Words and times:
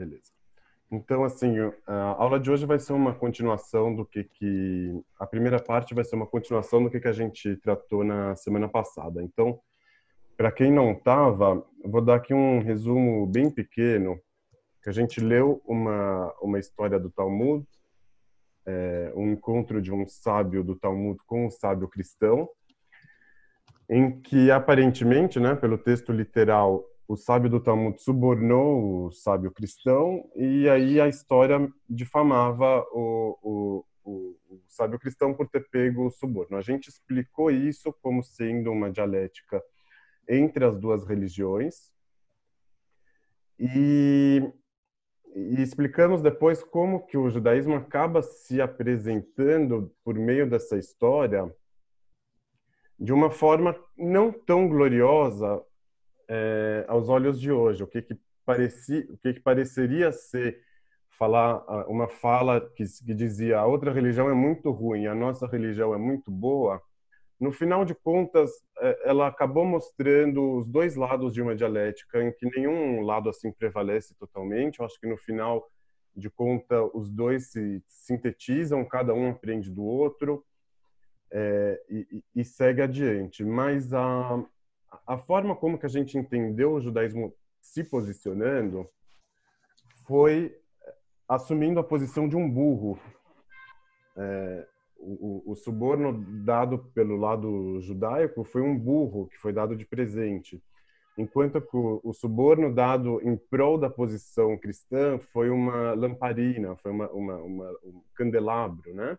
Beleza. 0.00 0.32
Então, 0.90 1.24
assim, 1.24 1.56
a 1.86 2.14
aula 2.14 2.40
de 2.40 2.50
hoje 2.50 2.64
vai 2.64 2.78
ser 2.78 2.94
uma 2.94 3.14
continuação 3.14 3.94
do 3.94 4.06
que 4.06 4.24
que 4.24 4.98
a 5.18 5.26
primeira 5.26 5.62
parte 5.62 5.94
vai 5.94 6.02
ser 6.02 6.16
uma 6.16 6.26
continuação 6.26 6.82
do 6.82 6.90
que 6.90 6.98
que 6.98 7.06
a 7.06 7.12
gente 7.12 7.54
tratou 7.56 8.02
na 8.02 8.34
semana 8.34 8.66
passada. 8.66 9.22
Então, 9.22 9.60
para 10.38 10.50
quem 10.50 10.72
não 10.72 10.92
estava, 10.92 11.62
vou 11.84 12.00
dar 12.00 12.14
aqui 12.14 12.32
um 12.32 12.60
resumo 12.60 13.26
bem 13.26 13.50
pequeno 13.50 14.18
que 14.82 14.88
a 14.88 14.92
gente 14.92 15.20
leu 15.20 15.60
uma 15.66 16.34
uma 16.40 16.58
história 16.58 16.98
do 16.98 17.10
Talmud, 17.10 17.66
é, 18.64 19.12
um 19.14 19.32
encontro 19.32 19.82
de 19.82 19.92
um 19.92 20.08
sábio 20.08 20.64
do 20.64 20.74
Talmud 20.74 21.20
com 21.26 21.44
um 21.44 21.50
sábio 21.50 21.88
cristão, 21.88 22.48
em 23.86 24.18
que 24.22 24.50
aparentemente, 24.50 25.38
né, 25.38 25.54
pelo 25.54 25.76
texto 25.76 26.10
literal, 26.10 26.86
o 27.10 27.16
sábio 27.16 27.50
do 27.50 27.58
Talmud 27.58 28.00
subornou 28.00 29.06
o 29.06 29.10
sábio 29.10 29.50
cristão 29.50 30.30
e 30.36 30.68
aí 30.68 31.00
a 31.00 31.08
história 31.08 31.68
difamava 31.88 32.86
o, 32.92 33.36
o, 33.42 33.84
o, 34.04 34.36
o 34.48 34.62
sábio 34.68 34.96
cristão 34.96 35.34
por 35.34 35.48
ter 35.48 35.68
pego 35.70 36.06
o 36.06 36.10
suborno. 36.12 36.56
A 36.56 36.60
gente 36.60 36.86
explicou 36.86 37.50
isso 37.50 37.92
como 38.00 38.22
sendo 38.22 38.70
uma 38.70 38.92
dialética 38.92 39.60
entre 40.28 40.64
as 40.64 40.78
duas 40.78 41.04
religiões 41.04 41.90
e, 43.58 44.40
e 45.34 45.60
explicamos 45.60 46.22
depois 46.22 46.62
como 46.62 47.04
que 47.06 47.18
o 47.18 47.28
judaísmo 47.28 47.74
acaba 47.74 48.22
se 48.22 48.60
apresentando 48.60 49.92
por 50.04 50.14
meio 50.14 50.48
dessa 50.48 50.78
história 50.78 51.52
de 52.96 53.12
uma 53.12 53.32
forma 53.32 53.74
não 53.98 54.30
tão 54.30 54.68
gloriosa 54.68 55.60
é, 56.30 56.84
aos 56.86 57.08
olhos 57.08 57.40
de 57.40 57.50
hoje, 57.50 57.82
o 57.82 57.88
que 57.88 58.00
que 58.00 58.16
parecia, 58.46 59.04
o 59.10 59.18
que 59.18 59.34
que 59.34 59.40
pareceria 59.40 60.12
ser 60.12 60.62
falar 61.18 61.62
uma 61.88 62.08
fala 62.08 62.60
que, 62.74 62.84
que 63.04 63.12
dizia 63.12 63.58
a 63.58 63.66
outra 63.66 63.92
religião 63.92 64.30
é 64.30 64.32
muito 64.32 64.70
ruim, 64.70 65.06
a 65.06 65.14
nossa 65.14 65.46
religião 65.46 65.92
é 65.92 65.98
muito 65.98 66.30
boa. 66.30 66.80
No 67.38 67.52
final 67.52 67.84
de 67.84 67.94
contas, 67.94 68.50
é, 68.78 69.10
ela 69.10 69.26
acabou 69.26 69.64
mostrando 69.64 70.58
os 70.58 70.66
dois 70.66 70.94
lados 70.94 71.34
de 71.34 71.42
uma 71.42 71.56
dialética, 71.56 72.22
em 72.22 72.32
que 72.32 72.46
nenhum 72.56 73.02
lado 73.02 73.28
assim 73.28 73.50
prevalece 73.50 74.14
totalmente. 74.14 74.78
Eu 74.78 74.86
acho 74.86 75.00
que 75.00 75.08
no 75.08 75.16
final 75.16 75.68
de 76.14 76.30
conta 76.30 76.82
os 76.94 77.10
dois 77.10 77.50
se 77.50 77.82
sintetizam, 77.88 78.84
cada 78.84 79.12
um 79.12 79.30
aprende 79.30 79.70
do 79.70 79.82
outro 79.82 80.44
é, 81.32 81.80
e, 81.88 82.24
e, 82.34 82.44
segue 82.44 82.82
adiante. 82.82 83.44
Mas 83.44 83.92
a, 83.92 84.44
a 85.06 85.18
forma 85.18 85.54
como 85.54 85.78
que 85.78 85.86
a 85.86 85.88
gente 85.88 86.18
entendeu 86.18 86.72
o 86.72 86.80
judaísmo 86.80 87.34
se 87.60 87.84
posicionando 87.84 88.88
foi 90.06 90.56
assumindo 91.28 91.78
a 91.78 91.84
posição 91.84 92.28
de 92.28 92.36
um 92.36 92.50
burro. 92.50 92.98
É, 94.16 94.66
o, 94.98 95.52
o, 95.52 95.54
suborno 95.54 96.12
dado 96.44 96.78
pelo 96.92 97.16
lado 97.16 97.80
judaico 97.80 98.44
foi 98.44 98.60
um 98.60 98.76
burro 98.76 99.28
que 99.28 99.38
foi 99.38 99.52
dado 99.52 99.74
de 99.74 99.86
presente, 99.86 100.62
enquanto 101.16 101.60
que 101.60 101.76
o, 101.76 102.00
o 102.02 102.12
suborno 102.12 102.74
dado 102.74 103.20
em 103.22 103.36
prol 103.36 103.78
da 103.78 103.88
posição 103.88 104.58
cristã 104.58 105.18
foi 105.32 105.48
uma 105.48 105.94
lamparina, 105.94 106.76
foi 106.76 106.90
uma, 106.90 107.08
uma, 107.10 107.36
uma, 107.36 107.70
um 107.84 108.02
candelabro, 108.14 108.92
né? 108.94 109.16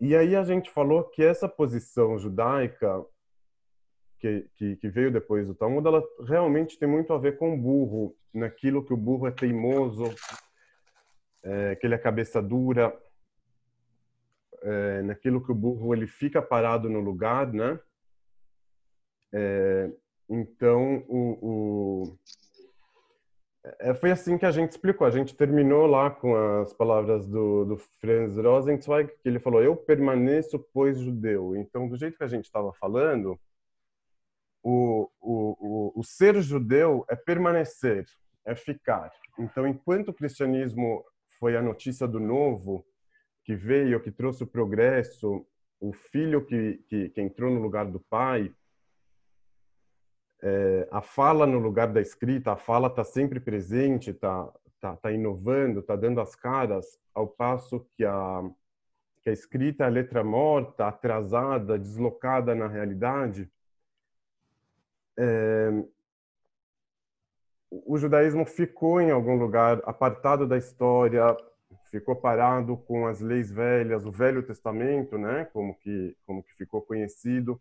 E 0.00 0.16
aí 0.16 0.34
a 0.34 0.44
gente 0.44 0.70
falou 0.70 1.04
que 1.04 1.22
essa 1.22 1.46
posição 1.46 2.18
judaica 2.18 3.04
que, 4.20 4.46
que, 4.56 4.76
que, 4.76 4.88
veio 4.88 5.10
depois 5.10 5.46
do 5.46 5.54
Talmud, 5.54 5.86
ela 5.86 6.02
realmente 6.26 6.78
tem 6.78 6.88
muito 6.88 7.12
a 7.12 7.18
ver 7.18 7.38
com 7.38 7.54
o 7.54 7.56
burro, 7.56 8.14
naquilo 8.32 8.84
que 8.84 8.92
o 8.92 8.96
burro 8.96 9.26
é 9.26 9.30
teimoso, 9.30 10.04
é, 11.42 11.74
que 11.74 11.86
ele 11.86 11.94
é 11.94 11.98
cabeça 11.98 12.42
dura, 12.42 12.96
é, 14.62 15.02
naquilo 15.02 15.42
que 15.42 15.50
o 15.50 15.54
burro 15.54 15.94
ele 15.94 16.06
fica 16.06 16.42
parado 16.42 16.88
no 16.90 17.00
lugar, 17.00 17.50
né? 17.52 17.80
É, 19.32 19.90
então, 20.28 21.04
o, 21.08 21.38
o 21.40 22.18
é, 23.78 23.94
foi 23.94 24.10
assim 24.10 24.38
que 24.38 24.46
a 24.46 24.50
gente 24.50 24.72
explicou. 24.72 25.06
A 25.06 25.10
gente 25.10 25.34
terminou 25.34 25.86
lá 25.86 26.10
com 26.10 26.34
as 26.60 26.72
palavras 26.72 27.26
do, 27.26 27.64
do 27.64 27.76
Franz 28.00 28.36
Rosenzweig, 28.36 29.10
que 29.22 29.28
ele 29.28 29.38
falou: 29.38 29.62
Eu 29.62 29.76
permaneço, 29.76 30.58
pois, 30.72 30.98
judeu. 30.98 31.56
Então, 31.56 31.88
do 31.88 31.96
jeito 31.96 32.16
que 32.16 32.24
a 32.24 32.28
gente 32.28 32.44
estava 32.44 32.72
falando, 32.74 33.38
o, 34.62 35.08
o, 35.20 35.92
o, 35.94 36.00
o 36.00 36.04
ser 36.04 36.40
judeu 36.42 37.04
é 37.08 37.16
permanecer, 37.16 38.06
é 38.44 38.54
ficar. 38.54 39.12
Então, 39.38 39.66
enquanto 39.66 40.08
o 40.08 40.14
cristianismo 40.14 41.04
foi 41.38 41.56
a 41.56 41.62
notícia 41.62 42.06
do 42.06 42.20
novo, 42.20 42.84
que 43.44 43.54
veio, 43.54 44.00
que 44.00 44.10
trouxe 44.10 44.44
o 44.44 44.46
progresso, 44.46 45.46
o 45.80 45.92
filho 45.92 46.44
que, 46.44 46.84
que, 46.88 47.08
que 47.08 47.20
entrou 47.20 47.50
no 47.50 47.60
lugar 47.60 47.86
do 47.86 48.00
pai, 48.00 48.52
é, 50.42 50.88
a 50.90 51.02
fala 51.02 51.46
no 51.46 51.58
lugar 51.58 51.92
da 51.92 52.00
escrita, 52.00 52.52
a 52.52 52.56
fala 52.56 52.88
está 52.88 53.04
sempre 53.04 53.40
presente, 53.40 54.10
está 54.10 54.52
tá, 54.80 54.96
tá 54.96 55.12
inovando, 55.12 55.80
está 55.80 55.94
dando 55.94 56.20
as 56.20 56.34
caras, 56.34 56.98
ao 57.14 57.26
passo 57.26 57.86
que 57.96 58.04
a, 58.04 58.42
que 59.22 59.30
a 59.30 59.32
escrita 59.32 59.84
é 59.84 59.86
a 59.86 59.90
letra 59.90 60.24
morta, 60.24 60.86
atrasada, 60.86 61.78
deslocada 61.78 62.54
na 62.54 62.66
realidade, 62.66 63.50
é, 65.20 65.84
o 67.70 67.98
judaísmo 67.98 68.46
ficou 68.46 69.00
em 69.00 69.10
algum 69.10 69.36
lugar 69.36 69.82
apartado 69.84 70.46
da 70.46 70.56
história, 70.56 71.36
ficou 71.90 72.16
parado 72.16 72.76
com 72.78 73.06
as 73.06 73.20
leis 73.20 73.50
velhas, 73.50 74.06
o 74.06 74.10
Velho 74.10 74.42
Testamento, 74.42 75.18
né, 75.18 75.44
como 75.52 75.74
que 75.74 76.16
como 76.26 76.42
que 76.42 76.54
ficou 76.54 76.80
conhecido. 76.80 77.60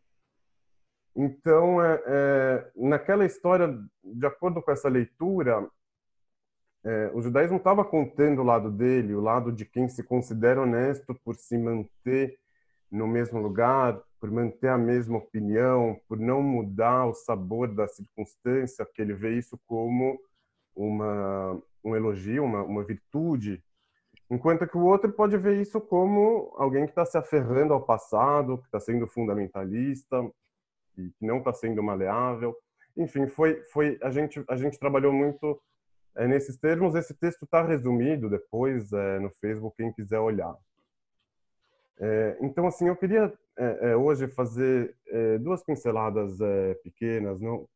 Então, 1.15 1.83
é, 1.83 2.01
é, 2.05 2.71
naquela 2.75 3.25
história, 3.25 3.77
de 4.03 4.25
acordo 4.25 4.61
com 4.61 4.71
essa 4.71 4.87
leitura, 4.87 5.67
é, 6.83 7.11
o 7.13 7.21
judaísmo 7.21 7.57
estava 7.57 7.83
contando 7.83 8.41
o 8.41 8.45
lado 8.45 8.71
dele, 8.71 9.13
o 9.13 9.19
lado 9.19 9.51
de 9.51 9.65
quem 9.65 9.89
se 9.89 10.01
considera 10.01 10.61
honesto 10.61 11.13
por 11.25 11.35
se 11.35 11.57
manter 11.57 12.39
no 12.89 13.05
mesmo 13.05 13.39
lugar, 13.41 14.01
por 14.19 14.29
manter 14.29 14.67
a 14.67 14.77
mesma 14.77 15.17
opinião, 15.17 15.99
por 16.07 16.19
não 16.19 16.41
mudar 16.41 17.05
o 17.05 17.13
sabor 17.13 17.73
da 17.73 17.87
circunstância, 17.87 18.85
porque 18.85 19.01
ele 19.01 19.13
vê 19.13 19.37
isso 19.37 19.59
como 19.65 20.19
uma, 20.75 21.61
um 21.83 21.95
elogio, 21.95 22.43
uma, 22.43 22.63
uma 22.63 22.83
virtude, 22.83 23.63
enquanto 24.29 24.67
que 24.67 24.77
o 24.77 24.85
outro 24.85 25.11
pode 25.11 25.37
ver 25.37 25.59
isso 25.61 25.79
como 25.79 26.53
alguém 26.57 26.85
que 26.85 26.91
está 26.91 27.05
se 27.05 27.17
aferrando 27.17 27.73
ao 27.73 27.81
passado, 27.81 28.57
que 28.57 28.65
está 28.65 28.79
sendo 28.79 29.07
fundamentalista, 29.07 30.29
que 30.93 31.13
não 31.21 31.37
está 31.37 31.53
sendo 31.53 31.81
maleável. 31.81 32.55
Enfim, 32.97 33.27
foi, 33.27 33.61
foi 33.71 33.97
a 34.01 34.11
gente 34.11 34.43
a 34.49 34.55
gente 34.55 34.77
trabalhou 34.77 35.13
muito 35.13 35.59
é, 36.15 36.27
nesses 36.27 36.57
termos. 36.57 36.95
Esse 36.95 37.13
texto 37.13 37.43
está 37.43 37.63
resumido 37.63 38.29
depois 38.29 38.91
é, 38.91 39.19
no 39.19 39.29
Facebook, 39.31 39.77
quem 39.77 39.93
quiser 39.93 40.19
olhar. 40.19 40.55
É, 41.99 42.37
então, 42.41 42.65
assim, 42.67 42.87
eu 42.87 42.95
queria 42.95 43.33
é, 43.59 43.91
é, 43.91 43.95
hoje 43.95 44.25
fazer 44.29 44.95
é, 45.07 45.37
duas 45.37 45.61
pinceladas 45.61 46.39
é, 46.39 46.75
pequenas, 46.75 47.41
não, 47.41 47.67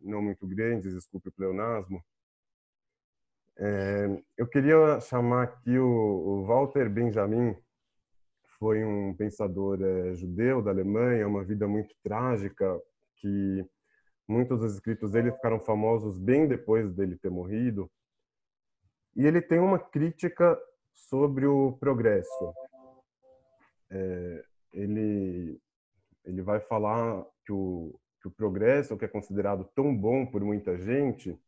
não 0.00 0.20
muito 0.20 0.44
grandes, 0.44 0.92
desculpe 0.92 1.28
o 1.28 1.32
pleonasmo. 1.32 2.04
É, 3.56 4.22
eu 4.36 4.46
queria 4.48 4.98
chamar 5.00 5.44
aqui 5.44 5.78
o, 5.78 5.86
o, 5.86 6.44
Walter 6.44 6.90
Benjamin, 6.90 7.56
foi 8.58 8.84
um 8.84 9.14
pensador 9.14 9.78
judeu 10.14 10.60
da 10.60 10.72
Alemanha, 10.72 11.28
uma 11.28 11.44
vida 11.44 11.68
muito 11.68 11.94
trágica, 12.02 12.80
que 13.18 13.64
muitos 14.26 14.58
dos 14.58 14.74
escritos 14.74 15.12
dele 15.12 15.30
ficaram 15.30 15.60
famosos 15.60 16.18
bem 16.18 16.48
depois 16.48 16.92
dele 16.92 17.16
ter 17.16 17.30
morrido. 17.30 17.88
E 19.14 19.24
ele 19.24 19.40
tem 19.40 19.60
uma 19.60 19.78
crítica 19.78 20.60
sobre 20.92 21.46
o 21.46 21.72
progresso 21.78 22.52
é, 23.90 24.44
ele 24.80 25.60
ele 26.24 26.42
vai 26.42 26.60
falar 26.60 27.24
que 27.44 27.52
o, 27.52 27.98
que 28.20 28.28
o 28.28 28.30
progresso, 28.30 28.96
que 28.98 29.04
é 29.04 29.08
considerado 29.08 29.64
tão 29.74 29.96
bom 29.96 30.26
por 30.26 30.42
muita 30.44 30.76
gente, 30.76 31.38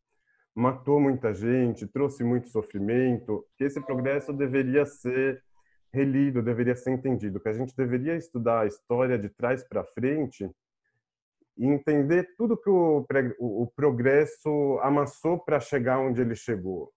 matou 0.55 0.99
muita 0.99 1.33
gente, 1.33 1.87
trouxe 1.87 2.23
muito 2.23 2.49
sofrimento, 2.49 3.45
que 3.57 3.63
esse 3.63 3.79
progresso 3.79 4.33
deveria 4.33 4.85
ser 4.85 5.43
relido, 5.93 6.41
deveria 6.41 6.75
ser 6.75 6.91
entendido, 6.91 7.39
que 7.39 7.49
a 7.49 7.53
gente 7.53 7.75
deveria 7.75 8.15
estudar 8.15 8.61
a 8.61 8.65
história 8.65 9.19
de 9.19 9.29
trás 9.29 9.63
para 9.63 9.83
frente 9.83 10.49
e 11.57 11.65
entender 11.67 12.33
tudo 12.37 12.57
que 12.57 12.69
o, 12.69 13.05
o, 13.39 13.63
o 13.63 13.67
progresso 13.67 14.79
amassou 14.81 15.37
para 15.37 15.59
chegar 15.59 15.99
onde 15.99 16.21
ele 16.21 16.35
chegou. 16.35 16.91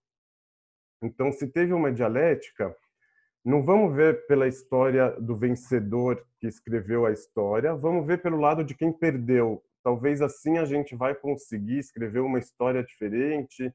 Então, 1.01 1.31
se 1.31 1.45
teve 1.47 1.73
uma 1.73 1.91
dialética, 1.91 2.75
não 3.45 3.61
vamos 3.61 3.95
ver 3.95 4.25
pela 4.25 4.47
história 4.47 5.11
do 5.21 5.37
vencedor 5.37 6.25
que 6.39 6.47
escreveu 6.47 7.05
a 7.05 7.11
história, 7.11 7.75
vamos 7.75 8.03
ver 8.03 8.19
pelo 8.19 8.37
lado 8.37 8.63
de 8.63 8.73
quem 8.73 8.91
perdeu. 8.91 9.63
Talvez 9.83 10.19
assim 10.19 10.57
a 10.57 10.65
gente 10.65 10.95
vai 10.95 11.13
conseguir 11.13 11.77
escrever 11.77 12.21
uma 12.21 12.39
história 12.39 12.83
diferente, 12.83 13.71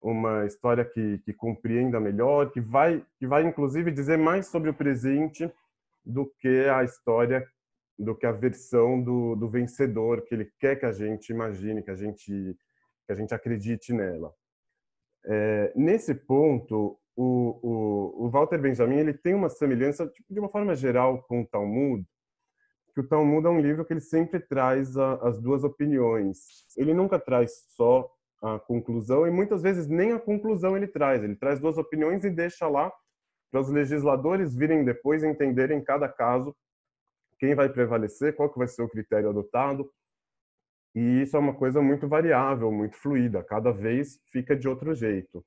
uma 0.00 0.46
história 0.46 0.86
que, 0.86 1.18
que 1.18 1.34
compreenda 1.34 2.00
melhor, 2.00 2.50
que 2.50 2.62
vai, 2.62 3.04
que 3.18 3.26
vai 3.26 3.44
inclusive 3.44 3.90
dizer 3.90 4.16
mais 4.16 4.46
sobre 4.46 4.70
o 4.70 4.74
presente 4.74 5.52
do 6.02 6.26
que 6.40 6.66
a 6.70 6.82
história, 6.82 7.46
do 7.98 8.16
que 8.16 8.24
a 8.24 8.32
versão 8.32 9.02
do, 9.02 9.36
do 9.36 9.50
vencedor 9.50 10.22
que 10.22 10.34
ele 10.34 10.50
quer 10.58 10.76
que 10.76 10.86
a 10.86 10.92
gente 10.92 11.28
imagine, 11.28 11.82
que 11.82 11.90
a 11.90 11.94
gente, 11.94 12.56
que 13.06 13.12
a 13.12 13.14
gente 13.14 13.34
acredite 13.34 13.92
nela. 13.92 14.32
É, 15.26 15.72
nesse 15.76 16.14
ponto, 16.14 16.98
o, 17.16 17.58
o, 17.62 18.26
o, 18.26 18.30
Walter 18.30 18.58
Benjamin 18.58 18.96
ele 18.96 19.12
tem 19.12 19.34
uma 19.34 19.48
semelhança, 19.48 20.06
tipo, 20.06 20.32
de 20.32 20.40
uma 20.40 20.48
forma 20.48 20.74
geral, 20.74 21.22
com 21.24 21.42
o 21.42 21.46
Talmud, 21.46 22.06
que 22.94 23.00
o 23.00 23.06
Talmud 23.06 23.46
é 23.46 23.50
um 23.50 23.60
livro 23.60 23.84
que 23.84 23.92
ele 23.92 24.00
sempre 24.00 24.40
traz 24.40 24.96
a, 24.96 25.14
as 25.26 25.40
duas 25.40 25.64
opiniões. 25.64 26.64
Ele 26.76 26.92
nunca 26.92 27.18
traz 27.18 27.66
só 27.70 28.10
a 28.42 28.58
conclusão 28.58 29.26
e 29.26 29.30
muitas 29.30 29.62
vezes 29.62 29.86
nem 29.86 30.12
a 30.12 30.18
conclusão 30.18 30.76
ele 30.76 30.88
traz. 30.88 31.22
Ele 31.22 31.36
traz 31.36 31.60
duas 31.60 31.78
opiniões 31.78 32.24
e 32.24 32.30
deixa 32.30 32.68
lá 32.68 32.92
para 33.50 33.60
os 33.60 33.68
legisladores 33.68 34.54
virem 34.54 34.84
depois 34.84 35.22
entenderem 35.22 35.82
cada 35.82 36.08
caso 36.08 36.56
quem 37.38 37.54
vai 37.54 37.68
prevalecer, 37.68 38.34
qual 38.34 38.50
que 38.50 38.58
vai 38.58 38.68
ser 38.68 38.82
o 38.82 38.88
critério 38.88 39.30
adotado. 39.30 39.90
E 40.94 41.22
isso 41.22 41.36
é 41.36 41.40
uma 41.40 41.54
coisa 41.54 41.80
muito 41.80 42.08
variável, 42.08 42.70
muito 42.70 42.96
fluida. 42.96 43.42
Cada 43.42 43.70
vez 43.72 44.20
fica 44.30 44.56
de 44.56 44.68
outro 44.68 44.94
jeito. 44.94 45.44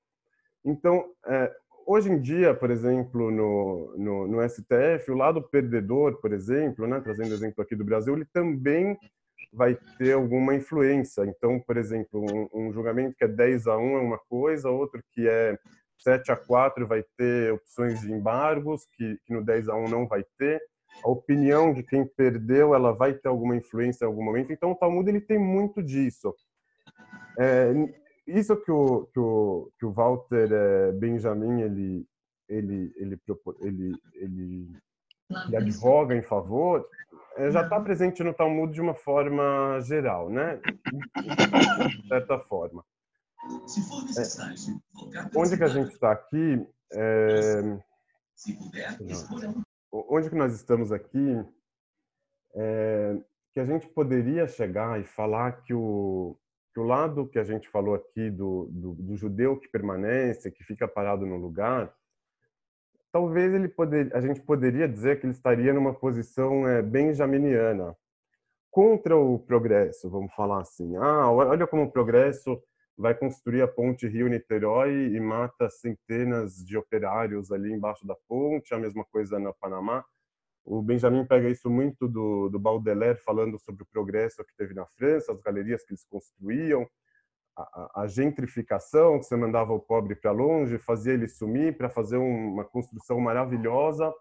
Então, 0.65 1.06
é, 1.27 1.51
hoje 1.85 2.09
em 2.09 2.19
dia, 2.19 2.53
por 2.56 2.71
exemplo, 2.71 3.29
no, 3.29 3.95
no, 3.95 4.27
no, 4.27 4.50
STF, 4.50 5.12
o 5.12 5.15
lado 5.15 5.41
perdedor, 5.41 6.19
por 6.19 6.33
exemplo, 6.33 6.88
né, 6.88 7.00
trazendo 7.00 7.33
exemplo 7.33 7.63
aqui 7.63 7.75
do 7.75 7.85
Brasil, 7.85 8.15
ele 8.15 8.25
também 8.33 8.97
vai 9.53 9.77
ter 9.97 10.13
alguma 10.13 10.56
influência. 10.56 11.23
Então, 11.23 11.59
por 11.59 11.77
exemplo, 11.77 12.19
um, 12.19 12.67
um, 12.67 12.73
julgamento 12.73 13.15
que 13.15 13.23
é 13.23 13.27
10 13.27 13.67
a 13.67 13.77
1 13.77 13.97
é 13.97 14.01
uma 14.01 14.17
coisa, 14.17 14.69
outro 14.69 15.01
que 15.12 15.27
é 15.27 15.57
7 16.00 16.31
a 16.31 16.35
4 16.35 16.88
vai 16.88 17.06
ter 17.15 17.53
opções 17.53 18.01
de 18.01 18.12
embargos, 18.12 18.85
que, 18.97 19.17
que 19.25 19.33
no 19.33 19.45
10 19.45 19.69
a 19.69 19.75
1 19.75 19.88
não 19.88 20.07
vai 20.07 20.25
ter. 20.38 20.62
A 21.03 21.09
opinião 21.09 21.73
de 21.73 21.83
quem 21.83 22.06
perdeu, 22.06 22.73
ela 22.73 22.91
vai 22.91 23.13
ter 23.13 23.27
alguma 23.27 23.56
influência 23.56 24.06
em 24.06 24.07
algum 24.07 24.23
momento. 24.23 24.51
Então, 24.51 24.71
o 24.71 24.75
Talmud 24.75 25.07
ele 25.09 25.21
tem 25.21 25.38
muito 25.38 25.83
disso. 25.83 26.33
É, 27.38 27.73
isso 28.27 28.56
que 28.57 28.72
o, 28.72 29.06
que 29.13 29.19
o, 29.19 29.72
que 29.77 29.86
o 29.86 29.92
Walter 29.92 30.50
é, 30.51 30.92
Benjamin 30.94 31.62
ele, 31.62 32.07
ele, 32.50 32.94
ele, 32.98 33.19
ele, 33.62 34.00
ele, 34.13 34.81
ele 35.48 35.56
advoga 35.56 36.16
em 36.16 36.22
favor, 36.22 36.88
é, 37.38 37.51
já 37.51 37.62
está 37.62 37.80
presente 37.80 38.24
no 38.24 38.33
Talmud 38.33 38.74
de 38.74 38.81
uma 38.81 38.94
forma 38.94 39.80
geral, 39.81 40.30
né? 40.30 40.60
De 42.01 42.07
certa 42.07 42.39
forma. 42.39 42.83
É, 44.18 45.38
onde 45.38 45.57
que 45.57 45.63
a 45.63 45.68
gente 45.68 45.92
está 45.92 46.12
aqui? 46.12 46.68
É, 46.94 47.62
onde 49.92 50.30
que 50.30 50.36
nós 50.36 50.54
estamos 50.54 50.92
aqui? 50.92 51.45
É, 52.56 53.18
que 53.54 53.60
a 53.60 53.66
gente 53.66 53.88
poderia 53.88 54.48
chegar 54.48 55.00
e 55.00 55.04
falar 55.04 55.62
que 55.63 55.74
o, 55.74 56.38
que 56.75 56.80
o 56.81 56.83
lado 56.83 57.25
que 57.25 57.39
a 57.39 57.44
gente 57.45 57.69
falou 57.69 57.95
aqui 57.95 58.30
do, 58.30 58.68
do, 58.69 58.95
do, 58.95 59.16
judeu 59.16 59.57
que 59.57 59.69
permanece, 59.69 60.51
que 60.51 60.62
fica 60.62 60.86
parado 60.86 61.25
no 61.25 61.38
lugar, 61.38 61.95
talvez 63.13 63.54
ele 63.54 63.69
poder, 63.69 64.13
a 64.13 64.19
gente 64.19 64.42
poderia 64.42 64.86
dizer 64.86 65.18
que 65.18 65.25
ele 65.25 65.31
estaria 65.31 65.74
numa 65.74 65.94
posição 65.94 66.68
é, 66.68 66.81
benjaminiana, 66.81 67.95
contra 68.69 69.16
o 69.16 69.39
progresso, 69.39 70.10
vamos 70.10 70.33
falar 70.33 70.60
assim. 70.60 70.98
Ah, 70.98 71.31
olha 71.31 71.66
como 71.66 71.83
o 71.83 71.92
progresso 71.92 72.62
vai 72.98 73.16
construir 73.16 73.62
a 73.62 73.69
ponte 73.69 74.06
Rio-Niterói 74.06 75.16
e 75.16 75.19
mata 75.22 75.69
centenas 75.69 76.57
de 76.57 76.77
operários 76.77 77.54
ali 77.54 77.72
embaixo 77.72 78.06
da 78.06 78.18
ponte, 78.27 78.74
a 78.74 78.77
mesma 78.77 79.06
coisa 79.06 79.39
na 79.39 79.54
Panamá. 79.54 80.04
O 80.65 80.81
Benjamin 80.81 81.25
pega 81.25 81.47
isso 81.47 81.69
muito 81.69 82.07
do, 82.07 82.50
do 82.50 82.59
Baudelaire, 82.59 83.19
falando 83.19 83.59
sobre 83.59 83.83
o 83.83 83.85
progresso 83.85 84.44
que 84.44 84.56
teve 84.57 84.73
na 84.73 84.85
França, 84.88 85.31
as 85.31 85.39
galerias 85.39 85.85
que 85.85 85.94
eles 85.94 86.03
construíam, 86.03 86.89
a, 87.56 88.01
a 88.01 88.07
gentrificação, 88.07 89.19
que 89.19 89.25
você 89.25 89.35
mandava 89.35 89.73
o 89.73 89.79
pobre 89.79 90.15
para 90.15 90.31
longe, 90.31 90.79
fazia 90.79 91.13
ele 91.13 91.27
sumir 91.27 91.77
para 91.77 91.88
fazer 91.88 92.17
uma 92.17 92.65
construção 92.65 93.19
maravilhosa. 93.19 94.12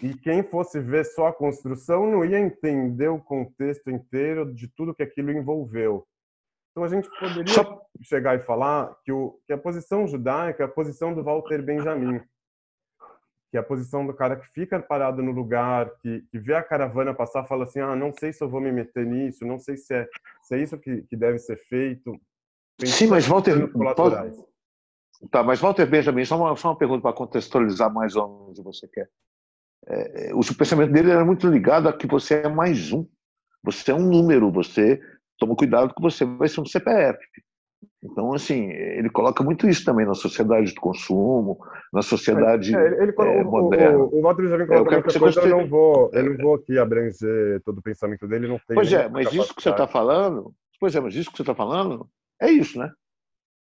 E 0.00 0.14
quem 0.14 0.42
fosse 0.42 0.80
ver 0.80 1.04
só 1.04 1.26
a 1.26 1.32
construção 1.32 2.10
não 2.10 2.24
ia 2.24 2.38
entender 2.38 3.08
o 3.08 3.20
contexto 3.20 3.90
inteiro 3.90 4.54
de 4.54 4.68
tudo 4.68 4.94
que 4.94 5.02
aquilo 5.02 5.32
envolveu. 5.32 6.06
Então 6.70 6.84
a 6.84 6.88
gente 6.88 7.10
poderia 7.18 7.78
chegar 8.02 8.36
e 8.36 8.44
falar 8.44 8.96
que, 9.04 9.10
o, 9.10 9.38
que 9.46 9.52
a 9.52 9.58
posição 9.58 10.06
judaica 10.06 10.62
é 10.62 10.66
a 10.66 10.70
posição 10.70 11.12
do 11.12 11.24
Walter 11.24 11.60
Benjamin 11.60 12.20
que 13.50 13.56
é 13.56 13.60
a 13.60 13.62
posição 13.62 14.06
do 14.06 14.12
cara 14.12 14.36
que 14.36 14.46
fica 14.48 14.80
parado 14.80 15.22
no 15.22 15.32
lugar, 15.32 15.90
que, 16.02 16.22
que 16.30 16.38
vê 16.38 16.54
a 16.54 16.62
caravana 16.62 17.14
passar, 17.14 17.44
fala 17.46 17.64
assim, 17.64 17.80
ah, 17.80 17.96
não 17.96 18.12
sei 18.12 18.32
se 18.32 18.42
eu 18.42 18.48
vou 18.48 18.60
me 18.60 18.70
meter 18.70 19.06
nisso, 19.06 19.46
não 19.46 19.58
sei 19.58 19.76
se 19.76 19.94
é, 19.94 20.06
se 20.42 20.54
é 20.54 20.62
isso 20.62 20.78
que, 20.78 21.02
que 21.02 21.16
deve 21.16 21.38
ser 21.38 21.56
feito. 21.56 22.18
Sim, 22.84 23.08
mas 23.08 23.26
Walter, 23.26 23.70
tá, 25.30 25.42
mas 25.42 25.60
Walter 25.60 25.86
Benjamin, 25.86 26.24
só 26.24 26.36
uma, 26.36 26.54
só 26.56 26.68
uma 26.68 26.78
pergunta 26.78 27.02
para 27.02 27.16
contextualizar 27.16 27.92
mais 27.92 28.14
onde 28.14 28.62
você 28.62 28.86
quer. 28.86 29.08
É, 29.86 30.28
é, 30.28 30.34
o 30.34 30.40
pensamento 30.54 30.92
dele 30.92 31.10
era 31.10 31.24
muito 31.24 31.48
ligado 31.48 31.88
a 31.88 31.92
que 31.92 32.06
você 32.06 32.42
é 32.42 32.48
mais 32.48 32.92
um, 32.92 33.06
você 33.62 33.90
é 33.90 33.94
um 33.94 34.06
número, 34.06 34.52
você 34.52 35.00
toma 35.38 35.56
cuidado 35.56 35.94
que 35.94 36.02
você 36.02 36.24
vai 36.24 36.48
ser 36.48 36.60
um 36.60 36.66
CPF. 36.66 37.18
Então, 38.02 38.32
assim, 38.32 38.70
ele 38.70 39.10
coloca 39.10 39.42
muito 39.42 39.68
isso 39.68 39.84
também 39.84 40.06
na 40.06 40.14
sociedade 40.14 40.72
do 40.72 40.80
consumo, 40.80 41.58
na 41.92 42.00
sociedade 42.00 42.74
é, 42.74 42.86
ele, 42.86 43.02
ele, 43.02 43.14
é, 43.18 43.42
moderna. 43.42 43.98
O, 43.98 44.18
o 44.18 44.22
Walter 44.22 44.46
já 44.46 44.56
vem 44.56 44.66
colocando 44.68 44.92
é, 44.92 45.02
muita 45.02 45.18
coisa, 45.18 45.40
eu 45.40 45.48
não, 45.48 45.66
vou, 45.66 46.10
eu 46.12 46.24
não 46.24 46.36
vou 46.36 46.54
aqui 46.54 46.78
abranger 46.78 47.60
todo 47.64 47.78
o 47.78 47.82
pensamento 47.82 48.28
dele, 48.28 48.46
não 48.46 48.58
tem 48.58 48.76
Pois 48.76 48.92
é, 48.92 49.08
mas 49.08 49.32
isso 49.32 49.52
que 49.52 49.62
você 49.62 49.70
está 49.70 49.88
falando, 49.88 50.54
pois 50.78 50.94
é, 50.94 51.00
mas 51.00 51.14
isso 51.16 51.30
que 51.30 51.36
você 51.36 51.42
está 51.42 51.56
falando 51.56 52.08
é 52.40 52.48
isso, 52.48 52.78
né? 52.78 52.92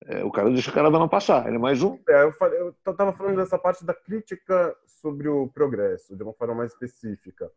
É, 0.06 0.24
o 0.25 0.31
cara 0.31 0.50
deixa 0.50 0.71
a 0.71 0.73
caravana 0.73 1.07
passar, 1.07 1.47
ele 1.47 1.56
é 1.56 1.59
mais 1.59 1.81
um. 1.81 1.97
É, 2.09 2.23
eu 2.23 2.69
estava 2.69 3.13
falando 3.13 3.38
dessa 3.38 3.57
parte 3.57 3.85
da 3.85 3.94
crítica 3.94 4.75
sobre 4.85 5.30
o 5.30 5.47
progresso, 5.47 6.15
de 6.18 6.21
uma 6.21 6.33
forma 6.33 6.53
mais 6.53 6.73
específica. 6.73 7.50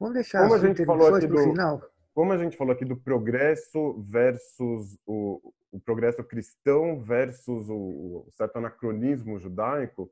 Vamos 0.00 0.14
deixar 0.14 0.42
como 0.42 0.54
a 0.54 0.58
gente 0.58 0.84
falou 0.86 1.14
aqui 1.14 1.26
do 1.26 1.38
final. 1.38 1.82
Como 2.14 2.32
a 2.32 2.38
gente 2.38 2.56
falou 2.56 2.72
aqui 2.72 2.84
do 2.84 2.96
progresso 2.96 4.02
versus 4.08 4.98
o, 5.06 5.52
o 5.70 5.80
progresso 5.80 6.22
cristão 6.24 7.00
versus 7.00 7.68
o, 7.68 7.74
o 8.26 8.28
certo 8.32 8.56
anacronismo 8.56 9.38
judaico, 9.38 10.10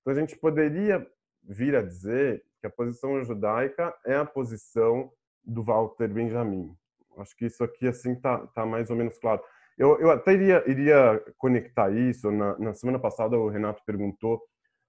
então 0.00 0.12
a 0.12 0.16
gente 0.16 0.36
poderia 0.36 1.06
vir 1.42 1.74
a 1.74 1.82
dizer 1.82 2.44
que 2.60 2.66
a 2.66 2.70
posição 2.70 3.22
judaica 3.24 3.94
é 4.04 4.16
a 4.16 4.24
posição 4.24 5.12
do 5.44 5.62
Walter 5.62 6.08
Benjamin. 6.08 6.74
Acho 7.16 7.36
que 7.36 7.46
isso 7.46 7.64
aqui 7.64 7.88
assim 7.88 8.14
tá, 8.14 8.46
tá 8.48 8.66
mais 8.66 8.90
ou 8.90 8.96
menos 8.96 9.18
claro. 9.18 9.42
Eu, 9.76 9.98
eu 10.00 10.10
até 10.10 10.32
iria, 10.32 10.62
iria 10.68 11.22
conectar 11.36 11.90
isso. 11.90 12.30
Na, 12.30 12.58
na 12.58 12.74
semana 12.74 12.98
passada 12.98 13.38
o 13.38 13.48
Renato 13.48 13.82
perguntou: 13.84 14.42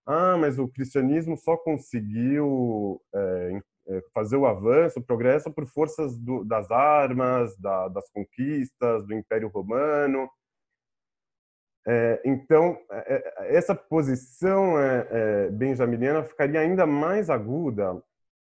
ah, 0.06 0.38
mas 0.38 0.58
o 0.58 0.68
cristianismo 0.68 1.38
só 1.38 1.56
conseguiu 1.56 3.02
é, 3.14 3.62
fazer 4.14 4.38
o 4.38 4.46
avanço, 4.46 5.00
o 5.00 5.04
progresso 5.04 5.52
por 5.52 5.66
forças 5.66 6.18
do, 6.18 6.44
das 6.44 6.70
armas, 6.70 7.58
da, 7.58 7.88
das 7.88 8.10
conquistas, 8.12 9.06
do 9.06 9.14
Império 9.14 9.50
Romano. 9.50 10.30
É, 11.88 12.22
então, 12.24 12.78
é, 12.92 13.14
é 13.16 13.56
essa 13.56 13.74
posição 13.74 14.80
é, 14.80 15.08
é, 15.10 15.50
benjaminiana 15.50 16.24
ficaria 16.24 16.60
ainda 16.60 16.86
mais 16.86 17.30
aguda 17.30 18.02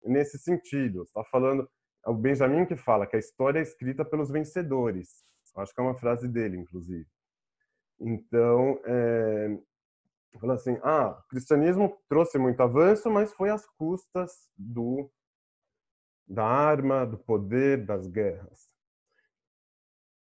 nesse 0.04 0.38
sentido. 0.38 1.04
Está 1.04 1.24
falando 1.24 1.68
é 2.06 2.10
o 2.10 2.14
Benjamin 2.14 2.64
que 2.64 2.76
fala 2.76 3.06
que 3.06 3.16
a 3.16 3.18
história 3.18 3.58
é 3.58 3.62
escrita 3.62 4.04
pelos 4.04 4.30
vencedores. 4.30 5.22
Acho 5.56 5.74
que 5.74 5.80
é 5.80 5.84
uma 5.84 5.98
frase 5.98 6.28
dele, 6.28 6.56
inclusive. 6.56 7.06
Então, 7.98 8.80
é, 8.84 9.58
fala 10.40 10.54
assim: 10.54 10.78
ah, 10.82 11.18
o 11.18 11.28
cristianismo 11.28 11.98
trouxe 12.08 12.38
muito 12.38 12.62
avanço, 12.62 13.10
mas 13.10 13.32
foi 13.34 13.50
às 13.50 13.66
custas 13.66 14.32
do 14.56 15.10
da 16.30 16.44
arma, 16.44 17.04
do 17.04 17.18
poder, 17.18 17.84
das 17.84 18.06
guerras. 18.06 18.70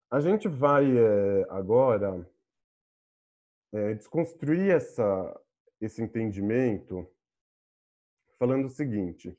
A 0.10 0.22
gente 0.22 0.48
vai 0.48 0.86
é, 0.98 1.46
agora 1.50 2.25
é, 3.74 3.94
desconstruir 3.96 4.72
essa, 4.72 5.41
esse 5.82 6.01
entendimento 6.01 7.06
falando 8.39 8.68
o 8.68 8.70
seguinte, 8.70 9.38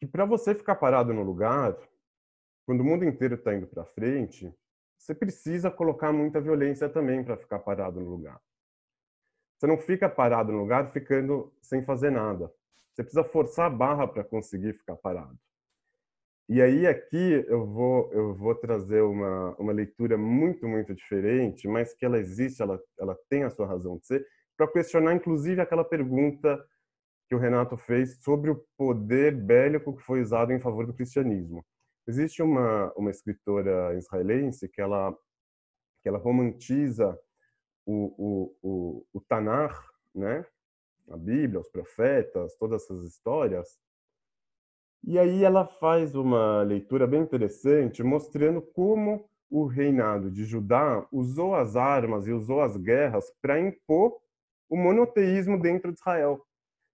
que 0.00 0.06
para 0.06 0.24
você 0.24 0.52
ficar 0.56 0.74
parado 0.74 1.14
no 1.14 1.22
lugar, 1.22 1.78
quando 2.66 2.80
o 2.80 2.84
mundo 2.84 3.04
inteiro 3.04 3.36
está 3.36 3.54
indo 3.54 3.68
para 3.68 3.84
frente, 3.84 4.52
você 4.98 5.14
precisa 5.14 5.70
colocar 5.70 6.12
muita 6.12 6.40
violência 6.40 6.88
também 6.88 7.24
para 7.24 7.36
ficar 7.36 7.60
parado 7.60 8.00
no 8.00 8.10
lugar. 8.10 8.40
Você 9.56 9.68
não 9.68 9.78
fica 9.78 10.08
parado 10.08 10.50
no 10.50 10.58
lugar 10.58 10.90
ficando 10.92 11.54
sem 11.62 11.84
fazer 11.84 12.10
nada. 12.10 12.52
Você 12.92 13.02
precisa 13.02 13.24
forçar 13.24 13.66
a 13.66 13.70
barra 13.70 14.06
para 14.06 14.24
conseguir 14.24 14.74
ficar 14.74 14.96
parado. 14.96 15.38
e 16.48 16.60
aí 16.60 16.86
aqui 16.86 17.44
eu 17.48 17.66
vou 17.66 18.12
eu 18.12 18.34
vou 18.34 18.54
trazer 18.54 19.00
uma 19.02 19.54
uma 19.58 19.72
leitura 19.72 20.18
muito 20.18 20.66
muito 20.68 20.94
diferente, 20.94 21.66
mas 21.68 21.94
que 21.94 22.04
ela 22.04 22.18
existe, 22.18 22.62
ela 22.62 22.80
ela 22.98 23.16
tem 23.30 23.44
a 23.44 23.50
sua 23.50 23.66
razão 23.66 23.98
de 23.98 24.06
ser, 24.06 24.26
para 24.56 24.68
questionar 24.68 25.14
inclusive 25.14 25.60
aquela 25.60 25.84
pergunta 25.84 26.62
que 27.28 27.34
o 27.34 27.38
Renato 27.38 27.76
fez 27.78 28.22
sobre 28.22 28.50
o 28.50 28.64
poder 28.76 29.34
bélico 29.36 29.96
que 29.96 30.02
foi 30.02 30.20
usado 30.22 30.52
em 30.52 30.60
favor 30.60 30.86
do 30.86 30.94
cristianismo. 30.94 31.64
Existe 32.06 32.42
uma 32.42 32.92
uma 32.96 33.10
escritora 33.10 33.94
israelense 33.96 34.68
que 34.68 34.80
ela 34.82 35.12
que 36.02 36.08
ela 36.08 36.18
romantiza 36.18 37.18
o 37.86 37.96
o 38.18 38.56
o, 38.62 39.06
o 39.14 39.20
Tanar, 39.22 39.72
né? 40.14 40.44
A 41.12 41.16
Bíblia, 41.16 41.60
os 41.60 41.68
profetas, 41.68 42.56
todas 42.56 42.82
essas 42.82 43.02
histórias, 43.02 43.78
e 45.04 45.18
aí 45.18 45.42
ela 45.42 45.66
faz 45.66 46.14
uma 46.14 46.62
leitura 46.62 47.06
bem 47.06 47.22
interessante, 47.22 48.02
mostrando 48.02 48.62
como 48.62 49.28
o 49.50 49.66
reinado 49.66 50.30
de 50.30 50.44
Judá 50.44 51.06
usou 51.10 51.54
as 51.54 51.76
armas 51.76 52.26
e 52.26 52.32
usou 52.32 52.62
as 52.62 52.76
guerras 52.76 53.30
para 53.42 53.60
impor 53.60 54.16
o 54.68 54.76
monoteísmo 54.76 55.60
dentro 55.60 55.92
de 55.92 55.98
Israel. 55.98 56.40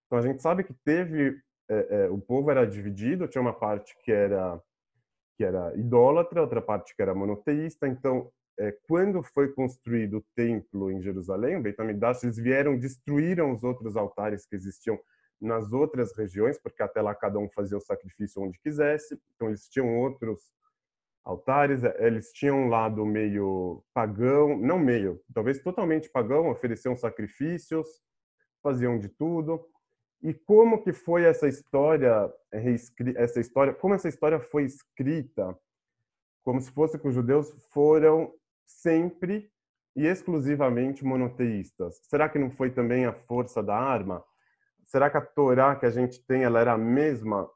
Então 0.07 0.19
a 0.19 0.23
gente 0.23 0.41
sabe 0.41 0.65
que 0.65 0.75
teve 0.85 1.39
é, 1.69 2.05
é, 2.05 2.11
o 2.11 2.19
povo 2.19 2.51
era 2.51 2.67
dividido, 2.67 3.29
tinha 3.29 3.43
uma 3.43 3.53
parte 3.53 3.95
que 4.03 4.11
era 4.11 4.61
que 5.37 5.45
era 5.45 5.73
idólatra, 5.77 6.41
outra 6.41 6.61
parte 6.61 6.97
que 6.97 7.01
era 7.01 7.15
monoteísta. 7.15 7.87
Então, 7.87 8.29
é, 8.59 8.73
quando 8.89 9.23
foi 9.23 9.53
construído 9.53 10.19
o 10.19 10.25
templo 10.35 10.91
em 10.91 11.01
Jerusalém, 11.01 11.57
o 11.57 11.63
Beit 11.63 11.81
HaMikdash, 11.81 12.25
eles 12.25 12.37
vieram, 12.37 12.77
destruíram 12.77 13.53
os 13.53 13.63
outros 13.63 13.97
altares 13.97 14.45
que 14.45 14.57
existiam 14.57 14.99
nas 15.41 15.73
outras 15.73 16.17
regiões, 16.17 16.59
porque 16.59 16.83
até 16.83 17.01
lá 17.01 17.15
cada 17.15 17.39
um 17.39 17.49
fazia 17.49 17.79
o 17.79 17.81
sacrifício 17.81 18.43
onde 18.43 18.59
quisesse. 18.59 19.17
Então 19.35 19.49
eles 19.49 19.69
tinham 19.69 19.97
outros 20.01 20.53
altares, 21.25 21.85
eh, 21.85 21.97
eles 22.01 22.33
tinham 22.33 22.65
um 22.65 22.69
lado 22.69 23.07
meio 23.07 23.85
pagão, 23.95 24.59
não 24.59 24.79
meio, 24.79 25.23
talvez 25.33 25.61
totalmente 25.61 26.11
pagão, 26.11 26.51
ofereciam 26.51 26.97
sacrifícios, 26.97 27.87
faziam 28.61 28.99
de 28.99 29.09
tudo. 29.09 29.65
E 30.21 30.35
como 30.35 30.83
que 30.83 30.93
foi 30.93 31.25
essa 31.25 31.47
história 31.47 32.29
essa 32.51 33.39
história, 33.39 33.73
como 33.73 33.95
essa 33.95 34.09
história 34.09 34.41
foi 34.41 34.65
escrita? 34.65 35.57
Como 36.43 36.61
se 36.61 36.73
fosse 36.73 36.99
que 36.99 37.07
os 37.07 37.15
judeus 37.15 37.53
foram 37.73 38.33
sempre 38.69 39.51
e 39.97 40.07
exclusivamente 40.07 41.05
monoteístas. 41.05 42.01
Será 42.05 42.29
que 42.29 42.39
não 42.39 42.51
foi 42.51 42.71
também 42.71 43.07
a 43.07 43.13
força 43.13 43.63
da 43.63 43.77
arma? 43.77 44.23
será 44.89 45.11
que 45.11 45.17
a 45.19 45.21
Torá 45.21 45.77
que 45.77 45.87
a 45.87 45.91
gente 45.91 46.25
tem 46.25 46.45
ela 46.45 46.61
era 46.61 46.73
a 46.73 46.79
mesma 46.79 47.49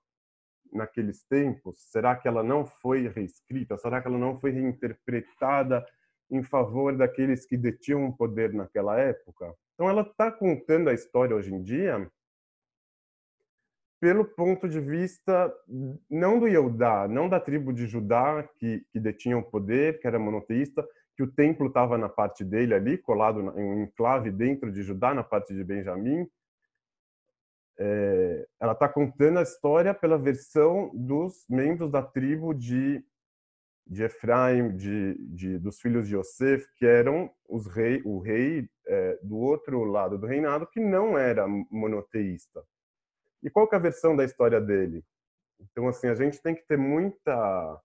naqueles 0.73 1.23
tempos? 1.25 1.90
Será 1.90 2.14
que 2.14 2.28
ela 2.28 2.42
não 2.42 2.64
foi 2.64 3.09
reescrita? 3.09 3.76
Será 3.78 4.00
que 4.00 4.09
ela 4.09 4.19
não 4.19 4.38
foi 4.38 4.50
reinterpretada 4.50 5.85
em 6.31 6.42
favor 6.42 6.97
daqueles 6.97 7.45
que 7.47 7.57
detinham 7.57 8.07
o 8.07 8.16
poder 8.16 8.52
naquela 8.52 8.99
época? 8.99 9.54
Então 9.75 9.88
ela 9.88 10.02
está 10.02 10.31
contando 10.31 10.88
a 10.88 10.95
história 10.95 11.35
hoje 11.35 11.52
em 11.52 11.62
dia 11.62 12.11
pelo 13.99 14.25
ponto 14.25 14.69
de 14.69 14.81
vista 14.81 15.54
não 16.11 16.40
do 16.40 16.49
Yehudá, 16.49 17.07
não 17.07 17.28
da 17.28 17.38
tribo 17.38 17.73
de 17.73 17.87
Judá 17.87 18.42
que, 18.57 18.85
que 18.90 18.99
detinha 18.99 19.38
o 19.38 19.45
poder, 19.45 20.00
que 20.00 20.09
era 20.09 20.19
monoteísta, 20.19 20.87
que 21.14 21.23
o 21.23 21.31
templo 21.31 21.66
estava 21.66 21.99
na 21.99 22.09
parte 22.09 22.45
dele 22.45 22.75
ali, 22.75 22.99
colado 22.99 23.40
em 23.40 23.64
um 23.64 23.83
enclave 23.83 24.31
dentro 24.31 24.73
de 24.73 24.83
Judá, 24.83 25.14
na 25.14 25.23
parte 25.23 25.54
de 25.54 25.62
Benjamim, 25.62 26.26
é, 27.78 28.47
ela 28.61 28.73
está 28.73 28.88
contando 28.88 29.38
a 29.38 29.42
história 29.42 29.92
pela 29.95 30.19
versão 30.19 30.90
dos 30.95 31.45
membros 31.49 31.90
da 31.90 32.02
tribo 32.02 32.54
de, 32.54 33.04
de 33.87 34.04
Efraim, 34.04 34.76
de, 34.76 35.14
de, 35.28 35.59
dos 35.59 35.81
filhos 35.81 36.07
de 36.07 36.16
Yosef, 36.16 36.66
que 36.76 36.87
eram 36.87 37.31
os 37.49 37.66
rei, 37.66 38.00
o 38.04 38.19
rei 38.19 38.69
é, 38.87 39.19
do 39.23 39.37
outro 39.37 39.85
lado 39.85 40.19
do 40.19 40.26
reinado, 40.26 40.66
que 40.66 40.81
não 40.81 41.19
era 41.19 41.47
monoteísta. 41.71 42.62
E 43.42 43.50
qual 43.50 43.69
que 43.69 43.75
é 43.75 43.78
a 43.78 43.83
versão 43.83 44.14
da 44.14 44.25
história 44.25 44.61
dele? 44.61 45.04
Então, 45.61 45.88
assim, 45.88 46.09
a 46.09 46.14
gente 46.14 46.40
tem 46.40 46.54
que 46.54 46.66
ter 46.66 46.78
muita 46.78 47.81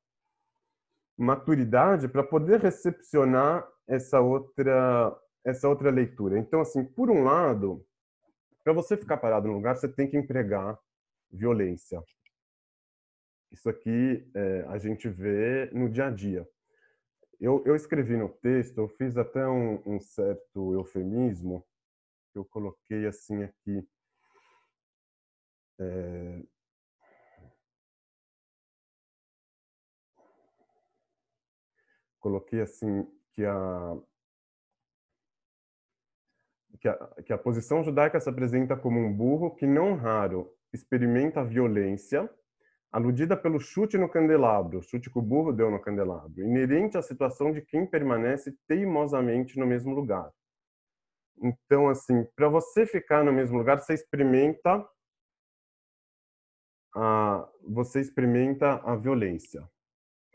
maturidade 1.17 2.07
para 2.07 2.23
poder 2.23 2.59
recepcionar 2.59 3.67
essa 3.87 4.19
outra 4.21 5.17
essa 5.43 5.69
outra 5.69 5.89
leitura. 5.89 6.37
Então, 6.37 6.59
assim, 6.59 6.83
por 6.83 7.09
um 7.09 7.23
lado, 7.23 7.85
para 8.63 8.73
você 8.73 8.97
ficar 8.97 9.15
parado 9.15 9.47
no 9.47 9.53
lugar, 9.53 9.77
você 9.77 9.87
tem 9.87 10.09
que 10.09 10.17
empregar 10.17 10.77
violência. 11.31 12.03
Isso 13.49 13.69
aqui 13.69 14.29
é, 14.35 14.65
a 14.67 14.77
gente 14.77 15.07
vê 15.07 15.69
no 15.71 15.89
dia 15.89 16.07
a 16.07 16.09
dia. 16.09 16.45
Eu, 17.39 17.63
eu 17.65 17.75
escrevi 17.75 18.17
no 18.17 18.27
texto, 18.27 18.77
eu 18.79 18.89
fiz 18.89 19.15
até 19.15 19.47
um, 19.47 19.81
um 19.85 19.99
certo 20.01 20.73
eufemismo, 20.73 21.65
que 22.33 22.39
eu 22.39 22.43
coloquei 22.43 23.05
assim 23.05 23.43
aqui. 23.43 23.87
É, 25.79 26.43
coloquei 32.27 32.59
assim 32.59 33.07
que 33.31 33.45
a 33.45 33.97
que 36.79 36.87
a, 36.87 36.95
que 37.25 37.33
a 37.33 37.37
posição 37.37 37.83
judaica 37.83 38.19
se 38.19 38.29
apresenta 38.29 38.75
como 38.75 38.99
um 38.99 39.11
burro 39.11 39.55
que, 39.55 39.65
não 39.65 39.95
raro, 39.95 40.53
experimenta 40.71 41.43
violência, 41.43 42.29
aludida 42.91 43.35
pelo 43.35 43.59
chute 43.59 43.97
no 43.97 44.07
candelabro, 44.07 44.83
chute 44.83 45.09
que 45.09 45.17
o 45.17 45.21
burro 45.21 45.51
deu 45.51 45.71
no 45.71 45.81
candelabro, 45.81 46.39
inerente 46.39 46.95
à 46.95 47.01
situação 47.01 47.51
de 47.51 47.61
quem 47.61 47.87
permanece 47.87 48.55
teimosamente 48.67 49.57
no 49.57 49.65
mesmo 49.65 49.95
lugar. 49.95 50.31
Então, 51.41 51.89
assim, 51.89 52.25
para 52.35 52.47
você 52.47 52.85
ficar 52.85 53.23
no 53.23 53.33
mesmo 53.33 53.57
lugar, 53.57 53.79
você 53.79 53.93
experimenta 53.93 54.87
a, 56.95 57.49
você 57.63 58.01
experimenta 58.01 58.75
a 58.83 58.95
violência. 58.95 59.67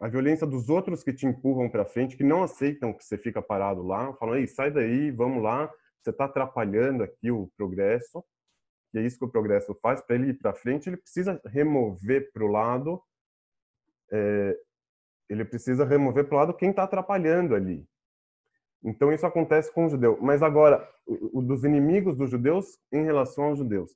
A 0.03 0.09
violência 0.09 0.45
dos 0.45 0.69
outros 0.69 1.05
que 1.05 1.13
te 1.13 1.27
empurram 1.27 1.71
para 1.71 1.85
frente, 1.85 2.17
que 2.17 2.25
não 2.25 2.43
aceitam 2.43 2.93
que 2.93 3.05
você 3.05 3.17
fica 3.17 3.41
parado 3.41 3.85
lá, 3.85 4.13
falam, 4.15 4.35
ei, 4.35 4.49
sai 4.49 4.69
daí, 4.69 5.13
vamos 5.13 5.41
lá, 5.41 5.73
você 6.01 6.11
está 6.11 6.25
atrapalhando 6.25 7.05
aqui 7.05 7.31
o 7.31 7.49
progresso, 7.57 8.25
e 8.93 8.99
é 8.99 9.03
isso 9.03 9.17
que 9.17 9.25
o 9.25 9.31
progresso 9.31 9.73
faz, 9.81 10.01
para 10.01 10.17
ele 10.17 10.31
ir 10.31 10.35
para 10.35 10.53
frente, 10.53 10.89
ele 10.89 10.97
precisa 10.97 11.41
remover 11.47 12.33
para 12.33 12.45
o 12.45 12.49
lado, 12.49 13.01
é, 14.11 14.59
ele 15.29 15.45
precisa 15.45 15.85
remover 15.85 16.27
para 16.27 16.35
o 16.35 16.39
lado 16.39 16.55
quem 16.55 16.71
está 16.71 16.83
atrapalhando 16.83 17.55
ali. 17.55 17.87
Então 18.83 19.13
isso 19.13 19.25
acontece 19.25 19.73
com 19.73 19.87
o 19.87 19.89
judeu. 19.89 20.19
Mas 20.21 20.43
agora, 20.43 20.85
o, 21.07 21.39
o 21.39 21.43
dos 21.43 21.63
inimigos 21.63 22.17
dos 22.17 22.29
judeus 22.29 22.77
em 22.91 23.05
relação 23.05 23.45
aos 23.45 23.59
judeus. 23.59 23.95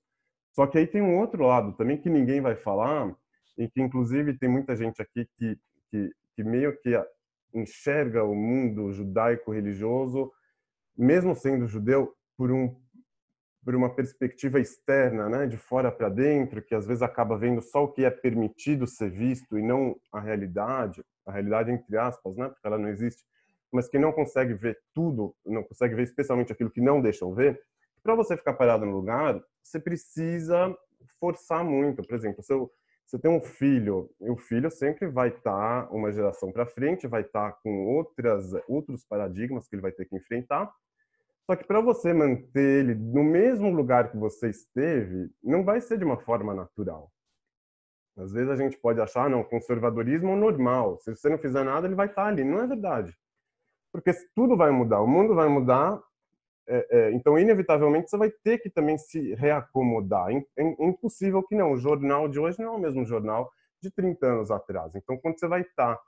Só 0.52 0.68
que 0.68 0.78
aí 0.78 0.86
tem 0.86 1.02
um 1.02 1.18
outro 1.18 1.44
lado 1.44 1.72
também 1.72 2.00
que 2.00 2.08
ninguém 2.08 2.40
vai 2.40 2.54
falar, 2.54 3.12
e 3.58 3.68
que 3.68 3.80
inclusive 3.80 4.38
tem 4.38 4.48
muita 4.48 4.76
gente 4.76 5.02
aqui 5.02 5.28
que, 5.36 5.58
que, 5.90 6.10
que 6.34 6.44
meio 6.44 6.76
que 6.80 6.92
enxerga 7.54 8.24
o 8.24 8.34
mundo 8.34 8.92
judaico-religioso 8.92 10.30
mesmo 10.96 11.34
sendo 11.34 11.66
judeu, 11.66 12.14
por 12.36 12.50
um 12.50 12.74
por 13.62 13.74
uma 13.74 13.92
perspectiva 13.92 14.60
externa, 14.60 15.28
né, 15.28 15.44
de 15.44 15.56
fora 15.56 15.90
para 15.90 16.08
dentro, 16.08 16.62
que 16.62 16.72
às 16.72 16.86
vezes 16.86 17.02
acaba 17.02 17.36
vendo 17.36 17.60
só 17.60 17.82
o 17.82 17.88
que 17.90 18.04
é 18.04 18.10
permitido 18.10 18.86
ser 18.86 19.10
visto 19.10 19.58
e 19.58 19.62
não 19.62 19.96
a 20.12 20.20
realidade, 20.20 21.04
a 21.26 21.32
realidade 21.32 21.72
entre 21.72 21.96
aspas, 21.96 22.36
né, 22.36 22.48
porque 22.48 22.64
ela 22.64 22.78
não 22.78 22.88
existe, 22.88 23.24
mas 23.72 23.88
que 23.88 23.98
não 23.98 24.12
consegue 24.12 24.54
ver 24.54 24.78
tudo, 24.94 25.34
não 25.44 25.64
consegue 25.64 25.96
ver 25.96 26.04
especialmente 26.04 26.52
aquilo 26.52 26.70
que 26.70 26.80
não 26.80 27.02
deixam 27.02 27.34
ver. 27.34 27.60
Para 28.04 28.14
você 28.14 28.36
ficar 28.36 28.52
parado 28.52 28.86
no 28.86 28.92
lugar, 28.92 29.42
você 29.60 29.80
precisa 29.80 30.72
forçar 31.18 31.64
muito. 31.64 32.04
Por 32.06 32.14
exemplo, 32.14 32.44
se 32.44 32.52
você 33.06 33.18
tem 33.18 33.30
um 33.30 33.40
filho, 33.40 34.10
e 34.20 34.28
o 34.30 34.36
filho 34.36 34.70
sempre 34.70 35.06
vai 35.06 35.28
estar 35.28 35.86
tá 35.86 35.88
uma 35.92 36.10
geração 36.12 36.50
para 36.50 36.66
frente, 36.66 37.06
vai 37.06 37.22
estar 37.22 37.52
tá 37.52 37.58
com 37.62 37.86
outras 37.86 38.52
outros 38.68 39.04
paradigmas 39.04 39.68
que 39.68 39.76
ele 39.76 39.82
vai 39.82 39.92
ter 39.92 40.06
que 40.06 40.16
enfrentar 40.16 40.72
só 41.46 41.54
que 41.54 41.64
para 41.64 41.80
você 41.80 42.12
manter 42.12 42.80
ele 42.80 42.94
no 42.96 43.22
mesmo 43.22 43.70
lugar 43.70 44.10
que 44.10 44.16
você 44.16 44.50
esteve, 44.50 45.30
não 45.42 45.64
vai 45.64 45.80
ser 45.80 45.96
de 45.96 46.04
uma 46.04 46.18
forma 46.18 46.52
natural. 46.52 47.10
Às 48.18 48.32
vezes 48.32 48.50
a 48.50 48.56
gente 48.56 48.76
pode 48.78 49.00
achar, 49.00 49.30
não, 49.30 49.44
conservadorismo 49.44 50.30
é 50.30 50.36
normal. 50.36 50.98
Se 50.98 51.14
você 51.14 51.28
não 51.28 51.38
fizer 51.38 51.62
nada, 51.62 51.86
ele 51.86 51.94
vai 51.94 52.06
estar 52.06 52.22
tá 52.22 52.28
ali. 52.28 52.42
Não 52.42 52.60
é 52.60 52.66
verdade. 52.66 53.16
Porque 53.92 54.12
tudo 54.34 54.56
vai 54.56 54.72
mudar, 54.72 55.00
o 55.00 55.06
mundo 55.06 55.34
vai 55.34 55.48
mudar. 55.48 56.02
É, 56.68 56.86
é, 56.90 57.12
então, 57.12 57.38
inevitavelmente, 57.38 58.10
você 58.10 58.16
vai 58.16 58.30
ter 58.30 58.58
que 58.58 58.68
também 58.68 58.98
se 58.98 59.34
reacomodar. 59.34 60.30
É, 60.30 60.42
é 60.58 60.86
impossível 60.86 61.42
que 61.42 61.54
não. 61.54 61.72
O 61.72 61.78
jornal 61.78 62.28
de 62.28 62.38
hoje 62.38 62.60
não 62.60 62.74
é 62.74 62.76
o 62.76 62.80
mesmo 62.80 63.04
jornal 63.04 63.50
de 63.80 63.90
30 63.90 64.26
anos 64.26 64.50
atrás. 64.50 64.94
Então, 64.94 65.16
quando 65.18 65.38
você 65.38 65.46
vai 65.46 65.60
estar 65.60 65.96
tá 65.96 66.02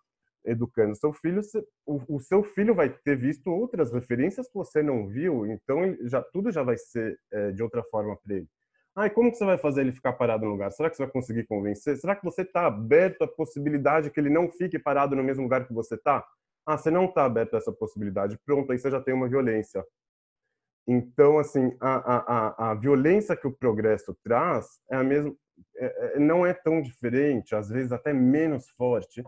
educando 0.44 0.94
seu 0.96 1.12
filho, 1.12 1.40
o, 1.86 2.16
o, 2.16 2.20
seu 2.20 2.42
filho 2.42 2.74
vai 2.74 2.88
ter 2.88 3.16
visto 3.16 3.50
outras 3.50 3.92
referências 3.92 4.48
que 4.48 4.54
você 4.54 4.82
não 4.82 5.06
viu, 5.06 5.46
então 5.46 5.96
já 6.02 6.22
tudo 6.22 6.50
já 6.50 6.62
vai 6.62 6.76
ser 6.76 7.18
é, 7.32 7.50
de 7.52 7.62
outra 7.62 7.82
forma 7.90 8.16
para 8.16 8.36
ele. 8.36 8.48
Ah, 8.96 9.06
e 9.06 9.10
como 9.10 9.30
que 9.30 9.36
você 9.36 9.44
vai 9.44 9.58
fazer 9.58 9.82
ele 9.82 9.92
ficar 9.92 10.14
parado 10.14 10.44
no 10.44 10.50
lugar? 10.50 10.72
Será 10.72 10.90
que 10.90 10.96
você 10.96 11.04
vai 11.04 11.12
conseguir 11.12 11.44
convencer? 11.46 11.96
Será 11.98 12.16
que 12.16 12.24
você 12.24 12.42
está 12.42 12.66
aberto 12.66 13.22
à 13.22 13.28
possibilidade 13.28 14.10
que 14.10 14.18
ele 14.18 14.30
não 14.30 14.50
fique 14.50 14.78
parado 14.78 15.14
no 15.14 15.22
mesmo 15.22 15.44
lugar 15.44 15.66
que 15.66 15.72
você 15.72 15.94
está? 15.94 16.26
Ah, 16.66 16.76
você 16.76 16.90
não 16.90 17.04
está 17.04 17.24
aberto 17.24 17.54
a 17.54 17.58
essa 17.58 17.72
possibilidade. 17.72 18.38
Pronto, 18.44 18.72
aí 18.72 18.78
você 18.78 18.90
já 18.90 19.00
tem 19.00 19.14
uma 19.14 19.28
violência. 19.28 19.84
Então, 20.90 21.38
assim, 21.38 21.76
a, 21.78 21.96
a, 21.96 22.70
a 22.70 22.74
violência 22.74 23.36
que 23.36 23.46
o 23.46 23.52
progresso 23.52 24.16
traz 24.24 24.80
é 24.90 24.96
a 24.96 25.04
mesma, 25.04 25.36
é, 25.76 26.16
é, 26.16 26.18
não 26.18 26.46
é 26.46 26.54
tão 26.54 26.80
diferente, 26.80 27.54
às 27.54 27.68
vezes 27.68 27.92
até 27.92 28.10
menos 28.10 28.70
forte 28.70 29.22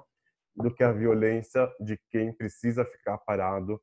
do 0.56 0.72
que 0.74 0.82
a 0.82 0.90
violência 0.90 1.70
de 1.78 2.00
quem 2.08 2.32
precisa 2.32 2.82
ficar 2.86 3.18
parado 3.18 3.78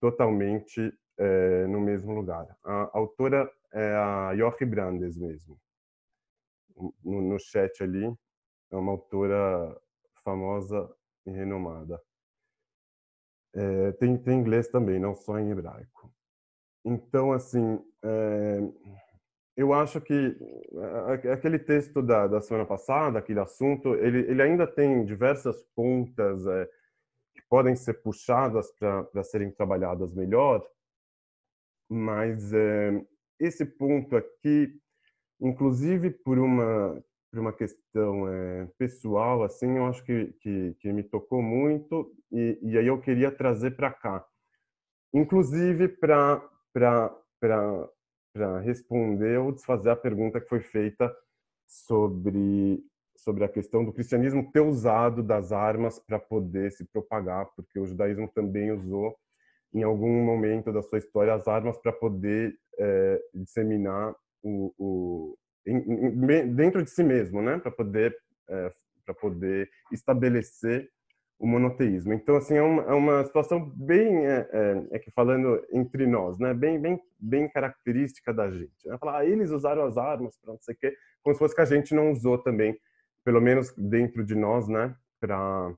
totalmente 0.00 0.90
é, 1.18 1.66
no 1.66 1.78
mesmo 1.78 2.14
lugar. 2.14 2.46
A 2.64 2.98
autora 2.98 3.52
é 3.70 3.94
a 3.96 4.34
Jochi 4.34 4.64
Brandes 4.64 5.18
mesmo. 5.18 5.60
No, 7.04 7.20
no 7.20 7.38
chat 7.38 7.82
ali, 7.82 8.10
é 8.70 8.76
uma 8.76 8.92
autora 8.92 9.78
famosa 10.24 10.90
e 11.26 11.30
renomada. 11.30 12.00
É, 13.54 13.92
tem, 13.92 14.16
tem 14.16 14.38
inglês 14.38 14.68
também, 14.68 14.98
não 14.98 15.14
só 15.14 15.38
em 15.38 15.50
hebraico. 15.50 16.10
Então, 16.84 17.32
assim, 17.32 17.78
é, 18.02 18.60
eu 19.56 19.72
acho 19.74 20.00
que 20.00 20.36
aquele 21.32 21.58
texto 21.58 22.00
da, 22.00 22.26
da 22.26 22.40
semana 22.40 22.64
passada, 22.66 23.18
aquele 23.18 23.40
assunto, 23.40 23.94
ele, 23.96 24.20
ele 24.30 24.40
ainda 24.40 24.66
tem 24.66 25.04
diversas 25.04 25.62
pontas 25.74 26.46
é, 26.46 26.66
que 27.34 27.42
podem 27.48 27.76
ser 27.76 27.94
puxadas 28.02 28.72
para 28.72 29.22
serem 29.22 29.50
trabalhadas 29.50 30.14
melhor, 30.14 30.66
mas 31.90 32.52
é, 32.54 33.04
esse 33.38 33.66
ponto 33.66 34.16
aqui, 34.16 34.72
inclusive 35.40 36.10
por 36.10 36.38
uma 36.38 37.02
por 37.30 37.38
uma 37.38 37.52
questão 37.52 38.24
pessoal, 38.76 39.44
assim, 39.44 39.76
eu 39.76 39.86
acho 39.86 40.02
que, 40.04 40.32
que, 40.40 40.74
que 40.80 40.92
me 40.92 41.04
tocou 41.04 41.40
muito 41.40 42.12
e, 42.32 42.58
e 42.60 42.76
aí 42.76 42.88
eu 42.88 43.00
queria 43.00 43.30
trazer 43.30 43.76
para 43.76 43.92
cá, 43.92 44.26
inclusive 45.14 45.86
para 45.86 46.42
para 46.72 48.60
responder 48.62 49.38
ou 49.38 49.52
desfazer 49.52 49.90
a 49.90 49.96
pergunta 49.96 50.40
que 50.40 50.48
foi 50.48 50.60
feita 50.60 51.14
sobre 51.66 52.82
sobre 53.16 53.44
a 53.44 53.48
questão 53.48 53.84
do 53.84 53.92
cristianismo 53.92 54.50
ter 54.50 54.60
usado 54.60 55.22
das 55.22 55.52
armas 55.52 55.98
para 55.98 56.18
poder 56.18 56.72
se 56.72 56.86
propagar, 56.86 57.46
porque 57.54 57.78
o 57.78 57.84
judaísmo 57.84 58.26
também 58.28 58.72
usou 58.72 59.14
em 59.74 59.82
algum 59.82 60.24
momento 60.24 60.72
da 60.72 60.82
sua 60.82 60.98
história 60.98 61.34
as 61.34 61.46
armas 61.46 61.76
para 61.76 61.92
poder 61.92 62.56
é, 62.78 63.22
disseminar 63.34 64.14
o, 64.42 64.74
o 64.78 65.38
em, 65.66 65.76
em, 65.76 66.54
dentro 66.54 66.82
de 66.82 66.90
si 66.90 67.04
mesmo, 67.04 67.42
né, 67.42 67.58
para 67.58 67.70
poder 67.70 68.16
é, 68.48 68.72
para 69.04 69.14
poder 69.14 69.68
estabelecer 69.92 70.88
o 71.40 71.46
monoteísmo. 71.46 72.12
Então, 72.12 72.36
assim, 72.36 72.54
é 72.54 72.62
uma, 72.62 72.82
é 72.82 72.92
uma 72.92 73.24
situação 73.24 73.70
bem, 73.70 74.26
é, 74.26 74.48
é, 74.52 74.86
é, 74.90 74.98
que 74.98 75.10
falando 75.10 75.66
entre 75.72 76.06
nós, 76.06 76.38
né, 76.38 76.52
bem, 76.52 76.78
bem, 76.78 77.00
bem 77.18 77.48
característica 77.48 78.32
da 78.32 78.50
gente. 78.50 78.86
Né? 78.86 78.98
Falar, 78.98 79.20
ah, 79.20 79.24
eles 79.24 79.50
usaram 79.50 79.82
as 79.84 79.96
armas 79.96 80.36
para 80.36 80.52
não 80.52 80.60
sei 80.60 80.74
o 80.74 80.78
quê, 80.78 80.94
como 81.22 81.34
se 81.34 81.38
fosse 81.38 81.54
que 81.54 81.62
a 81.62 81.64
gente 81.64 81.94
não 81.94 82.12
usou 82.12 82.36
também, 82.36 82.78
pelo 83.24 83.40
menos 83.40 83.74
dentro 83.74 84.22
de 84.22 84.34
nós, 84.34 84.68
né, 84.68 84.94
para 85.18 85.74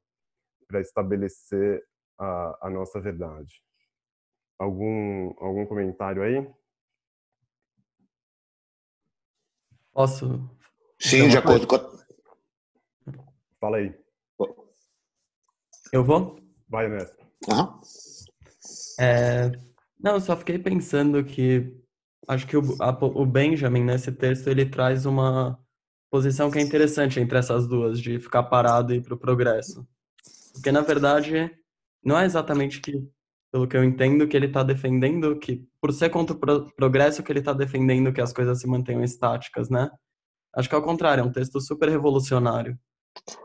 para 0.66 0.80
estabelecer 0.80 1.84
a, 2.18 2.66
a 2.66 2.70
nossa 2.70 2.98
verdade. 2.98 3.62
Algum 4.58 5.34
algum 5.38 5.66
comentário 5.66 6.22
aí? 6.22 6.50
Posso? 9.92 10.48
Sim, 10.98 11.28
de 11.28 11.36
acordo 11.36 11.66
com. 11.66 11.76
Fala 13.60 13.76
aí. 13.76 14.01
Eu 15.92 16.02
vou? 16.02 16.36
Vai, 16.68 16.86
Ernesto. 16.86 17.22
Uhum. 17.48 17.80
É, 18.98 19.52
não, 20.02 20.14
eu 20.14 20.20
só 20.20 20.34
fiquei 20.36 20.58
pensando 20.58 21.22
que 21.22 21.70
acho 22.26 22.46
que 22.46 22.56
o, 22.56 22.62
a, 22.80 22.90
o 22.90 23.26
Benjamin 23.26 23.84
nesse 23.84 24.10
texto 24.10 24.48
ele 24.48 24.64
traz 24.64 25.04
uma 25.04 25.58
posição 26.10 26.50
que 26.50 26.58
é 26.58 26.62
interessante 26.62 27.20
entre 27.20 27.38
essas 27.38 27.66
duas, 27.66 28.00
de 28.00 28.18
ficar 28.18 28.44
parado 28.44 28.92
e 28.92 28.96
ir 28.96 29.02
para 29.02 29.14
o 29.14 29.18
progresso. 29.18 29.86
Porque, 30.54 30.72
na 30.72 30.80
verdade, 30.80 31.50
não 32.04 32.18
é 32.18 32.24
exatamente 32.24 32.80
que, 32.80 33.06
pelo 33.50 33.66
que 33.66 33.76
eu 33.76 33.84
entendo, 33.84 34.26
que 34.26 34.36
ele 34.36 34.46
está 34.46 34.62
defendendo 34.62 35.38
que, 35.38 35.66
por 35.80 35.92
ser 35.92 36.10
contra 36.10 36.34
o 36.34 36.38
pro 36.38 36.72
progresso, 36.74 37.22
que 37.22 37.32
ele 37.32 37.40
está 37.40 37.52
defendendo 37.52 38.12
que 38.12 38.20
as 38.20 38.32
coisas 38.32 38.60
se 38.60 38.66
mantenham 38.66 39.04
estáticas, 39.04 39.68
né? 39.68 39.90
Acho 40.54 40.68
que 40.68 40.74
é 40.74 40.78
o 40.78 40.82
contrário, 40.82 41.22
é 41.22 41.24
um 41.24 41.32
texto 41.32 41.60
super 41.60 41.88
revolucionário. 41.88 42.78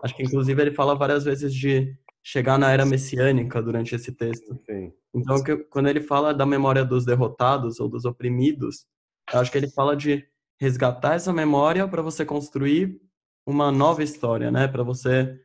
Acho 0.04 0.16
que, 0.16 0.24
inclusive, 0.24 0.62
ele 0.62 0.74
fala 0.74 0.96
várias 0.96 1.24
vezes 1.24 1.54
de 1.54 1.98
chegar 2.30 2.58
na 2.60 2.70
era 2.70 2.86
messiânica 2.86 3.62
durante 3.62 3.96
esse 3.96 4.12
texto. 4.12 4.60
Sim. 4.66 4.92
Então, 5.16 5.42
que, 5.42 5.56
quando 5.56 5.88
ele 5.88 6.02
fala 6.02 6.34
da 6.34 6.46
memória 6.46 6.84
dos 6.84 7.06
derrotados 7.06 7.80
ou 7.80 7.88
dos 7.88 8.04
oprimidos, 8.04 8.86
eu 9.34 9.40
acho 9.40 9.50
que 9.50 9.58
ele 9.58 9.70
fala 9.70 9.96
de 9.96 10.28
resgatar 10.60 11.14
essa 11.14 11.32
memória 11.32 11.88
para 11.88 12.02
você 12.02 12.26
construir 12.26 13.00
uma 13.46 13.72
nova 13.72 14.04
história, 14.04 14.52
né? 14.52 14.68
Para 14.68 14.84
você 14.84 15.40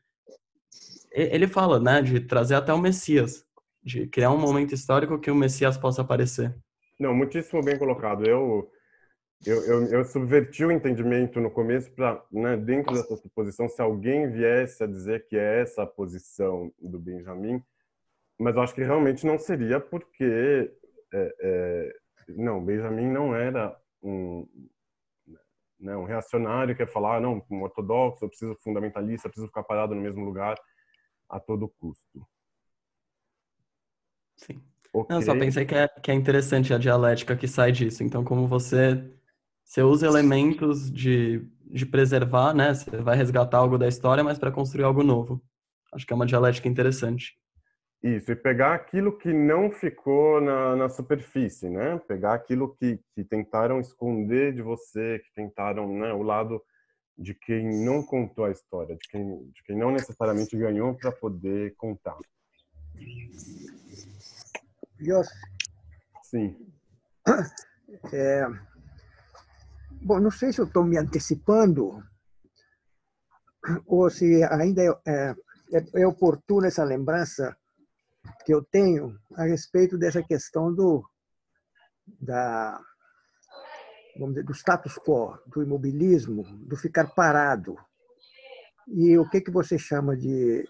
ele 1.12 1.46
fala, 1.46 1.78
né, 1.78 2.00
de 2.00 2.18
trazer 2.20 2.54
até 2.54 2.72
o 2.72 2.78
Messias, 2.78 3.44
de 3.84 4.06
criar 4.06 4.30
um 4.30 4.40
momento 4.40 4.74
histórico 4.74 5.20
que 5.20 5.30
o 5.30 5.36
Messias 5.36 5.76
possa 5.76 6.00
aparecer. 6.00 6.52
Não, 6.98 7.14
muitíssimo 7.14 7.62
bem 7.62 7.78
colocado. 7.78 8.24
Eu 8.26 8.68
eu, 9.44 9.64
eu, 9.64 9.84
eu 9.86 10.04
subverti 10.04 10.64
o 10.64 10.70
entendimento 10.70 11.40
no 11.40 11.50
começo 11.50 11.90
para, 11.92 12.24
né, 12.30 12.56
dentro 12.56 12.94
dessa 12.94 13.16
suposição, 13.16 13.68
se 13.68 13.82
alguém 13.82 14.30
viesse 14.30 14.82
a 14.82 14.86
dizer 14.86 15.26
que 15.26 15.36
é 15.36 15.60
essa 15.60 15.82
a 15.82 15.86
posição 15.86 16.72
do 16.80 16.98
Benjamin, 16.98 17.62
mas 18.38 18.54
eu 18.54 18.62
acho 18.62 18.74
que 18.74 18.82
realmente 18.82 19.26
não 19.26 19.38
seria 19.38 19.80
porque 19.80 20.72
é, 21.12 21.36
é, 21.40 21.92
não, 22.28 22.64
Benjamin 22.64 23.10
não 23.10 23.34
era 23.34 23.76
um, 24.02 24.46
né, 25.78 25.96
um 25.96 26.04
reacionário 26.04 26.74
que 26.74 26.82
ia 26.82 26.86
falar, 26.86 27.16
ah, 27.16 27.20
não, 27.20 27.44
um 27.50 27.62
ortodoxo, 27.62 28.24
eu 28.24 28.28
preciso 28.28 28.56
fundamentalista, 28.62 29.26
eu 29.26 29.30
preciso 29.30 29.48
ficar 29.48 29.64
parado 29.64 29.94
no 29.94 30.00
mesmo 30.00 30.24
lugar 30.24 30.56
a 31.28 31.40
todo 31.40 31.68
custo. 31.68 32.26
Sim. 34.36 34.62
Okay. 34.92 35.16
Não, 35.16 35.22
só 35.22 35.34
pensei 35.34 35.64
que 35.64 35.74
é, 35.74 35.88
que 35.88 36.10
é 36.10 36.14
interessante 36.14 36.72
a 36.74 36.78
dialética 36.78 37.34
que 37.34 37.48
sai 37.48 37.72
disso. 37.72 38.04
Então, 38.04 38.22
como 38.22 38.46
você 38.46 39.02
você 39.72 39.82
usa 39.82 40.06
elementos 40.06 40.92
de, 40.92 41.48
de 41.64 41.86
preservar, 41.86 42.52
né? 42.52 42.74
Você 42.74 42.94
vai 42.98 43.16
resgatar 43.16 43.56
algo 43.56 43.78
da 43.78 43.88
história, 43.88 44.22
mas 44.22 44.38
para 44.38 44.52
construir 44.52 44.84
algo 44.84 45.02
novo. 45.02 45.42
Acho 45.94 46.06
que 46.06 46.12
é 46.12 46.16
uma 46.16 46.26
dialética 46.26 46.68
interessante. 46.68 47.38
Isso, 48.02 48.30
e 48.30 48.36
pegar 48.36 48.74
aquilo 48.74 49.16
que 49.16 49.32
não 49.32 49.70
ficou 49.70 50.42
na, 50.42 50.76
na 50.76 50.88
superfície, 50.90 51.70
né? 51.70 51.98
Pegar 52.06 52.34
aquilo 52.34 52.74
que, 52.74 53.00
que 53.14 53.24
tentaram 53.24 53.80
esconder 53.80 54.52
de 54.52 54.60
você, 54.60 55.20
que 55.20 55.32
tentaram, 55.34 55.90
né? 55.90 56.12
O 56.12 56.22
lado 56.22 56.62
de 57.16 57.32
quem 57.32 57.82
não 57.82 58.02
contou 58.02 58.44
a 58.44 58.50
história, 58.50 58.94
de 58.94 59.08
quem, 59.08 59.24
de 59.52 59.62
quem 59.64 59.74
não 59.74 59.90
necessariamente 59.90 60.54
ganhou 60.54 60.94
para 60.96 61.12
poder 61.12 61.74
contar. 61.76 62.18
José. 65.00 65.32
Sim. 66.24 66.58
É, 68.12 68.46
Bom, 70.04 70.18
não 70.18 70.32
sei 70.32 70.52
se 70.52 70.60
eu 70.60 70.64
estou 70.64 70.82
me 70.84 70.98
antecipando 70.98 72.02
ou 73.86 74.10
se 74.10 74.42
ainda 74.42 74.82
é, 74.82 74.90
é, 75.06 75.84
é, 75.94 76.06
oportuna 76.06 76.66
essa 76.66 76.82
lembrança 76.82 77.56
que 78.44 78.52
eu 78.52 78.64
tenho 78.64 79.16
a 79.36 79.44
respeito 79.44 79.96
dessa 79.96 80.20
questão 80.20 80.74
do 80.74 81.08
da 82.20 82.80
vamos 84.16 84.34
dizer, 84.34 84.44
do 84.44 84.52
status 84.52 84.98
quo, 84.98 85.38
do 85.46 85.62
imobilismo, 85.62 86.42
do 86.66 86.76
ficar 86.76 87.14
parado. 87.14 87.76
E 88.88 89.16
o 89.16 89.28
que 89.30 89.40
que 89.40 89.52
você 89.52 89.78
chama 89.78 90.16
de 90.16 90.68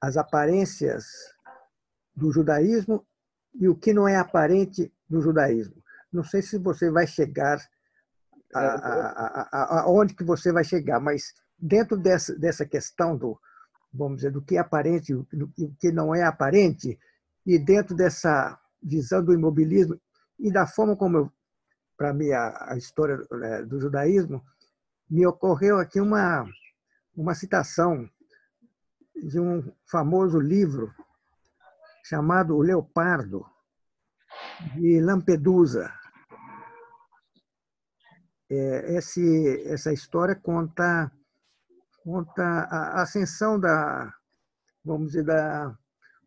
as 0.00 0.16
aparências 0.16 1.04
do 2.16 2.32
judaísmo 2.32 3.06
e 3.54 3.68
o 3.68 3.76
que 3.76 3.92
não 3.92 4.08
é 4.08 4.16
aparente 4.16 4.90
do 5.08 5.20
judaísmo. 5.20 5.84
Não 6.10 6.24
sei 6.24 6.40
se 6.40 6.56
você 6.56 6.90
vai 6.90 7.06
chegar 7.06 7.58
aonde 8.54 10.14
que 10.14 10.24
você 10.24 10.52
vai 10.52 10.64
chegar, 10.64 11.00
mas 11.00 11.34
dentro 11.58 11.96
dessa, 11.96 12.36
dessa 12.38 12.64
questão 12.64 13.16
do, 13.16 13.38
vamos 13.92 14.16
dizer, 14.16 14.30
do 14.30 14.42
que 14.42 14.56
é 14.56 14.60
aparente 14.60 15.12
e 15.12 15.14
o 15.14 15.74
que 15.78 15.90
não 15.90 16.14
é 16.14 16.22
aparente, 16.22 16.98
e 17.46 17.58
dentro 17.58 17.94
dessa 17.94 18.58
visão 18.82 19.24
do 19.24 19.32
imobilismo 19.32 20.00
e 20.38 20.52
da 20.52 20.66
forma 20.66 20.96
como, 20.96 21.32
para 21.96 22.12
mim, 22.12 22.30
a, 22.32 22.74
história 22.76 23.18
né, 23.30 23.62
do 23.62 23.80
judaísmo, 23.80 24.44
me 25.08 25.26
ocorreu 25.26 25.78
aqui 25.78 26.00
uma, 26.00 26.46
uma 27.16 27.34
citação 27.34 28.08
de 29.14 29.38
um 29.38 29.72
famoso 29.86 30.40
livro 30.40 30.92
chamado 32.04 32.56
O 32.56 32.62
Leopardo, 32.62 33.46
de 34.74 35.00
Lampedusa, 35.00 35.92
é, 38.50 38.96
esse, 38.96 39.62
essa 39.66 39.92
história 39.92 40.34
conta, 40.34 41.10
conta 42.02 42.42
a 42.42 43.02
ascensão 43.02 43.58
da, 43.58 44.12
vamos 44.84 45.08
dizer, 45.08 45.24
da, 45.24 45.76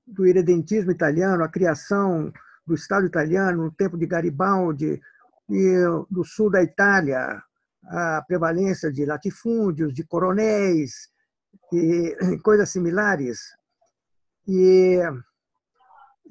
do 0.05 0.25
irredentismo 0.25 0.91
italiano, 0.91 1.43
a 1.43 1.49
criação 1.49 2.31
do 2.65 2.73
Estado 2.73 3.05
italiano 3.05 3.63
no 3.63 3.71
tempo 3.71 3.97
de 3.97 4.05
Garibaldi, 4.05 5.01
e 5.49 5.85
do 6.09 6.23
sul 6.25 6.49
da 6.49 6.61
Itália, 6.61 7.41
a 7.85 8.21
prevalência 8.27 8.91
de 8.91 9.05
latifúndios, 9.05 9.93
de 9.93 10.03
coronéis, 10.03 11.09
e 11.71 12.15
coisas 12.43 12.69
similares. 12.69 13.39
E, 14.47 14.99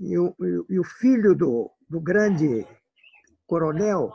e, 0.00 0.18
o, 0.18 0.34
e 0.68 0.78
o 0.78 0.84
filho 0.84 1.34
do, 1.34 1.70
do 1.88 2.00
grande 2.00 2.66
coronel, 3.46 4.12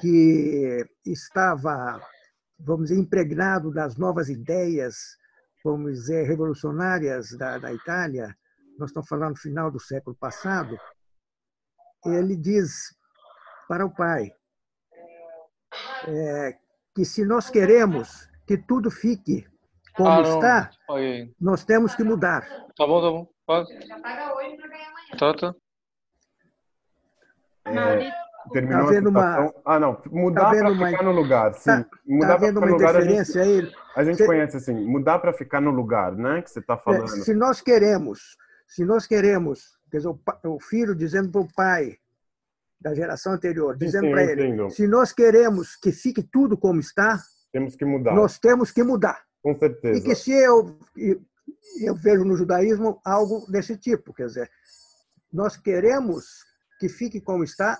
que 0.00 0.84
estava, 1.04 2.00
vamos 2.58 2.88
dizer, 2.88 3.00
impregnado 3.00 3.72
das 3.72 3.96
novas 3.96 4.28
ideias, 4.28 5.16
vamos 5.64 5.92
dizer, 5.92 6.26
revolucionárias 6.26 7.30
da, 7.36 7.58
da 7.58 7.72
Itália, 7.72 8.36
nós 8.78 8.90
estamos 8.90 9.08
falando 9.08 9.30
no 9.30 9.40
final 9.40 9.70
do 9.70 9.80
século 9.80 10.16
passado, 10.16 10.78
ele 12.04 12.36
diz 12.36 12.94
para 13.68 13.84
o 13.84 13.94
pai 13.94 14.30
é, 16.06 16.58
que 16.94 17.04
se 17.04 17.24
nós 17.24 17.50
queremos 17.50 18.28
que 18.46 18.56
tudo 18.56 18.90
fique 18.90 19.46
como 19.94 20.10
ah, 20.10 20.22
está, 20.22 20.70
nós 21.40 21.64
temos 21.64 21.94
que 21.94 22.04
mudar. 22.04 22.42
Tá 22.76 22.86
bom, 22.86 23.00
tá 23.00 23.10
bom. 23.10 23.28
Pode. 23.46 23.88
Tá, 25.18 25.34
tá. 25.34 25.54
É, 27.64 28.25
terminou 28.52 28.86
tá 28.86 28.90
vendo 28.92 29.08
uma... 29.08 29.54
Ah, 29.64 29.78
não. 29.78 30.00
Mudar 30.10 30.50
tá 30.50 30.50
para 30.50 30.72
ficar 30.72 31.02
uma... 31.02 31.02
no 31.02 31.12
lugar, 31.12 31.54
sim. 31.54 31.64
Tá, 31.64 31.86
mudar 32.06 32.28
tá 32.28 32.36
vendo 32.36 32.58
uma 32.58 32.66
lugar, 32.66 32.90
interferência 32.90 33.42
a 33.42 33.44
gente, 33.44 33.66
aí? 33.66 33.72
A 33.96 34.04
gente 34.04 34.26
conhece 34.26 34.56
assim, 34.56 34.74
mudar 34.74 35.18
para 35.18 35.32
ficar 35.32 35.60
no 35.60 35.70
lugar, 35.70 36.14
né? 36.14 36.42
Que 36.42 36.50
você 36.50 36.60
está 36.60 36.74
é, 36.74 36.78
falando. 36.78 37.08
Se 37.08 37.34
nós 37.34 37.60
queremos, 37.60 38.36
se 38.66 38.84
nós 38.84 39.06
queremos, 39.06 39.78
quer 39.90 39.98
dizer, 39.98 40.14
o 40.44 40.60
filho 40.60 40.94
dizendo 40.94 41.30
para 41.30 41.40
o 41.40 41.48
pai 41.54 41.96
da 42.80 42.94
geração 42.94 43.32
anterior, 43.32 43.76
dizendo 43.76 44.10
para 44.10 44.22
ele, 44.22 44.70
se 44.70 44.86
nós 44.86 45.12
queremos 45.12 45.76
que 45.76 45.92
fique 45.92 46.22
tudo 46.22 46.56
como 46.56 46.78
está, 46.78 47.18
temos 47.52 47.74
que 47.74 47.84
mudar. 47.84 48.14
Nós 48.14 48.38
temos 48.38 48.70
que 48.70 48.82
mudar. 48.82 49.24
Com 49.42 49.58
certeza. 49.58 49.98
E 49.98 50.02
que 50.02 50.14
se 50.14 50.32
eu 50.32 50.78
eu 51.80 51.94
vejo 51.94 52.24
no 52.24 52.36
judaísmo 52.36 53.00
algo 53.04 53.50
desse 53.50 53.76
tipo, 53.76 54.12
quer 54.12 54.26
dizer, 54.26 54.50
nós 55.32 55.56
queremos 55.56 56.44
que 56.78 56.88
fique 56.88 57.20
como 57.20 57.44
está, 57.44 57.78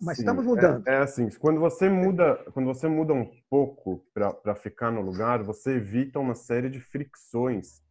mas 0.00 0.16
Sim, 0.16 0.22
estamos 0.22 0.44
mudando. 0.44 0.86
É, 0.86 0.94
é, 0.94 0.98
assim, 0.98 1.28
quando 1.38 1.60
você 1.60 1.88
muda, 1.88 2.36
quando 2.52 2.66
você 2.66 2.88
muda 2.88 3.12
um 3.12 3.30
pouco 3.48 4.04
para 4.12 4.54
ficar 4.54 4.90
no 4.90 5.00
lugar, 5.00 5.42
você 5.42 5.76
evita 5.76 6.18
uma 6.18 6.34
série 6.34 6.68
de 6.68 6.80
fricções 6.80 7.82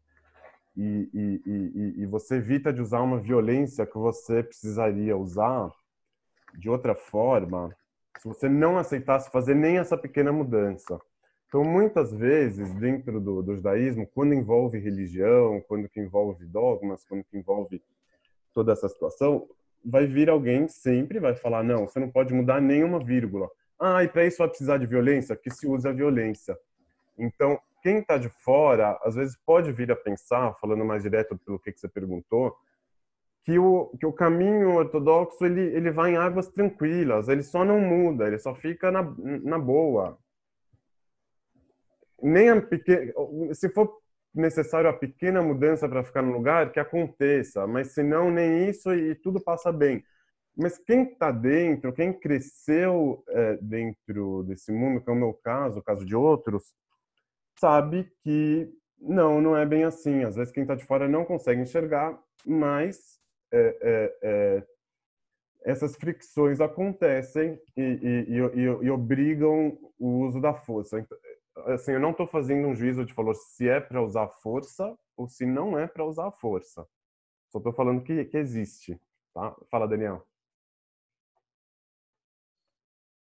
e, 0.76 1.10
e, 1.14 1.42
e, 1.46 2.02
e, 2.04 2.06
você 2.06 2.36
evita 2.36 2.72
de 2.72 2.82
usar 2.82 3.02
uma 3.02 3.20
violência 3.20 3.86
que 3.86 3.98
você 3.98 4.42
precisaria 4.42 5.18
usar 5.18 5.70
de 6.58 6.70
outra 6.70 6.96
forma 6.96 7.76
se 8.20 8.28
você 8.28 8.48
não 8.48 8.78
aceitasse 8.78 9.32
fazer 9.32 9.56
nem 9.56 9.78
essa 9.80 9.98
pequena 9.98 10.32
mudança. 10.32 11.00
Então, 11.48 11.64
muitas 11.64 12.14
vezes, 12.14 12.74
dentro 12.76 13.20
do, 13.20 13.42
do 13.42 13.56
judaísmo, 13.56 14.08
quando 14.08 14.34
envolve 14.34 14.80
religião, 14.80 15.62
quando 15.68 15.90
que 15.90 16.00
envolve 16.00 16.46
dogmas, 16.46 17.04
quando 17.04 17.26
que 17.26 17.38
envolve 17.38 17.84
toda 18.54 18.72
essa 18.72 18.88
situação, 18.88 19.50
vai 19.84 20.06
vir 20.06 20.30
alguém 20.30 20.68
sempre 20.68 21.20
vai 21.20 21.36
falar 21.36 21.64
não, 21.64 21.88
você 21.88 22.00
não 22.00 22.10
pode 22.10 22.34
mudar 22.34 22.62
nenhuma 22.62 23.04
vírgula. 23.04 23.50
Ah, 23.80 24.04
e 24.04 24.08
para 24.08 24.26
isso 24.26 24.38
vai 24.38 24.48
precisar 24.48 24.78
de 24.78 24.86
violência? 24.86 25.36
Que 25.36 25.50
se 25.50 25.68
use 25.68 25.88
a 25.88 25.92
violência. 25.92 26.58
Então, 27.18 27.60
quem 27.82 27.98
está 27.98 28.18
de 28.18 28.30
fora, 28.30 29.00
às 29.04 29.16
vezes 29.16 29.36
pode 29.46 29.72
vir 29.72 29.92
a 29.92 29.96
pensar, 29.96 30.54
falando 30.60 30.86
mais 30.86 31.02
direto 31.02 31.38
pelo 31.38 31.60
que, 31.60 31.72
que 31.72 31.80
você 31.80 31.88
perguntou, 31.88 32.56
que 33.44 33.58
o, 33.58 33.88
que 34.00 34.06
o 34.06 34.14
caminho 34.14 34.76
ortodoxo 34.76 35.44
ele, 35.44 35.62
ele 35.76 35.90
vai 35.90 36.12
em 36.12 36.18
águas 36.18 36.48
tranquilas, 36.48 37.28
ele 37.28 37.42
só 37.42 37.66
não 37.66 37.80
muda, 37.80 38.28
ele 38.28 38.38
só 38.38 38.54
fica 38.54 38.92
na, 38.92 39.02
na 39.44 39.58
boa. 39.58 40.18
Nem 42.22 42.50
a 42.50 42.62
pequena, 42.62 43.12
se 43.54 43.68
for 43.70 44.01
necessário 44.34 44.90
a 44.90 44.94
pequena 44.94 45.42
mudança 45.42 45.88
para 45.88 46.04
ficar 46.04 46.22
no 46.22 46.32
lugar, 46.32 46.72
que 46.72 46.80
aconteça, 46.80 47.68
mas 47.68 47.94
se 47.94 48.02
não, 48.02 48.32
nem 48.32 48.70
isso 48.70 48.94
e 48.94 49.16
tudo 49.16 49.42
passa 49.42 49.72
bem. 49.72 50.04
Mas 50.56 50.78
quem 50.78 51.04
está 51.04 51.32
dentro, 51.32 51.94
quem 51.94 52.12
cresceu 52.14 53.24
é, 53.30 53.58
dentro 53.62 54.44
desse 54.44 54.72
mundo, 54.72 55.02
que 55.02 55.10
é 55.10 55.14
o 55.14 55.16
meu 55.16 55.34
caso, 55.34 55.80
o 55.80 55.84
caso 55.84 56.06
de 56.06 56.16
outros, 56.16 56.74
sabe 57.60 58.12
que 58.24 58.70
não, 59.00 59.42
não 59.42 59.58
é 59.58 59.66
bem 59.66 59.84
assim. 59.84 60.24
Às 60.24 60.36
vezes 60.36 60.54
quem 60.54 60.64
está 60.64 60.76
de 60.76 60.86
fora 60.86 61.08
não 61.08 61.26
consegue 61.26 61.62
enxergar, 61.62 62.18
mas 62.46 63.20
é, 63.52 64.18
é, 64.22 64.64
essas 65.64 65.96
fricções 65.96 66.60
acontecem 66.60 67.60
e, 67.78 67.82
e, 67.82 68.36
e, 68.36 68.86
e, 68.86 68.90
obrigam 68.90 69.78
o 70.00 70.26
uso 70.26 70.42
da 70.42 70.54
força. 70.54 71.06
Assim, 71.68 71.92
eu 71.92 72.00
não 72.00 72.12
estou 72.12 72.28
fazendo 72.28 72.68
um 72.68 72.76
juízo 72.76 73.06
de 73.06 73.14
valor 73.14 73.36
se 73.36 73.68
é 73.68 73.80
para 73.80 74.02
usar 74.02 74.28
força 74.28 74.98
ou 75.18 75.28
se 75.28 75.46
não 75.46 75.78
é 75.78 75.88
para 75.88 76.06
usar 76.06 76.32
força. 76.32 76.88
Só 77.50 77.58
estou 77.58 77.74
falando 77.74 78.04
que, 78.04 78.26
que 78.26 78.38
existe. 78.38 79.00
Tá? 79.34 79.56
Fala, 79.70 79.88
Daniel. 79.88 80.26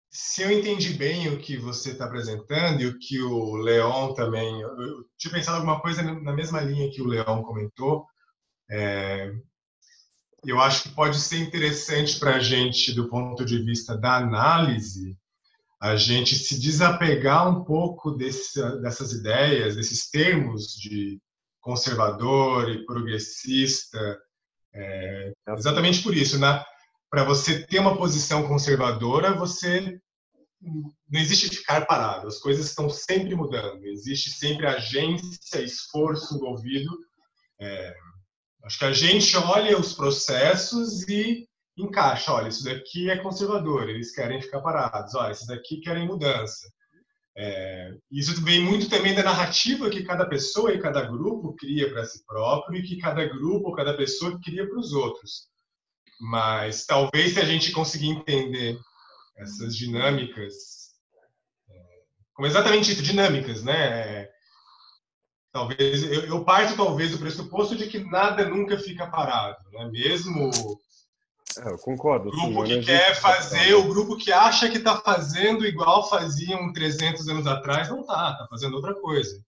Se 0.09 0.41
eu 0.41 0.51
entendi 0.51 0.93
bem 0.93 1.29
o 1.29 1.39
que 1.39 1.57
você 1.57 1.91
está 1.91 2.05
apresentando 2.05 2.81
e 2.81 2.87
o 2.87 2.97
que 2.97 3.21
o 3.21 3.55
Leon 3.55 4.13
também. 4.13 4.61
Eu 4.61 5.05
tinha 5.17 5.31
pensado 5.31 5.57
alguma 5.57 5.79
coisa 5.79 6.01
na 6.01 6.33
mesma 6.33 6.59
linha 6.61 6.91
que 6.91 7.01
o 7.01 7.07
Leon 7.07 7.43
comentou. 7.43 8.05
É, 8.69 9.31
eu 10.43 10.59
acho 10.59 10.83
que 10.83 10.95
pode 10.95 11.19
ser 11.19 11.37
interessante 11.39 12.19
para 12.19 12.35
a 12.35 12.39
gente, 12.39 12.93
do 12.93 13.09
ponto 13.09 13.45
de 13.45 13.61
vista 13.63 13.97
da 13.97 14.17
análise, 14.17 15.17
a 15.79 15.95
gente 15.95 16.35
se 16.35 16.59
desapegar 16.59 17.47
um 17.47 17.63
pouco 17.63 18.11
desse, 18.11 18.59
dessas 18.81 19.11
ideias, 19.11 19.75
desses 19.75 20.09
termos 20.09 20.73
de 20.73 21.19
conservador 21.61 22.69
e 22.69 22.85
progressista, 22.85 24.19
é, 24.73 25.33
exatamente 25.49 26.01
por 26.01 26.15
isso, 26.15 26.39
né? 26.39 26.63
Para 27.09 27.23
você 27.23 27.65
ter 27.65 27.79
uma 27.79 27.97
posição 27.97 28.47
conservadora, 28.47 29.33
você 29.33 29.99
não 30.61 31.19
existe 31.19 31.49
ficar 31.49 31.85
parado. 31.85 32.27
As 32.27 32.39
coisas 32.39 32.65
estão 32.65 32.89
sempre 32.89 33.35
mudando. 33.35 33.85
Existe 33.85 34.31
sempre 34.31 34.65
agência, 34.65 35.61
esforço 35.61 36.35
envolvido. 36.35 36.89
É, 37.61 37.95
Acho 38.67 38.79
que 38.79 38.85
a 38.85 38.91
gente 38.91 39.37
olha 39.37 39.79
os 39.79 39.93
processos 39.93 41.07
e 41.07 41.46
encaixa, 41.77 42.33
olha, 42.33 42.47
isso 42.47 42.63
daqui 42.63 43.09
é 43.09 43.17
conservador, 43.17 43.89
eles 43.89 44.13
querem 44.13 44.41
ficar 44.41 44.61
parados, 44.61 45.13
olha, 45.15 45.31
esses 45.31 45.47
daqui 45.47 45.79
querem 45.79 46.07
mudança. 46.07 46.67
É, 47.39 47.91
isso 48.11 48.43
vem 48.43 48.63
muito 48.63 48.89
também 48.89 49.13
da 49.13 49.21
narrativa 49.21 49.91
que 49.91 50.03
cada 50.03 50.25
pessoa 50.25 50.73
e 50.73 50.81
cada 50.81 51.03
grupo 51.03 51.55
cria 51.55 51.87
para 51.91 52.03
si 52.03 52.25
próprio 52.25 52.79
e 52.79 52.83
que 52.83 52.97
cada 52.97 53.23
grupo 53.25 53.67
ou 53.67 53.75
cada 53.75 53.95
pessoa 53.95 54.39
cria 54.43 54.67
para 54.67 54.79
os 54.79 54.91
outros. 54.91 55.47
Mas 56.19 56.85
talvez 56.85 57.33
se 57.33 57.39
a 57.39 57.45
gente 57.45 57.71
conseguir 57.71 58.09
entender 58.09 58.75
essas 59.37 59.75
dinâmicas, 59.75 60.95
é, 61.69 61.73
como 62.33 62.47
exatamente 62.47 62.91
isso, 62.91 63.03
dinâmicas, 63.03 63.63
né? 63.63 64.27
talvez 65.51 66.03
eu, 66.03 66.25
eu, 66.25 66.43
parto 66.43 66.75
talvez 66.75 67.11
do 67.11 67.17
pressuposto 67.17 67.75
de 67.75 67.87
que 67.87 67.99
nada 67.99 68.47
nunca 68.47 68.77
fica 68.77 69.07
parado, 69.07 69.57
né? 69.71 69.89
Mesmo 69.91 70.51
é, 71.65 71.69
eu 71.71 71.77
concordo. 71.77 72.29
O 72.29 72.31
grupo 72.31 72.67
sim, 72.67 72.79
que 72.79 72.85
quer 72.85 73.15
fazer, 73.15 73.73
o 73.73 73.87
grupo 73.87 74.17
que 74.17 74.31
acha 74.31 74.69
que 74.69 74.77
está 74.77 74.97
fazendo 74.97 75.65
igual 75.65 76.09
faziam 76.09 76.71
300 76.73 77.27
anos 77.27 77.47
atrás, 77.47 77.89
não 77.89 78.01
está, 78.01 78.31
está 78.31 78.47
fazendo 78.49 78.75
outra 78.75 78.93
coisa. 78.95 79.41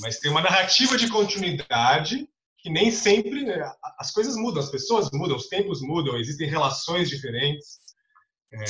Mas 0.00 0.18
tem 0.18 0.30
uma 0.30 0.42
narrativa 0.42 0.96
de 0.96 1.08
continuidade 1.08 2.28
que 2.58 2.70
nem 2.70 2.90
sempre 2.90 3.44
né, 3.44 3.72
as 3.98 4.12
coisas 4.12 4.36
mudam, 4.36 4.62
as 4.62 4.70
pessoas 4.70 5.10
mudam, 5.12 5.36
os 5.36 5.48
tempos 5.48 5.80
mudam, 5.80 6.16
existem 6.16 6.48
relações 6.48 7.08
diferentes. 7.08 7.78
É, 8.52 8.64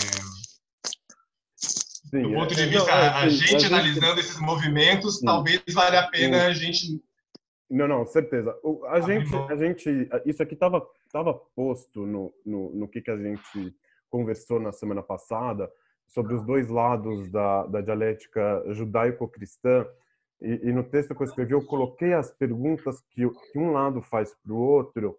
Sim, 2.11 2.23
do 2.23 2.33
ponto 2.33 2.55
de 2.55 2.63
é, 2.63 2.67
vista, 2.67 2.91
é, 2.91 3.09
a, 3.09 3.29
gente 3.29 3.65
a 3.65 3.69
analisando 3.69 4.17
gente... 4.17 4.21
esses 4.21 4.41
movimentos, 4.41 5.19
sim. 5.19 5.25
talvez 5.25 5.63
valha 5.73 6.01
a 6.01 6.09
pena 6.09 6.39
sim. 6.39 6.45
a 6.45 6.53
gente. 6.53 7.03
Não, 7.71 7.87
não, 7.87 8.05
certeza. 8.05 8.59
O, 8.65 8.85
a, 8.87 9.01
gente, 9.01 9.33
a 9.49 9.55
gente, 9.55 10.09
isso 10.27 10.43
aqui 10.43 10.55
estava 10.55 10.85
tava 11.13 11.33
posto 11.55 12.05
no, 12.05 12.35
no, 12.45 12.71
no 12.75 12.89
que, 12.89 13.01
que 13.01 13.11
a 13.11 13.17
gente 13.17 13.75
conversou 14.09 14.59
na 14.59 14.73
semana 14.73 15.03
passada 15.03 15.71
sobre 16.09 16.35
os 16.35 16.45
dois 16.45 16.69
lados 16.69 17.31
da, 17.31 17.67
da 17.67 17.81
dialética 17.81 18.65
judaico-cristã. 18.71 19.87
E, 20.41 20.69
e, 20.69 20.73
no 20.73 20.83
texto 20.83 21.15
que 21.15 21.23
eu 21.23 21.27
escrevi, 21.27 21.53
eu 21.53 21.65
coloquei 21.65 22.13
as 22.13 22.33
perguntas 22.33 23.01
que, 23.11 23.29
que 23.53 23.59
um 23.59 23.73
lado 23.73 24.03
faz 24.03 24.35
para 24.43 24.53
o 24.53 24.59
outro 24.59 25.17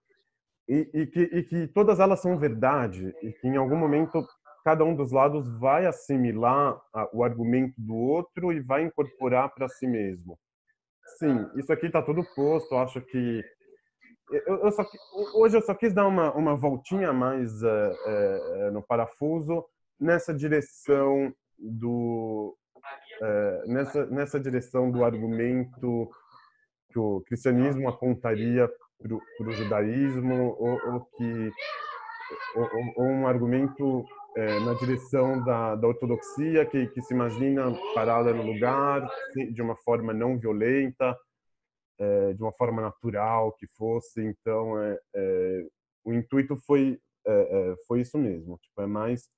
e, 0.68 0.90
e, 0.94 1.08
que, 1.08 1.22
e 1.22 1.44
que 1.44 1.68
todas 1.68 2.00
elas 2.00 2.20
são 2.20 2.38
verdade 2.38 3.16
e 3.22 3.32
que 3.32 3.48
em 3.48 3.56
algum 3.56 3.78
momento 3.78 4.26
cada 4.64 4.84
um 4.84 4.96
dos 4.96 5.12
lados 5.12 5.48
vai 5.60 5.86
assimilar 5.86 6.82
o 7.14 7.24
argumento 7.24 7.76
do 7.78 7.96
outro 7.96 8.52
e 8.52 8.60
vai 8.60 8.84
incorporar 8.84 9.54
para 9.54 9.70
si 9.70 9.88
mesmo. 9.88 10.38
Sim, 11.18 11.50
isso 11.56 11.72
aqui 11.72 11.88
está 11.88 12.02
tudo 12.02 12.24
posto. 12.36 12.76
Acho 12.76 13.02
que 13.02 13.44
eu, 14.32 14.58
eu 14.64 14.72
só, 14.72 14.86
hoje 15.34 15.58
eu 15.58 15.62
só 15.62 15.74
quis 15.74 15.94
dar 15.94 16.08
uma, 16.08 16.34
uma 16.34 16.56
voltinha 16.56 17.12
mais 17.12 17.62
é, 17.62 17.98
é, 18.06 18.72
no 18.72 18.82
parafuso 18.82 19.66
nessa 20.00 20.34
direção 20.34 21.34
do 21.60 22.56
é, 23.22 23.64
nessa 23.68 24.06
nessa 24.08 24.40
direção 24.40 24.90
do 24.90 25.04
argumento 25.04 26.10
que 26.90 26.98
o 26.98 27.22
cristianismo 27.22 27.90
apontaria 27.90 28.70
para 29.00 29.48
o 29.48 29.52
judaísmo 29.52 30.56
ou, 30.58 30.94
ou 30.94 31.02
que 31.18 31.52
ou, 32.56 32.70
ou, 32.96 33.06
um 33.06 33.28
argumento 33.28 34.06
é, 34.36 34.60
na 34.62 34.74
direção 34.74 35.44
da, 35.44 35.76
da 35.76 35.88
ortodoxia 35.88 36.66
que, 36.66 36.88
que 36.88 37.02
se 37.02 37.14
imagina 37.14 37.74
parada 37.94 38.34
no 38.34 38.44
lugar 38.44 39.08
de 39.54 39.62
uma 39.62 39.76
forma 39.76 40.14
não 40.14 40.38
violenta 40.38 41.18
é, 42.00 42.34
de 42.34 42.42
uma 42.42 42.52
forma 42.54 42.82
natural 42.82 43.52
que 43.54 43.68
fosse. 43.68 44.22
Então 44.22 44.82
é, 44.82 45.00
é 45.14 45.68
o 46.04 46.14
intuito 46.14 46.58
foi 46.66 47.00
é, 47.26 47.32
é, 47.32 47.76
foi 47.88 48.02
isso 48.02 48.18
mesmo. 48.18 48.58
Tipo 48.60 48.82
é 48.82 48.88
mais 48.88 49.30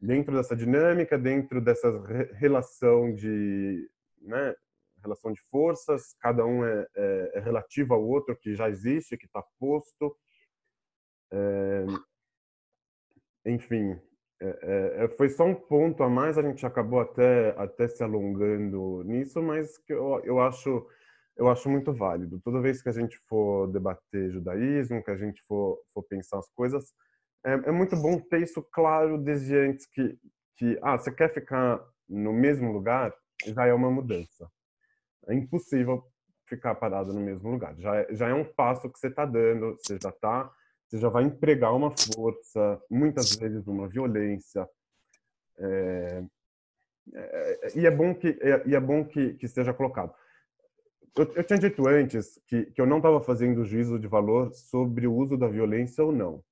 dentro 0.00 0.34
dessa 0.34 0.56
dinâmica 0.56 1.18
dentro 1.18 1.60
dessa 1.60 1.90
relação 2.34 3.14
de 3.14 3.88
né, 4.22 4.54
relação 5.02 5.32
de 5.32 5.40
forças, 5.50 6.14
cada 6.20 6.44
um 6.44 6.64
é, 6.64 6.86
é, 6.94 7.30
é 7.34 7.40
relativo 7.40 7.94
ao 7.94 8.02
outro 8.02 8.36
que 8.36 8.54
já 8.54 8.68
existe, 8.68 9.16
que 9.16 9.26
está 9.26 9.42
posto. 9.58 10.16
É, 11.32 11.86
enfim, 13.46 13.98
é, 14.40 15.04
é, 15.04 15.08
foi 15.16 15.28
só 15.28 15.44
um 15.44 15.54
ponto 15.54 16.02
a 16.02 16.08
mais, 16.08 16.38
a 16.38 16.42
gente 16.42 16.64
acabou 16.64 17.00
até, 17.00 17.54
até 17.58 17.88
se 17.88 18.02
alongando 18.02 19.02
nisso, 19.04 19.42
mas 19.42 19.76
que 19.78 19.92
eu, 19.92 20.20
eu, 20.24 20.40
acho, 20.40 20.86
eu 21.36 21.48
acho 21.48 21.68
muito 21.68 21.92
válido. 21.92 22.40
Toda 22.40 22.60
vez 22.60 22.82
que 22.82 22.88
a 22.88 22.92
gente 22.92 23.18
for 23.28 23.66
debater 23.68 24.30
judaísmo, 24.30 25.02
que 25.04 25.10
a 25.10 25.16
gente 25.16 25.42
for, 25.42 25.78
for 25.92 26.02
pensar 26.04 26.38
as 26.38 26.48
coisas, 26.50 26.92
é, 27.44 27.52
é 27.52 27.70
muito 27.70 27.96
bom 27.96 28.18
ter 28.18 28.42
isso 28.42 28.62
claro 28.72 29.18
desde 29.18 29.56
antes 29.56 29.86
que, 29.86 30.18
que 30.56 30.78
ah, 30.82 30.96
você 30.96 31.12
quer 31.12 31.32
ficar 31.32 31.80
no 32.08 32.32
mesmo 32.32 32.72
lugar, 32.72 33.14
já 33.46 33.66
é 33.66 33.74
uma 33.74 33.90
mudança 33.90 34.50
é 35.28 35.34
impossível 35.34 36.04
ficar 36.46 36.74
parado 36.74 37.12
no 37.12 37.20
mesmo 37.20 37.50
lugar. 37.50 37.74
Já 37.78 37.96
é, 37.96 38.14
já 38.14 38.28
é 38.28 38.34
um 38.34 38.44
passo 38.44 38.90
que 38.90 38.98
você 38.98 39.08
está 39.08 39.24
dando, 39.24 39.76
você 39.76 39.98
já 40.02 40.10
tá, 40.10 40.50
você 40.90 40.98
já 40.98 41.08
vai 41.08 41.22
empregar 41.22 41.74
uma 41.74 41.92
força, 41.92 42.82
muitas 42.90 43.36
vezes 43.36 43.64
uma 43.68 43.86
violência. 43.86 44.68
É, 45.56 46.24
é, 47.14 47.78
e 47.78 47.86
é 47.86 47.90
bom 47.90 48.12
que 48.12 48.28
é, 48.40 48.62
e 48.66 48.74
é 48.74 48.80
bom 48.80 49.04
que, 49.04 49.34
que 49.34 49.46
seja 49.46 49.72
colocado. 49.72 50.12
Eu, 51.16 51.32
eu 51.34 51.44
tinha 51.44 51.58
dito 51.60 51.86
antes 51.86 52.40
que, 52.44 52.66
que 52.66 52.80
eu 52.80 52.86
não 52.86 52.96
estava 52.96 53.20
fazendo 53.20 53.64
juízo 53.64 54.00
de 54.00 54.08
valor 54.08 54.52
sobre 54.52 55.06
o 55.06 55.14
uso 55.14 55.36
da 55.36 55.46
violência 55.46 56.02
ou 56.02 56.10
não. 56.10 56.42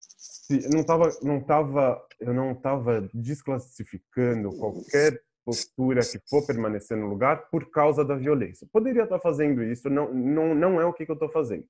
Se, 0.00 0.68
não 0.68 0.82
tava, 0.82 1.08
não 1.22 1.40
tava, 1.40 2.04
eu 2.18 2.34
não 2.34 2.52
estava 2.52 3.08
desclassificando 3.14 4.50
qualquer 4.56 5.22
postura 5.44 6.00
que 6.00 6.18
for 6.28 6.44
permanecer 6.44 6.96
no 6.96 7.06
lugar 7.06 7.48
por 7.50 7.70
causa 7.70 8.04
da 8.04 8.16
violência. 8.16 8.66
Poderia 8.72 9.04
estar 9.04 9.20
fazendo 9.20 9.62
isso, 9.62 9.88
não, 9.88 10.12
não, 10.12 10.54
não 10.54 10.80
é 10.80 10.84
o 10.84 10.92
que, 10.92 11.04
que 11.04 11.10
eu 11.12 11.14
estou 11.14 11.30
fazendo. 11.30 11.66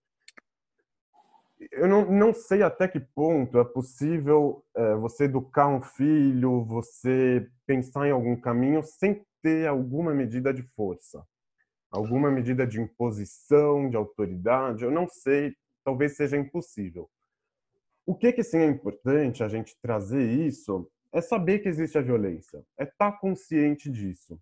Eu 1.72 1.88
não, 1.88 2.10
não 2.10 2.32
sei 2.32 2.62
até 2.62 2.86
que 2.86 3.00
ponto 3.00 3.58
é 3.58 3.64
possível 3.64 4.64
é, 4.76 4.94
você 4.94 5.24
educar 5.24 5.66
um 5.66 5.82
filho, 5.82 6.64
você 6.64 7.48
pensar 7.66 8.06
em 8.06 8.12
algum 8.12 8.36
caminho 8.40 8.82
sem 8.82 9.24
ter 9.42 9.66
alguma 9.66 10.14
medida 10.14 10.52
de 10.54 10.62
força, 10.62 11.24
alguma 11.90 12.30
medida 12.30 12.66
de 12.66 12.80
imposição, 12.80 13.90
de 13.90 13.96
autoridade. 13.96 14.84
Eu 14.84 14.90
não 14.90 15.08
sei, 15.08 15.54
talvez 15.84 16.16
seja 16.16 16.36
impossível. 16.36 17.10
O 18.06 18.14
que, 18.14 18.32
que 18.32 18.42
sim 18.42 18.58
é 18.58 18.66
importante 18.66 19.42
a 19.42 19.48
gente 19.48 19.76
trazer 19.82 20.22
isso 20.22 20.90
é 21.12 21.20
saber 21.20 21.58
que 21.58 21.68
existe 21.68 21.98
a 21.98 22.02
violência, 22.02 22.64
é 22.78 22.84
estar 22.84 23.12
tá 23.12 23.18
consciente 23.18 23.90
disso. 23.90 24.40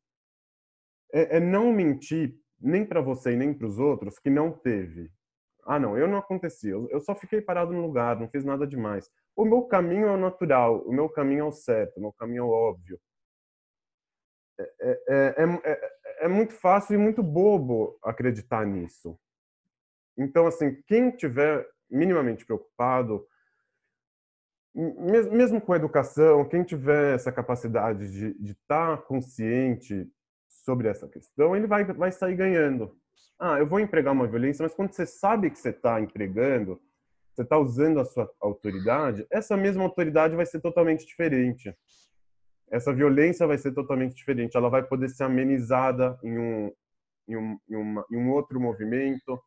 É, 1.13 1.39
é 1.39 1.41
não 1.41 1.73
mentir 1.73 2.39
nem 2.61 2.85
para 2.85 3.01
você 3.01 3.33
e 3.33 3.37
nem 3.37 3.55
para 3.55 3.67
os 3.67 3.79
outros 3.79 4.19
que 4.19 4.31
não 4.31 4.53
teve. 4.53 5.11
Ah, 5.67 5.81
não, 5.81 5.99
eu 5.99 6.07
não 6.07 6.19
aconteci, 6.19 6.69
eu 6.69 7.01
só 7.01 7.15
fiquei 7.15 7.41
parado 7.41 7.73
no 7.73 7.83
lugar, 7.83 8.19
não 8.19 8.29
fiz 8.29 8.45
nada 8.45 8.67
demais. 8.67 9.11
O 9.35 9.45
meu 9.45 9.63
caminho 9.63 10.07
é 10.07 10.13
o 10.13 10.17
natural, 10.17 10.81
o 10.87 10.93
meu 10.93 11.09
caminho 11.09 11.41
é 11.41 11.45
o 11.45 11.53
certo, 11.53 11.97
o 11.97 12.01
meu 12.01 12.13
caminho 12.13 12.41
é 12.41 12.45
o 12.45 12.51
óbvio. 12.51 13.01
É, 14.59 14.75
é, 14.81 15.35
é, 15.39 15.73
é, 15.73 16.25
é 16.25 16.29
muito 16.29 16.55
fácil 16.55 16.95
e 16.95 16.99
muito 16.99 17.23
bobo 17.23 17.99
acreditar 18.03 18.65
nisso. 18.65 19.19
Então, 20.17 20.47
assim, 20.47 20.81
quem 20.87 21.11
tiver 21.11 21.69
minimamente 21.91 22.47
preocupado 22.47 23.27
mesmo 24.77 25.59
com 25.59 25.73
a 25.73 25.77
educação, 25.77 26.47
quem 26.47 26.63
tiver 26.63 27.15
essa 27.15 27.33
capacidade 27.33 28.11
de 28.11 28.53
estar 28.53 28.99
tá 28.99 29.03
consciente 29.03 30.07
sobre 30.49 30.89
essa 30.89 31.09
questão, 31.09 31.57
ele 31.57 31.67
vai, 31.67 31.83
vai 31.85 32.13
sair 32.13 32.37
ganhando. 32.37 32.95
Ah, 33.39 33.59
eu 33.59 33.67
vou 33.67 33.81
empregar 33.81 34.13
uma 34.13 34.27
violência, 34.27 34.63
mas 34.63 34.75
quando 34.75 34.93
você 34.93 35.05
sabe 35.05 35.51
que 35.51 35.59
você 35.59 35.69
está 35.69 36.01
empregando, 36.01 36.81
você 37.35 37.43
está 37.43 37.59
usando 37.59 38.01
a 38.01 38.05
sua 38.05 38.31
autoridade, 38.41 39.27
essa 39.31 39.57
mesma 39.57 39.85
autoridade 39.85 40.35
vai 40.35 40.47
ser 40.47 40.61
totalmente 40.61 41.07
diferente. 41.07 41.77
Essa 42.71 42.95
violência 42.95 43.47
vai 43.47 43.59
ser 43.59 43.73
totalmente 43.73 44.15
diferente. 44.17 44.57
Ela 44.57 44.71
vai 44.71 44.83
poder 44.83 45.11
ser 45.11 45.25
amenizada 45.25 46.19
em 46.23 46.39
um, 46.39 46.73
em 47.29 47.37
um, 47.37 47.59
em 47.69 47.77
uma, 47.77 48.07
em 48.11 48.17
um 48.17 48.31
outro 48.33 48.59
movimento, 48.59 49.39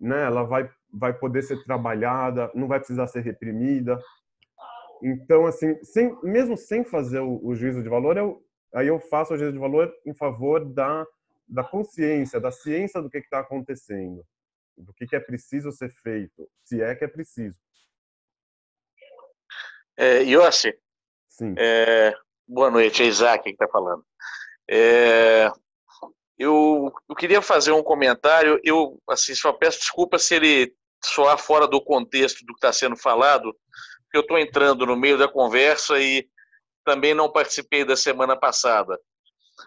né? 0.00 0.24
Ela 0.24 0.42
vai, 0.42 0.68
vai 0.92 1.12
poder 1.12 1.42
ser 1.42 1.62
trabalhada, 1.64 2.50
não 2.54 2.66
vai 2.66 2.78
precisar 2.78 3.06
ser 3.06 3.20
reprimida. 3.20 4.00
Então, 5.02 5.46
assim, 5.46 5.76
sem, 5.84 6.16
mesmo 6.22 6.56
sem 6.56 6.82
fazer 6.84 7.20
o, 7.20 7.38
o 7.44 7.54
juízo 7.54 7.82
de 7.82 7.88
valor, 7.88 8.16
eu, 8.16 8.42
aí 8.74 8.88
eu 8.88 8.98
faço 8.98 9.34
o 9.34 9.36
juízo 9.36 9.52
de 9.52 9.58
valor 9.58 9.92
em 10.06 10.14
favor 10.14 10.64
da, 10.64 11.06
da 11.46 11.62
consciência, 11.62 12.40
da 12.40 12.50
ciência 12.50 13.00
do 13.00 13.10
que 13.10 13.18
está 13.18 13.40
acontecendo, 13.40 14.24
do 14.76 14.92
que, 14.92 15.06
que, 15.06 15.16
é 15.16 15.20
preciso 15.20 15.70
ser 15.70 15.90
feito, 15.90 16.50
se 16.64 16.82
é 16.82 16.94
que 16.94 17.04
é 17.04 17.08
preciso. 17.08 17.58
É, 19.96 20.22
Yossi, 20.22 20.76
Sim. 21.28 21.54
É, 21.58 22.14
boa 22.46 22.70
noite, 22.70 23.02
é 23.02 23.06
Isaac 23.06 23.42
que 23.42 23.50
está 23.50 23.66
falando. 23.66 24.04
É, 24.70 25.50
eu, 26.38 26.92
eu 27.08 27.14
queria 27.16 27.42
fazer 27.42 27.72
um 27.72 27.82
comentário, 27.82 28.60
eu 28.62 29.00
assim, 29.08 29.34
só 29.34 29.52
peço 29.52 29.80
desculpa 29.80 30.16
se 30.16 30.36
ele 30.36 30.74
soar 31.04 31.36
fora 31.36 31.66
do 31.66 31.82
contexto 31.82 32.44
do 32.46 32.54
que 32.54 32.58
está 32.58 32.72
sendo 32.72 32.96
falado, 32.96 33.52
eu 34.12 34.20
estou 34.20 34.38
entrando 34.38 34.86
no 34.86 34.96
meio 34.96 35.18
da 35.18 35.26
conversa 35.26 36.00
e 36.00 36.28
também 36.84 37.14
não 37.14 37.32
participei 37.32 37.84
da 37.84 37.96
semana 37.96 38.38
passada. 38.38 38.96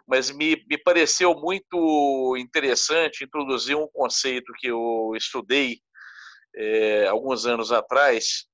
Mas 0.08 0.32
me, 0.32 0.64
me 0.70 0.78
pareceu 0.78 1.34
muito 1.36 2.36
interessante 2.38 3.24
introduzir 3.24 3.76
um 3.76 3.88
conceito 3.88 4.52
que 4.58 4.68
eu 4.68 5.14
estudei 5.16 5.80
é, 6.56 7.08
alguns 7.08 7.46
anos 7.46 7.72
atrás, 7.72 8.46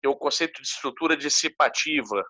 que 0.00 0.06
é 0.06 0.08
o 0.08 0.16
conceito 0.16 0.60
de 0.62 0.68
estrutura 0.68 1.16
dissipativa. 1.16 2.24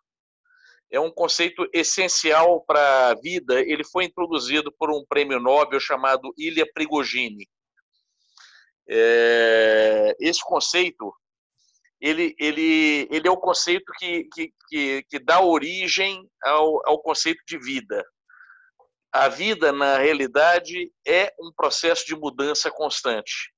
É 0.91 1.01
um 1.01 1.11
conceito 1.11 1.67
essencial 1.73 2.63
para 2.65 3.09
a 3.09 3.15
vida. 3.15 3.61
Ele 3.61 3.85
foi 3.85 4.05
introduzido 4.05 4.73
por 4.79 4.91
um 4.91 5.05
prêmio 5.07 5.41
Nobel 5.41 5.81
chamado 5.81 6.35
Ilya 6.37 6.67
Prigogine. 6.75 7.49
É, 8.89 10.15
esse 10.21 10.43
conceito 10.45 11.15
ele, 12.03 12.35
ele, 12.37 13.09
ele 13.13 13.29
é 13.29 13.31
o 13.31 13.37
conceito 13.37 13.93
que, 13.97 14.25
que, 14.25 14.53
que, 14.69 15.03
que 15.05 15.19
dá 15.21 15.41
origem 15.41 16.29
ao, 16.43 16.89
ao 16.89 17.01
conceito 17.01 17.41
de 17.47 17.57
vida. 17.57 18.05
A 19.13 19.29
vida, 19.29 19.73
na 19.73 19.99
realidade, 19.99 20.91
é 21.07 21.33
um 21.39 21.53
processo 21.55 22.07
de 22.07 22.17
mudança 22.17 22.71
constante. 22.71 23.53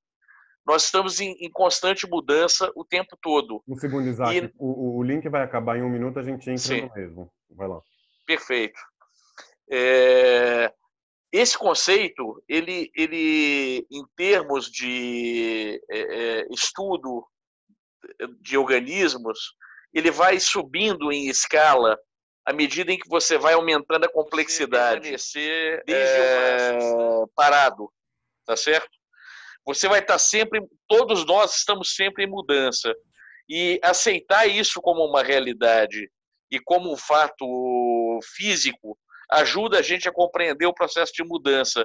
Nós 0.66 0.84
estamos 0.84 1.20
em, 1.20 1.32
em 1.40 1.50
constante 1.50 2.08
mudança 2.08 2.72
o 2.74 2.84
tempo 2.84 3.16
todo. 3.22 3.62
Um 3.68 3.76
segundo, 3.76 4.08
Isaac. 4.08 4.36
E... 4.36 4.52
O, 4.58 4.98
o, 4.98 5.02
link 5.02 5.28
vai 5.28 5.42
acabar 5.42 5.78
em 5.78 5.82
um 5.82 5.90
minuto, 5.90 6.18
a 6.18 6.22
gente 6.22 6.50
entra 6.50 6.58
Sim. 6.58 6.82
no 6.82 6.94
mesmo. 6.94 7.32
Vai 7.50 7.68
lá. 7.68 7.80
Perfeito. 8.26 8.80
É... 9.70 10.72
Esse 11.30 11.58
conceito, 11.58 12.42
ele, 12.48 12.90
ele, 12.94 13.86
em 13.90 14.04
termos 14.16 14.70
de 14.70 15.80
é, 15.90 15.98
é 15.98 16.46
estudo 16.50 17.26
de 18.40 18.56
organismos, 18.56 19.38
ele 19.92 20.10
vai 20.10 20.38
subindo 20.38 21.10
em 21.12 21.26
escala 21.28 21.98
à 22.44 22.52
medida 22.52 22.92
em 22.92 22.98
que 22.98 23.08
você 23.08 23.38
vai 23.38 23.54
aumentando 23.54 24.04
a 24.04 24.12
complexidade. 24.12 25.10
Desde 25.86 25.94
é, 25.94 26.78
parado, 27.34 27.90
tá 28.44 28.56
certo? 28.56 28.90
Você 29.64 29.88
vai 29.88 30.00
estar 30.00 30.18
sempre, 30.18 30.60
todos 30.86 31.24
nós 31.24 31.56
estamos 31.56 31.94
sempre 31.94 32.24
em 32.24 32.28
mudança. 32.28 32.94
E 33.48 33.78
aceitar 33.82 34.46
isso 34.46 34.80
como 34.80 35.04
uma 35.04 35.22
realidade 35.22 36.10
e 36.50 36.58
como 36.60 36.92
um 36.92 36.96
fato 36.96 38.20
físico 38.36 38.98
ajuda 39.30 39.78
a 39.78 39.82
gente 39.82 40.08
a 40.08 40.12
compreender 40.12 40.66
o 40.66 40.74
processo 40.74 41.12
de 41.12 41.24
mudança. 41.24 41.84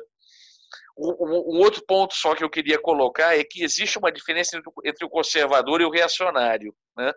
Um, 0.98 1.56
um 1.56 1.60
outro 1.60 1.84
ponto 1.86 2.14
só 2.14 2.36
que 2.36 2.44
eu 2.44 2.50
queria 2.50 2.80
colocar 2.80 3.38
é 3.38 3.44
que 3.44 3.64
existe 3.64 3.98
uma 3.98 4.12
diferença 4.12 4.60
entre 4.86 5.06
o 5.06 5.10
conservador 5.10 5.82
e 5.82 5.86
o 5.86 5.90
reacionário. 5.90 6.76
Né? 6.98 7.12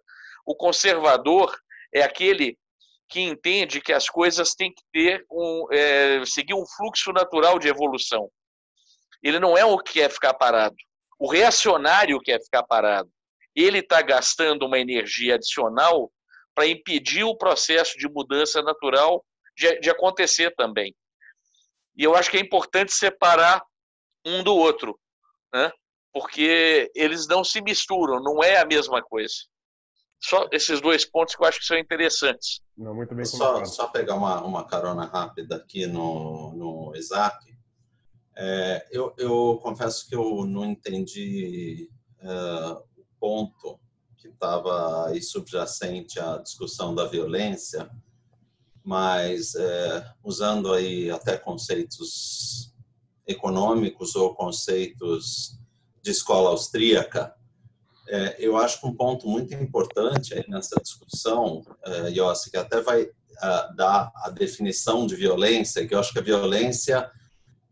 O 0.46 0.54
conservador 0.54 1.56
é 1.92 2.02
aquele 2.02 2.58
que 3.12 3.20
entende 3.20 3.82
que 3.82 3.92
as 3.92 4.08
coisas 4.08 4.54
têm 4.54 4.72
que 4.72 4.82
ter 4.90 5.22
um, 5.30 5.66
é, 5.70 6.24
seguir 6.24 6.54
um 6.54 6.64
fluxo 6.66 7.12
natural 7.12 7.58
de 7.58 7.68
evolução. 7.68 8.30
Ele 9.22 9.38
não 9.38 9.56
é 9.56 9.66
o 9.66 9.76
que 9.76 9.94
quer 9.94 10.10
ficar 10.10 10.32
parado. 10.32 10.74
O 11.18 11.30
reacionário 11.30 12.18
quer 12.20 12.42
ficar 12.42 12.62
parado. 12.62 13.10
Ele 13.54 13.80
está 13.80 14.00
gastando 14.00 14.64
uma 14.64 14.78
energia 14.78 15.34
adicional 15.34 16.10
para 16.54 16.66
impedir 16.66 17.22
o 17.22 17.36
processo 17.36 17.98
de 17.98 18.08
mudança 18.08 18.62
natural 18.62 19.22
de, 19.54 19.78
de 19.80 19.90
acontecer 19.90 20.54
também. 20.56 20.94
E 21.94 22.04
eu 22.04 22.16
acho 22.16 22.30
que 22.30 22.38
é 22.38 22.40
importante 22.40 22.94
separar 22.94 23.62
um 24.24 24.42
do 24.42 24.56
outro, 24.56 24.98
né? 25.52 25.70
porque 26.14 26.90
eles 26.94 27.26
não 27.28 27.44
se 27.44 27.60
misturam, 27.60 28.22
não 28.22 28.42
é 28.42 28.56
a 28.56 28.64
mesma 28.64 29.02
coisa. 29.02 29.34
Só 30.22 30.48
esses 30.52 30.80
dois 30.80 31.04
pontos 31.04 31.34
que 31.34 31.42
eu 31.42 31.46
acho 31.46 31.58
que 31.58 31.66
são 31.66 31.76
interessantes. 31.76 32.60
Não, 32.76 32.94
muito 32.94 33.12
bem 33.12 33.24
só, 33.24 33.64
só 33.64 33.88
pegar 33.88 34.14
uma, 34.14 34.40
uma 34.42 34.64
carona 34.64 35.04
rápida 35.04 35.56
aqui 35.56 35.86
no, 35.86 36.52
no 36.54 36.96
Isaac. 36.96 37.52
É, 38.36 38.86
eu, 38.92 39.12
eu 39.18 39.58
confesso 39.60 40.08
que 40.08 40.14
eu 40.14 40.46
não 40.46 40.64
entendi 40.64 41.90
uh, 42.22 42.82
o 42.96 43.04
ponto 43.18 43.80
que 44.16 44.28
estava 44.28 45.08
aí 45.08 45.20
subjacente 45.20 46.20
à 46.20 46.38
discussão 46.38 46.94
da 46.94 47.04
violência, 47.04 47.90
mas 48.84 49.56
é, 49.56 50.14
usando 50.22 50.72
aí 50.72 51.10
até 51.10 51.36
conceitos 51.36 52.72
econômicos 53.26 54.14
ou 54.14 54.34
conceitos 54.34 55.58
de 56.00 56.10
escola 56.12 56.50
austríaca, 56.50 57.34
é, 58.12 58.36
eu 58.38 58.58
acho 58.58 58.78
que 58.78 58.86
um 58.86 58.94
ponto 58.94 59.26
muito 59.26 59.54
importante 59.54 60.44
nessa 60.46 60.78
discussão, 60.78 61.62
é, 61.82 62.10
Yossi, 62.10 62.50
que 62.50 62.58
até 62.58 62.82
vai 62.82 63.04
é, 63.04 63.74
dar 63.74 64.12
a 64.16 64.28
definição 64.28 65.06
de 65.06 65.16
violência, 65.16 65.86
que 65.88 65.94
eu 65.94 65.98
acho 65.98 66.12
que 66.12 66.18
a 66.18 66.22
violência 66.22 67.10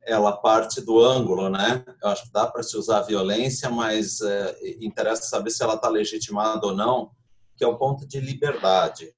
ela 0.02 0.32
parte 0.32 0.80
do 0.80 0.98
ângulo, 0.98 1.50
né? 1.50 1.84
Eu 2.02 2.08
acho 2.08 2.24
que 2.24 2.32
dá 2.32 2.46
para 2.46 2.62
se 2.62 2.74
usar 2.74 3.00
a 3.00 3.02
violência, 3.02 3.68
mas 3.68 4.22
é, 4.22 4.56
interessa 4.80 5.24
saber 5.24 5.50
se 5.50 5.62
ela 5.62 5.74
está 5.74 5.90
legitimada 5.90 6.66
ou 6.66 6.74
não, 6.74 7.10
que 7.54 7.62
é 7.62 7.66
o 7.66 7.76
ponto 7.76 8.08
de 8.08 8.18
liberdade, 8.18 9.14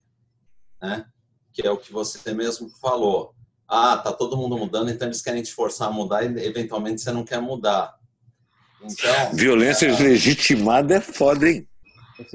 né? 0.83 1.07
Que 1.53 1.65
é 1.65 1.71
o 1.71 1.79
que 1.79 1.93
você 1.93 2.35
mesmo 2.35 2.69
falou. 2.81 3.33
Ah, 3.69 3.97
tá 3.97 4.13
todo 4.13 4.37
mundo 4.37 4.59
mudando, 4.59 4.91
então 4.91 5.07
eles 5.07 5.23
querem 5.23 5.43
te 5.43 5.55
forçar 5.55 5.87
a 5.87 5.93
mudar 5.93 6.25
e 6.25 6.45
eventualmente 6.45 7.01
você 7.01 7.13
não 7.13 7.25
quer 7.25 7.41
mudar. 7.41 7.97
Então, 8.85 9.35
Violência 9.35 9.87
é, 9.87 9.99
legitimada 9.99 10.97
é 10.97 11.01
foda, 11.01 11.49
hein? 11.49 11.69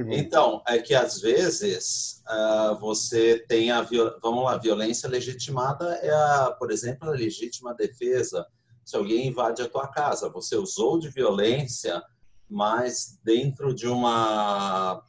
Então, 0.10 0.62
é 0.68 0.80
que 0.80 0.94
às 0.94 1.22
vezes 1.22 2.22
uh, 2.28 2.80
você 2.80 3.40
tem 3.48 3.72
a 3.72 3.88
vamos 4.22 4.44
lá, 4.44 4.58
violência 4.58 5.08
legitimada 5.08 5.96
é 6.02 6.10
a, 6.10 6.56
por 6.58 6.72
exemplo, 6.72 7.08
a 7.08 7.12
legítima 7.12 7.74
defesa. 7.74 8.46
Se 8.84 8.96
alguém 8.96 9.28
invade 9.28 9.62
a 9.62 9.70
tua 9.70 9.88
casa, 9.88 10.30
você 10.30 10.56
usou 10.56 11.00
de 11.00 11.10
violência, 11.10 12.02
mas 12.50 13.20
dentro 13.24 13.74
de 13.74 13.88
uma 13.88 15.04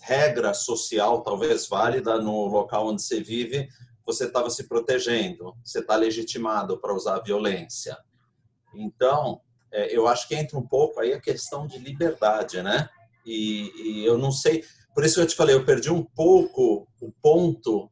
regra 0.00 0.54
social, 0.54 1.22
talvez 1.22 1.68
válida 1.68 2.20
no 2.20 2.46
local 2.46 2.88
onde 2.88 3.02
você 3.02 3.20
vive, 3.20 3.68
você 4.04 4.24
estava 4.24 4.48
se 4.50 4.66
protegendo, 4.66 5.54
você 5.64 5.80
está 5.80 5.94
legitimado 5.94 6.80
para 6.80 6.94
usar 6.94 7.20
violência. 7.20 7.96
Então, 8.74 9.40
é, 9.72 9.94
eu 9.94 10.06
acho 10.06 10.26
que 10.28 10.34
entra 10.34 10.58
um 10.58 10.66
pouco 10.66 11.00
aí 11.00 11.12
a 11.12 11.20
questão 11.20 11.66
de 11.66 11.78
liberdade, 11.78 12.62
né? 12.62 12.88
E, 13.24 13.72
e, 13.76 14.06
eu 14.06 14.16
não 14.16 14.32
sei, 14.32 14.64
por 14.94 15.04
isso 15.04 15.16
que 15.16 15.20
eu 15.20 15.26
te 15.26 15.36
falei, 15.36 15.54
eu 15.54 15.64
perdi 15.64 15.90
um 15.90 16.02
pouco 16.02 16.88
o 17.00 17.12
ponto 17.22 17.90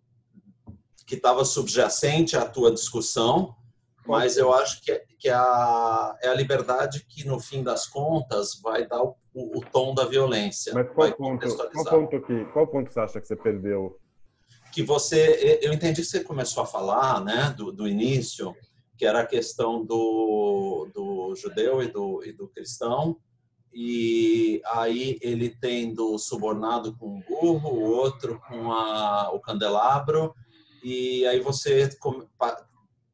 que 1.06 1.14
estava 1.14 1.44
subjacente 1.44 2.36
à 2.36 2.44
tua 2.44 2.72
discussão, 2.72 3.54
mas 4.06 4.36
eu 4.36 4.52
acho 4.52 4.82
que, 4.82 4.98
que 5.18 5.28
a, 5.28 6.16
é 6.22 6.28
a 6.28 6.34
liberdade 6.34 7.04
que, 7.06 7.26
no 7.26 7.38
fim 7.38 7.62
das 7.62 7.86
contas, 7.86 8.60
vai 8.62 8.86
dar 8.86 9.02
o, 9.02 9.14
o, 9.34 9.58
o 9.58 9.60
tom 9.60 9.94
da 9.94 10.04
violência. 10.04 10.72
Mas 10.72 10.88
qual 10.92 11.12
ponto, 11.12 11.56
qual 11.72 11.84
ponto, 11.84 12.22
que, 12.22 12.44
qual 12.46 12.66
ponto 12.66 12.92
você 12.92 13.00
acha 13.00 13.20
que 13.20 13.26
você 13.26 13.36
perdeu? 13.36 13.98
Que 14.72 14.82
você, 14.82 15.60
eu 15.62 15.72
entendi 15.72 16.02
que 16.02 16.06
você 16.06 16.20
começou 16.20 16.62
a 16.62 16.66
falar, 16.66 17.22
né, 17.24 17.54
do, 17.56 17.72
do 17.72 17.88
início, 17.88 18.54
que 18.96 19.04
era 19.04 19.20
a 19.20 19.26
questão 19.26 19.84
do, 19.84 20.88
do 20.94 21.34
judeu 21.36 21.82
e 21.82 21.88
do, 21.88 22.24
e 22.24 22.32
do 22.32 22.48
cristão, 22.48 23.16
e 23.72 24.62
aí 24.64 25.18
ele 25.20 25.50
tendo 25.50 26.18
subornado 26.18 26.96
com 26.96 27.18
o 27.18 27.22
burro, 27.28 27.74
o 27.74 27.82
outro 27.82 28.40
com 28.48 28.72
a, 28.72 29.30
o 29.32 29.38
candelabro, 29.38 30.34
e 30.82 31.26
aí 31.26 31.40
você 31.40 31.88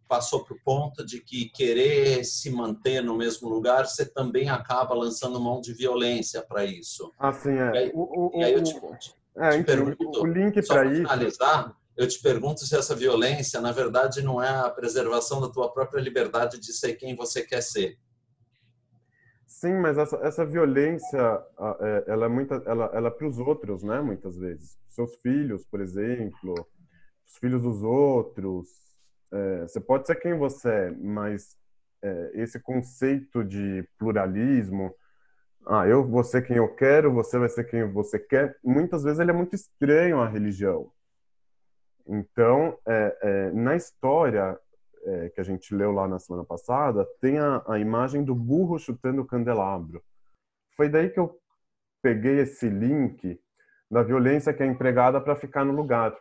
passou 0.06 0.44
para 0.44 0.54
o 0.54 0.60
ponto 0.62 1.04
de 1.04 1.20
que 1.20 1.48
querer 1.48 2.22
se 2.24 2.50
manter 2.50 3.02
no 3.02 3.16
mesmo 3.16 3.48
lugar, 3.48 3.86
você 3.86 4.04
também 4.04 4.50
acaba 4.50 4.94
lançando 4.94 5.40
mão 5.40 5.60
de 5.60 5.72
violência 5.72 6.42
para 6.42 6.66
isso. 6.66 7.10
Ah, 7.18 7.32
sim, 7.32 7.58
é. 7.58 7.72
E 7.72 7.78
aí, 7.78 7.92
o, 7.94 8.28
o, 8.28 8.38
e 8.38 8.44
aí 8.44 8.52
eu 8.52 8.62
te, 8.62 8.76
é, 8.76 9.50
te 9.50 9.56
então, 9.56 9.64
pergunto, 9.64 10.22
o 10.22 10.26
link 10.26 10.64
para 10.66 10.84
isso... 10.84 10.96
finalizar, 10.96 11.74
eu 11.96 12.08
te 12.08 12.20
pergunto 12.20 12.64
se 12.64 12.76
essa 12.76 12.94
violência, 12.94 13.60
na 13.60 13.72
verdade, 13.72 14.22
não 14.22 14.42
é 14.42 14.48
a 14.48 14.70
preservação 14.70 15.40
da 15.40 15.48
tua 15.48 15.72
própria 15.72 16.00
liberdade 16.00 16.58
de 16.58 16.72
ser 16.72 16.94
quem 16.94 17.14
você 17.14 17.42
quer 17.42 17.62
ser. 17.62 17.98
Sim, 19.46 19.74
mas 19.74 19.98
essa, 19.98 20.16
essa 20.16 20.44
violência, 20.44 21.20
é, 21.80 22.04
ela 22.08 22.26
é 22.26 22.28
muita, 22.28 22.62
ela, 22.66 22.90
ela 22.92 23.08
é 23.08 23.10
para 23.10 23.28
os 23.28 23.38
outros, 23.38 23.82
né? 23.82 24.00
Muitas 24.00 24.36
vezes, 24.36 24.76
seus 24.88 25.14
filhos, 25.16 25.64
por 25.66 25.80
exemplo, 25.80 26.54
os 27.26 27.36
filhos 27.38 27.62
dos 27.62 27.82
outros. 27.82 28.68
É, 29.30 29.62
você 29.62 29.80
pode 29.80 30.06
ser 30.06 30.16
quem 30.16 30.36
você 30.36 30.68
é, 30.68 30.90
mas 30.90 31.56
é, 32.02 32.30
esse 32.34 32.58
conceito 32.58 33.44
de 33.44 33.86
pluralismo, 33.98 34.94
ah, 35.66 35.86
eu 35.86 36.04
vou 36.04 36.24
ser 36.24 36.42
quem 36.42 36.56
eu 36.56 36.74
quero, 36.74 37.12
você 37.12 37.38
vai 37.38 37.48
ser 37.48 37.64
quem 37.64 37.84
você 37.90 38.18
quer. 38.18 38.58
Muitas 38.64 39.04
vezes 39.04 39.20
ele 39.20 39.30
é 39.30 39.34
muito 39.34 39.54
estranho 39.54 40.20
à 40.20 40.28
religião. 40.28 40.90
Então, 42.06 42.78
é, 42.86 43.18
é, 43.22 43.50
na 43.52 43.76
história 43.76 44.58
é, 45.04 45.28
que 45.30 45.40
a 45.40 45.44
gente 45.44 45.74
leu 45.74 45.92
lá 45.92 46.06
na 46.06 46.18
semana 46.18 46.44
passada, 46.44 47.06
tem 47.20 47.38
a, 47.38 47.62
a 47.66 47.78
imagem 47.78 48.24
do 48.24 48.34
burro 48.34 48.78
chutando 48.78 49.22
o 49.22 49.26
candelabro. 49.26 50.02
Foi 50.76 50.88
daí 50.88 51.10
que 51.10 51.20
eu 51.20 51.38
peguei 52.00 52.40
esse 52.40 52.68
link 52.68 53.40
da 53.90 54.02
violência 54.02 54.52
que 54.52 54.62
é 54.62 54.66
empregada 54.66 55.20
para 55.20 55.36
ficar 55.36 55.64
no 55.64 55.72
lugar. 55.72 56.16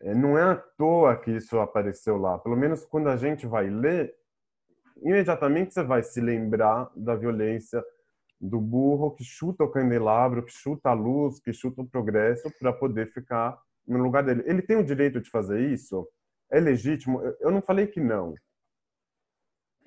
É, 0.00 0.14
não 0.14 0.38
é 0.38 0.42
à 0.42 0.56
toa 0.56 1.16
que 1.16 1.30
isso 1.30 1.58
apareceu 1.58 2.16
lá. 2.16 2.38
Pelo 2.38 2.56
menos 2.56 2.84
quando 2.84 3.08
a 3.08 3.16
gente 3.16 3.46
vai 3.46 3.68
ler, 3.68 4.14
imediatamente 5.02 5.74
você 5.74 5.82
vai 5.82 6.02
se 6.02 6.20
lembrar 6.20 6.90
da 6.94 7.14
violência 7.14 7.84
do 8.40 8.60
burro 8.60 9.12
que 9.12 9.24
chuta 9.24 9.64
o 9.64 9.70
candelabro, 9.70 10.44
que 10.44 10.52
chuta 10.52 10.90
a 10.90 10.92
luz, 10.92 11.40
que 11.40 11.52
chuta 11.52 11.80
o 11.80 11.88
progresso 11.88 12.50
para 12.58 12.72
poder 12.72 13.10
ficar 13.12 13.58
no 13.86 13.98
lugar 14.02 14.24
dele. 14.24 14.42
Ele 14.46 14.62
tem 14.62 14.76
o 14.76 14.84
direito 14.84 15.20
de 15.20 15.30
fazer 15.30 15.60
isso? 15.60 16.08
É 16.50 16.60
legítimo? 16.60 17.20
Eu 17.40 17.50
não 17.50 17.62
falei 17.62 17.86
que 17.86 18.00
não. 18.00 18.34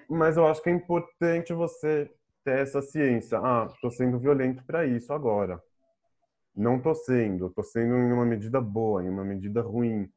Mas 0.09 0.37
eu 0.37 0.47
acho 0.47 0.61
que 0.61 0.69
é 0.69 0.73
importante 0.73 1.53
você 1.53 2.11
ter 2.43 2.59
essa 2.59 2.81
ciência. 2.81 3.39
Ah, 3.39 3.67
estou 3.73 3.91
sendo 3.91 4.19
violento 4.19 4.63
para 4.65 4.85
isso 4.85 5.13
agora. 5.13 5.61
Não 6.55 6.77
estou 6.77 6.95
sendo. 6.95 7.47
Estou 7.47 7.63
sendo 7.63 7.95
em 7.95 8.11
uma 8.11 8.25
medida 8.25 8.59
boa, 8.59 9.03
em 9.03 9.09
uma 9.09 9.23
medida 9.23 9.61
ruim. 9.61 10.09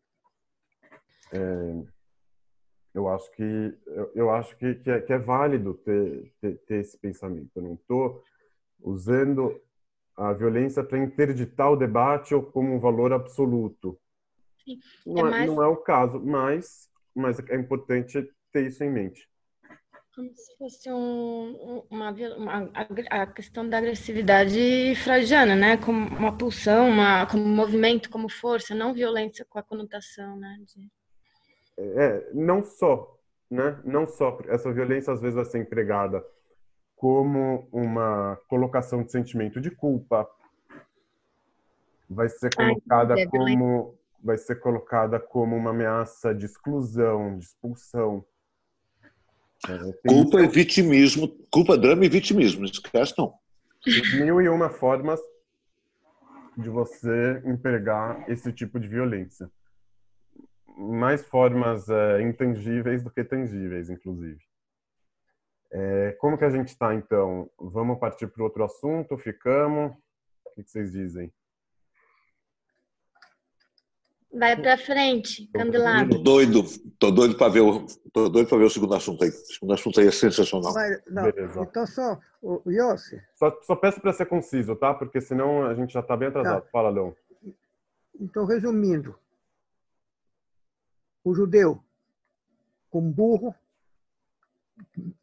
É, 1.33 1.93
eu 2.95 3.09
acho 3.09 3.31
que 3.33 3.79
eu, 3.87 4.13
eu 4.15 4.31
acho 4.31 4.57
que, 4.57 4.75
que, 4.77 4.91
é, 4.91 5.01
que 5.01 5.13
é 5.13 5.19
válido 5.19 5.75
ter, 5.75 6.33
ter, 6.41 6.59
ter 6.67 6.81
esse 6.81 6.99
pensamento. 6.99 7.51
Eu 7.55 7.63
não 7.63 7.75
estou 7.75 8.23
usando 8.81 9.61
a 10.17 10.33
violência 10.33 10.83
para 10.85 10.99
interditar 10.99 11.71
o 11.71 11.77
debate 11.77 12.35
ou 12.35 12.43
como 12.43 12.75
um 12.75 12.81
valor 12.81 13.13
absoluto. 13.13 13.99
Sim. 14.65 14.79
Não, 15.07 15.27
é, 15.27 15.31
mais... 15.31 15.47
não 15.47 15.63
é 15.63 15.67
o 15.67 15.77
caso, 15.77 16.21
mas, 16.21 16.89
mas 17.15 17.39
é 17.49 17.57
importante 17.57 18.31
ter 18.53 18.67
isso 18.67 18.85
em 18.85 18.91
mente. 18.91 19.29
Como 20.15 20.31
se 20.35 20.57
fosse 20.59 20.93
um, 20.93 21.83
uma, 21.91 22.11
uma, 22.37 22.71
a 23.11 23.27
questão 23.27 23.67
da 23.67 23.79
agressividade 23.79 24.95
freudiana, 24.97 25.57
né? 25.57 25.79
Como 25.79 26.07
uma 26.07 26.37
pulsão, 26.37 26.91
uma, 26.91 27.25
como 27.27 27.43
movimento, 27.43 28.11
como 28.11 28.29
força, 28.29 28.75
não 28.75 28.93
violência 28.93 29.47
com 29.49 29.59
a 29.59 29.63
conotação, 29.63 30.37
né? 30.37 30.59
De... 30.67 30.91
É, 31.79 32.31
não 32.35 32.63
só, 32.63 33.19
né? 33.51 33.81
Não 33.85 34.07
só. 34.07 34.39
Essa 34.49 34.71
violência 34.71 35.15
às 35.15 35.21
vezes 35.23 35.35
vai 35.35 35.47
ser 35.47 35.61
empregada 35.61 36.23
como 37.03 37.69
uma 37.73 38.39
colocação 38.47 39.03
de 39.03 39.11
sentimento 39.11 39.61
de 39.61 39.73
culpa, 39.73 40.25
vai 42.09 42.29
ser 42.29 42.55
colocada 42.55 43.15
Ai, 43.15 43.27
como 43.27 43.99
vai 44.23 44.39
ser 44.39 44.61
colocada 44.61 45.19
como 45.19 45.57
uma 45.57 45.71
ameaça 45.71 46.33
de 46.33 46.47
exclusão, 46.47 47.39
de 47.39 47.47
expulsão. 47.47 48.25
É, 49.69 50.09
culpa 50.09 50.43
e 50.43 50.47
vitimismo, 50.47 51.27
culpa, 51.51 51.77
drama 51.77 52.05
e 52.05 52.09
vitimismo, 52.09 52.65
esquece 52.67 53.15
não. 53.19 53.35
Mil 54.15 54.41
e 54.41 54.49
uma 54.49 54.71
formas 54.71 55.19
de 56.57 56.71
você 56.71 57.43
empregar 57.45 58.31
esse 58.31 58.53
tipo 58.53 58.79
de 58.79 58.87
violência. 58.87 59.51
Mais 60.79 61.27
formas 61.27 61.89
é, 61.89 62.23
intangíveis 62.23 63.03
do 63.03 63.11
que 63.11 63.25
tangíveis, 63.25 63.91
inclusive. 63.91 64.52
É, 65.75 66.13
como 66.21 66.37
que 66.37 66.45
a 66.45 66.51
gente 66.51 66.69
está, 66.69 66.95
então? 66.95 67.51
Vamos 67.59 67.99
partir 67.99 68.27
para 68.27 68.45
outro 68.45 68.63
assunto? 68.63 69.17
Ficamos? 69.17 69.93
O 70.45 70.55
que 70.55 70.63
vocês 70.63 70.93
dizem? 70.93 71.33
Vai 74.35 74.57
para 74.57 74.79
frente, 74.79 75.47
candelabro. 75.53 76.17
Tô 76.17 76.23
doido, 76.23 76.63
tô 76.99 77.11
doido 77.11 77.37
para 77.37 77.53
ver 77.53 77.61
o, 77.61 77.87
tô 78.13 78.31
doido 78.31 78.49
para 78.49 78.59
ver 78.59 78.65
o 78.65 78.71
segundo 78.71 78.95
assunto 78.95 79.25
aí. 79.25 79.31
O 79.31 79.33
segundo 79.33 79.73
assunto 79.75 80.01
aí 80.01 80.07
é 80.07 80.11
sensacional. 80.11 80.73
Vai, 80.73 80.91
não, 81.07 81.29
então 81.29 81.87
só, 81.87 82.19
o 82.41 82.63
Yossi. 82.71 83.23
Só, 83.35 83.61
só 83.63 83.77
peço 83.77 84.01
para 84.01 84.13
ser 84.13 84.27
conciso, 84.27 84.75
tá? 84.75 84.95
Porque 84.95 85.21
senão 85.21 85.67
a 85.67 85.75
gente 85.75 85.93
já 85.93 86.01
está 86.01 86.17
bem 86.17 86.29
atrasado. 86.29 86.63
Tá. 86.63 86.69
Fala, 86.71 86.89
Leon. 86.89 87.13
Então, 88.19 88.47
resumindo, 88.47 89.19
o 91.23 91.35
judeu 91.35 91.83
com 92.91 93.01
burro, 93.11 93.55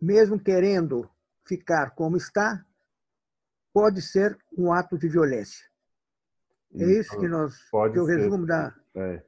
mesmo 0.02 0.40
querendo 0.40 1.10
ficar 1.46 1.92
como 1.92 2.18
está, 2.18 2.64
pode 3.74 4.02
ser 4.02 4.38
um 4.58 4.72
ato 4.72 4.98
de 4.98 5.08
violência. 5.08 5.66
É 6.76 6.86
isso 6.86 7.20
que 7.20 7.28
nós, 7.28 7.56
pode 7.72 7.94
que 7.94 8.00
eu 8.00 8.06
resumo 8.06 8.46
da, 8.46 8.74
é. 8.96 9.24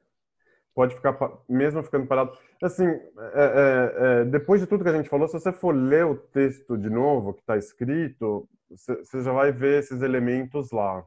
Pode 0.74 0.94
ficar, 0.94 1.18
mesmo 1.48 1.82
ficando 1.82 2.06
parado. 2.06 2.36
Assim, 2.62 2.86
é, 2.86 3.00
é, 3.18 4.20
é, 4.20 4.24
depois 4.24 4.60
de 4.60 4.66
tudo 4.66 4.82
que 4.82 4.90
a 4.90 4.96
gente 4.96 5.08
falou, 5.08 5.28
se 5.28 5.34
você 5.34 5.52
for 5.52 5.74
ler 5.74 6.06
o 6.06 6.16
texto 6.16 6.78
de 6.78 6.88
novo 6.88 7.34
que 7.34 7.40
está 7.40 7.58
escrito, 7.58 8.48
você 8.70 9.22
já 9.22 9.32
vai 9.32 9.52
ver 9.52 9.80
esses 9.80 10.00
elementos 10.00 10.70
lá. 10.70 11.04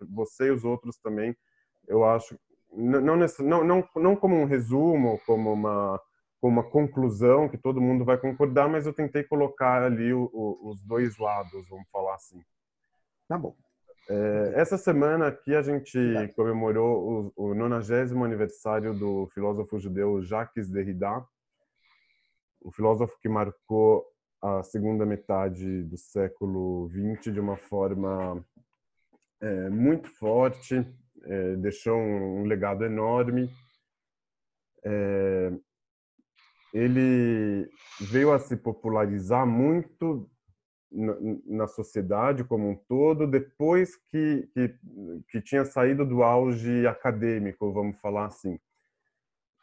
Você 0.00 0.46
e 0.46 0.50
os 0.50 0.64
outros 0.64 0.96
também, 0.98 1.36
eu 1.86 2.04
acho, 2.04 2.38
não, 2.72 3.00
não, 3.00 3.64
não, 3.64 3.88
não 3.96 4.16
como 4.16 4.34
um 4.34 4.46
resumo, 4.46 5.20
como 5.26 5.52
uma, 5.52 6.00
como 6.42 6.60
uma 6.60 6.68
conclusão 6.68 7.48
que 7.48 7.56
todo 7.56 7.80
mundo 7.80 8.04
vai 8.04 8.18
concordar, 8.18 8.68
mas 8.68 8.84
eu 8.84 8.92
tentei 8.92 9.22
colocar 9.22 9.84
ali 9.84 10.12
o, 10.12 10.28
o, 10.32 10.70
os 10.70 10.82
dois 10.82 11.16
lados, 11.16 11.68
vamos 11.68 11.88
falar 11.88 12.16
assim. 12.16 12.42
Tá 13.28 13.38
bom. 13.38 13.54
É, 14.10 14.54
essa 14.56 14.76
semana 14.76 15.28
aqui 15.28 15.54
a 15.54 15.62
gente 15.62 15.96
comemorou 16.34 17.32
o, 17.36 17.50
o 17.50 17.54
90 17.54 18.12
aniversário 18.24 18.92
do 18.92 19.28
filósofo 19.32 19.78
judeu 19.78 20.20
Jacques 20.20 20.68
Derrida, 20.68 21.24
o 22.60 22.72
filósofo 22.72 23.16
que 23.20 23.28
marcou 23.28 24.04
a 24.42 24.64
segunda 24.64 25.06
metade 25.06 25.84
do 25.84 25.96
século 25.96 26.90
XX 26.90 27.32
de 27.32 27.38
uma 27.38 27.56
forma 27.56 28.44
é, 29.40 29.70
muito 29.70 30.08
forte, 30.08 30.84
é, 31.22 31.54
deixou 31.54 31.96
um, 31.96 32.40
um, 32.40 32.44
legado 32.46 32.84
enorme. 32.84 33.48
É, 34.84 35.52
ele 36.72 37.68
veio 38.00 38.32
a 38.32 38.38
se 38.38 38.56
popularizar 38.56 39.46
muito 39.46 40.28
na, 41.46 41.66
sociedade 41.66 42.44
como 42.44 42.68
um 42.68 42.76
todo 42.76 43.26
depois 43.26 43.96
que, 43.96 44.48
que, 44.52 44.74
que, 45.28 45.40
tinha 45.40 45.64
saído 45.64 46.04
do 46.04 46.22
auge 46.22 46.86
acadêmico, 46.86 47.72
vamos 47.72 47.98
falar 47.98 48.26
assim. 48.26 48.58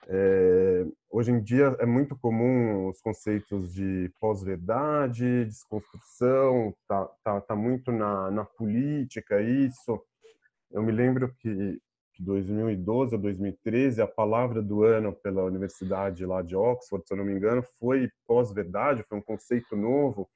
É, 0.08 0.86
hoje 1.12 1.32
em 1.32 1.42
dia 1.42 1.76
é 1.80 1.86
muito 1.86 2.18
comum 2.18 2.88
os 2.88 3.00
conceitos 3.00 3.74
de 3.74 4.12
pós-verdade, 4.20 5.46
desconstrução, 5.46 6.74
tá, 6.88 7.06
tá, 7.24 7.42
tá 7.42 7.56
muito 7.56 7.92
na, 7.92 8.32
na 8.32 8.44
política 8.44 9.42
isso. 9.42 10.02
Eu 10.72 10.82
me 10.82 10.92
lembro 10.92 11.34
que 11.40 11.80
2012 12.20 13.16
a 13.16 13.18
2013, 13.18 14.02
a 14.02 14.08
palavra 14.08 14.62
do 14.62 14.84
ano 14.84 15.14
pela 15.14 15.44
universidade 15.44 16.26
lá 16.26 16.42
de 16.42 16.56
Oxford, 16.56 17.08
se 17.08 17.14
eu 17.14 17.18
não 17.18 17.26
me 17.26 17.34
engano, 17.34 17.64
foi 17.80 18.10
pós-verdade, 18.28 19.06
foi 19.08 19.18
um 19.18 19.22
conceito 19.22 19.76
novo 19.76 20.30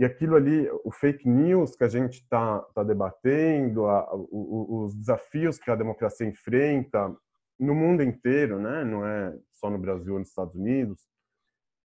e 0.00 0.04
aquilo 0.04 0.34
ali, 0.34 0.66
o 0.82 0.90
fake 0.90 1.28
news 1.28 1.76
que 1.76 1.84
a 1.84 1.88
gente 1.88 2.22
está 2.22 2.58
tá 2.74 2.82
debatendo, 2.82 3.84
a, 3.84 4.08
o, 4.14 4.84
os 4.84 4.94
desafios 4.94 5.58
que 5.58 5.70
a 5.70 5.76
democracia 5.76 6.26
enfrenta 6.26 7.14
no 7.58 7.74
mundo 7.74 8.02
inteiro, 8.02 8.58
né? 8.58 8.82
não 8.82 9.06
é 9.06 9.36
só 9.52 9.68
no 9.68 9.78
Brasil 9.78 10.14
ou 10.14 10.18
nos 10.18 10.28
Estados 10.28 10.54
Unidos, 10.54 11.06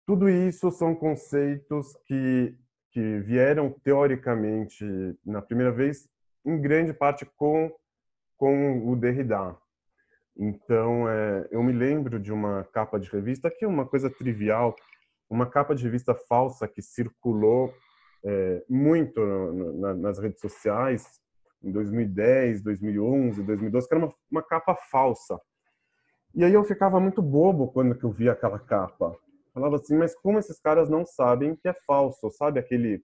tudo 0.06 0.26
isso 0.30 0.70
são 0.70 0.94
conceitos 0.94 1.94
que, 2.06 2.56
que 2.92 3.18
vieram 3.18 3.70
teoricamente, 3.84 4.82
na 5.22 5.42
primeira 5.42 5.70
vez, 5.70 6.08
em 6.46 6.58
grande 6.58 6.94
parte 6.94 7.26
com, 7.36 7.70
com 8.38 8.88
o 8.88 8.96
Derrida. 8.96 9.54
Então, 10.36 11.08
é, 11.08 11.48
eu 11.50 11.62
me 11.62 11.72
lembro 11.72 12.18
de 12.20 12.32
uma 12.32 12.64
capa 12.72 12.98
de 12.98 13.10
revista, 13.10 13.50
que 13.50 13.64
é 13.64 13.68
uma 13.68 13.84
coisa 13.84 14.08
trivial, 14.08 14.74
uma 15.28 15.44
capa 15.44 15.74
de 15.74 15.82
revista 15.82 16.14
falsa 16.14 16.68
que 16.68 16.80
circulou 16.80 17.74
é, 18.24 18.64
muito 18.68 19.20
na, 19.20 19.94
nas 19.94 20.18
redes 20.18 20.40
sociais 20.40 21.20
em 21.62 21.72
2010, 21.72 22.62
2011, 22.62 23.42
2012, 23.42 23.88
que 23.88 23.94
era 23.94 24.04
uma, 24.04 24.14
uma 24.30 24.42
capa 24.42 24.76
falsa. 24.90 25.38
E 26.34 26.44
aí 26.44 26.54
eu 26.54 26.62
ficava 26.62 27.00
muito 27.00 27.20
bobo 27.20 27.72
quando 27.72 27.98
eu 28.00 28.10
via 28.12 28.32
aquela 28.32 28.60
capa. 28.60 29.16
Falava 29.52 29.76
assim, 29.76 29.96
mas 29.96 30.14
como 30.14 30.38
esses 30.38 30.60
caras 30.60 30.88
não 30.88 31.04
sabem 31.04 31.56
que 31.56 31.68
é 31.68 31.74
falso? 31.84 32.30
Sabe 32.30 32.60
aquele 32.60 33.02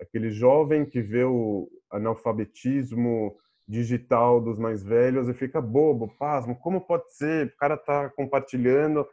aquele 0.00 0.30
jovem 0.30 0.84
que 0.84 1.00
vê 1.00 1.24
o 1.24 1.68
analfabetismo 1.90 3.36
digital 3.68 4.40
dos 4.40 4.58
mais 4.58 4.82
velhos 4.82 5.28
e 5.28 5.34
fica 5.34 5.60
bobo, 5.60 6.08
pasmo, 6.18 6.54
como 6.56 6.80
pode 6.80 7.12
ser? 7.14 7.48
O 7.48 7.56
cara 7.56 7.76
tá 7.76 8.08
compartilhando 8.10 9.06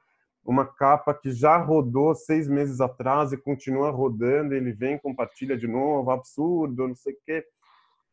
uma 0.46 0.66
capa 0.66 1.14
que 1.14 1.32
já 1.32 1.58
rodou 1.58 2.14
seis 2.14 2.48
meses 2.48 2.82
atrás 2.82 3.32
e 3.32 3.38
continua 3.38 3.90
rodando, 3.90 4.54
ele 4.54 4.74
vem 4.74 4.98
compartilha 4.98 5.58
de 5.58 5.68
novo, 5.68 6.12
absurdo, 6.12 6.88
não 6.88 6.96
sei 6.96 7.14
o 7.14 7.18
quê. 7.26 7.46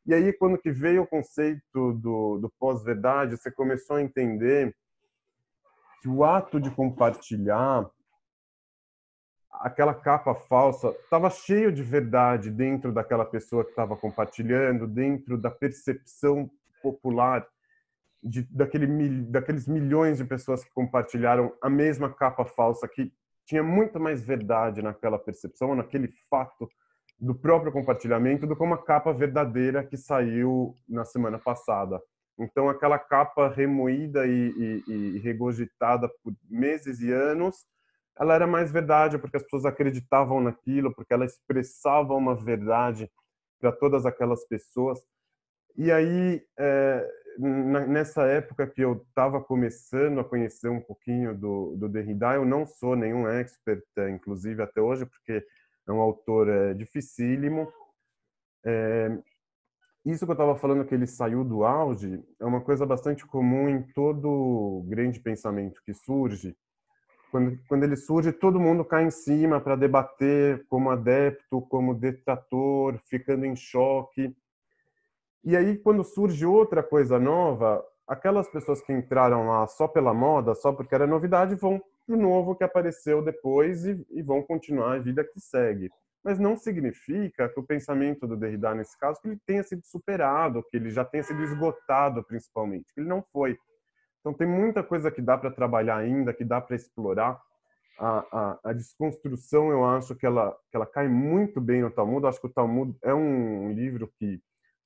E 0.07 0.15
aí, 0.15 0.33
quando 0.33 0.57
que 0.57 0.71
veio 0.71 1.03
o 1.03 1.07
conceito 1.07 1.93
do, 1.93 2.39
do 2.39 2.51
pós-verdade, 2.59 3.37
você 3.37 3.51
começou 3.51 3.97
a 3.97 4.03
entender 4.03 4.75
que 6.01 6.09
o 6.09 6.25
ato 6.25 6.59
de 6.59 6.71
compartilhar 6.71 7.89
aquela 9.53 9.95
capa 9.95 10.35
falsa 10.35 10.95
estava 11.03 11.29
cheio 11.31 11.73
de 11.73 11.83
verdade 11.83 12.51
dentro 12.51 12.93
daquela 12.93 13.25
pessoa 13.25 13.65
que 13.65 13.71
estava 13.71 13.97
compartilhando, 13.97 14.87
dentro 14.87 15.37
da 15.37 15.51
percepção 15.51 16.51
popular 16.83 17.47
de, 18.23 18.43
daquele, 18.55 18.87
daqueles 19.23 19.67
milhões 19.67 20.19
de 20.19 20.25
pessoas 20.25 20.63
que 20.63 20.71
compartilharam 20.73 21.53
a 21.61 21.69
mesma 21.69 22.13
capa 22.13 22.45
falsa, 22.45 22.87
que 22.87 23.13
tinha 23.45 23.63
muito 23.63 23.99
mais 23.99 24.23
verdade 24.23 24.83
naquela 24.83 25.19
percepção, 25.19 25.75
naquele 25.75 26.09
fato 26.29 26.69
do 27.19 27.35
próprio 27.35 27.73
compartilhamento, 27.73 28.47
do 28.47 28.57
que 28.57 28.63
uma 28.63 28.79
capa 28.79 29.13
verdadeira 29.13 29.85
que 29.85 29.97
saiu 29.97 30.75
na 30.89 31.05
semana 31.05 31.39
passada. 31.39 32.01
Então, 32.39 32.69
aquela 32.69 32.99
capa 32.99 33.49
remoída 33.49 34.27
e, 34.27 34.83
e, 34.89 35.17
e 35.17 35.19
regurgitada 35.19 36.09
por 36.23 36.33
meses 36.49 37.01
e 37.01 37.13
anos, 37.13 37.67
ela 38.21 38.35
era 38.35 38.47
mais 38.47 38.71
verdade, 38.71 39.19
porque 39.19 39.39
as 39.39 39.43
pessoas 39.43 39.65
acreditavam 39.65 40.43
naquilo, 40.43 40.95
porque 40.95 41.15
ela 41.15 41.25
expressava 41.25 42.13
uma 42.15 42.35
verdade 42.35 43.11
para 43.59 43.73
todas 43.73 44.05
aquelas 44.05 44.47
pessoas. 44.47 45.01
E 45.75 45.91
aí, 45.91 46.43
é, 46.59 47.09
nessa 47.39 48.27
época 48.27 48.67
que 48.67 48.83
eu 48.83 49.05
estava 49.09 49.41
começando 49.41 50.21
a 50.21 50.25
conhecer 50.25 50.69
um 50.69 50.81
pouquinho 50.81 51.35
do, 51.35 51.77
do 51.77 51.89
Derrida, 51.89 52.35
eu 52.35 52.45
não 52.45 52.67
sou 52.67 52.95
nenhum 52.95 53.27
expert, 53.27 53.83
é, 53.97 54.11
inclusive 54.11 54.63
até 54.63 54.83
hoje, 54.83 55.07
porque 55.07 55.43
é 55.89 55.93
um 55.93 56.01
autor 56.01 56.49
é, 56.49 56.75
dificílimo. 56.75 57.73
É, 58.67 59.19
isso 60.05 60.27
que 60.27 60.31
eu 60.31 60.35
estava 60.35 60.57
falando 60.57 60.85
que 60.85 60.95
ele 60.95 61.07
saiu 61.07 61.43
do 61.43 61.65
auge 61.65 62.23
é 62.39 62.45
uma 62.45 62.61
coisa 62.61 62.85
bastante 62.85 63.27
comum 63.27 63.67
em 63.67 63.83
todo 63.95 64.85
grande 64.89 65.19
pensamento 65.21 65.83
que 65.83 65.95
surge. 65.95 66.55
Quando, 67.31 67.59
quando 67.69 67.85
ele 67.85 67.97
surge, 67.97 68.33
todo 68.33 68.59
mundo 68.61 68.85
cai 68.85 69.05
em 69.05 69.11
cima 69.11 69.61
para 69.61 69.77
debater 69.77 70.67
como 70.69 70.91
adepto, 70.91 71.61
como 71.63 71.95
detrator, 71.95 72.99
ficando 73.07 73.47
em 73.47 73.55
choque. 73.55 74.35
E 75.45 75.57
aí, 75.57 75.79
quando 75.79 76.05
surge 76.05 76.45
outra 76.45 76.83
coisa 76.83 77.19
nova, 77.19 77.85
aquelas 78.07 78.51
pessoas 78.51 78.83
que 78.83 78.93
entraram 78.93 79.47
lá 79.47 79.67
só 79.69 79.87
pela 79.87 80.13
moda, 80.13 80.55
só 80.55 80.73
porque 80.73 80.95
era 80.95 81.07
novidade, 81.07 81.55
vão 81.55 81.81
pro 82.05 82.17
novo 82.17 82.57
que 82.57 82.65
apareceu 82.65 83.23
depois 83.23 83.87
e, 83.87 84.05
e 84.11 84.21
vão 84.21 84.43
continuar 84.43 84.95
a 84.95 84.99
vida 84.99 85.23
que 85.23 85.41
segue. 85.41 85.91
mas 86.23 86.39
não 86.39 86.57
significa 86.57 87.49
que 87.49 87.59
o 87.59 87.63
pensamento 87.63 88.27
do 88.27 88.37
Derrida 88.37 88.75
nesse 88.75 88.99
caso 88.99 89.21
que 89.23 89.29
ele 89.29 89.41
tenha 89.47 89.63
sido 89.63 89.83
superado, 89.85 90.63
que 90.71 90.77
ele 90.77 90.91
já 90.91 91.05
tenha 91.05 91.23
sido 91.23 91.43
esgotado, 91.43 92.23
principalmente, 92.25 92.93
que 92.93 93.01
ele 93.01 93.09
não 93.09 93.23
foi. 93.33 93.57
Então 94.21 94.35
tem 94.35 94.47
muita 94.47 94.83
coisa 94.83 95.11
que 95.11 95.23
dá 95.23 95.37
para 95.37 95.51
trabalhar 95.51 95.97
ainda, 95.97 96.33
que 96.33 96.45
dá 96.45 96.61
para 96.61 96.77
explorar. 96.77 97.41
A, 97.99 98.19
a, 98.33 98.61
a, 98.71 98.73
desconstrução, 98.73 99.71
eu 99.71 99.85
acho 99.85 100.15
que 100.15 100.25
ela, 100.25 100.57
que 100.71 100.77
ela 100.77 100.87
cai 100.87 101.07
muito 101.07 101.61
bem 101.61 101.83
no 101.83 101.91
Talmud. 101.91 102.27
Acho 102.27 102.41
que 102.41 102.47
o 102.47 102.53
Talmud 102.53 102.97
é 103.03 103.13
um 103.13 103.73
livro 103.73 104.11
que, 104.19 104.41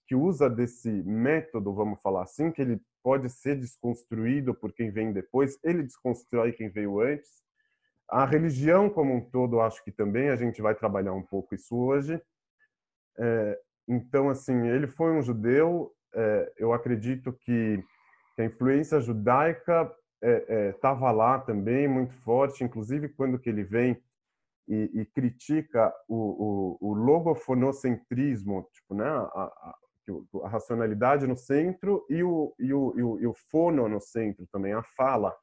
que 0.07 0.15
usa 0.15 0.51
desse 0.51 0.91
método, 0.91 1.73
vamos 1.73 2.01
falar 2.03 2.23
assim, 2.23 2.51
que 2.51 2.61
ele 2.61 2.81
pode 3.05 3.29
ser 3.29 3.57
desconstruído 3.57 4.55
por 4.55 4.73
quem 4.73 4.91
vem 4.91 5.13
depois, 5.13 5.59
ele 5.63 5.83
desconstrói 5.83 6.53
quem 6.53 6.71
veio 6.71 7.01
antes. 7.01 7.45
A 8.09 8.25
religião 8.25 8.89
como 8.89 9.15
um 9.15 9.21
todo, 9.21 9.61
acho 9.61 9.83
que 9.85 9.93
também 9.93 10.31
a 10.31 10.37
gente 10.37 10.61
vai 10.61 10.75
trabalhar 10.75 11.13
um 11.13 11.23
pouco 11.23 11.55
isso 11.55 11.77
hoje. 11.77 12.21
É, 13.19 13.61
então, 13.89 14.29
assim, 14.29 14.67
ele 14.69 14.87
foi 14.87 15.13
um 15.13 15.23
judeu. 15.23 15.93
É, 16.15 16.53
eu 16.59 16.73
acredito 16.73 17.33
que, 17.33 17.83
que, 18.35 18.43
a 18.43 18.45
influência 18.45 19.01
judaica 19.01 19.91
estava 20.73 21.07
é, 21.07 21.11
é 21.11 21.13
lá 21.13 21.39
também 21.39 21.87
muito 21.87 22.15
forte, 22.23 22.65
inclusive 22.65 23.09
quando 23.09 23.39
que 23.39 23.49
ele 23.49 23.65
vem 23.65 24.03
e, 24.67 24.91
e 24.95 25.07
critica 25.07 25.93
o, 26.09 26.79
o, 26.81 26.91
o, 26.91 26.95
logofonocentrismo, 26.95 28.69
tipo, 28.73 28.95
né, 28.95 29.05
a, 29.05 29.21
a, 29.35 29.77
a, 30.45 30.49
racionalidade 30.49 31.27
no 31.27 31.37
centro 31.37 32.07
e 32.09 32.23
o, 32.23 32.55
e, 32.59 32.73
o, 32.73 32.95
e, 32.97 33.03
o, 33.03 33.21
e 33.21 33.27
o 33.27 33.35
fono 33.51 33.89
no 33.89 34.01
centro 34.01 34.47
também, 34.51 34.73
a 34.73 34.83
fala 34.83 35.35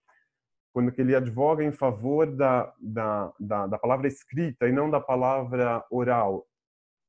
quando 0.74 0.92
que 0.92 1.02
ele 1.02 1.16
advoga 1.16 1.64
em 1.64 1.72
favor 1.72 2.26
da, 2.26 2.74
da, 2.80 3.34
da, 3.39 3.68
da, 3.68 3.78
palavra 3.78 4.08
escrita 4.08 4.68
e 4.68 4.72
não 4.72 4.89
da 4.89 5.02
palavra 5.02 5.86
oral. 5.92 6.48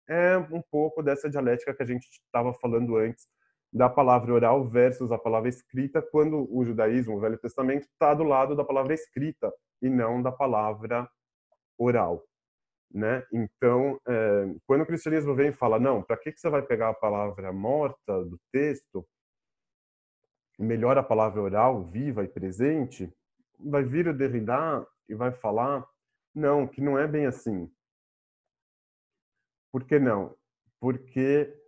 É 0.08 0.36
um 0.36 0.60
pouco 0.60 1.02
dessa 1.02 1.30
dialética 1.30 1.72
que 1.72 1.82
a 1.82 1.86
gente 1.86 2.08
estava 2.08 2.52
falando 2.54 2.96
antes 2.96 3.26
da 3.72 3.88
palavra 3.88 4.34
oral 4.34 4.68
versus 4.68 5.10
a 5.10 5.18
palavra 5.18 5.48
escrita, 5.48 6.02
quando 6.02 6.46
o 6.54 6.64
judaísmo, 6.64 7.16
o 7.16 7.20
Velho 7.20 7.38
Testamento, 7.38 7.84
está 7.84 8.12
do 8.12 8.22
lado 8.22 8.54
da 8.54 8.64
palavra 8.64 8.92
escrita 8.92 9.52
e 9.80 9.88
não 9.88 10.20
da 10.20 10.30
palavra 10.30 11.08
oral. 11.78 12.22
Né? 12.92 13.24
Então, 13.32 13.98
é, 14.06 14.54
quando 14.66 14.82
o 14.82 14.86
cristianismo 14.86 15.34
vem 15.34 15.48
e 15.48 15.54
fala, 15.54 15.80
não, 15.80 16.02
para 16.02 16.18
que, 16.18 16.30
que 16.30 16.38
você 16.38 16.50
vai 16.50 16.60
pegar 16.60 16.90
a 16.90 16.94
palavra 16.94 17.50
morta 17.50 18.22
do 18.24 18.38
texto, 18.52 19.06
melhor 20.58 20.98
a 20.98 21.02
palavra 21.02 21.40
oral, 21.40 21.82
viva 21.84 22.22
e 22.22 22.28
presente, 22.28 23.10
vai 23.58 23.82
vir 23.82 24.06
o 24.06 24.14
Derrida 24.14 24.86
e 25.08 25.14
vai 25.14 25.32
falar, 25.32 25.88
não, 26.34 26.66
que 26.66 26.82
não 26.82 26.98
é 26.98 27.06
bem 27.06 27.24
assim. 27.24 27.72
Por 29.72 29.84
que 29.84 29.98
não? 29.98 30.36
Porque 30.78 31.61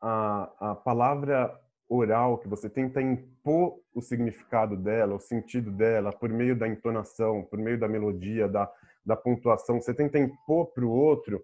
a, 0.00 0.70
a 0.70 0.74
palavra 0.74 1.54
oral, 1.88 2.38
que 2.38 2.48
você 2.48 2.68
tenta 2.68 3.00
impor 3.00 3.80
o 3.94 4.02
significado 4.02 4.76
dela, 4.76 5.14
o 5.14 5.20
sentido 5.20 5.70
dela, 5.70 6.12
por 6.12 6.28
meio 6.28 6.56
da 6.56 6.68
entonação, 6.68 7.42
por 7.44 7.58
meio 7.58 7.78
da 7.78 7.88
melodia, 7.88 8.46
da, 8.46 8.70
da 9.04 9.16
pontuação, 9.16 9.80
você 9.80 9.94
tenta 9.94 10.18
impor 10.18 10.66
para 10.72 10.84
o 10.84 10.90
outro, 10.90 11.42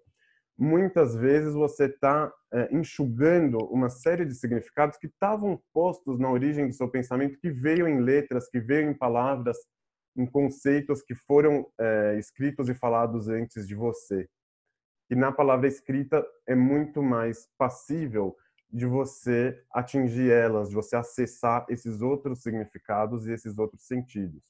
muitas 0.57 1.15
vezes 1.15 1.53
você 1.53 1.85
está 1.85 2.31
é, 2.53 2.73
enxugando 2.73 3.57
uma 3.65 3.89
série 3.89 4.23
de 4.23 4.35
significados 4.35 4.97
que 4.97 5.07
estavam 5.07 5.59
postos 5.73 6.19
na 6.19 6.29
origem 6.29 6.67
do 6.67 6.73
seu 6.73 6.87
pensamento, 6.87 7.39
que 7.39 7.49
veio 7.49 7.87
em 7.87 7.99
letras, 7.99 8.47
que 8.49 8.59
veio 8.59 8.89
em 8.89 8.93
palavras, 8.93 9.57
em 10.15 10.25
conceitos 10.25 11.01
que 11.01 11.13
foram 11.13 11.67
é, 11.77 12.15
escritos 12.17 12.69
e 12.69 12.75
falados 12.75 13.27
antes 13.27 13.67
de 13.67 13.75
você. 13.75 14.29
E 15.09 15.15
na 15.15 15.31
palavra 15.31 15.67
escrita 15.67 16.25
é 16.47 16.55
muito 16.55 17.03
mais 17.03 17.47
passível 17.57 18.35
de 18.71 18.85
você 18.85 19.63
atingir 19.71 20.31
elas, 20.31 20.69
de 20.69 20.75
você 20.75 20.95
acessar 20.95 21.65
esses 21.69 22.01
outros 22.01 22.41
significados 22.41 23.27
e 23.27 23.31
esses 23.31 23.57
outros 23.57 23.85
sentidos. 23.87 24.43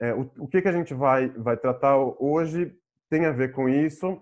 É, 0.00 0.14
o, 0.14 0.30
o 0.38 0.48
que, 0.48 0.62
que 0.62 0.68
a 0.68 0.72
gente 0.72 0.94
vai, 0.94 1.28
vai 1.30 1.56
tratar 1.56 1.96
hoje 1.96 2.74
tem 3.10 3.26
a 3.26 3.32
ver 3.32 3.52
com 3.52 3.68
isso. 3.68 4.20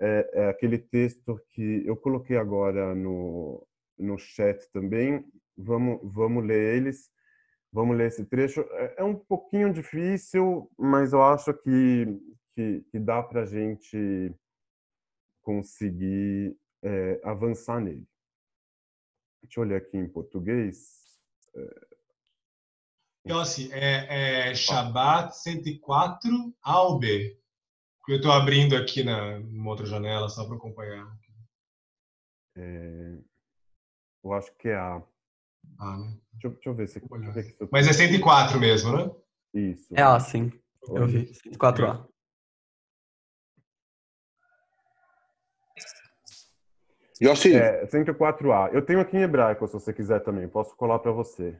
É, 0.00 0.30
é 0.34 0.48
aquele 0.48 0.78
texto 0.78 1.40
que 1.50 1.82
eu 1.86 1.96
coloquei 1.96 2.36
agora 2.36 2.94
no, 2.94 3.66
no 3.98 4.18
chat 4.18 4.70
também. 4.72 5.24
Vamos, 5.56 6.00
vamos 6.02 6.44
ler 6.44 6.76
eles. 6.76 7.10
Vamos 7.72 7.96
ler 7.96 8.08
esse 8.08 8.24
trecho. 8.24 8.60
É, 8.72 8.94
é 8.98 9.04
um 9.04 9.14
pouquinho 9.14 9.72
difícil, 9.72 10.70
mas 10.78 11.12
eu 11.12 11.22
acho 11.22 11.52
que, 11.54 12.06
que, 12.54 12.84
que 12.90 12.98
dá 12.98 13.22
para 13.22 13.42
a 13.42 13.46
gente 13.46 14.32
conseguir 15.42 16.56
é, 16.84 17.20
avançar 17.24 17.80
nele. 17.80 18.06
Deixa 19.42 19.60
eu 19.60 19.64
olhar 19.64 19.78
aqui 19.78 19.96
em 19.96 20.08
português. 20.08 21.18
É... 21.54 21.86
Então, 23.24 23.40
assim, 23.40 23.72
é, 23.72 24.50
é 24.50 24.54
Shabbat 24.54 25.36
104 25.36 26.30
Albe, 26.62 27.40
que 28.04 28.12
eu 28.12 28.16
estou 28.16 28.30
abrindo 28.30 28.76
aqui 28.76 29.02
na 29.02 29.40
numa 29.40 29.70
outra 29.70 29.86
janela 29.86 30.28
só 30.28 30.46
para 30.46 30.56
acompanhar. 30.56 31.18
É... 32.56 33.18
Eu 34.22 34.32
acho 34.32 34.54
que 34.56 34.68
é 34.68 34.76
a 34.76 35.02
ah, 35.78 35.96
né? 35.98 36.16
Deixa, 36.32 36.48
deixa 36.50 36.68
eu 36.68 36.74
ver 36.74 36.88
se. 36.88 37.00
Deixa 37.00 37.14
eu 37.14 37.32
ver 37.32 37.44
se 37.44 37.56
eu... 37.60 37.68
Mas 37.70 37.88
é 37.88 37.92
104 37.92 38.60
mesmo, 38.60 38.96
né? 38.96 39.10
Isso. 39.54 39.88
É 39.94 40.02
A, 40.02 40.18
sim. 40.20 40.52
Eu 40.88 41.06
vi. 41.06 41.32
104A. 41.32 42.06
Yossi. 47.22 47.54
É, 47.54 47.86
104A. 47.86 48.70
Eu 48.72 48.82
tenho 48.82 49.00
aqui 49.00 49.16
em 49.16 49.22
hebraico, 49.22 49.66
se 49.66 49.74
você 49.74 49.92
quiser 49.92 50.20
também. 50.20 50.48
Posso 50.48 50.74
colar 50.76 50.98
para 50.98 51.12
você. 51.12 51.56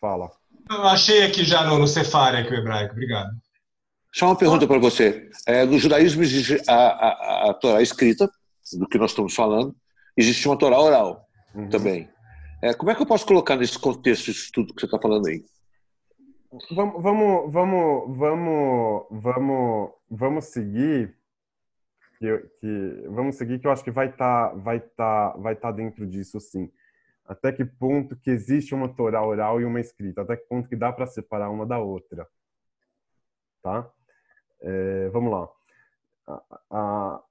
Fala. 0.00 0.30
Eu 0.70 0.82
achei 0.84 1.24
aqui 1.24 1.44
já 1.44 1.64
no, 1.64 1.78
no 1.78 1.86
Cefar 1.86 2.34
aqui 2.34 2.52
o 2.52 2.56
hebraico. 2.56 2.92
Obrigado. 2.92 3.30
Só 4.12 4.26
uma 4.26 4.36
pergunta 4.36 4.66
para 4.66 4.78
você. 4.78 5.30
É, 5.46 5.64
no 5.64 5.78
judaísmo 5.78 6.22
existe 6.22 6.60
a, 6.68 6.74
a, 6.74 7.50
a 7.50 7.54
Torá 7.54 7.80
escrita, 7.80 8.30
do 8.78 8.88
que 8.88 8.98
nós 8.98 9.10
estamos 9.10 9.34
falando, 9.34 9.74
existe 10.16 10.46
uma 10.48 10.58
Torá 10.58 10.78
oral 10.78 11.28
uhum. 11.54 11.68
também. 11.68 12.08
É, 12.62 12.74
como 12.74 12.90
é 12.90 12.94
que 12.94 13.02
eu 13.02 13.06
posso 13.06 13.26
colocar 13.26 13.56
nesse 13.56 13.78
contexto 13.78 14.30
isso 14.30 14.50
tudo 14.52 14.74
que 14.74 14.80
você 14.80 14.86
está 14.86 14.98
falando 14.98 15.28
aí? 15.28 15.44
Vamos, 16.72 17.02
vamos, 17.02 17.52
vamos, 17.52 18.18
vamos, 18.18 19.06
vamos, 19.10 19.90
vamos 20.10 20.44
seguir 20.46 21.14
que, 22.20 22.38
que 22.60 23.08
vamos 23.08 23.36
seguir 23.36 23.58
que 23.58 23.66
eu 23.66 23.72
acho 23.72 23.82
que 23.82 23.90
vai 23.90 24.10
estar, 24.10 24.50
tá, 24.50 24.54
vai 24.54 24.80
tá, 24.80 25.30
vai 25.38 25.56
tá 25.56 25.72
dentro 25.72 26.06
disso 26.06 26.38
sim. 26.38 26.70
Até 27.24 27.50
que 27.50 27.64
ponto 27.64 28.16
que 28.16 28.30
existe 28.30 28.74
uma 28.74 28.94
Torá 28.94 29.24
oral 29.24 29.60
e 29.60 29.64
uma 29.64 29.80
escrita? 29.80 30.20
Até 30.20 30.36
que 30.36 30.46
ponto 30.46 30.68
que 30.68 30.76
dá 30.76 30.92
para 30.92 31.06
separar 31.06 31.48
uma 31.48 31.64
da 31.64 31.78
outra? 31.78 32.28
Tá? 33.62 33.90
É, 34.60 35.08
vamos 35.08 35.32
lá. 35.32 35.48
A, 36.26 36.42
a, 36.70 37.22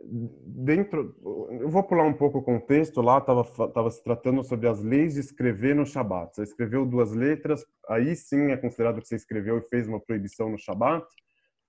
dentro, 0.00 1.16
eu 1.50 1.68
vou 1.68 1.82
pular 1.82 2.04
um 2.04 2.12
pouco 2.12 2.38
o 2.38 2.42
contexto 2.42 3.00
lá, 3.00 3.18
estava 3.18 3.44
tava 3.68 3.90
se 3.90 4.02
tratando 4.04 4.44
sobre 4.44 4.68
as 4.68 4.80
leis 4.80 5.14
de 5.14 5.20
escrever 5.20 5.74
no 5.74 5.86
Shabat. 5.86 6.36
Você 6.36 6.42
escreveu 6.44 6.86
duas 6.86 7.12
letras, 7.12 7.66
aí 7.88 8.14
sim 8.14 8.52
é 8.52 8.56
considerado 8.56 9.00
que 9.00 9.08
você 9.08 9.16
escreveu 9.16 9.58
e 9.58 9.68
fez 9.68 9.88
uma 9.88 10.00
proibição 10.00 10.50
no 10.50 10.58
Shabat, 10.58 11.06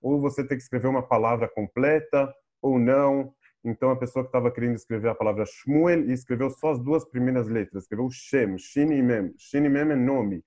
ou 0.00 0.20
você 0.20 0.46
tem 0.46 0.56
que 0.56 0.62
escrever 0.62 0.88
uma 0.88 1.02
palavra 1.02 1.48
completa, 1.48 2.32
ou 2.62 2.78
não. 2.78 3.34
Então 3.64 3.90
a 3.90 3.96
pessoa 3.96 4.24
que 4.24 4.28
estava 4.28 4.50
querendo 4.50 4.76
escrever 4.76 5.08
a 5.08 5.14
palavra 5.14 5.44
Shmuel 5.44 6.08
e 6.08 6.12
escreveu 6.12 6.50
só 6.50 6.70
as 6.72 6.78
duas 6.78 7.04
primeiras 7.04 7.48
letras, 7.48 7.84
escreveu 7.84 8.08
Shem, 8.10 8.56
Shin 8.56 8.92
e 8.92 9.02
Mem. 9.02 9.34
Shin 9.36 9.64
e 9.64 9.68
Mem 9.68 9.90
é 9.92 9.96
nome. 9.96 10.42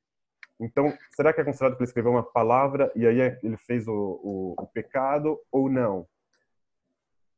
Então, 0.59 0.93
será 1.15 1.33
que 1.33 1.41
é 1.41 1.43
considerado 1.43 1.75
que 1.75 1.83
ele 1.83 1.89
escreveu 1.89 2.11
uma 2.11 2.23
palavra 2.23 2.91
e 2.95 3.05
aí 3.05 3.19
ele 3.43 3.57
fez 3.57 3.87
o, 3.87 3.93
o, 3.93 4.55
o 4.57 4.67
pecado 4.67 5.37
ou 5.51 5.69
não? 5.69 6.07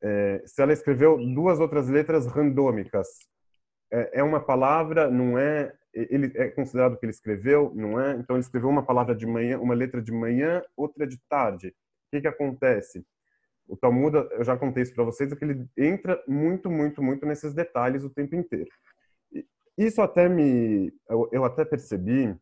É, 0.01 0.43
se 0.45 0.61
ela 0.61 0.73
escreveu 0.73 1.17
duas 1.17 1.59
outras 1.59 1.87
letras 1.89 2.27
randômicas, 2.27 3.07
é, 3.91 4.19
é, 4.19 4.23
uma 4.23 4.39
palavra, 4.39 5.09
não 5.09 5.37
é? 5.37 5.73
Ele 5.93 6.31
é 6.35 6.49
considerado 6.49 6.97
que 6.97 7.05
ele 7.05 7.11
escreveu, 7.11 7.71
não 7.73 7.99
é? 7.99 8.13
Então 8.13 8.35
ele 8.35 8.43
escreveu 8.43 8.69
uma 8.69 8.85
palavra 8.85 9.15
de 9.15 9.25
manhã, 9.25 9.59
uma 9.59 9.73
letra 9.73 10.01
de 10.01 10.11
manhã, 10.11 10.61
outra 10.75 11.07
de 11.07 11.17
tarde. 11.27 11.69
O 11.69 12.11
que 12.11 12.21
que 12.21 12.27
acontece? 12.27 13.03
O 13.67 13.75
Talmud, 13.75 14.15
eu 14.31 14.43
já 14.43 14.55
contei 14.55 14.83
isso 14.83 14.95
para 14.95 15.03
vocês, 15.03 15.31
é 15.31 15.35
que 15.35 15.43
ele 15.43 15.65
entra 15.77 16.21
muito, 16.27 16.69
muito, 16.69 17.01
muito 17.01 17.25
nesses 17.25 17.53
detalhes 17.53 18.03
o 18.03 18.09
tempo 18.09 18.35
inteiro. 18.35 18.69
Isso 19.77 20.01
até 20.01 20.27
me, 20.27 20.93
eu, 21.09 21.29
eu 21.31 21.45
até 21.45 21.65
percebi 21.65 22.35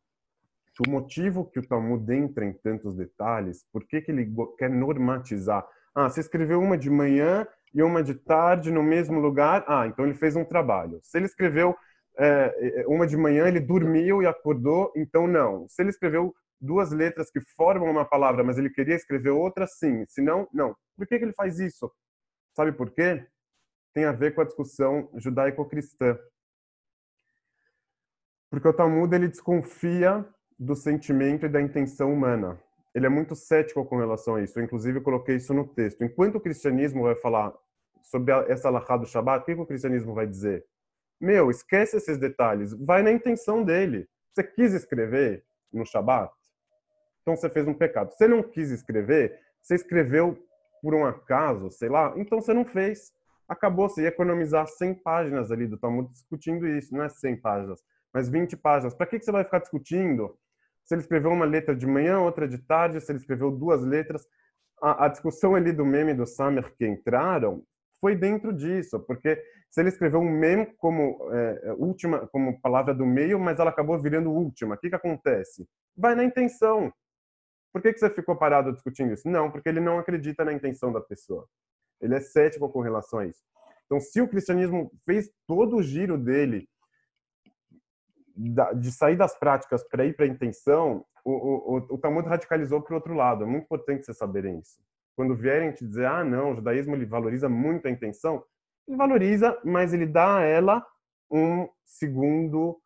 que 0.73 0.87
o 0.87 0.91
motivo 0.91 1.45
que 1.45 1.59
o 1.59 1.67
Talmud 1.67 2.13
entra 2.13 2.45
em 2.45 2.53
tantos 2.53 2.95
detalhes, 2.95 3.65
por 3.71 3.85
que 3.85 4.01
que 4.01 4.11
ele 4.11 4.31
quer 4.57 4.69
normatizar 4.69 5.67
ah, 5.95 6.09
você 6.09 6.19
escreveu 6.19 6.61
uma 6.61 6.77
de 6.77 6.89
manhã 6.89 7.47
e 7.73 7.81
uma 7.81 8.03
de 8.03 8.13
tarde 8.13 8.69
no 8.69 8.83
mesmo 8.83 9.17
lugar. 9.17 9.63
Ah, 9.65 9.87
então 9.87 10.03
ele 10.03 10.13
fez 10.13 10.35
um 10.35 10.43
trabalho. 10.43 10.99
Se 11.01 11.17
ele 11.17 11.25
escreveu 11.25 11.73
é, 12.19 12.83
uma 12.85 13.07
de 13.07 13.15
manhã, 13.15 13.47
ele 13.47 13.61
dormiu 13.61 14.21
e 14.21 14.27
acordou, 14.27 14.91
então 14.93 15.25
não. 15.25 15.65
Se 15.69 15.81
ele 15.81 15.89
escreveu 15.89 16.35
duas 16.59 16.91
letras 16.91 17.29
que 17.29 17.41
formam 17.55 17.89
uma 17.89 18.05
palavra, 18.05 18.43
mas 18.43 18.57
ele 18.57 18.69
queria 18.69 18.95
escrever 18.95 19.31
outra, 19.31 19.67
sim. 19.67 20.05
Se 20.07 20.21
não, 20.21 20.47
não. 20.53 20.75
Por 20.95 21.07
que, 21.07 21.17
que 21.17 21.25
ele 21.25 21.33
faz 21.33 21.59
isso? 21.59 21.91
Sabe 22.53 22.71
por 22.71 22.91
quê? 22.91 23.25
Tem 23.93 24.05
a 24.05 24.11
ver 24.11 24.33
com 24.33 24.41
a 24.41 24.45
discussão 24.45 25.09
judaico-cristã. 25.15 26.17
Porque 28.49 28.67
o 28.67 28.73
Talmud 28.73 29.13
ele 29.13 29.27
desconfia 29.27 30.25
do 30.57 30.75
sentimento 30.75 31.45
e 31.45 31.49
da 31.49 31.61
intenção 31.61 32.13
humana. 32.13 32.59
Ele 32.93 33.05
é 33.05 33.09
muito 33.09 33.35
cético 33.35 33.83
com 33.85 33.97
relação 33.97 34.35
a 34.35 34.41
isso. 34.41 34.57
Eu, 34.57 34.63
inclusive, 34.63 35.01
coloquei 35.01 35.35
isso 35.35 35.53
no 35.53 35.67
texto. 35.67 36.03
Enquanto 36.03 36.35
o 36.35 36.39
cristianismo 36.39 37.03
vai 37.03 37.15
falar 37.15 37.53
sobre 38.01 38.31
essa 38.47 38.69
alahá 38.69 38.95
do 38.95 39.05
Shabat, 39.05 39.43
o 39.43 39.45
que 39.45 39.61
o 39.61 39.65
cristianismo 39.65 40.13
vai 40.13 40.25
dizer? 40.25 40.65
Meu, 41.19 41.49
esquece 41.49 41.97
esses 41.97 42.17
detalhes. 42.17 42.71
Vai 42.73 43.01
na 43.01 43.11
intenção 43.11 43.63
dele. 43.63 44.07
Você 44.33 44.43
quis 44.43 44.73
escrever 44.73 45.45
no 45.73 45.85
Shabat? 45.85 46.31
Então 47.25 47.35
você 47.35 47.49
fez 47.49 47.67
um 47.67 47.73
pecado. 47.73 48.11
Você 48.11 48.27
não 48.27 48.43
quis 48.43 48.69
escrever, 48.69 49.39
você 49.59 49.73
escreveu 49.73 50.37
por 50.79 50.93
um 50.93 51.03
acaso, 51.03 51.71
sei 51.71 51.89
lá, 51.89 52.13
então 52.15 52.39
você 52.39 52.53
não 52.53 52.63
fez. 52.63 53.11
Acabou, 53.49 53.89
você 53.89 54.03
ia 54.03 54.09
economizar 54.09 54.67
100 54.67 54.93
páginas 54.95 55.51
ali 55.51 55.65
do 55.65 55.75
Talmud 55.75 56.11
discutindo 56.11 56.67
isso, 56.67 56.93
não 56.95 57.03
é 57.03 57.09
100 57.09 57.37
páginas, 57.37 57.81
mas 58.13 58.29
20 58.29 58.55
páginas. 58.57 58.93
Para 58.93 59.07
que, 59.07 59.17
que 59.17 59.25
você 59.25 59.31
vai 59.31 59.43
ficar 59.43 59.57
discutindo 59.57 60.37
se 60.83 60.93
ele 60.93 61.01
escreveu 61.01 61.31
uma 61.31 61.45
letra 61.45 61.75
de 61.75 61.87
manhã, 61.87 62.19
outra 62.19 62.47
de 62.47 62.59
tarde, 62.59 63.01
se 63.01 63.11
ele 63.11 63.17
escreveu 63.17 63.49
duas 63.49 63.81
letras? 63.81 64.27
A, 64.79 65.05
a 65.05 65.07
discussão 65.07 65.55
ali 65.55 65.71
do 65.71 65.83
meme 65.83 66.13
do 66.13 66.27
Summer 66.27 66.75
que 66.77 66.85
entraram 66.85 67.63
foi 67.99 68.15
dentro 68.15 68.53
disso, 68.53 68.99
porque 68.99 69.41
se 69.71 69.81
ele 69.81 69.89
escreveu 69.89 70.19
um 70.19 70.29
meme 70.29 70.67
como 70.77 71.17
é, 71.33 71.73
última, 71.79 72.27
como 72.27 72.61
palavra 72.61 72.93
do 72.93 73.05
meio, 73.05 73.39
mas 73.39 73.59
ela 73.59 73.71
acabou 73.71 73.97
virando 73.99 74.31
última, 74.31 74.75
o 74.75 74.77
que, 74.77 74.89
que 74.89 74.95
acontece? 74.95 75.67
Vai 75.97 76.13
na 76.13 76.23
intenção. 76.23 76.93
Por 77.75 77.81
que, 77.81 77.91
que 77.91 77.99
você 77.99 78.09
ficou 78.09 78.37
parado 78.37 78.71
discutindo 78.71 79.11
isso? 79.11 79.27
Não, 79.27 79.51
porque 79.51 79.67
ele 79.67 79.81
não 79.81 79.99
acredita 79.99 80.45
na 80.45 80.53
intenção 80.53 80.93
da 80.93 81.01
pessoa. 81.01 81.45
Ele 81.99 82.15
é 82.15 82.21
cético 82.21 82.69
com 82.69 82.79
relação 82.79 83.19
a 83.19 83.25
isso. 83.25 83.41
Então, 83.85 83.99
se 83.99 84.21
o 84.21 84.29
cristianismo 84.29 84.89
fez 85.05 85.29
todo 85.45 85.75
o 85.75 85.83
giro 85.83 86.17
dele 86.17 86.69
de 88.77 88.91
sair 88.93 89.17
das 89.17 89.37
práticas 89.37 89.83
para 89.89 90.05
ir 90.05 90.15
para 90.15 90.23
a 90.23 90.29
intenção, 90.29 91.05
o, 91.25 91.33
o, 91.33 91.95
o 91.95 91.97
Talmud 91.97 92.25
radicalizou 92.25 92.81
para 92.81 92.93
o 92.93 92.95
outro 92.95 93.13
lado. 93.13 93.43
É 93.43 93.45
muito 93.45 93.65
importante 93.65 94.05
vocês 94.05 94.17
saberem 94.17 94.57
isso. 94.59 94.79
Quando 95.13 95.35
vierem 95.35 95.73
te 95.73 95.85
dizer, 95.85 96.05
ah, 96.05 96.23
não, 96.23 96.53
o 96.53 96.55
judaísmo 96.55 96.95
ele 96.95 97.05
valoriza 97.05 97.49
muito 97.49 97.89
a 97.89 97.91
intenção, 97.91 98.41
ele 98.87 98.95
valoriza, 98.95 99.59
mas 99.65 99.93
ele 99.93 100.05
dá 100.05 100.37
a 100.37 100.43
ela 100.43 100.81
um 101.29 101.67
segundo 101.83 102.79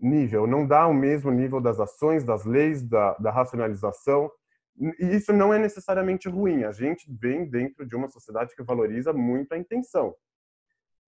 nível, 0.00 0.46
não 0.46 0.66
dá 0.66 0.86
o 0.86 0.94
mesmo 0.94 1.30
nível 1.30 1.60
das 1.60 1.78
ações, 1.78 2.24
das 2.24 2.44
leis, 2.44 2.82
da, 2.82 3.14
da 3.14 3.30
racionalização. 3.30 4.30
E 4.78 5.14
isso 5.14 5.32
não 5.32 5.52
é 5.52 5.58
necessariamente 5.58 6.28
ruim. 6.28 6.64
A 6.64 6.72
gente 6.72 7.06
vem 7.10 7.44
dentro 7.44 7.86
de 7.86 7.94
uma 7.94 8.08
sociedade 8.08 8.54
que 8.56 8.62
valoriza 8.62 9.12
muito 9.12 9.52
a 9.52 9.58
intenção. 9.58 10.14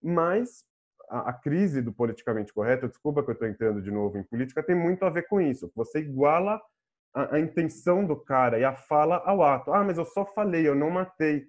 Mas 0.03 0.65
a, 1.09 1.31
a 1.31 1.33
crise 1.33 1.81
do 1.81 1.93
politicamente 1.93 2.53
correto, 2.53 2.89
desculpa 2.89 3.23
que 3.23 3.31
eu 3.31 3.33
estou 3.33 3.49
entrando 3.49 3.81
de 3.81 3.91
novo 3.91 4.19
em 4.19 4.23
política, 4.25 4.63
tem 4.63 4.77
muito 4.77 5.05
a 5.05 5.11
ver 5.11 5.27
com 5.27 5.41
isso. 5.41 5.73
Você 5.75 6.01
iguala 6.01 6.61
a, 7.15 7.37
a, 7.37 7.41
intenção 7.41 8.05
do 8.05 8.17
cara 8.17 8.59
e 8.59 8.65
a 8.65 8.75
fala 8.75 9.23
ao 9.25 9.43
ato. 9.43 9.73
Ah, 9.73 9.83
mas 9.83 9.97
eu 9.97 10.05
só 10.05 10.27
falei, 10.27 10.69
eu 10.69 10.75
não 10.75 10.91
matei. 10.91 11.47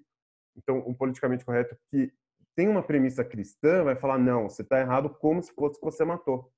Então, 0.55 0.79
o 0.79 0.95
politicamente 0.95 1.43
correto 1.43 1.75
que 1.89 2.13
tem 2.55 2.69
uma 2.69 2.83
premissa 2.83 3.25
cristã 3.25 3.83
vai 3.83 3.95
falar: 3.95 4.17
não, 4.17 4.47
você 4.47 4.61
está 4.61 4.79
errado 4.79 5.09
como 5.09 5.41
se 5.41 5.51
fosse 5.53 5.79
que 5.79 5.85
você 5.85 6.05
matou 6.05 6.53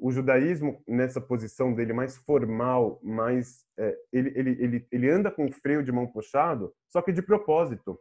o 0.00 0.10
judaísmo 0.10 0.82
nessa 0.88 1.20
posição 1.20 1.74
dele 1.74 1.92
mais 1.92 2.16
formal, 2.16 2.98
mais 3.02 3.66
é, 3.78 3.96
ele, 4.12 4.32
ele, 4.34 4.50
ele, 4.58 4.88
ele 4.90 5.10
anda 5.10 5.30
com 5.30 5.46
o 5.46 5.52
freio 5.52 5.82
de 5.82 5.92
mão 5.92 6.06
puxado, 6.06 6.72
só 6.88 7.02
que 7.02 7.12
de 7.12 7.22
propósito, 7.22 7.98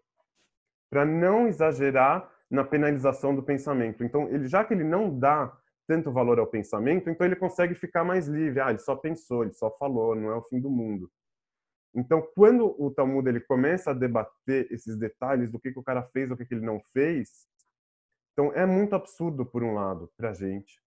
para 0.90 1.06
não 1.06 1.48
exagerar 1.48 2.32
na 2.50 2.64
penalização 2.64 3.36
do 3.36 3.44
pensamento. 3.44 4.04
Então, 4.04 4.28
ele 4.30 4.48
já 4.48 4.64
que 4.64 4.74
ele 4.74 4.84
não 4.84 5.18
dá 5.18 5.56
tanto 5.88 6.12
valor 6.12 6.40
ao 6.40 6.48
pensamento, 6.48 7.10
então 7.10 7.26
ele 7.26 7.36
consegue 7.36 7.76
ficar 7.76 8.04
mais 8.04 8.28
livre. 8.28 8.60
Ah, 8.60 8.70
ele 8.70 8.80
só 8.80 8.96
pensou, 8.96 9.44
ele 9.44 9.54
só 9.54 9.70
falou, 9.78 10.16
não 10.16 10.32
é 10.32 10.36
o 10.36 10.44
fim 10.44 10.60
do 10.60 10.70
mundo. 10.70 11.12
Então, 11.94 12.22
quando 12.36 12.76
o 12.82 12.92
Talmud 12.92 13.28
ele 13.28 13.40
começa 13.40 13.92
a 13.92 13.94
debater 13.94 14.72
esses 14.72 14.96
detalhes 14.96 15.52
do 15.52 15.60
que, 15.60 15.72
que 15.72 15.80
o 15.80 15.84
cara 15.84 16.04
fez, 16.04 16.30
o 16.30 16.38
que, 16.38 16.46
que 16.46 16.54
ele 16.54 16.66
não 16.66 16.80
fez, 16.94 17.48
então 18.32 18.54
é 18.54 18.66
muito 18.66 18.96
absurdo 18.96 19.46
por 19.46 19.64
um 19.64 19.74
lado 19.74 20.10
para 20.16 20.34
gente, 20.34 20.80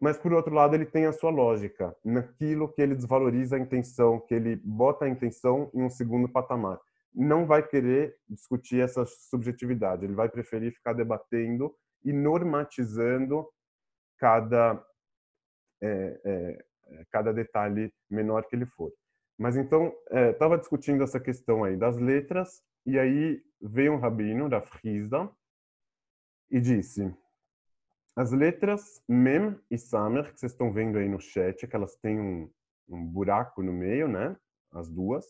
mas 0.00 0.18
por 0.18 0.32
outro 0.32 0.54
lado 0.54 0.74
ele 0.74 0.86
tem 0.86 1.06
a 1.06 1.12
sua 1.12 1.30
lógica 1.30 1.96
naquilo 2.04 2.72
que 2.72 2.82
ele 2.82 2.94
desvaloriza 2.94 3.56
a 3.56 3.58
intenção, 3.58 4.20
que 4.20 4.34
ele 4.34 4.56
bota 4.56 5.04
a 5.04 5.08
intenção 5.08 5.70
em 5.74 5.82
um 5.82 5.90
segundo 5.90 6.28
patamar. 6.28 6.78
Não 7.14 7.46
vai 7.46 7.66
querer 7.66 8.16
discutir 8.28 8.80
essa 8.80 9.04
subjetividade, 9.06 10.04
ele 10.04 10.14
vai 10.14 10.28
preferir 10.28 10.72
ficar 10.72 10.92
debatendo 10.92 11.74
e 12.04 12.12
normatizando 12.12 13.48
cada 14.18 14.84
é, 15.82 16.20
é, 16.24 16.64
é 16.88 17.04
cada 17.10 17.32
detalhe 17.32 17.92
menor 18.10 18.46
que 18.46 18.56
ele 18.56 18.66
for. 18.66 18.92
Mas 19.38 19.56
então 19.56 19.92
estava 20.10 20.54
é, 20.54 20.58
discutindo 20.58 21.02
essa 21.02 21.18
questão 21.18 21.64
aí 21.64 21.76
das 21.76 21.96
letras 21.96 22.62
e 22.86 22.98
aí 22.98 23.42
veio 23.60 23.92
um 23.92 23.98
rabino 23.98 24.48
da 24.48 24.60
Frisda 24.60 25.30
e 26.50 26.60
disse 26.60 27.12
as 28.16 28.30
letras 28.30 29.02
Mem 29.08 29.58
e 29.70 29.76
Samer, 29.76 30.32
que 30.32 30.40
vocês 30.40 30.52
estão 30.52 30.72
vendo 30.72 30.98
aí 30.98 31.08
no 31.08 31.20
chat, 31.20 31.66
que 31.66 31.76
elas 31.76 31.96
têm 31.96 32.20
um, 32.20 32.50
um 32.88 33.04
buraco 33.04 33.62
no 33.62 33.72
meio, 33.72 34.06
né? 34.06 34.36
As 34.72 34.88
duas. 34.88 35.26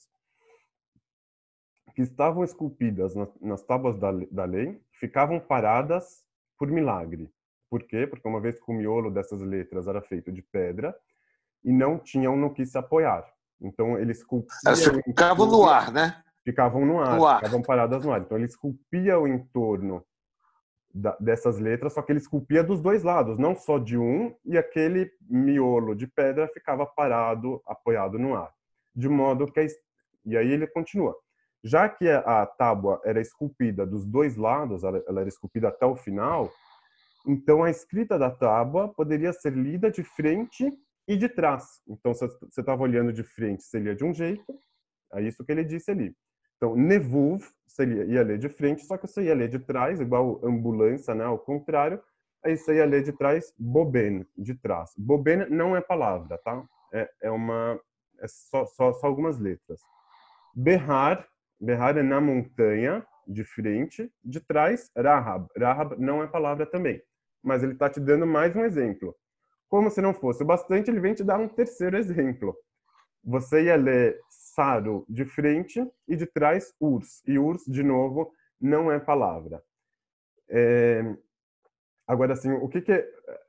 Que 1.95 2.03
estavam 2.03 2.45
esculpidas 2.45 3.15
nas, 3.15 3.29
nas 3.41 3.63
tábuas 3.63 3.99
da, 3.99 4.11
da 4.31 4.45
lei, 4.45 4.81
ficavam 4.93 5.41
paradas 5.41 6.25
por 6.59 6.69
milagre. 6.69 7.33
Por 7.71 7.83
quê? 7.85 8.07
Porque 8.07 8.29
uma 8.29 8.41
vez 8.41 8.59
que 8.59 8.71
o 8.71 8.75
miolo 8.75 9.11
dessas 9.11 9.41
letras 9.41 9.87
era 9.87 10.03
feito 10.03 10.31
de 10.31 10.43
pedra 10.43 10.95
e 11.65 11.73
não 11.73 11.99
tinham 11.99 12.37
no 12.37 12.53
que 12.53 12.67
se 12.67 12.77
apoiar. 12.77 13.25
Então, 13.61 13.99
ele 13.99 14.13
esculpia... 14.13 14.55
Elas 14.67 14.85
ficavam 14.85 15.47
no 15.47 15.65
ar, 15.65 15.93
né? 15.93 16.23
Ficavam 16.45 16.85
no 16.85 17.01
ar, 17.01 17.17
no 17.17 17.27
ar, 17.27 17.39
ficavam 17.39 17.63
paradas 17.63 18.05
no 18.05 18.13
ar. 18.13 18.21
Então, 18.21 18.37
ele 18.37 18.47
esculpia 18.47 19.19
o 19.19 19.27
entorno 19.27 20.05
da, 20.95 21.17
dessas 21.19 21.59
letras, 21.59 21.93
só 21.93 22.03
que 22.03 22.13
ele 22.13 22.21
esculpia 22.21 22.63
dos 22.63 22.81
dois 22.81 23.03
lados, 23.03 23.37
não 23.37 23.57
só 23.57 23.79
de 23.79 23.99
um, 23.99 24.33
e 24.45 24.57
aquele 24.57 25.11
miolo 25.29 25.95
de 25.95 26.07
pedra 26.07 26.47
ficava 26.49 26.87
parado, 26.87 27.61
apoiado 27.67 28.19
no 28.19 28.37
ar. 28.37 28.53
De 28.95 29.09
modo 29.09 29.51
que. 29.51 29.59
A, 29.59 29.67
e 30.25 30.37
aí 30.37 30.53
ele 30.53 30.69
continua. 30.69 31.17
Já 31.65 31.89
que 31.89 32.09
a 32.09 32.47
tábua 32.47 33.01
era 33.05 33.21
esculpida 33.21 33.85
dos 33.87 34.07
dois 34.07 34.37
lados, 34.37 34.85
ela, 34.85 35.03
ela 35.09 35.21
era 35.21 35.29
esculpida 35.29 35.69
até 35.69 35.85
o 35.85 35.97
final, 35.97 36.53
então 37.27 37.65
a 37.65 37.71
escrita 37.71 38.19
da 38.19 38.31
tábua 38.31 38.89
poderia 38.89 39.33
ser 39.33 39.55
lida 39.55 39.91
de 39.91 40.05
frente 40.05 40.71
e 41.09 41.17
de 41.17 41.29
trás. 41.29 41.81
Então, 41.89 42.13
se 42.15 42.27
você 42.27 42.61
estava 42.61 42.83
olhando 42.83 43.13
de 43.13 43.23
frente, 43.23 43.63
seria 43.65 43.95
de 43.95 44.05
um 44.05 44.13
jeito, 44.13 44.55
é 45.15 45.23
isso 45.23 45.45
que 45.45 45.53
ele 45.53 45.65
disse 45.65 45.91
ali. 45.91 46.15
Então, 46.65 46.75
nevuv 46.75 47.45
seria, 47.67 48.05
ia 48.05 48.23
ler 48.23 48.39
de 48.39 48.49
frente, 48.49 48.87
só 48.87 48.97
que 48.97 49.07
você 49.07 49.25
ia 49.25 49.35
ler 49.35 49.51
de 49.51 49.59
trás, 49.59 50.01
igual 50.01 50.41
ambulância, 50.43 51.15
né? 51.15 51.23
Ao 51.23 51.39
contrário, 51.39 52.01
aí 52.43 52.57
você 52.57 52.77
ia 52.77 52.87
ler 52.87 53.03
de 53.03 53.13
trás, 53.13 53.53
boben, 53.59 54.27
de 54.35 54.55
trás. 54.55 54.95
Boben 54.97 55.51
não 55.51 55.77
é 55.77 55.83
palavra, 55.83 56.39
tá? 56.39 56.65
É, 56.91 57.11
é 57.25 57.31
uma, 57.31 57.79
é 58.19 58.27
só, 58.27 58.65
só, 58.65 58.95
só 58.95 59.07
algumas 59.07 59.39
letras. 59.39 59.79
Berrar, 60.57 61.29
berrar 61.61 61.99
é 61.99 62.03
na 62.03 62.19
montanha, 62.19 63.07
de 63.29 63.45
frente, 63.45 64.11
de 64.25 64.41
trás, 64.41 64.91
rahab. 64.97 65.47
Rahab 65.59 65.97
não 65.99 66.23
é 66.23 66.27
palavra 66.27 66.65
também, 66.65 67.03
mas 67.43 67.63
ele 67.63 67.75
está 67.75 67.91
te 67.91 68.01
dando 68.01 68.27
mais 68.27 68.57
um 68.57 68.65
exemplo. 68.65 69.15
Como 69.69 69.91
se 69.91 70.01
não 70.01 70.15
fosse 70.15 70.43
o 70.43 70.47
bastante, 70.47 70.91
ele 70.91 71.01
vem 71.01 71.13
te 71.13 71.25
dar 71.25 71.39
um 71.39 71.49
terceiro 71.49 71.99
exemplo. 71.99 72.57
Você 73.25 73.65
ia 73.65 73.77
ler 73.77 74.21
Saro 74.29 75.05
de 75.09 75.25
frente 75.25 75.85
e 76.07 76.17
de 76.17 76.27
trás 76.27 76.75
urs. 76.81 77.23
E 77.27 77.39
urs, 77.39 77.65
de 77.67 77.83
novo, 77.83 78.33
não 78.61 78.91
é 78.91 79.01
palavra. 79.01 79.63
É... 80.49 81.03
Agora, 82.07 82.35
assim, 82.35 82.53
o 82.53 82.69
que, 82.69 82.83
que 82.83 82.93
é, 82.93 83.09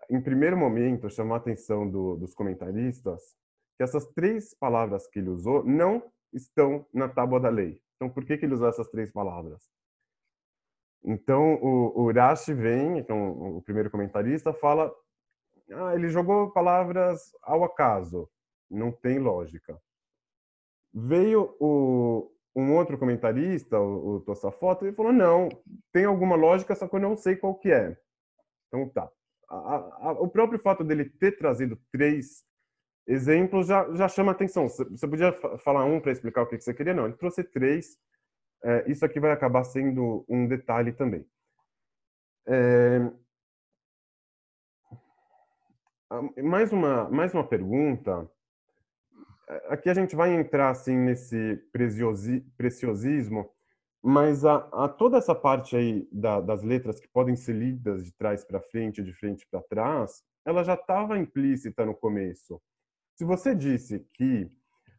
em 0.10 0.22
primeiro 0.22 0.58
momento 0.58 1.10
chamou 1.10 1.36
a 1.36 1.38
atenção 1.38 1.90
do, 1.90 2.16
dos 2.16 2.34
comentaristas 2.34 3.36
que 3.78 3.84
essas 3.84 4.06
três 4.14 4.54
palavras 4.54 5.06
que 5.08 5.20
ele 5.20 5.30
usou 5.30 5.64
não 5.64 6.02
estão 6.32 6.86
na 6.94 7.10
tábua 7.10 7.40
da 7.40 7.50
lei. 7.50 7.82
Então, 7.96 8.10
por 8.10 8.26
que, 8.26 8.38
que 8.38 8.46
ele 8.46 8.54
usou 8.54 8.70
essas 8.70 8.88
três 8.90 9.12
palavras? 9.12 9.70
Então, 11.04 11.56
o, 11.56 12.06
o 12.06 12.12
Rashi 12.12 12.54
vem, 12.54 12.98
então, 12.98 13.58
o 13.58 13.62
primeiro 13.62 13.92
comentarista, 13.92 14.54
fala 14.54 14.94
ah, 15.72 15.96
ele 15.96 16.10
jogou 16.10 16.52
palavras 16.52 17.32
ao 17.42 17.64
acaso. 17.64 18.30
Não 18.70 18.92
tem 18.92 19.20
lógica. 19.20 19.80
Veio 20.94 21.56
o, 21.60 22.32
um 22.56 22.74
outro 22.74 22.98
comentarista, 22.98 23.80
o, 23.80 24.16
o 24.16 24.22
Tossafoto, 24.22 24.86
e 24.86 24.94
falou: 24.94 25.12
não, 25.12 25.50
tem 25.92 26.06
alguma 26.06 26.36
lógica, 26.36 26.76
só 26.76 26.88
que 26.88 26.96
eu 26.96 27.00
não 27.00 27.16
sei 27.16 27.36
qual 27.36 27.56
que 27.56 27.72
é. 27.72 27.98
Então 28.68 28.90
tá. 28.90 29.12
A, 29.48 30.10
a, 30.10 30.12
o 30.14 30.28
próprio 30.28 30.60
fato 30.60 30.84
dele 30.84 31.06
ter 31.06 31.38
trazido 31.38 31.80
três 31.92 32.44
exemplos 33.08 33.68
já, 33.68 33.94
já 33.94 34.08
chama 34.08 34.32
atenção. 34.32 34.68
Você 34.68 35.08
podia 35.08 35.32
falar 35.60 35.86
um 35.86 36.00
para 36.00 36.12
explicar 36.12 36.42
o 36.42 36.48
que 36.48 36.60
você 36.60 36.74
queria? 36.74 36.94
Não, 36.94 37.06
ele 37.06 37.16
trouxe 37.16 37.44
três. 37.44 37.98
É, 38.64 38.90
isso 38.90 39.06
aqui 39.06 39.20
vai 39.20 39.32
acabar 39.32 39.64
sendo 39.64 40.26
um 40.28 40.48
detalhe 40.48 40.92
também. 40.92 41.26
É... 42.48 43.00
Mais 46.42 46.72
uma, 46.72 47.10
mais 47.10 47.34
uma 47.34 47.46
pergunta. 47.46 48.30
Aqui 49.70 49.90
a 49.90 49.94
gente 49.94 50.16
vai 50.16 50.34
entrar 50.34 50.70
assim 50.70 50.98
nesse 50.98 51.62
preciosismo, 52.58 53.50
mas 54.02 54.44
a, 54.46 54.56
a 54.72 54.88
toda 54.88 55.18
essa 55.18 55.36
parte 55.36 55.76
aí 55.76 56.08
da, 56.12 56.42
das 56.42 56.64
letras 56.64 57.00
que 57.00 57.08
podem 57.08 57.36
ser 57.36 57.54
lidas 57.54 58.04
de 58.04 58.12
trás 58.14 58.44
para 58.44 58.62
frente, 58.62 59.04
de 59.04 59.14
frente 59.14 59.46
para 59.50 59.62
trás, 59.62 60.24
ela 60.46 60.64
já 60.64 60.76
estava 60.76 61.18
implícita 61.18 61.86
no 61.86 61.96
começo. 61.96 62.62
Se 63.16 63.24
você 63.24 63.56
disse 63.56 64.08
que 64.14 64.50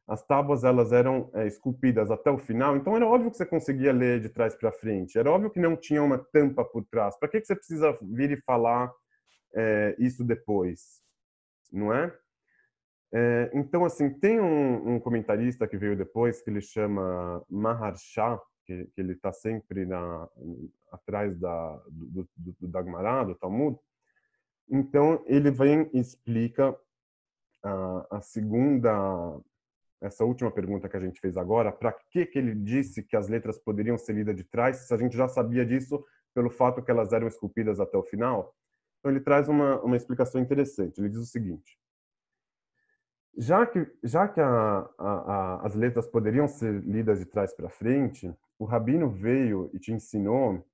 as 0.09 0.25
tábuas 0.25 0.63
elas 0.63 0.93
eram 0.93 1.31
é, 1.35 1.47
esculpidas 1.47 2.11
até 2.11 2.31
o 2.31 2.39
final, 2.39 2.77
então 2.77 2.95
era 2.95 3.07
óbvio 3.07 3.31
que 3.31 3.37
você 3.37 3.47
conseguia 3.47 3.93
ler 3.93 4.21
de 4.21 4.29
trás 4.29 4.55
para 4.55 4.71
frente. 4.71 5.19
Era 5.19 5.31
óbvio 5.31 5.51
que 5.51 5.61
não 5.61 5.77
tinha 5.77 6.03
uma 6.03 6.19
tampa 6.33 6.65
por 6.65 6.85
trás. 6.85 7.19
Para 7.19 7.29
que, 7.29 7.41
que 7.41 7.47
você 7.47 7.57
precisa 7.57 7.99
vir 8.03 8.31
e 8.31 8.41
falar 8.43 8.93
é, 9.55 9.97
isso 9.99 10.25
depois? 10.25 11.03
Não 11.73 11.93
é? 11.93 12.17
É? 13.13 13.51
Então, 13.55 13.85
assim, 13.85 14.11
tem 14.11 14.41
um, 14.41 14.95
um, 14.95 15.01
comentarista 15.01 15.67
que 15.67 15.77
veio 15.77 15.97
depois 15.97 16.43
que 16.43 16.51
ele 16.51 16.61
chama 16.61 17.43
Maharsha, 17.49 18.41
que, 18.65 18.87
que 18.87 19.01
ele 19.01 19.13
está 19.13 19.33
sempre 19.33 19.87
na, 19.87 20.29
atrás 20.91 21.39
da, 21.39 21.83
do, 21.89 22.29
do, 22.37 22.57
do 22.61 22.69
Dagmará, 22.69 23.25
do 23.25 23.35
Talmud. 23.35 23.79
Então, 24.69 25.23
ele 25.27 25.51
vem 25.51 25.89
e 25.93 26.01
explica 26.01 26.77
a, 27.63 28.17
a 28.17 28.21
segunda, 28.21 28.93
essa 30.01 30.25
última 30.25 30.51
pergunta 30.51 30.89
que 30.89 30.97
a 30.97 31.01
gente 31.01 31.21
fez 31.21 31.37
agora, 31.37 31.71
para 31.71 31.93
que, 31.93 32.27
que 32.27 32.39
ele 32.39 32.55
disse 32.55 33.03
que 33.03 33.17
as 33.17 33.29
letras 33.29 33.59
poderiam 33.59 33.97
ser 33.97 34.15
lidas 34.15 34.37
de 34.37 34.45
trás, 34.45 34.77
se 34.79 34.93
a 34.93 34.97
gente 34.97 35.17
já 35.17 35.29
sabia 35.29 35.65
disso 35.65 36.05
pelo 36.35 36.51
fato 36.51 36.83
que 36.83 36.91
elas 36.91 37.13
eram 37.13 37.29
esculpidas 37.29 37.79
até 37.79 37.97
o 37.97 38.03
final? 38.03 38.55
Então 38.99 39.11
ele 39.11 39.21
traz 39.21 39.49
uma, 39.49 39.81
uma 39.81 39.97
explicação 39.97 40.41
interessante. 40.41 41.01
Ele 41.01 41.09
diz 41.09 41.21
o 41.21 41.27
seguinte: 41.27 41.79
já 43.37 43.66
que, 43.66 43.87
já 44.03 44.26
que 44.28 44.41
a, 44.41 44.89
a, 44.99 45.09
a, 45.09 45.66
as 45.66 45.74
letras 45.74 46.07
poderiam 46.07 46.49
ser 46.49 46.82
lidas 46.82 47.18
de 47.18 47.26
trás 47.26 47.53
para 47.55 47.68
frente, 47.68 48.32
o 48.59 48.64
rabino 48.64 49.11
veio 49.11 49.70
e 49.74 49.78
te 49.78 49.93
ensinou 49.93 50.66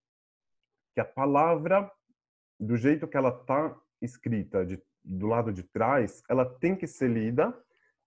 que 0.94 1.00
a 1.00 1.04
palavra, 1.04 1.90
do 2.60 2.76
jeito 2.76 3.08
que 3.08 3.16
ela 3.16 3.30
está 3.30 3.76
escrita, 4.00 4.64
de 4.64 4.80
do 5.04 5.26
lado 5.26 5.52
de 5.52 5.62
trás, 5.62 6.22
ela 6.28 6.44
tem 6.44 6.76
que 6.76 6.86
ser 6.86 7.08
lida 7.08 7.54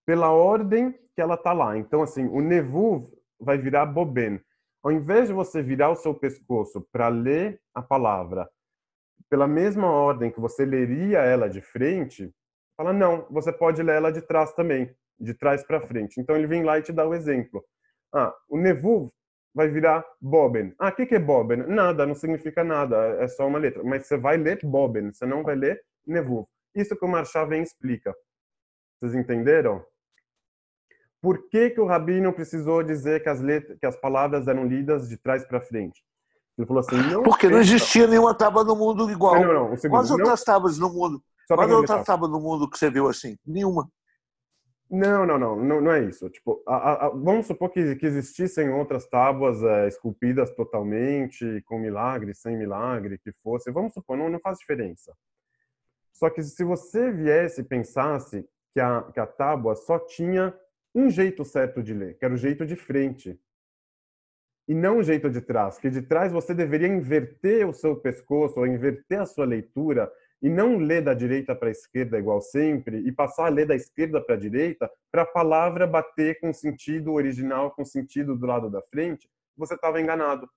pela 0.06 0.32
ordem 0.32 0.92
que 1.14 1.22
ela 1.22 1.36
está 1.36 1.52
lá. 1.52 1.78
Então, 1.78 2.02
assim, 2.02 2.26
o 2.28 2.42
nevu 2.42 3.06
vai 3.40 3.58
virar 3.58 3.86
boben. 3.86 4.40
Ao 4.84 4.92
invés 4.92 5.28
de 5.28 5.34
você 5.34 5.62
virar 5.62 5.90
o 5.90 5.96
seu 5.96 6.14
pescoço 6.14 6.88
para 6.92 7.08
ler 7.08 7.60
a 7.74 7.82
palavra 7.82 8.50
pela 9.30 9.48
mesma 9.48 9.90
ordem 9.90 10.32
que 10.32 10.40
você 10.40 10.64
leria 10.64 11.20
ela 11.20 11.50
de 11.50 11.60
frente, 11.60 12.34
fala, 12.76 12.94
não, 12.94 13.28
você 13.30 13.52
pode 13.52 13.82
ler 13.82 13.96
ela 13.96 14.12
de 14.12 14.22
trás 14.22 14.54
também, 14.54 14.94
de 15.20 15.34
trás 15.34 15.64
para 15.64 15.82
frente. 15.82 16.20
Então, 16.20 16.36
ele 16.36 16.48
vem 16.48 16.64
lá 16.64 16.80
e 16.80 16.82
te 16.82 16.92
dá 16.92 17.08
o 17.08 17.14
exemplo. 17.14 17.64
Ah, 18.14 18.34
o 18.50 18.58
nevu 18.58 19.14
vai 19.54 19.70
virar 19.70 20.06
boben. 20.22 20.74
Ah, 20.78 20.90
o 20.90 20.92
que, 20.92 21.06
que 21.06 21.16
é 21.16 21.20
boben? 21.20 21.66
Nada, 21.68 22.06
não 22.06 22.14
significa 22.14 22.64
nada, 22.64 22.98
é 23.20 23.28
só 23.28 23.48
uma 23.48 23.58
letra. 23.58 23.84
Mas 23.84 24.06
você 24.06 24.18
vai 24.18 24.38
ler 24.38 24.60
boben, 24.64 25.14
você 25.14 25.26
não 25.26 25.44
vai 25.44 25.56
ler 25.56 25.82
nevu. 26.06 26.48
Isso 26.76 26.96
que 26.96 27.06
o 27.06 27.08
Marchal 27.08 27.48
vem 27.48 27.64
explica. 27.64 28.14
Vocês 29.00 29.16
entenderam? 29.16 29.84
Por 31.22 31.50
que, 31.50 31.72
que 31.72 31.80
o 31.80 31.86
Rabino 31.86 32.32
precisou 32.34 32.84
dizer 32.84 33.24
que 33.24 33.30
as, 33.30 33.42
letras, 33.42 33.80
que 33.80 33.86
as 33.86 33.96
palavras 33.96 34.48
eram 34.48 34.66
lidas 34.66 35.10
de 35.10 35.18
trás 35.18 35.46
para 35.46 35.62
frente? 35.62 36.04
Ele 36.58 36.68
falou 36.68 36.82
assim, 36.82 36.98
não 37.12 37.24
Porque 37.24 37.50
não 37.50 37.60
existia 37.60 38.08
nenhuma 38.08 38.34
tábua 38.34 38.64
no 38.64 38.76
mundo 38.76 39.10
igual. 39.10 39.42
Não, 39.42 39.54
não, 39.54 39.72
um 39.72 39.78
segundo. 39.78 39.98
Quais 39.98 40.12
outras 40.12 40.40
não... 40.40 40.46
tábuas 40.46 40.78
no 40.78 40.94
mundo? 40.94 41.24
Quais 41.48 41.72
outras 41.72 42.06
tábuas 42.06 42.32
no 42.32 42.40
mundo 42.40 42.70
que 42.70 42.78
você 42.78 42.90
viu 42.90 43.08
assim? 43.08 43.38
Nenhuma. 43.46 43.90
Não, 44.90 45.26
não, 45.26 45.40
não, 45.40 45.56
não, 45.56 45.82
não 45.82 45.92
é 45.92 46.04
isso. 46.04 46.30
Tipo, 46.30 46.64
a, 46.68 47.08
a, 47.08 47.10
vamos 47.10 47.48
supor 47.48 47.70
que, 47.70 47.96
que 47.96 48.06
existissem 48.06 48.70
outras 48.70 49.08
tábuas 49.08 49.62
é, 49.64 49.88
esculpidas 49.88 50.52
totalmente, 50.56 51.62
com 51.66 51.80
milagre, 51.80 52.36
sem 52.36 52.56
milagre, 52.56 53.18
que 53.18 53.32
fosse. 53.44 53.72
Vamos 53.72 53.94
supor, 53.94 54.16
não, 54.16 54.30
não 54.30 54.40
faz 54.40 54.60
diferença. 54.60 55.16
Só 56.14 56.30
que 56.30 56.42
se 56.44 56.64
você 56.64 57.12
viesse 57.12 57.62
e 57.62 57.64
pensasse 57.64 58.48
que 58.74 58.80
a, 58.80 59.02
que 59.12 59.20
a 59.20 59.28
tábua 59.28 59.76
só 59.76 60.00
tinha 60.00 60.54
um 60.94 61.10
jeito 61.10 61.44
certo 61.44 61.84
de 61.84 61.94
ler, 61.94 62.18
que 62.18 62.24
era 62.24 62.34
o 62.34 62.38
jeito 62.38 62.66
de 62.66 62.76
frente, 62.76 63.40
e 64.68 64.74
não 64.74 65.00
o 65.00 65.04
jeito 65.04 65.30
de 65.30 65.42
trás, 65.42 65.78
que 65.78 65.90
de 65.90 66.02
trás 66.02 66.32
você 66.32 66.54
deveria 66.54 66.88
inverter 66.88 67.68
o 67.68 67.74
seu 67.74 67.96
pescoço, 67.96 68.60
ou 68.60 68.66
inverter 68.66 69.20
a 69.20 69.26
sua 69.26 69.46
leitura, 69.46 70.12
e 70.46 70.50
não 70.50 70.78
ler 70.78 71.02
da 71.02 71.16
direita 71.16 71.56
para 71.56 71.70
a 71.70 71.72
esquerda 71.72 72.20
igual 72.20 72.40
sempre, 72.40 73.00
e 73.00 73.12
passar 73.12 73.48
a 73.48 73.50
ler 73.50 73.66
da 73.66 73.74
esquerda 73.74 74.22
para 74.22 74.36
a 74.36 74.38
direita, 74.38 74.88
para 75.12 75.24
a 75.24 75.26
palavra 75.26 75.88
bater 75.88 76.40
com 76.40 76.52
o 76.52 76.54
sentido 76.54 77.14
original, 77.14 77.72
com 77.72 77.82
o 77.82 77.86
sentido 77.86 78.36
do 78.36 78.46
lado 78.46 78.70
da 78.70 78.80
frente, 78.80 79.28
você 79.58 79.74
estava 79.74 80.00
enganado. 80.00 80.48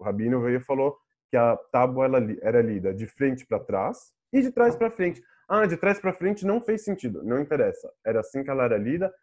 O 0.00 0.02
Rabino 0.02 0.42
veio 0.42 0.56
e 0.56 0.64
falou 0.64 0.98
que 1.30 1.36
a 1.36 1.56
tábua 1.70 2.08
era 2.42 2.60
lida 2.60 2.92
de 2.92 3.06
frente 3.06 3.46
para 3.46 3.60
trás, 3.60 4.12
e 4.32 4.42
de 4.42 4.50
trás 4.50 4.74
para 4.74 4.90
frente. 4.90 5.22
Ah, 5.48 5.64
de 5.64 5.76
trás 5.76 6.00
para 6.00 6.12
frente 6.12 6.44
não 6.44 6.60
fez 6.60 6.82
sentido, 6.82 7.22
não 7.22 7.40
interessa. 7.40 7.88
Era 8.04 8.18
assim 8.18 8.42
que 8.42 8.50
ela 8.50 8.64
era 8.64 8.76
lida, 8.76 9.14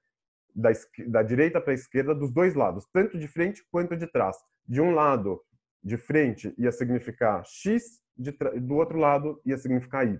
da, 0.55 0.71
da 1.05 1.21
direita 1.21 1.59
para 1.59 1.73
a 1.73 1.75
esquerda, 1.75 2.15
dos 2.15 2.31
dois 2.31 2.55
lados, 2.55 2.87
tanto 2.93 3.19
de 3.19 3.27
frente 3.27 3.61
quanto 3.69 3.93
de 3.97 4.07
trás. 4.07 4.37
De 4.65 4.79
um 4.79 4.91
lado, 4.91 5.43
de 5.83 5.97
frente, 5.97 6.55
ia 6.57 6.71
significar 6.71 7.43
X, 7.45 8.01
do 8.17 8.75
outro 8.75 8.97
lado, 8.97 9.41
ia 9.45 9.57
significar 9.57 10.07
Y. 10.07 10.19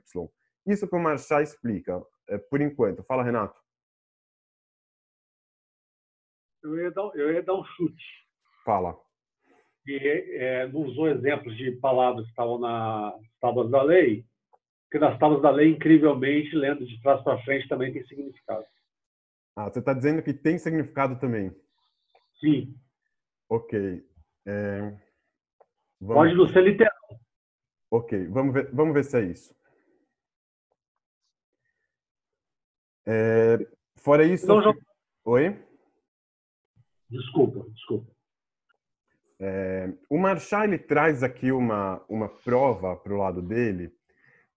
Isso 0.65 0.87
que 0.87 0.95
o 0.95 0.99
Marchá 0.99 1.41
explica, 1.41 2.01
é, 2.27 2.37
por 2.37 2.61
enquanto. 2.61 3.03
Fala, 3.03 3.23
Renato. 3.23 3.59
Eu 6.63 6.77
ia 6.77 6.91
dar, 6.91 7.11
eu 7.15 7.33
ia 7.33 7.43
dar 7.43 7.55
um 7.55 7.65
chute. 7.65 8.03
Fala. 8.63 8.97
E 9.85 9.97
é, 9.97 10.67
não 10.67 10.81
usou 10.81 11.09
exemplos 11.09 11.57
de 11.57 11.71
palavras 11.73 12.23
que 12.23 12.29
estavam 12.31 12.57
nas 12.57 13.13
tábuas 13.41 13.69
da 13.69 13.83
lei, 13.83 14.25
porque 14.85 14.97
nas 14.97 15.19
tábuas 15.19 15.41
da 15.41 15.51
lei, 15.51 15.71
incrivelmente, 15.71 16.55
lendo 16.55 16.85
de 16.85 17.01
trás 17.01 17.21
para 17.21 17.43
frente 17.43 17.67
também 17.67 17.91
tem 17.91 18.05
significado. 18.05 18.65
Ah, 19.55 19.69
você 19.69 19.79
está 19.79 19.93
dizendo 19.93 20.23
que 20.23 20.33
tem 20.33 20.57
significado 20.57 21.19
também? 21.19 21.51
Sim. 22.39 22.73
Ok. 23.49 24.03
É... 24.45 24.97
Pode 25.99 26.33
não 26.33 26.47
ser 26.47 26.61
literal. 26.61 26.92
Ok, 27.95 28.27
vamos 28.27 28.55
ver, 28.55 28.71
vamos 28.73 28.91
ver 28.91 29.03
se 29.03 29.17
é 29.19 29.21
isso. 29.21 29.55
É... 33.05 33.59
Fora 33.97 34.25
isso. 34.25 34.47
Não, 34.47 34.63
já... 34.63 34.73
Oi? 35.25 35.63
Desculpa, 37.07 37.69
desculpa. 37.69 38.11
É... 39.39 39.93
O 40.09 40.17
Marchal 40.17 40.63
ele 40.63 40.79
traz 40.79 41.21
aqui 41.21 41.51
uma, 41.51 42.03
uma 42.09 42.27
prova 42.27 42.95
para 42.95 43.13
o 43.13 43.17
lado 43.17 43.43
dele 43.43 43.95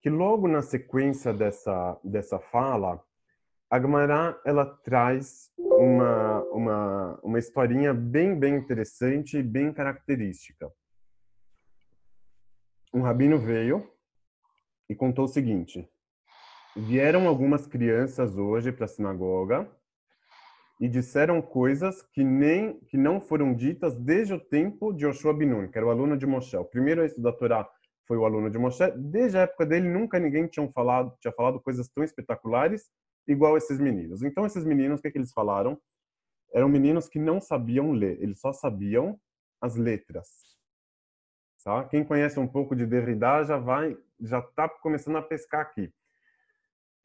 que 0.00 0.08
logo 0.08 0.48
na 0.48 0.62
sequência 0.62 1.34
dessa, 1.34 2.00
dessa 2.02 2.38
fala, 2.38 3.04
a 3.70 3.78
Gemara 3.78 4.40
ela 4.46 4.64
traz 4.64 5.52
uma, 5.58 6.42
uma, 6.44 7.20
uma 7.22 7.38
historinha 7.38 7.92
bem, 7.92 8.34
bem 8.38 8.54
interessante 8.54 9.36
e 9.36 9.42
bem 9.42 9.74
característica. 9.74 10.72
Um 12.96 13.02
rabino 13.02 13.38
veio 13.38 13.86
e 14.88 14.94
contou 14.94 15.26
o 15.26 15.28
seguinte: 15.28 15.86
vieram 16.74 17.28
algumas 17.28 17.66
crianças 17.66 18.38
hoje 18.38 18.72
para 18.72 18.86
a 18.86 18.88
sinagoga 18.88 19.70
e 20.80 20.88
disseram 20.88 21.42
coisas 21.42 22.00
que 22.00 22.24
nem 22.24 22.80
que 22.86 22.96
não 22.96 23.20
foram 23.20 23.52
ditas 23.52 23.94
desde 23.94 24.32
o 24.32 24.40
tempo 24.40 24.94
de 24.94 25.04
Yoshua 25.04 25.34
Binun, 25.34 25.68
que 25.68 25.76
era 25.76 25.86
o 25.86 25.90
aluno 25.90 26.16
de 26.16 26.24
Moshe, 26.24 26.56
o 26.56 26.64
primeiro 26.64 27.02
a 27.02 27.04
estudar 27.04 27.28
a 27.28 27.32
Torá 27.34 27.70
foi 28.08 28.16
o 28.16 28.24
aluno 28.24 28.48
de 28.48 28.56
Moshe. 28.56 28.90
Desde 28.96 29.36
a 29.36 29.42
época 29.42 29.66
dele, 29.66 29.90
nunca 29.90 30.18
ninguém 30.18 30.46
tinha 30.46 30.66
falado, 30.72 31.14
tinha 31.20 31.32
falado 31.32 31.60
coisas 31.60 31.90
tão 31.90 32.02
espetaculares 32.02 32.88
igual 33.28 33.58
esses 33.58 33.78
meninos. 33.78 34.22
Então, 34.22 34.46
esses 34.46 34.64
meninos, 34.64 35.00
o 35.00 35.02
que, 35.02 35.08
é 35.08 35.10
que 35.10 35.18
eles 35.18 35.34
falaram? 35.34 35.78
Eram 36.54 36.70
meninos 36.70 37.10
que 37.10 37.18
não 37.18 37.42
sabiam 37.42 37.92
ler, 37.92 38.22
eles 38.22 38.40
só 38.40 38.54
sabiam 38.54 39.20
as 39.60 39.76
letras. 39.76 40.55
Tá? 41.66 41.82
Quem 41.86 42.04
conhece 42.04 42.38
um 42.38 42.46
pouco 42.46 42.76
de 42.76 42.86
Derrida 42.86 43.42
já 43.42 43.58
vai, 43.58 43.98
já 44.20 44.38
está 44.38 44.68
começando 44.68 45.16
a 45.16 45.22
pescar 45.22 45.62
aqui. 45.62 45.92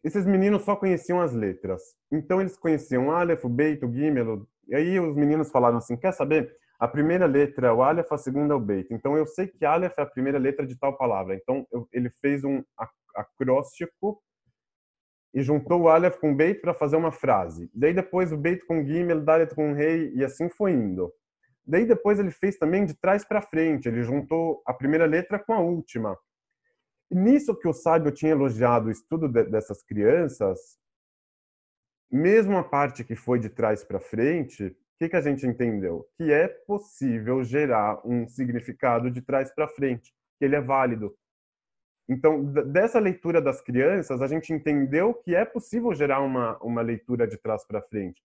Esses 0.03 0.23
meninos 0.23 0.61
só 0.61 0.75
conheciam 0.75 1.19
as 1.19 1.33
letras. 1.33 1.81
Então, 2.11 2.39
eles 2.39 2.55
conheciam 2.55 3.11
Aleph, 3.11 3.43
Beit, 3.45 3.81
Gimel. 3.91 4.47
E 4.67 4.75
aí 4.75 4.99
os 4.99 5.15
meninos 5.15 5.49
falaram 5.49 5.77
assim, 5.77 5.97
quer 5.97 6.11
saber? 6.11 6.55
a 6.81 6.87
primeira 6.87 7.27
letra 7.27 7.67
é 7.67 7.71
o 7.71 7.83
Aleph, 7.83 8.11
a 8.11 8.17
segunda 8.17 8.55
é 8.55 8.57
o 8.57 8.59
Beit. 8.59 8.91
Então 8.91 9.15
eu 9.15 9.27
sei 9.27 9.45
que 9.45 9.63
Aleph 9.63 9.93
é 9.99 10.01
a 10.01 10.05
primeira 10.05 10.39
letra 10.39 10.65
de 10.65 10.75
tal 10.75 10.97
palavra. 10.97 11.35
Então 11.35 11.63
eu, 11.71 11.87
ele 11.93 12.09
fez 12.09 12.43
um 12.43 12.63
acróstico 13.15 14.19
e 15.31 15.43
juntou 15.43 15.81
o 15.81 15.89
Aleph 15.89 16.17
com 16.17 16.31
o 16.31 16.35
Beit 16.35 16.59
para 16.59 16.73
fazer 16.73 16.95
uma 16.95 17.11
frase. 17.11 17.69
Daí 17.71 17.93
depois 17.93 18.31
o 18.31 18.37
Beit 18.37 18.65
com 18.65 18.83
Gimel, 18.83 19.21
Dalet 19.21 19.53
com 19.53 19.73
Rei 19.73 20.11
e 20.15 20.23
assim 20.25 20.49
foi 20.49 20.71
indo. 20.71 21.13
Daí 21.65 21.85
depois 21.85 22.19
ele 22.19 22.31
fez 22.31 22.57
também 22.57 22.85
de 22.85 22.93
trás 22.93 23.23
para 23.23 23.41
frente, 23.41 23.87
ele 23.87 24.03
juntou 24.03 24.61
a 24.65 24.73
primeira 24.73 25.05
letra 25.05 25.37
com 25.37 25.53
a 25.53 25.59
última. 25.59 26.17
E 27.09 27.15
nisso 27.15 27.57
que 27.57 27.67
o 27.67 27.73
sábio 27.73 28.11
tinha 28.11 28.31
elogiado 28.31 28.87
o 28.87 28.91
estudo 28.91 29.27
de, 29.27 29.43
dessas 29.43 29.83
crianças, 29.83 30.79
mesmo 32.09 32.57
a 32.57 32.63
parte 32.63 33.03
que 33.03 33.15
foi 33.15 33.39
de 33.39 33.49
trás 33.49 33.83
para 33.83 33.99
frente, 33.99 34.65
o 34.65 34.75
que, 34.97 35.09
que 35.09 35.15
a 35.15 35.21
gente 35.21 35.45
entendeu? 35.45 36.07
Que 36.17 36.31
é 36.31 36.47
possível 36.47 37.43
gerar 37.43 38.01
um 38.05 38.27
significado 38.27 39.09
de 39.09 39.21
trás 39.21 39.53
para 39.53 39.67
frente, 39.67 40.13
que 40.37 40.45
ele 40.45 40.55
é 40.55 40.61
válido. 40.61 41.15
Então, 42.07 42.43
dessa 42.43 42.99
leitura 42.99 43.41
das 43.41 43.61
crianças, 43.61 44.21
a 44.21 44.27
gente 44.27 44.51
entendeu 44.51 45.13
que 45.13 45.33
é 45.33 45.45
possível 45.45 45.93
gerar 45.93 46.19
uma, 46.19 46.57
uma 46.61 46.81
leitura 46.81 47.25
de 47.25 47.37
trás 47.37 47.65
para 47.65 47.81
frente. 47.81 48.21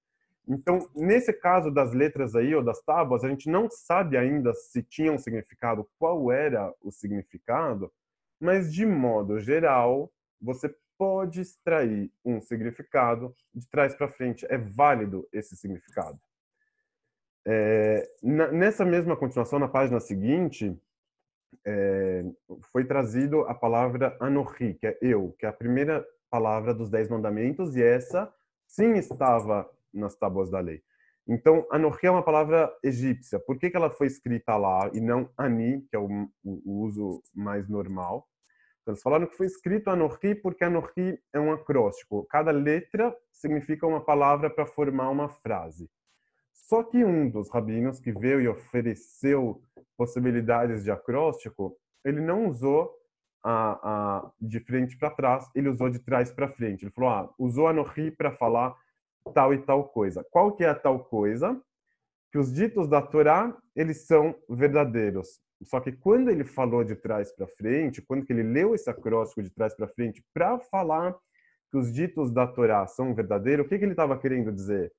Então, 0.49 0.89
nesse 0.95 1.33
caso 1.33 1.71
das 1.71 1.93
letras 1.93 2.37
aí, 2.37 2.55
ou 2.55 2.63
das 2.63 2.81
tábuas, 2.83 3.25
a 3.25 3.29
gente 3.29 3.51
não 3.51 3.69
sabe 3.69 4.17
ainda 4.17 4.55
se 4.55 4.83
tinha 4.83 5.13
um 5.13 5.19
significado, 5.19 5.89
qual 5.99 6.31
era 6.31 6.73
o 6.81 6.91
significado, 6.91 7.93
mas 8.41 8.73
de 8.73 8.87
modo 8.87 9.41
geral, 9.41 10.13
você 10.41 10.73
pode 10.97 11.41
extrair 11.41 12.13
um 12.25 12.41
significado 12.41 13.35
de 13.55 13.69
trás 13.69 13.95
para 13.95 14.09
frente. 14.09 14.47
É 14.49 14.57
válido 14.57 15.29
esse 15.33 15.57
significado. 15.57 16.19
É, 17.45 18.09
nessa 18.23 18.85
mesma 18.85 19.17
continuação, 19.17 19.59
na 19.59 19.69
página 19.69 20.01
seguinte, 20.01 20.77
é, 21.65 22.25
foi 22.73 22.85
trazido 22.85 23.43
a 23.43 23.55
palavra 23.55 24.17
anohi, 24.21 24.75
que 24.75 24.87
é 24.87 24.99
eu, 25.01 25.35
que 25.39 25.47
é 25.47 25.49
a 25.49 25.53
primeira 25.53 26.07
palavra 26.31 26.75
dos 26.75 26.91
Dez 26.91 27.09
Mandamentos, 27.09 27.77
e 27.77 27.83
essa 27.83 28.33
sim 28.67 28.95
estava 28.95 29.71
nas 29.97 30.17
tábuas 30.17 30.51
da 30.51 30.61
lei. 30.61 30.83
Então, 31.29 31.67
anohi 31.71 32.07
é 32.07 32.11
uma 32.11 32.23
palavra 32.23 32.73
egípcia. 32.85 33.41
Por 33.41 33.59
que, 33.59 33.69
que 33.69 33.77
ela 33.77 33.91
foi 33.91 34.07
escrita 34.07 34.57
lá 34.57 34.89
e 34.93 35.01
não 35.01 35.29
ani, 35.37 35.83
que 35.91 35.97
é 35.97 35.99
o, 35.99 36.09
o 36.45 36.85
uso 36.85 37.21
mais 37.35 37.69
normal? 37.69 38.29
Então, 38.87 38.93
eles 38.93 39.03
falaram 39.03 39.27
que 39.27 39.37
foi 39.37 39.47
escrito 39.47 39.91
Anohi 39.91 40.37
porque 40.37 40.63
Anohi 40.63 41.19
é 41.33 41.41
um 41.41 41.53
acróstico. 41.53 42.25
Cada 42.31 42.53
letra 42.53 43.13
significa 43.33 43.85
uma 43.85 44.01
palavra 44.01 44.49
para 44.49 44.65
formar 44.65 45.11
uma 45.11 45.29
frase. 45.29 45.91
Só 46.53 46.85
que 46.85 47.05
um 47.05 47.29
dos 47.29 47.51
rabinos 47.51 47.99
que 47.99 48.13
veio 48.13 48.41
e 48.41 48.47
ofereceu 48.47 49.61
possibilidades 49.97 50.85
de 50.85 50.93
acróstico, 50.93 51.77
ele 52.05 52.21
não 52.21 52.47
usou 52.47 52.93
a, 53.43 53.81
a 53.83 54.31
de 54.41 54.61
frente 54.61 54.97
para 54.97 55.11
trás, 55.11 55.51
ele 55.53 55.69
usou 55.69 55.91
de 55.91 55.99
trás 55.99 56.31
para 56.31 56.49
frente. 56.49 56.85
Ele 56.85 56.93
falou, 56.93 57.11
ah, 57.11 57.35
usou 57.37 57.67
Anohi 57.67 58.13
para 58.13 58.31
falar 58.31 58.77
tal 59.33 59.55
e 59.55 59.59
tal 59.59 59.89
coisa. 59.89 60.25
Qual 60.31 60.55
que 60.55 60.65
é 60.65 60.69
a 60.69 60.75
tal 60.75 61.05
coisa? 61.05 61.61
Que 62.33 62.39
os 62.39 62.53
ditos 62.53 62.89
da 62.89 63.01
Torá, 63.01 63.57
eles 63.75 64.07
são 64.07 64.35
verdadeiros. 64.49 65.41
Só 65.63 65.81
que 65.81 65.93
quando 65.93 66.31
ele 66.31 66.45
falou 66.45 66.85
de 66.85 66.95
trás 66.95 67.33
para 67.33 67.47
frente, 67.47 68.03
quando 68.03 68.25
que 68.25 68.33
ele 68.33 68.43
leu 68.43 68.75
esse 68.75 68.91
acróstico 68.91 69.43
de 69.43 69.51
trás 69.51 69.75
para 69.75 69.89
frente 69.89 70.23
para 70.35 70.59
falar 70.59 71.17
que 71.71 71.79
os 71.79 71.93
ditos 71.93 72.31
da 72.31 72.47
Torá 72.47 72.87
são 72.87 73.15
verdadeiros, 73.15 73.65
o 73.65 73.69
que, 73.69 73.79
que 73.79 73.85
ele 73.85 73.93
estava 73.93 74.19
querendo 74.19 74.53
dizer? 74.53 74.93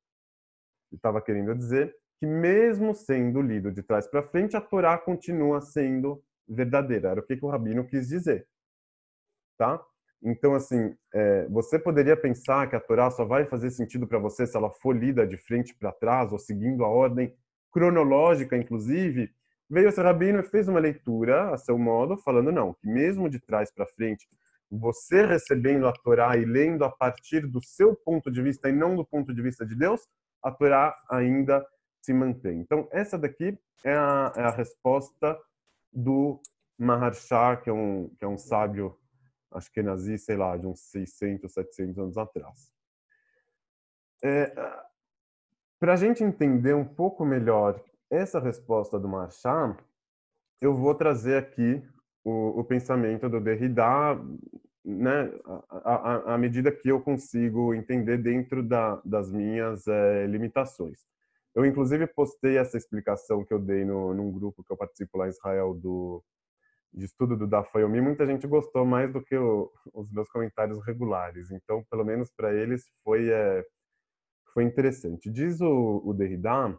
Ele 0.91 0.97
estava 0.97 1.21
querendo 1.21 1.53
dizer 1.53 1.95
que 2.19 2.25
mesmo 2.25 2.95
sendo 2.95 3.41
lido 3.41 3.71
de 3.71 3.83
trás 3.83 4.07
para 4.07 4.23
frente, 4.23 4.57
a 4.57 4.61
Torá 4.61 4.97
continua 4.97 5.61
sendo 5.61 6.23
verdadeira. 6.47 7.09
Era 7.09 7.19
o 7.19 7.23
que, 7.23 7.37
que 7.37 7.45
o 7.45 7.49
rabino 7.49 7.85
quis 7.85 8.07
dizer, 8.07 8.47
tá? 9.57 9.83
Então, 10.23 10.55
assim, 10.55 10.95
é, 11.13 11.47
você 11.47 11.77
poderia 11.77 12.17
pensar 12.17 12.67
que 12.69 12.75
a 12.75 12.79
Torá 12.79 13.09
só 13.11 13.23
vai 13.23 13.45
fazer 13.45 13.69
sentido 13.69 14.07
para 14.07 14.17
você 14.17 14.47
se 14.47 14.57
ela 14.57 14.69
for 14.69 14.95
lida 14.95 15.27
de 15.27 15.37
frente 15.37 15.75
para 15.75 15.91
trás 15.91 16.31
ou 16.31 16.39
seguindo 16.39 16.83
a 16.83 16.87
ordem 16.87 17.33
cronológica, 17.71 18.57
inclusive, 18.57 19.31
veio 19.69 19.89
esse 19.89 20.01
rabino 20.01 20.39
e 20.39 20.43
fez 20.43 20.67
uma 20.67 20.79
leitura 20.79 21.53
a 21.53 21.57
seu 21.57 21.77
modo, 21.77 22.17
falando 22.17 22.51
não, 22.51 22.73
que 22.73 22.87
mesmo 22.87 23.29
de 23.29 23.39
trás 23.39 23.71
para 23.71 23.85
frente, 23.85 24.27
você 24.69 25.25
recebendo 25.25 25.87
a 25.87 25.93
Torá 25.93 26.35
e 26.35 26.45
lendo 26.45 26.83
a 26.83 26.89
partir 26.89 27.47
do 27.47 27.61
seu 27.61 27.95
ponto 27.95 28.31
de 28.31 28.41
vista 28.41 28.69
e 28.69 28.73
não 28.73 28.95
do 28.95 29.05
ponto 29.05 29.33
de 29.33 29.41
vista 29.41 29.65
de 29.65 29.75
Deus, 29.75 30.01
a 30.43 30.51
Torá 30.51 30.95
ainda 31.09 31.65
se 32.01 32.13
mantém. 32.13 32.59
Então, 32.59 32.87
essa 32.91 33.17
daqui 33.17 33.57
é 33.83 33.93
a, 33.93 34.33
é 34.35 34.41
a 34.41 34.51
resposta 34.51 35.37
do 35.91 36.39
Maharsha, 36.77 37.57
que 37.57 37.69
é 37.69 37.73
um, 37.73 38.09
que 38.17 38.25
é 38.25 38.27
um 38.27 38.37
sábio, 38.37 38.97
acho 39.51 39.71
que 39.71 39.81
nazi, 39.81 40.17
sei 40.17 40.35
lá, 40.35 40.55
de 40.57 40.67
uns 40.67 40.79
600, 40.91 41.51
700 41.51 41.97
anos 41.97 42.17
atrás. 42.17 42.71
É, 44.23 44.53
Para 45.79 45.93
a 45.93 45.95
gente 45.95 46.23
entender 46.23 46.73
um 46.73 46.85
pouco 46.85 47.25
melhor 47.25 47.81
essa 48.09 48.39
resposta 48.39 48.99
do 48.99 49.07
Marchand, 49.07 49.77
eu 50.59 50.75
vou 50.75 50.95
trazer 50.95 51.37
aqui 51.37 51.83
o, 52.23 52.59
o 52.59 52.63
pensamento 52.63 53.29
do 53.29 53.39
Derrida, 53.39 53.83
né, 54.83 55.31
à 56.25 56.37
medida 56.37 56.71
que 56.71 56.89
eu 56.89 57.01
consigo 57.01 57.73
entender 57.73 58.17
dentro 58.17 58.63
da, 58.63 59.01
das 59.03 59.31
minhas 59.31 59.85
é, 59.87 60.25
limitações. 60.25 61.05
Eu, 61.53 61.65
inclusive, 61.65 62.07
postei 62.07 62.57
essa 62.57 62.77
explicação 62.77 63.43
que 63.43 63.53
eu 63.53 63.59
dei 63.59 63.83
no, 63.83 64.13
num 64.13 64.31
grupo 64.31 64.63
que 64.63 64.71
eu 64.71 64.77
participo 64.77 65.17
lá 65.17 65.25
em 65.25 65.29
Israel 65.29 65.73
do, 65.73 66.23
de 66.93 67.05
estudo 67.05 67.37
do 67.37 67.47
Dafayomi. 67.47 68.01
Muita 68.01 68.25
gente 68.25 68.47
gostou 68.47 68.85
mais 68.85 69.11
do 69.11 69.21
que 69.23 69.35
o, 69.35 69.71
os 69.93 70.11
meus 70.11 70.29
comentários 70.29 70.83
regulares. 70.85 71.51
Então, 71.51 71.83
pelo 71.89 72.05
menos 72.05 72.31
para 72.31 72.53
eles, 72.53 72.85
foi, 73.03 73.29
é, 73.29 73.65
foi 74.53 74.63
interessante. 74.63 75.29
Diz 75.29 75.61
o, 75.61 76.01
o 76.05 76.13
Derrida 76.13 76.77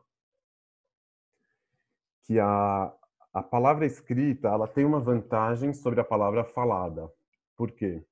que 2.24 2.38
a, 2.38 2.94
a 3.32 3.42
palavra 3.42 3.86
escrita 3.86 4.48
ela 4.48 4.68
tem 4.68 4.84
uma 4.84 5.00
vantagem 5.00 5.72
sobre 5.72 6.00
a 6.00 6.04
palavra 6.04 6.44
falada. 6.44 7.10
Por 7.56 7.72
quê? 7.72 8.04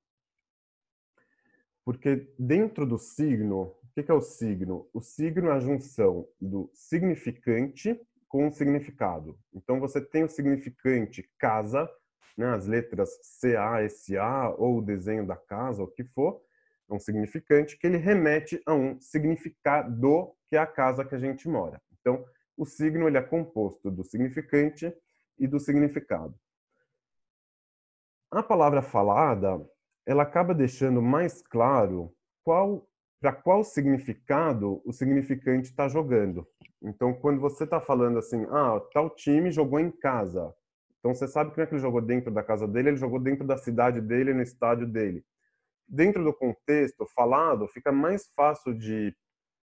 Porque 1.85 2.33
dentro 2.37 2.85
do 2.85 2.97
signo, 2.97 3.75
o 3.83 3.89
que 3.93 4.11
é 4.11 4.13
o 4.13 4.21
signo? 4.21 4.89
O 4.93 5.01
signo 5.01 5.49
é 5.49 5.53
a 5.53 5.59
junção 5.59 6.27
do 6.41 6.69
significante 6.73 7.99
com 8.27 8.47
o 8.47 8.51
significado. 8.51 9.37
Então 9.53 9.79
você 9.79 10.01
tem 10.01 10.23
o 10.23 10.29
significante 10.29 11.29
casa, 11.37 11.89
né, 12.37 12.53
as 12.53 12.67
letras 12.67 13.09
CA, 13.39 13.87
SA 13.89 14.55
ou 14.57 14.77
o 14.77 14.81
desenho 14.81 15.25
da 15.25 15.35
casa, 15.35 15.83
o 15.83 15.87
que 15.87 16.03
for, 16.03 16.41
é 16.89 16.93
um 16.93 16.99
significante 16.99 17.77
que 17.77 17.87
ele 17.87 17.97
remete 17.97 18.61
a 18.65 18.73
um 18.73 18.99
significado 18.99 20.33
que 20.45 20.55
é 20.55 20.59
a 20.59 20.67
casa 20.67 21.03
que 21.03 21.15
a 21.15 21.19
gente 21.19 21.47
mora. 21.47 21.81
Então, 21.99 22.23
o 22.55 22.65
signo 22.65 23.07
ele 23.07 23.17
é 23.17 23.21
composto 23.21 23.91
do 23.91 24.03
significante 24.03 24.93
e 25.37 25.47
do 25.47 25.59
significado. 25.59 26.33
A 28.31 28.41
palavra 28.41 28.81
falada, 28.81 29.59
ela 30.05 30.23
acaba 30.23 30.53
deixando 30.53 31.01
mais 31.01 31.41
claro 31.41 32.13
qual 32.43 32.87
para 33.19 33.33
qual 33.33 33.63
significado 33.63 34.81
o 34.85 34.93
significante 34.93 35.69
está 35.69 35.87
jogando. 35.87 36.47
Então, 36.81 37.13
quando 37.13 37.39
você 37.39 37.63
está 37.63 37.81
falando 37.81 38.19
assim, 38.19 38.45
ah, 38.51 38.79
tal 38.93 39.09
time 39.09 39.51
jogou 39.51 39.79
em 39.79 39.89
casa. 39.89 40.53
Então, 40.99 41.13
você 41.13 41.27
sabe 41.27 41.51
que 41.51 41.57
não 41.57 41.63
é 41.63 41.67
que 41.67 41.73
ele 41.73 41.81
jogou 41.81 42.01
dentro 42.01 42.31
da 42.31 42.43
casa 42.43 42.67
dele, 42.67 42.89
ele 42.89 42.97
jogou 42.97 43.19
dentro 43.19 43.45
da 43.45 43.57
cidade 43.57 44.01
dele, 44.01 44.33
no 44.33 44.41
estádio 44.41 44.87
dele. 44.87 45.25
Dentro 45.87 46.23
do 46.23 46.33
contexto 46.33 47.05
falado, 47.15 47.67
fica 47.67 47.91
mais 47.91 48.27
fácil 48.35 48.73
de 48.73 49.15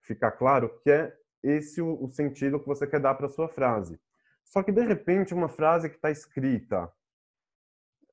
ficar 0.03 0.33
claro 0.33 0.69
que 0.83 0.91
é 0.91 1.15
esse 1.43 1.81
o, 1.81 2.09
sentido 2.11 2.59
que 2.59 2.67
você 2.67 2.87
quer 2.87 3.01
dar 3.01 3.15
para 3.15 3.29
sua 3.29 3.49
frase. 3.49 4.01
Só 4.45 4.63
que 4.63 4.73
de 4.73 4.81
repente 4.81 5.35
uma 5.35 5.49
frase 5.49 5.89
que 5.89 5.97
está 5.97 6.11
escrita, 6.11 6.91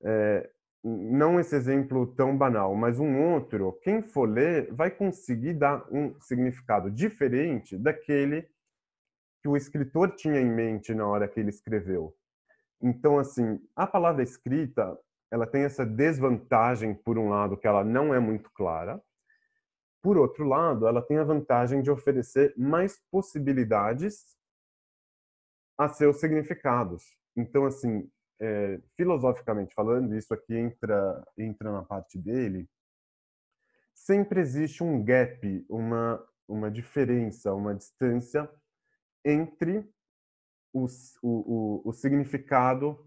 é, 0.03 0.49
não 0.87 1.39
esse 1.39 1.55
exemplo 1.55 2.05
tão 2.05 2.37
banal, 2.37 2.75
mas 2.75 2.99
um 2.99 3.33
outro, 3.33 3.73
quem 3.81 4.03
for 4.03 4.29
ler 4.29 4.71
vai 4.71 4.91
conseguir 4.91 5.55
dar 5.55 5.83
um 5.91 6.13
significado 6.21 6.91
diferente 6.91 7.75
daquele 7.75 8.47
que 9.41 9.47
o 9.47 9.57
escritor 9.57 10.15
tinha 10.15 10.39
em 10.39 10.49
mente 10.49 10.93
na 10.93 11.07
hora 11.07 11.27
que 11.27 11.39
ele 11.39 11.49
escreveu. 11.49 12.15
Então, 12.79 13.17
assim, 13.17 13.59
a 13.75 13.87
palavra 13.87 14.21
escrita, 14.21 14.95
ela 15.31 15.47
tem 15.47 15.63
essa 15.63 15.83
desvantagem, 15.83 16.93
por 16.93 17.17
um 17.17 17.29
lado, 17.29 17.57
que 17.57 17.67
ela 17.67 17.83
não 17.83 18.13
é 18.13 18.19
muito 18.19 18.51
clara, 18.51 19.01
por 20.03 20.19
outro 20.19 20.47
lado, 20.47 20.87
ela 20.87 21.01
tem 21.01 21.17
a 21.17 21.23
vantagem 21.23 21.81
de 21.81 21.89
oferecer 21.89 22.53
mais 22.55 23.01
possibilidades 23.09 24.37
a 25.79 25.89
seus 25.89 26.19
significados. 26.19 27.03
Então, 27.35 27.65
assim, 27.65 28.07
é, 28.39 28.79
filosoficamente 28.95 29.73
falando, 29.73 30.15
isso 30.15 30.33
aqui 30.33 30.55
entra, 30.55 31.25
entra 31.37 31.71
na 31.71 31.83
parte 31.83 32.17
dele, 32.17 32.69
sempre 33.93 34.39
existe 34.39 34.83
um 34.83 35.03
gap, 35.03 35.65
uma, 35.69 36.23
uma 36.47 36.69
diferença, 36.69 37.53
uma 37.53 37.73
distância 37.73 38.49
entre 39.23 39.89
o, 40.73 40.85
o, 41.23 41.81
o 41.89 41.93
significado 41.93 42.99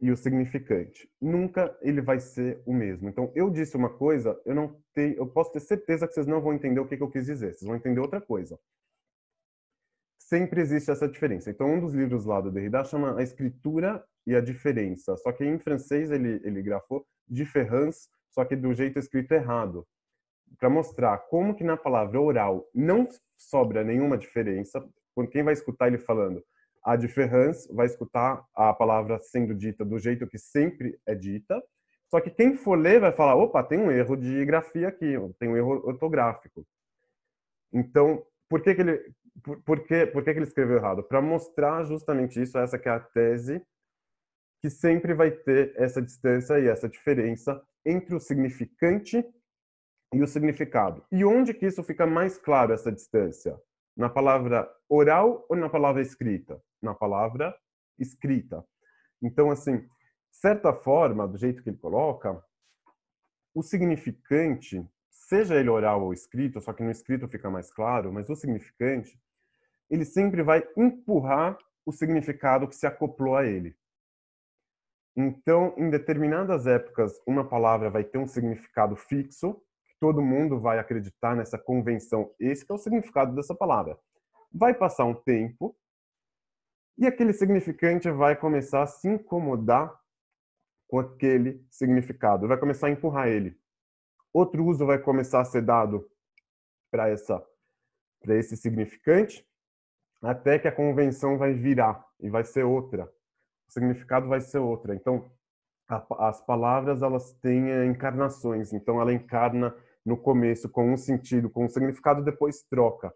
e 0.00 0.10
o 0.10 0.16
significante. 0.16 1.08
Nunca 1.20 1.78
ele 1.80 2.02
vai 2.02 2.18
ser 2.18 2.60
o 2.66 2.74
mesmo. 2.74 3.08
Então, 3.08 3.32
eu 3.36 3.48
disse 3.48 3.76
uma 3.76 3.88
coisa, 3.88 4.38
eu 4.44 4.54
não 4.54 4.82
tenho, 4.92 5.14
eu 5.14 5.26
posso 5.28 5.52
ter 5.52 5.60
certeza 5.60 6.08
que 6.08 6.12
vocês 6.12 6.26
não 6.26 6.40
vão 6.40 6.52
entender 6.52 6.80
o 6.80 6.86
que, 6.86 6.96
que 6.96 7.02
eu 7.02 7.10
quis 7.10 7.26
dizer. 7.26 7.54
Vocês 7.54 7.66
vão 7.66 7.76
entender 7.76 8.00
outra 8.00 8.20
coisa. 8.20 8.58
Sempre 10.32 10.62
existe 10.62 10.90
essa 10.90 11.06
diferença. 11.06 11.50
Então, 11.50 11.74
um 11.74 11.78
dos 11.78 11.92
livros 11.92 12.24
lá 12.24 12.40
do 12.40 12.50
Derrida 12.50 12.82
chama 12.84 13.18
A 13.18 13.22
Escritura 13.22 14.02
e 14.26 14.34
a 14.34 14.40
Diferença. 14.40 15.14
Só 15.18 15.30
que 15.30 15.44
em 15.44 15.58
francês 15.58 16.10
ele, 16.10 16.40
ele 16.42 16.62
grafou 16.62 17.06
différence, 17.28 18.08
só 18.30 18.42
que 18.42 18.56
do 18.56 18.72
jeito 18.72 18.98
escrito 18.98 19.32
errado. 19.32 19.86
Para 20.58 20.70
mostrar 20.70 21.18
como 21.28 21.54
que 21.54 21.62
na 21.62 21.76
palavra 21.76 22.18
oral 22.18 22.66
não 22.74 23.06
sobra 23.36 23.84
nenhuma 23.84 24.16
diferença. 24.16 24.82
Quando 25.14 25.28
quem 25.28 25.42
vai 25.42 25.52
escutar 25.52 25.88
ele 25.88 25.98
falando 25.98 26.42
a 26.82 26.96
diferença 26.96 27.70
vai 27.74 27.84
escutar 27.84 28.42
a 28.54 28.72
palavra 28.72 29.20
sendo 29.20 29.54
dita 29.54 29.84
do 29.84 29.98
jeito 29.98 30.26
que 30.26 30.38
sempre 30.38 30.98
é 31.06 31.14
dita. 31.14 31.62
Só 32.08 32.22
que 32.22 32.30
quem 32.30 32.56
for 32.56 32.78
ler 32.78 33.00
vai 33.00 33.12
falar, 33.12 33.36
opa, 33.36 33.62
tem 33.62 33.78
um 33.78 33.90
erro 33.90 34.16
de 34.16 34.42
grafia 34.46 34.88
aqui, 34.88 35.12
tem 35.38 35.50
um 35.50 35.58
erro 35.58 35.86
ortográfico. 35.86 36.66
Então, 37.70 38.24
por 38.48 38.62
que, 38.62 38.74
que 38.74 38.80
ele 38.80 39.14
por, 39.42 39.62
por, 39.62 39.84
que, 39.84 40.06
por 40.06 40.24
que, 40.24 40.30
ele 40.30 40.42
escreveu 40.42 40.76
errado? 40.76 41.02
Para 41.02 41.20
mostrar 41.20 41.84
justamente 41.84 42.40
isso, 42.40 42.58
essa 42.58 42.78
que 42.78 42.88
é 42.88 42.92
a 42.92 43.00
tese, 43.00 43.64
que 44.60 44.70
sempre 44.70 45.14
vai 45.14 45.30
ter 45.30 45.74
essa 45.76 46.00
distância 46.00 46.58
e 46.58 46.68
essa 46.68 46.88
diferença 46.88 47.62
entre 47.84 48.14
o 48.14 48.20
significante 48.20 49.24
e 50.12 50.22
o 50.22 50.26
significado. 50.26 51.04
E 51.10 51.24
onde 51.24 51.54
que 51.54 51.66
isso 51.66 51.82
fica 51.82 52.06
mais 52.06 52.38
claro, 52.38 52.72
essa 52.72 52.92
distância? 52.92 53.58
Na 53.96 54.08
palavra 54.08 54.70
oral 54.88 55.44
ou 55.48 55.56
na 55.56 55.68
palavra 55.68 56.00
escrita? 56.00 56.60
na 56.82 56.94
palavra 56.94 57.56
escrita. 57.98 58.64
Então, 59.22 59.50
assim, 59.50 59.88
certa 60.30 60.74
forma, 60.74 61.28
do 61.28 61.38
jeito 61.38 61.62
que 61.62 61.70
ele 61.70 61.78
coloca, 61.78 62.42
o 63.54 63.62
significante, 63.62 64.84
seja 65.28 65.54
ele 65.54 65.68
oral 65.68 66.02
ou 66.02 66.12
escrito, 66.12 66.60
só 66.60 66.72
que 66.72 66.82
no 66.82 66.90
escrito 66.90 67.28
fica 67.28 67.50
mais 67.50 67.72
claro, 67.72 68.12
mas 68.12 68.28
o 68.28 68.36
significante, 68.36 69.18
ele 69.90 70.04
sempre 70.04 70.42
vai 70.42 70.66
empurrar 70.76 71.56
o 71.84 71.92
significado 71.92 72.68
que 72.68 72.76
se 72.76 72.86
acoplou 72.86 73.36
a 73.36 73.44
ele. 73.44 73.76
Então, 75.16 75.74
em 75.76 75.90
determinadas 75.90 76.66
épocas, 76.66 77.20
uma 77.26 77.46
palavra 77.46 77.90
vai 77.90 78.02
ter 78.02 78.18
um 78.18 78.26
significado 78.26 78.96
fixo, 78.96 79.54
que 79.84 79.94
todo 80.00 80.22
mundo 80.22 80.58
vai 80.58 80.78
acreditar 80.78 81.36
nessa 81.36 81.58
convenção. 81.58 82.34
Esse 82.40 82.64
é 82.68 82.72
o 82.72 82.78
significado 82.78 83.34
dessa 83.34 83.54
palavra. 83.54 83.98
Vai 84.50 84.74
passar 84.74 85.04
um 85.04 85.14
tempo 85.14 85.76
e 86.96 87.06
aquele 87.06 87.32
significante 87.32 88.10
vai 88.10 88.36
começar 88.36 88.82
a 88.82 88.86
se 88.86 89.08
incomodar 89.08 89.94
com 90.88 90.98
aquele 90.98 91.64
significado, 91.70 92.46
vai 92.46 92.58
começar 92.58 92.88
a 92.88 92.90
empurrar 92.90 93.28
ele. 93.28 93.58
Outro 94.32 94.64
uso 94.64 94.86
vai 94.86 94.98
começar 94.98 95.40
a 95.40 95.44
ser 95.44 95.62
dado 95.62 96.08
para 96.90 97.08
essa 97.08 97.44
para 98.22 98.36
esse 98.36 98.56
significante, 98.56 99.44
até 100.22 100.56
que 100.56 100.68
a 100.68 100.72
convenção 100.72 101.36
vai 101.36 101.52
virar 101.52 102.06
e 102.20 102.30
vai 102.30 102.44
ser 102.44 102.62
outra. 102.62 103.12
O 103.68 103.72
significado 103.72 104.28
vai 104.28 104.40
ser 104.40 104.58
outra. 104.58 104.94
Então, 104.94 105.28
a, 105.88 106.28
as 106.28 106.40
palavras 106.40 107.02
elas 107.02 107.32
têm 107.40 107.70
eh, 107.70 107.84
encarnações. 107.86 108.72
Então, 108.72 109.00
ela 109.00 109.12
encarna 109.12 109.74
no 110.04 110.16
começo 110.16 110.68
com 110.68 110.92
um 110.92 110.96
sentido, 110.96 111.50
com 111.50 111.64
um 111.64 111.68
significado, 111.68 112.22
depois 112.22 112.62
troca. 112.62 113.12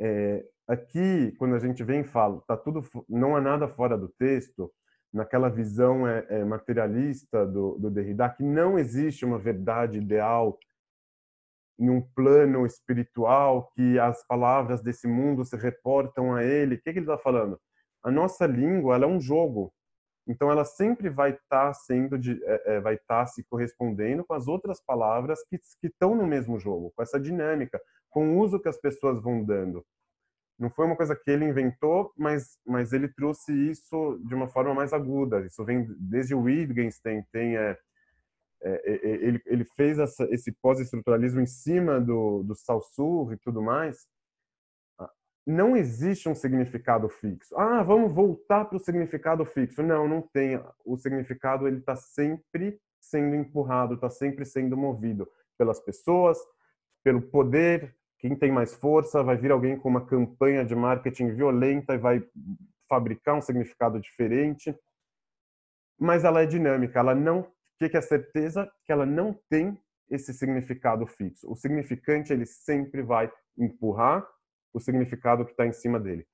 É, 0.00 0.44
aqui, 0.66 1.32
quando 1.38 1.54
a 1.54 1.58
gente 1.58 1.82
vem 1.82 2.00
e 2.00 2.04
fala, 2.04 2.42
tá 2.46 2.56
tudo, 2.56 2.82
não 3.08 3.36
há 3.36 3.40
nada 3.40 3.68
fora 3.68 3.96
do 3.96 4.08
texto, 4.08 4.72
naquela 5.12 5.48
visão 5.48 6.06
é, 6.06 6.26
é, 6.28 6.44
materialista 6.44 7.46
do, 7.46 7.78
do 7.78 7.90
Derrida, 7.90 8.28
que 8.28 8.42
não 8.42 8.78
existe 8.78 9.24
uma 9.24 9.38
verdade 9.38 9.98
ideal 9.98 10.58
em 11.78 11.88
um 11.88 12.00
plano 12.00 12.66
espiritual 12.66 13.70
que 13.74 13.98
as 13.98 14.26
palavras 14.26 14.82
desse 14.82 15.06
mundo 15.06 15.44
se 15.44 15.56
reportam 15.56 16.34
a 16.34 16.42
ele. 16.42 16.74
O 16.74 16.78
que, 16.78 16.92
que 16.92 16.98
ele 16.98 17.00
está 17.00 17.16
falando? 17.16 17.58
A 18.02 18.10
nossa 18.10 18.46
língua 18.46 18.96
é 18.96 19.06
um 19.06 19.20
jogo, 19.20 19.72
então 20.26 20.50
ela 20.50 20.64
sempre 20.64 21.08
vai 21.08 21.30
estar 21.30 21.68
tá 21.68 21.72
sendo, 21.72 22.18
de, 22.18 22.38
é, 22.44 22.74
é, 22.74 22.80
vai 22.80 22.94
estar 22.94 23.24
tá 23.24 23.26
se 23.26 23.42
correspondendo 23.44 24.24
com 24.24 24.34
as 24.34 24.46
outras 24.46 24.80
palavras 24.84 25.40
que 25.48 25.58
estão 25.82 26.14
no 26.14 26.26
mesmo 26.26 26.58
jogo, 26.58 26.92
com 26.94 27.02
essa 27.02 27.18
dinâmica, 27.18 27.80
com 28.10 28.34
o 28.34 28.38
uso 28.38 28.60
que 28.60 28.68
as 28.68 28.78
pessoas 28.78 29.22
vão 29.22 29.42
dando. 29.42 29.84
Não 30.58 30.68
foi 30.70 30.86
uma 30.86 30.96
coisa 30.96 31.14
que 31.14 31.30
ele 31.30 31.44
inventou, 31.44 32.12
mas, 32.16 32.58
mas 32.66 32.92
ele 32.92 33.08
trouxe 33.08 33.52
isso 33.52 34.20
de 34.26 34.34
uma 34.34 34.48
forma 34.48 34.74
mais 34.74 34.92
aguda. 34.92 35.46
Isso 35.46 35.64
vem 35.64 35.86
desde 36.00 36.34
o 36.34 36.40
Wittgenstein, 36.42 37.22
tem 37.30 37.56
é, 37.56 37.78
é, 38.62 38.70
é, 38.70 38.92
é 38.92 39.10
ele, 39.24 39.40
ele 39.46 39.64
fez 39.64 40.00
essa, 40.00 40.24
esse 40.32 40.50
pós-estruturalismo 40.50 41.40
em 41.40 41.46
cima 41.46 42.00
do, 42.00 42.42
do 42.42 42.56
Saussure 42.56 43.36
e 43.36 43.38
tudo 43.38 43.62
mais. 43.62 44.08
Ah, 44.98 45.10
não 45.46 45.76
existe 45.76 46.28
um 46.28 46.34
significado 46.34 47.08
fixo. 47.08 47.56
Ah, 47.56 47.84
vamos 47.84 48.12
voltar 48.12 48.64
para 48.64 48.78
o 48.78 48.80
significado 48.80 49.44
fixo. 49.44 49.80
Não, 49.80 50.08
não 50.08 50.20
tem. 50.20 50.60
O 50.84 50.96
significado 50.96 51.68
ele 51.68 51.78
está 51.78 51.94
sempre 51.94 52.80
sendo 53.00 53.36
empurrado, 53.36 53.94
está 53.94 54.10
sempre 54.10 54.44
sendo 54.44 54.76
movido 54.76 55.28
pelas 55.56 55.78
pessoas, 55.78 56.36
pelo 57.04 57.22
poder 57.22 57.96
quem 58.18 58.34
tem 58.34 58.50
mais 58.50 58.74
força, 58.74 59.22
vai 59.22 59.36
vir 59.36 59.50
alguém 59.50 59.78
com 59.78 59.88
uma 59.88 60.04
campanha 60.04 60.64
de 60.64 60.74
marketing 60.74 61.30
violenta 61.30 61.94
e 61.94 61.98
vai 61.98 62.22
fabricar 62.88 63.36
um 63.36 63.40
significado 63.40 64.00
diferente. 64.00 64.74
Mas 65.98 66.24
ela 66.24 66.42
é 66.42 66.46
dinâmica, 66.46 66.98
ela 66.98 67.14
não, 67.14 67.40
o 67.40 67.52
que 67.78 67.96
é 67.96 68.00
certeza? 68.00 68.70
Que 68.84 68.92
ela 68.92 69.06
não 69.06 69.38
tem 69.48 69.80
esse 70.10 70.32
significado 70.32 71.06
fixo. 71.06 71.50
O 71.50 71.54
significante 71.54 72.32
ele 72.32 72.46
sempre 72.46 73.02
vai 73.02 73.30
empurrar 73.56 74.26
o 74.72 74.80
significado 74.80 75.44
que 75.44 75.52
está 75.52 75.66
em 75.66 75.72
cima 75.72 76.00
dele. 76.00 76.26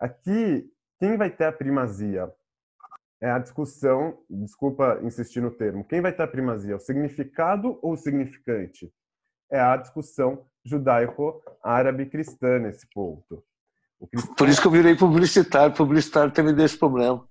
Aqui, 0.00 0.68
quem 0.98 1.16
vai 1.16 1.30
ter 1.30 1.44
a 1.44 1.52
primazia? 1.52 2.32
É 3.20 3.30
a 3.30 3.38
discussão, 3.38 4.22
desculpa 4.28 5.00
insistir 5.02 5.40
no 5.40 5.50
termo, 5.50 5.84
quem 5.84 6.00
vai 6.00 6.12
ter 6.12 6.22
a 6.22 6.28
primazia? 6.28 6.76
O 6.76 6.80
significado 6.80 7.78
ou 7.80 7.92
o 7.92 7.96
significante? 7.96 8.92
É 9.50 9.60
a 9.60 9.76
discussão 9.76 10.44
judaico-árabe 10.64 12.06
cristã 12.06 12.58
nesse 12.58 12.86
ponto. 12.92 13.44
Cristão... 14.10 14.34
Por 14.34 14.48
isso 14.48 14.60
que 14.60 14.66
eu 14.66 14.72
virei 14.72 14.96
publicitário, 14.96 15.74
publicitário 15.74 16.32
também 16.32 16.54
desse 16.54 16.78
problema. 16.78 17.26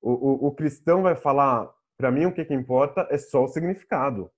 O, 0.00 0.10
o, 0.10 0.46
o 0.48 0.54
cristão 0.54 1.02
vai 1.02 1.16
falar, 1.16 1.68
para 1.96 2.10
mim 2.10 2.26
o 2.26 2.32
que, 2.32 2.44
que 2.44 2.54
importa 2.54 3.08
é 3.10 3.18
só 3.18 3.44
o 3.44 3.48
significado. 3.48 4.30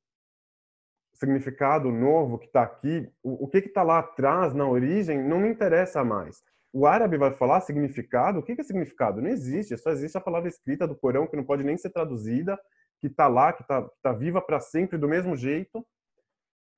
O 1.12 1.16
significado 1.19 1.91
novo 1.91 2.39
que 2.39 2.47
está 2.47 2.62
aqui, 2.62 3.11
o, 3.23 3.45
o 3.45 3.49
que 3.49 3.59
está 3.59 3.83
lá 3.83 3.99
atrás, 3.99 4.55
na 4.55 4.66
origem, 4.66 5.23
não 5.23 5.41
me 5.41 5.49
interessa 5.49 6.05
mais. 6.05 6.43
O 6.73 6.87
árabe 6.87 7.19
vai 7.19 7.33
falar 7.33 7.61
significado, 7.61 8.39
o 8.39 8.43
que, 8.43 8.55
que 8.55 8.61
é 8.61 8.64
significado? 8.64 9.21
Não 9.21 9.29
existe, 9.29 9.77
só 9.77 9.91
existe 9.91 10.16
a 10.16 10.21
palavra 10.21 10.49
escrita 10.49 10.87
do 10.87 10.95
Corão, 10.95 11.27
que 11.27 11.37
não 11.37 11.45
pode 11.45 11.64
nem 11.64 11.77
ser 11.77 11.91
traduzida, 11.91 12.59
que 13.01 13.09
está 13.09 13.27
lá, 13.27 13.53
que 13.53 13.62
está 13.62 13.89
tá 14.03 14.12
viva 14.12 14.41
para 14.41 14.61
sempre 14.61 14.97
do 14.97 15.09
mesmo 15.09 15.37
jeito, 15.37 15.85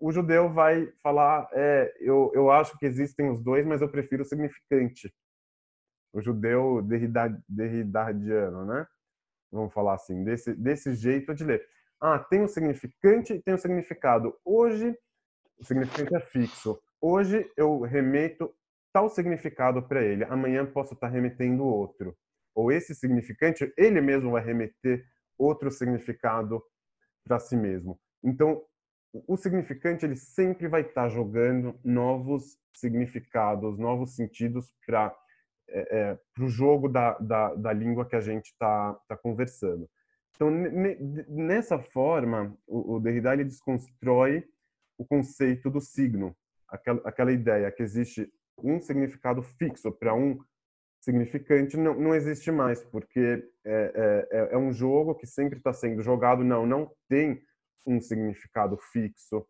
o 0.01 0.11
judeu 0.11 0.49
vai 0.53 0.87
falar, 1.03 1.49
é, 1.53 1.95
eu, 2.01 2.33
eu 2.35 2.51
acho 2.51 2.77
que 2.79 2.87
existem 2.87 3.31
os 3.31 3.39
dois, 3.39 3.67
mas 3.67 3.83
eu 3.83 3.89
prefiro 3.89 4.23
o 4.23 4.27
significante. 4.27 5.15
O 6.13 6.23
judeu 6.23 6.83
derridadiano, 6.83 8.65
né? 8.65 8.87
Vamos 9.53 9.73
falar 9.75 9.95
assim, 9.95 10.25
desse, 10.25 10.55
desse 10.55 10.95
jeito 10.95 11.35
de 11.35 11.45
ler. 11.45 11.65
Ah, 12.01 12.19
tem 12.19 12.43
o 12.43 12.49
significante 12.49 13.35
e 13.35 13.43
tem 13.43 13.55
o 13.55 13.59
significado. 13.59 14.35
Hoje, 14.45 14.97
o 15.59 15.65
significante 15.65 16.15
é 16.15 16.21
fixo. 16.21 16.81
Hoje 17.01 17.51
eu 17.57 17.81
remeto 17.81 18.53
tal 18.93 19.11
significado 19.11 19.83
para 19.87 20.03
ele. 20.03 20.25
Amanhã 20.25 20.65
posso 20.65 20.95
estar 20.95 21.09
remetendo 21.09 21.65
outro. 21.65 22.17
Ou 22.55 22.73
esse 22.73 22.95
significante, 22.95 23.73
ele 23.77 24.01
mesmo 24.01 24.33
vai 24.33 24.43
remeter 24.43 25.05
outro 25.39 25.71
significado 25.71 26.63
para 27.25 27.39
si 27.39 27.57
mesmo. 27.57 28.01
Então, 28.23 28.63
o 29.13 29.37
significante 29.37 30.05
ele 30.05 30.17
sempre 30.17 30.69
vai 30.69 30.83
estar 30.83 31.09
jogando 31.09 31.79
novos 31.85 32.59
significados, 32.75 33.79
novos 33.79 34.15
sentidos 34.15 34.73
para 34.87 35.15
é, 35.69 35.99
é, 35.99 36.19
o 36.41 36.49
jogo 36.49 36.89
da, 36.89 37.19
da, 37.19 37.55
da, 37.55 37.73
língua 37.73 38.07
que 38.07 38.17
a 38.17 38.21
gente 38.21 38.47
está 38.47 38.95
tá 39.09 39.17
conversando. 39.17 39.89
Então, 40.35 40.51
nessa 41.29 41.79
forma, 41.79 42.57
o, 42.67 42.95
o 42.95 43.01
Derrida 43.01 43.33
ele 43.33 43.45
desconstrói 43.45 44.45
o 44.97 45.05
conceito 45.05 45.71
do 45.71 45.81
signo, 45.81 46.37
aquela, 46.69 47.01
aquela 47.05 47.33
ideia 47.33 47.71
que 47.71 47.83
existe 47.83 48.33
um 48.59 48.81
significado 48.81 49.43
fixo 49.43 49.93
para 49.93 50.15
um 50.15 50.39
significante 51.01 51.77
não, 51.77 51.95
não 51.95 52.15
existe 52.15 52.51
mais, 52.51 52.85
porque 52.85 53.49
é, 53.65 53.93
é, 53.95 54.29
é, 54.31 54.49
é 54.53 54.59
um 54.59 54.73
jogo 54.73 55.15
que 55.15 55.27
sempre 55.27 55.59
está 55.59 55.73
sendo 55.73 56.03
jogado. 56.03 56.45
Não, 56.45 56.67
não 56.67 56.91
tem 57.09 57.43
um 57.87 58.01
significado 58.01 58.77
fixo 58.93 59.47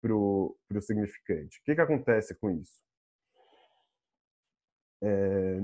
para 0.00 0.14
o 0.14 0.56
significante. 0.80 1.58
O 1.58 1.64
que, 1.64 1.74
que 1.74 1.80
acontece 1.80 2.34
com 2.34 2.50
isso? 2.50 2.80
É, 5.02 5.60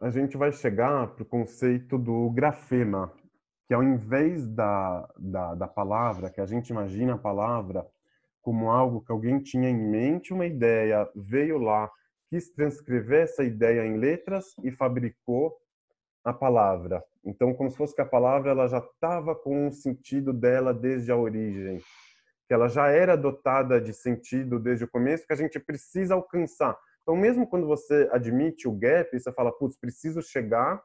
a 0.00 0.10
gente 0.10 0.36
vai 0.36 0.52
chegar 0.52 1.14
para 1.14 1.22
o 1.22 1.26
conceito 1.26 1.98
do 1.98 2.30
grafema. 2.30 3.12
que 3.66 3.72
ao 3.72 3.82
invés 3.82 4.46
da, 4.46 5.08
da, 5.16 5.54
da 5.54 5.68
palavra, 5.68 6.30
que 6.30 6.40
a 6.40 6.46
gente 6.46 6.68
imagina 6.68 7.14
a 7.14 7.18
palavra 7.18 7.86
como 8.42 8.70
algo 8.70 9.00
que 9.00 9.10
alguém 9.10 9.38
tinha 9.38 9.70
em 9.70 9.90
mente, 9.90 10.34
uma 10.34 10.44
ideia, 10.44 11.08
veio 11.16 11.56
lá, 11.56 11.90
quis 12.28 12.50
transcrever 12.50 13.22
essa 13.22 13.42
ideia 13.42 13.86
em 13.86 13.96
letras 13.96 14.54
e 14.62 14.70
fabricou 14.70 15.56
a 16.22 16.32
palavra. 16.32 17.02
Então, 17.24 17.54
como 17.54 17.70
se 17.70 17.76
fosse 17.76 17.94
que 17.94 18.02
a 18.02 18.06
palavra 18.06 18.50
ela 18.50 18.68
já 18.68 18.78
estava 18.78 19.34
com 19.34 19.68
o 19.68 19.72
sentido 19.72 20.32
dela 20.32 20.74
desde 20.74 21.10
a 21.10 21.16
origem, 21.16 21.78
que 22.46 22.52
ela 22.54 22.68
já 22.68 22.88
era 22.88 23.16
dotada 23.16 23.80
de 23.80 23.92
sentido 23.92 24.58
desde 24.58 24.84
o 24.84 24.88
começo, 24.88 25.26
que 25.26 25.32
a 25.32 25.36
gente 25.36 25.58
precisa 25.58 26.14
alcançar. 26.14 26.78
Então, 27.02 27.16
mesmo 27.16 27.46
quando 27.46 27.66
você 27.66 28.08
admite 28.12 28.68
o 28.68 28.72
gap, 28.72 29.18
você 29.18 29.32
fala, 29.32 29.52
putz, 29.52 29.78
preciso 29.78 30.22
chegar 30.22 30.82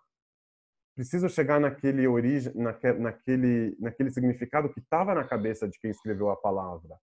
preciso 1.00 1.30
chegar 1.30 1.62
naquele 1.62 2.06
origem, 2.10 2.52
naquele, 2.56 3.78
naquele 3.80 4.12
significado 4.12 4.68
que 4.68 4.82
estava 4.82 5.16
na 5.16 5.24
cabeça 5.24 5.66
de 5.66 5.80
quem 5.80 5.92
escreveu 5.92 6.30
a 6.30 6.36
palavra. 6.36 7.00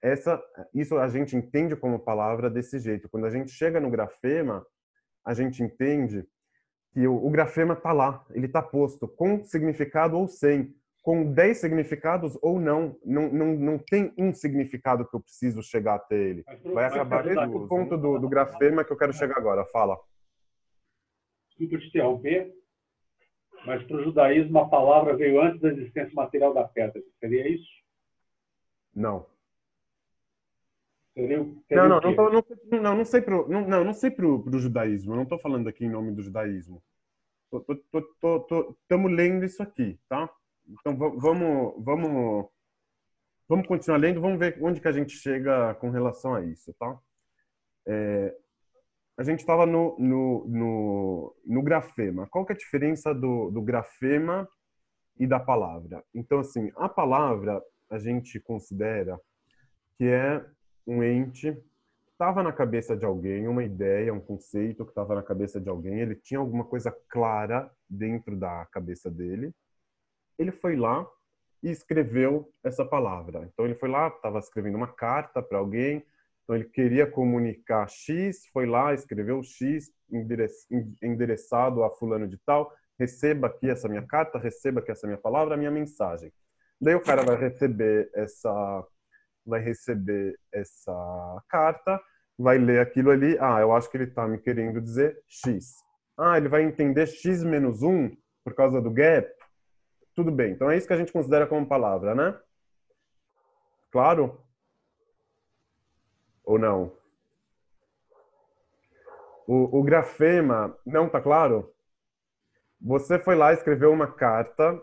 Essa, 0.00 0.40
isso 0.72 0.96
a 0.96 1.08
gente 1.08 1.34
entende 1.34 1.74
como 1.74 1.98
palavra 1.98 2.48
desse 2.48 2.78
jeito. 2.78 3.08
Quando 3.08 3.26
a 3.26 3.30
gente 3.30 3.50
chega 3.50 3.80
no 3.80 3.90
grafema, 3.90 4.64
a 5.26 5.34
gente 5.34 5.60
entende 5.60 6.24
que 6.92 7.06
o, 7.06 7.26
o 7.26 7.30
grafema 7.30 7.74
está 7.74 7.92
lá, 7.92 8.24
ele 8.30 8.46
está 8.46 8.62
posto, 8.62 9.06
com 9.06 9.42
significado 9.44 10.18
ou 10.18 10.26
sem, 10.26 10.74
com 11.02 11.32
10 11.32 11.58
significados 11.58 12.38
ou 12.42 12.60
não. 12.60 12.96
Não, 13.04 13.28
não, 13.32 13.54
não 13.54 13.78
tem 13.78 14.12
um 14.18 14.32
significado 14.32 15.06
que 15.08 15.14
eu 15.14 15.20
preciso 15.20 15.62
chegar 15.62 15.94
até 15.94 16.16
ele. 16.16 16.44
Vai 16.64 16.86
acabar 16.86 17.22
desde 17.22 17.44
o 17.46 17.66
ponto 17.66 17.96
do, 17.96 18.18
do 18.18 18.28
grafema 18.28 18.84
que 18.84 18.92
eu 18.92 18.96
quero 18.96 19.12
chegar 19.12 19.36
agora. 19.36 19.64
Fala. 19.66 19.98
Desculpa 21.48 21.78
te 21.78 21.88
interromper, 21.88 22.54
mas 23.66 23.82
para 23.84 23.96
o 23.96 24.04
judaísmo 24.04 24.58
a 24.58 24.68
palavra 24.68 25.16
veio 25.16 25.40
antes 25.40 25.60
da 25.60 25.68
existência 25.68 26.12
material 26.14 26.54
da 26.54 26.64
pedra. 26.64 27.02
Seria 27.18 27.48
isso? 27.48 27.68
Não. 28.94 29.26
Não, 31.16 31.88
não, 31.88 32.00
não, 32.00 32.00
não, 32.00 32.82
não, 32.82 32.96
não 32.96 33.04
sei 33.04 33.20
para 33.20 33.34
não, 33.48 33.66
não, 33.66 33.84
não 33.84 33.92
sei 33.92 34.10
pro, 34.10 34.42
pro 34.42 34.58
judaísmo. 34.58 35.12
Eu 35.12 35.16
não 35.16 35.22
estou 35.24 35.38
falando 35.38 35.68
aqui 35.68 35.84
em 35.84 35.90
nome 35.90 36.12
do 36.12 36.22
judaísmo. 36.22 36.82
Estamos 38.82 39.12
lendo 39.12 39.44
isso 39.44 39.62
aqui, 39.62 39.98
tá? 40.08 40.30
Então 40.68 40.96
vamos, 40.96 41.84
vamos, 41.84 42.46
vamos 43.48 43.66
continuar 43.66 43.98
lendo. 43.98 44.20
Vamos 44.20 44.38
ver 44.38 44.56
onde 44.62 44.80
que 44.80 44.86
a 44.86 44.92
gente 44.92 45.16
chega 45.16 45.74
com 45.74 45.90
relação 45.90 46.34
a 46.34 46.44
isso, 46.44 46.72
tá? 46.78 46.98
É, 47.86 48.36
a 49.18 49.24
gente 49.24 49.40
estava 49.40 49.66
no, 49.66 49.96
no, 49.98 50.46
no, 50.48 51.36
no, 51.44 51.62
grafema. 51.62 52.26
Qual 52.28 52.46
que 52.46 52.52
é 52.52 52.54
a 52.54 52.58
diferença 52.58 53.12
do, 53.12 53.50
do 53.50 53.60
grafema 53.60 54.48
e 55.18 55.26
da 55.26 55.40
palavra? 55.40 56.04
Então, 56.14 56.38
assim, 56.38 56.70
a 56.76 56.88
palavra 56.88 57.60
a 57.90 57.98
gente 57.98 58.38
considera 58.38 59.20
que 59.98 60.04
é 60.04 60.42
um 60.86 61.02
ente 61.02 61.56
estava 62.20 62.42
na 62.42 62.52
cabeça 62.52 62.94
de 62.94 63.04
alguém, 63.06 63.48
uma 63.48 63.64
ideia, 63.64 64.12
um 64.12 64.20
conceito 64.20 64.84
que 64.84 64.90
estava 64.90 65.14
na 65.14 65.22
cabeça 65.22 65.58
de 65.58 65.70
alguém, 65.70 66.00
ele 66.00 66.14
tinha 66.14 66.38
alguma 66.38 66.64
coisa 66.64 66.94
clara 67.08 67.70
dentro 67.88 68.36
da 68.36 68.66
cabeça 68.66 69.10
dele. 69.10 69.54
Ele 70.38 70.52
foi 70.52 70.76
lá 70.76 71.08
e 71.62 71.70
escreveu 71.70 72.52
essa 72.62 72.84
palavra. 72.84 73.48
Então 73.50 73.64
ele 73.64 73.74
foi 73.74 73.88
lá, 73.88 74.08
estava 74.08 74.38
escrevendo 74.38 74.76
uma 74.76 74.86
carta 74.86 75.42
para 75.42 75.58
alguém, 75.58 76.04
então 76.44 76.54
ele 76.54 76.66
queria 76.66 77.06
comunicar 77.06 77.88
X, 77.88 78.46
foi 78.52 78.66
lá, 78.66 78.92
escreveu 78.92 79.42
X 79.42 79.90
endereçado 81.02 81.82
a 81.82 81.90
fulano 81.90 82.28
de 82.28 82.36
tal, 82.38 82.70
receba 82.98 83.46
aqui 83.46 83.70
essa 83.70 83.88
minha 83.88 84.06
carta, 84.06 84.38
receba 84.38 84.80
aqui 84.80 84.90
essa 84.90 85.06
minha 85.06 85.18
palavra, 85.18 85.56
minha 85.56 85.70
mensagem. 85.70 86.30
Daí 86.78 86.94
o 86.94 87.02
cara 87.02 87.22
vai 87.22 87.36
receber 87.36 88.10
essa 88.12 88.84
vai 89.44 89.60
receber 89.60 90.38
essa 90.52 91.42
carta, 91.48 92.00
vai 92.38 92.58
ler 92.58 92.80
aquilo 92.80 93.10
ali, 93.10 93.36
ah, 93.40 93.60
eu 93.60 93.72
acho 93.72 93.90
que 93.90 93.96
ele 93.96 94.04
está 94.04 94.26
me 94.26 94.38
querendo 94.38 94.80
dizer 94.80 95.22
X. 95.26 95.74
Ah, 96.18 96.36
ele 96.36 96.48
vai 96.48 96.62
entender 96.62 97.06
X 97.06 97.42
menos 97.42 97.82
1 97.82 98.16
por 98.44 98.54
causa 98.54 98.80
do 98.80 98.90
gap? 98.90 99.28
Tudo 100.14 100.30
bem, 100.30 100.52
então 100.52 100.70
é 100.70 100.76
isso 100.76 100.86
que 100.86 100.92
a 100.92 100.96
gente 100.96 101.12
considera 101.12 101.46
como 101.46 101.66
palavra, 101.66 102.14
né? 102.14 102.38
Claro? 103.90 104.42
Ou 106.44 106.58
não? 106.58 106.96
O, 109.46 109.80
o 109.80 109.82
grafema, 109.82 110.76
não 110.86 111.08
tá 111.08 111.20
claro? 111.20 111.74
Você 112.80 113.18
foi 113.18 113.34
lá 113.34 113.52
e 113.52 113.56
escreveu 113.56 113.92
uma 113.92 114.10
carta 114.10 114.80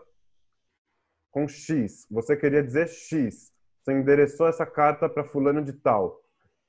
com 1.30 1.48
X. 1.48 2.06
Você 2.10 2.36
queria 2.36 2.62
dizer 2.62 2.88
X. 2.88 3.52
Você 3.88 3.94
endereçou 3.94 4.46
essa 4.46 4.66
carta 4.66 5.08
para 5.08 5.24
fulano 5.24 5.64
de 5.64 5.72
tal. 5.72 6.20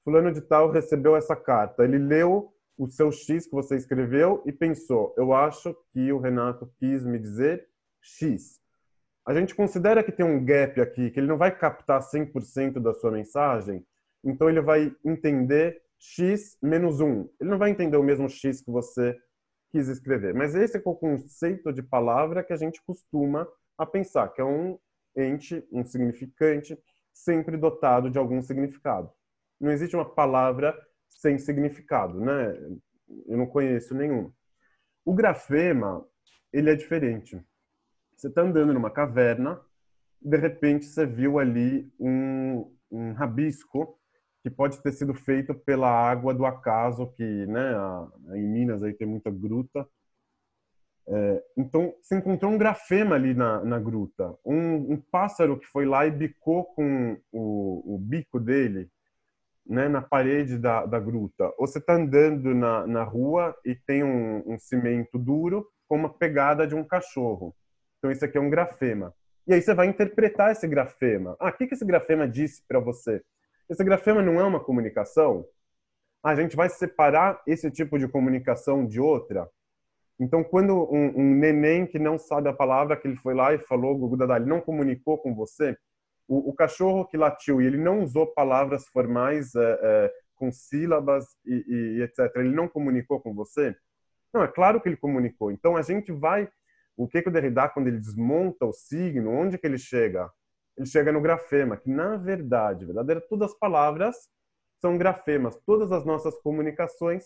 Fulano 0.05 0.31
de 0.31 0.39
tal 0.39 0.71
recebeu 0.71 1.17
essa 1.17 1.35
carta. 1.35 1.83
Ele 1.83 1.97
leu 1.97 2.53
o 2.77 2.87
seu 2.87 3.11
X 3.11 3.45
que 3.45 3.51
você 3.51 3.75
escreveu 3.75 4.41
e 4.45 4.53
pensou: 4.53 5.13
eu 5.17 5.33
acho 5.33 5.75
que 5.91 6.13
o 6.13 6.17
Renato 6.17 6.71
quis 6.79 7.05
me 7.05 7.19
dizer 7.19 7.67
X. 8.01 8.61
A 9.25 9.33
gente 9.33 9.53
considera 9.53 10.01
que 10.01 10.13
tem 10.13 10.25
um 10.25 10.45
gap 10.45 10.79
aqui, 10.79 11.11
que 11.11 11.19
ele 11.19 11.27
não 11.27 11.37
vai 11.37 11.53
captar 11.53 11.99
100% 11.99 12.79
da 12.79 12.93
sua 12.93 13.11
mensagem, 13.11 13.85
então 14.23 14.49
ele 14.49 14.61
vai 14.61 14.95
entender 15.03 15.81
x 15.99 16.57
menos 16.63 17.01
1. 17.01 17.29
Ele 17.41 17.49
não 17.49 17.57
vai 17.57 17.69
entender 17.69 17.97
o 17.97 18.03
mesmo 18.03 18.29
x 18.29 18.61
que 18.61 18.71
você 18.71 19.13
quis 19.71 19.89
escrever. 19.89 20.33
Mas 20.33 20.55
esse 20.55 20.77
é 20.77 20.81
o 20.85 20.95
conceito 20.95 21.73
de 21.73 21.83
palavra 21.83 22.45
que 22.45 22.53
a 22.53 22.57
gente 22.57 22.81
costuma 22.81 23.45
a 23.77 23.85
pensar, 23.85 24.29
que 24.29 24.39
é 24.39 24.45
um 24.45 24.79
ente, 25.17 25.67
um 25.69 25.83
significante, 25.83 26.79
sempre 27.13 27.57
dotado 27.57 28.09
de 28.09 28.17
algum 28.17 28.41
significado. 28.41 29.11
Não 29.59 29.71
existe 29.71 29.95
uma 29.95 30.05
palavra 30.05 30.77
sem 31.09 31.37
significado, 31.37 32.19
né? 32.19 32.57
Eu 33.27 33.37
não 33.37 33.45
conheço 33.45 33.93
nenhum. 33.93 34.31
O 35.03 35.13
grafema, 35.13 36.05
ele 36.53 36.69
é 36.69 36.75
diferente. 36.75 37.41
Você 38.15 38.27
está 38.27 38.41
andando 38.41 38.73
numa 38.73 38.91
caverna, 38.91 39.59
de 40.21 40.37
repente 40.37 40.85
você 40.85 41.05
viu 41.05 41.39
ali 41.39 41.91
um, 41.99 42.75
um 42.91 43.13
rabisco 43.13 43.97
que 44.41 44.49
pode 44.49 44.81
ter 44.81 44.91
sido 44.91 45.13
feito 45.13 45.53
pela 45.53 45.89
água 45.89 46.33
do 46.33 46.45
acaso, 46.45 47.11
que 47.13 47.23
né, 47.23 47.73
em 48.35 48.47
Minas 48.47 48.83
aí 48.83 48.93
tem 48.93 49.07
muita 49.07 49.29
gruta. 49.29 49.87
É, 51.11 51.43
então, 51.57 51.95
se 52.03 52.15
encontrou 52.15 52.51
um 52.51 52.57
grafema 52.57 53.15
ali 53.15 53.33
na, 53.33 53.65
na 53.65 53.79
gruta. 53.79 54.37
Um, 54.45 54.93
um, 54.93 54.97
pássaro 54.97 55.59
que 55.59 55.65
foi 55.65 55.83
lá 55.85 56.05
e 56.05 56.11
bicou 56.11 56.65
com 56.65 57.17
o, 57.31 57.95
o 57.95 57.97
bico 57.97 58.39
dele 58.39 58.91
né, 59.65 59.87
na 59.89 60.03
parede 60.03 60.59
da, 60.59 60.85
da 60.85 60.99
gruta. 60.99 61.51
Ou 61.57 61.65
você 61.65 61.79
está 61.79 61.93
andando 61.93 62.53
na, 62.53 62.85
na 62.85 63.03
rua 63.03 63.55
e 63.65 63.73
tem 63.73 64.03
um, 64.03 64.43
um 64.45 64.59
cimento 64.59 65.17
duro 65.17 65.67
com 65.87 65.95
uma 65.95 66.09
pegada 66.09 66.67
de 66.67 66.75
um 66.75 66.83
cachorro. 66.83 67.55
Então, 67.97 68.11
isso 68.11 68.23
aqui 68.23 68.37
é 68.37 68.41
um 68.41 68.49
grafema. 68.49 69.11
E 69.47 69.53
aí 69.53 69.61
você 69.63 69.73
vai 69.73 69.87
interpretar 69.87 70.51
esse 70.51 70.67
grafema. 70.67 71.35
Ah, 71.39 71.49
o 71.49 71.53
que, 71.53 71.65
que 71.65 71.73
esse 71.73 71.85
grafema 71.85 72.27
disse 72.27 72.63
para 72.67 72.79
você? 72.79 73.23
Esse 73.67 73.83
grafema 73.83 74.21
não 74.21 74.39
é 74.39 74.43
uma 74.43 74.59
comunicação? 74.59 75.43
A 76.23 76.35
gente 76.35 76.55
vai 76.55 76.69
separar 76.69 77.41
esse 77.47 77.71
tipo 77.71 77.97
de 77.97 78.07
comunicação 78.07 78.85
de 78.85 78.99
outra? 78.99 79.49
Então, 80.19 80.43
quando 80.43 80.73
um, 80.93 81.19
um 81.19 81.35
neném 81.35 81.85
que 81.85 81.97
não 81.97 82.17
sabe 82.17 82.49
a 82.49 82.53
palavra 82.53 82.97
que 82.97 83.07
ele 83.07 83.15
foi 83.15 83.33
lá 83.33 83.53
e 83.53 83.59
falou, 83.59 83.97
Gugu 83.97 84.17
Dadá, 84.17 84.39
não 84.39 84.59
comunicou 84.59 85.17
com 85.17 85.33
você, 85.33 85.77
o, 86.27 86.49
o, 86.49 86.53
cachorro 86.53 87.05
que 87.05 87.17
latiu 87.17 87.61
e 87.61 87.65
ele 87.65 87.77
não 87.77 88.03
usou 88.03 88.27
palavras 88.27 88.87
formais 88.89 89.55
é, 89.55 89.79
é, 89.81 90.13
com 90.35 90.51
sílabas 90.51 91.25
e, 91.45 91.97
e, 91.97 92.03
etc., 92.03 92.35
ele 92.35 92.53
não 92.53 92.67
comunicou 92.67 93.19
com 93.19 93.33
você? 93.33 93.75
Não, 94.33 94.43
é 94.43 94.47
claro 94.47 94.81
que 94.81 94.89
ele 94.89 94.97
comunicou. 94.97 95.51
Então, 95.51 95.75
a 95.75 95.81
gente 95.81 96.11
vai... 96.11 96.49
O 96.95 97.07
que, 97.07 97.21
que 97.21 97.29
o 97.29 97.31
Derrida, 97.31 97.69
quando 97.69 97.87
ele 97.87 97.97
desmonta 97.97 98.65
o 98.65 98.73
signo, 98.73 99.31
onde 99.31 99.57
que 99.57 99.65
ele 99.65 99.77
chega? 99.77 100.29
ele 100.79 100.87
chega 100.87 101.11
no 101.11 101.19
grafema, 101.19 101.75
que 101.75 101.89
na 101.89 102.15
verdade, 102.15 102.85
verdadeira, 102.85 103.19
todas 103.19 103.51
as 103.51 103.57
palavras 103.59 104.15
são 104.79 104.97
grafemas, 104.97 105.57
todas 105.65 105.91
as 105.91 106.05
nossas 106.05 106.39
comunicações 106.41 107.25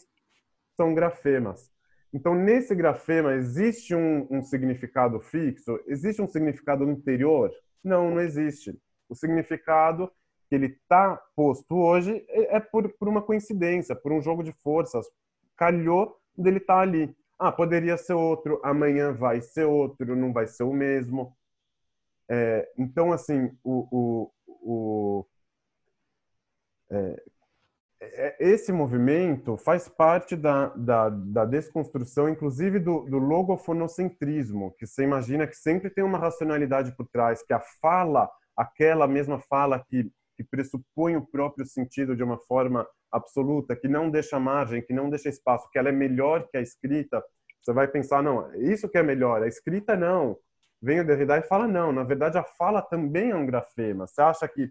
são 0.76 0.96
grafemas. 0.96 1.72
Então, 2.14 2.36
nesse 2.36 2.76
grafema, 2.76 3.34
existe 3.34 3.96
um, 3.96 4.28
um 4.30 4.44
significado 4.44 5.20
fixo? 5.20 5.80
Existe 5.88 6.22
um 6.22 6.28
significado 6.28 6.84
anterior? 6.84 7.52
Não, 7.84 8.12
não 8.12 8.22
existe. 8.22 8.80
O 9.10 9.16
significado 9.16 10.12
que 10.48 10.56
ele 10.56 10.68
está 10.68 11.18
posto 11.36 11.76
hoje 11.76 12.24
é, 12.30 12.58
é 12.58 12.60
por, 12.60 12.88
por, 12.94 13.08
uma 13.08 13.22
coincidência, 13.22 13.96
por 13.96 14.12
um 14.12 14.22
jogo 14.22 14.44
de 14.44 14.52
forças. 14.52 15.08
Calhou 15.58 16.20
dele 16.38 16.58
estar 16.58 16.76
tá 16.76 16.82
ali. 16.82 17.16
Ah, 17.40 17.52
poderia 17.52 17.98
ser 17.98 18.14
outro, 18.14 18.62
amanhã 18.64 19.12
vai 19.12 19.42
ser 19.42 19.66
outro, 19.66 20.16
não 20.16 20.32
vai 20.32 20.46
ser 20.48 20.64
o 20.64 20.72
mesmo. 20.74 21.36
É, 22.30 22.72
então, 22.78 23.12
assim, 23.12 23.52
o, 23.64 23.88
o, 23.92 24.32
o 24.48 25.26
é, 26.92 27.24
esse 28.40 28.72
movimento 28.72 29.58
faz 29.58 29.88
parte 29.88 30.36
da, 30.36 30.68
da, 30.70 31.10
da 31.10 31.46
desconstrução, 31.46 32.30
inclusive 32.30 32.80
do, 32.80 33.02
do, 33.02 33.18
logofonocentrismo, 33.18 34.76
que 34.78 34.86
você 34.86 35.04
imagina 35.04 35.48
que 35.48 35.56
sempre 35.56 35.90
tem 35.90 36.04
uma 36.04 36.18
racionalidade 36.18 36.96
por 36.96 37.08
trás, 37.08 37.44
que 37.44 37.54
a 37.54 37.60
fala, 37.82 38.30
aquela 38.56 39.08
mesma 39.08 39.40
fala 39.40 39.84
que, 39.88 40.12
que 40.36 40.44
pressupõe 40.44 41.16
o 41.16 41.26
próprio 41.26 41.66
sentido 41.66 42.16
de 42.16 42.24
uma 42.24 42.38
forma 42.38 42.88
absoluta, 43.12 43.76
que 43.76 43.88
não 43.88 44.10
deixa 44.10 44.40
margem, 44.40 44.82
que 44.82 44.94
não 44.94 45.10
deixa 45.10 45.30
espaço, 45.30 45.70
que 45.72 45.78
ela 45.78 45.90
é 45.90 45.94
melhor 45.94 46.48
que 46.50 46.58
a 46.58 46.62
escrita, 46.62 47.24
você 47.62 47.72
vai 47.72 47.88
pensar, 47.88 48.22
não, 48.22 48.54
isso 48.56 48.90
que 48.90 48.98
é 48.98 49.04
melhor, 49.04 49.42
a 49.42 49.48
escrita 49.48 49.96
não. 49.96 50.38
Vem 50.82 51.00
o 51.00 51.06
Derrida 51.06 51.38
e 51.38 51.44
fala, 51.44 51.66
não, 51.66 51.94
na 51.94 52.04
verdade 52.04 52.38
a 52.38 52.44
fala 52.44 52.82
também 52.82 53.32
é 53.32 53.36
um 53.36 53.46
grafema. 53.46 54.06
Você 54.06 54.22
acha 54.22 54.46
que 54.50 54.70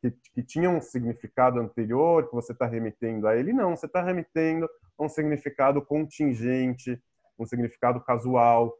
que, 0.00 0.10
que 0.32 0.42
tinha 0.42 0.70
um 0.70 0.80
significado 0.80 1.60
anterior 1.60 2.28
que 2.28 2.34
você 2.34 2.52
está 2.52 2.66
remetendo 2.66 3.28
a 3.28 3.36
ele. 3.36 3.52
Não, 3.52 3.76
você 3.76 3.86
está 3.86 4.02
remetendo 4.02 4.68
a 4.98 5.04
um 5.04 5.08
significado 5.08 5.82
contingente, 5.82 7.00
um 7.38 7.44
significado 7.44 8.00
casual. 8.00 8.74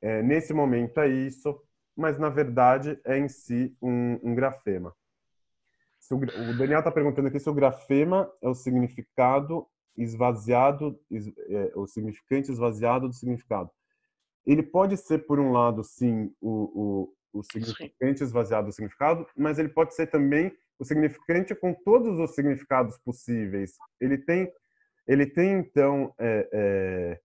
É, 0.00 0.22
nesse 0.22 0.54
momento 0.54 1.00
é 1.00 1.08
isso, 1.08 1.60
mas 1.96 2.18
na 2.18 2.28
verdade 2.28 2.98
é 3.04 3.18
em 3.18 3.28
si 3.28 3.76
um, 3.82 4.18
um 4.22 4.34
grafema. 4.34 4.94
O, 6.10 6.14
o, 6.14 6.56
Daniel 6.56 6.78
está 6.78 6.90
perguntando 6.90 7.28
aqui 7.28 7.38
se 7.38 7.50
o 7.50 7.54
grafema 7.54 8.30
é 8.40 8.48
o 8.48 8.54
significado 8.54 9.66
esvaziado, 9.96 10.98
é, 11.10 11.72
o 11.74 11.86
significante 11.86 12.52
esvaziado 12.52 13.08
do 13.08 13.14
significado. 13.14 13.68
Ele 14.46 14.62
pode 14.62 14.96
ser, 14.96 15.26
por 15.26 15.38
um 15.38 15.50
lado, 15.50 15.82
sim, 15.84 16.32
o, 16.40 16.50
o 16.50 17.14
significante 17.42 18.22
esvaziado 18.22 18.68
do 18.68 18.72
significado, 18.72 19.26
mas 19.36 19.58
ele 19.58 19.68
pode 19.68 19.94
ser 19.94 20.06
também 20.06 20.52
o 20.78 20.84
significante 20.84 21.54
com 21.54 21.74
todos 21.74 22.18
os 22.18 22.34
significados 22.34 22.96
possíveis. 22.98 23.72
Ele 24.00 24.16
tem, 24.16 24.50
ele 25.06 25.26
tem 25.26 25.52
então, 25.54 26.14
é, 26.18 26.48
é, 26.52 27.20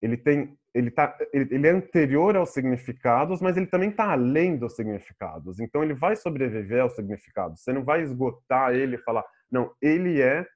ele 0.00 0.16
tem, 0.16 0.56
ele 0.72 0.90
tá, 0.90 1.16
ele, 1.32 1.54
ele, 1.54 1.66
é 1.66 1.70
anterior 1.70 2.36
aos 2.36 2.50
significados, 2.50 3.40
mas 3.40 3.56
ele 3.56 3.66
também 3.66 3.90
está 3.90 4.12
além 4.12 4.56
dos 4.56 4.76
significados. 4.76 5.58
Então 5.60 5.82
ele 5.82 5.94
vai 5.94 6.16
sobreviver 6.16 6.82
aos 6.82 6.94
significados. 6.94 7.62
Você 7.62 7.72
não 7.72 7.84
vai 7.84 8.02
esgotar 8.02 8.72
ele 8.72 8.96
e 8.96 9.02
falar, 9.02 9.24
não, 9.50 9.74
ele 9.82 10.20
é, 10.20 10.46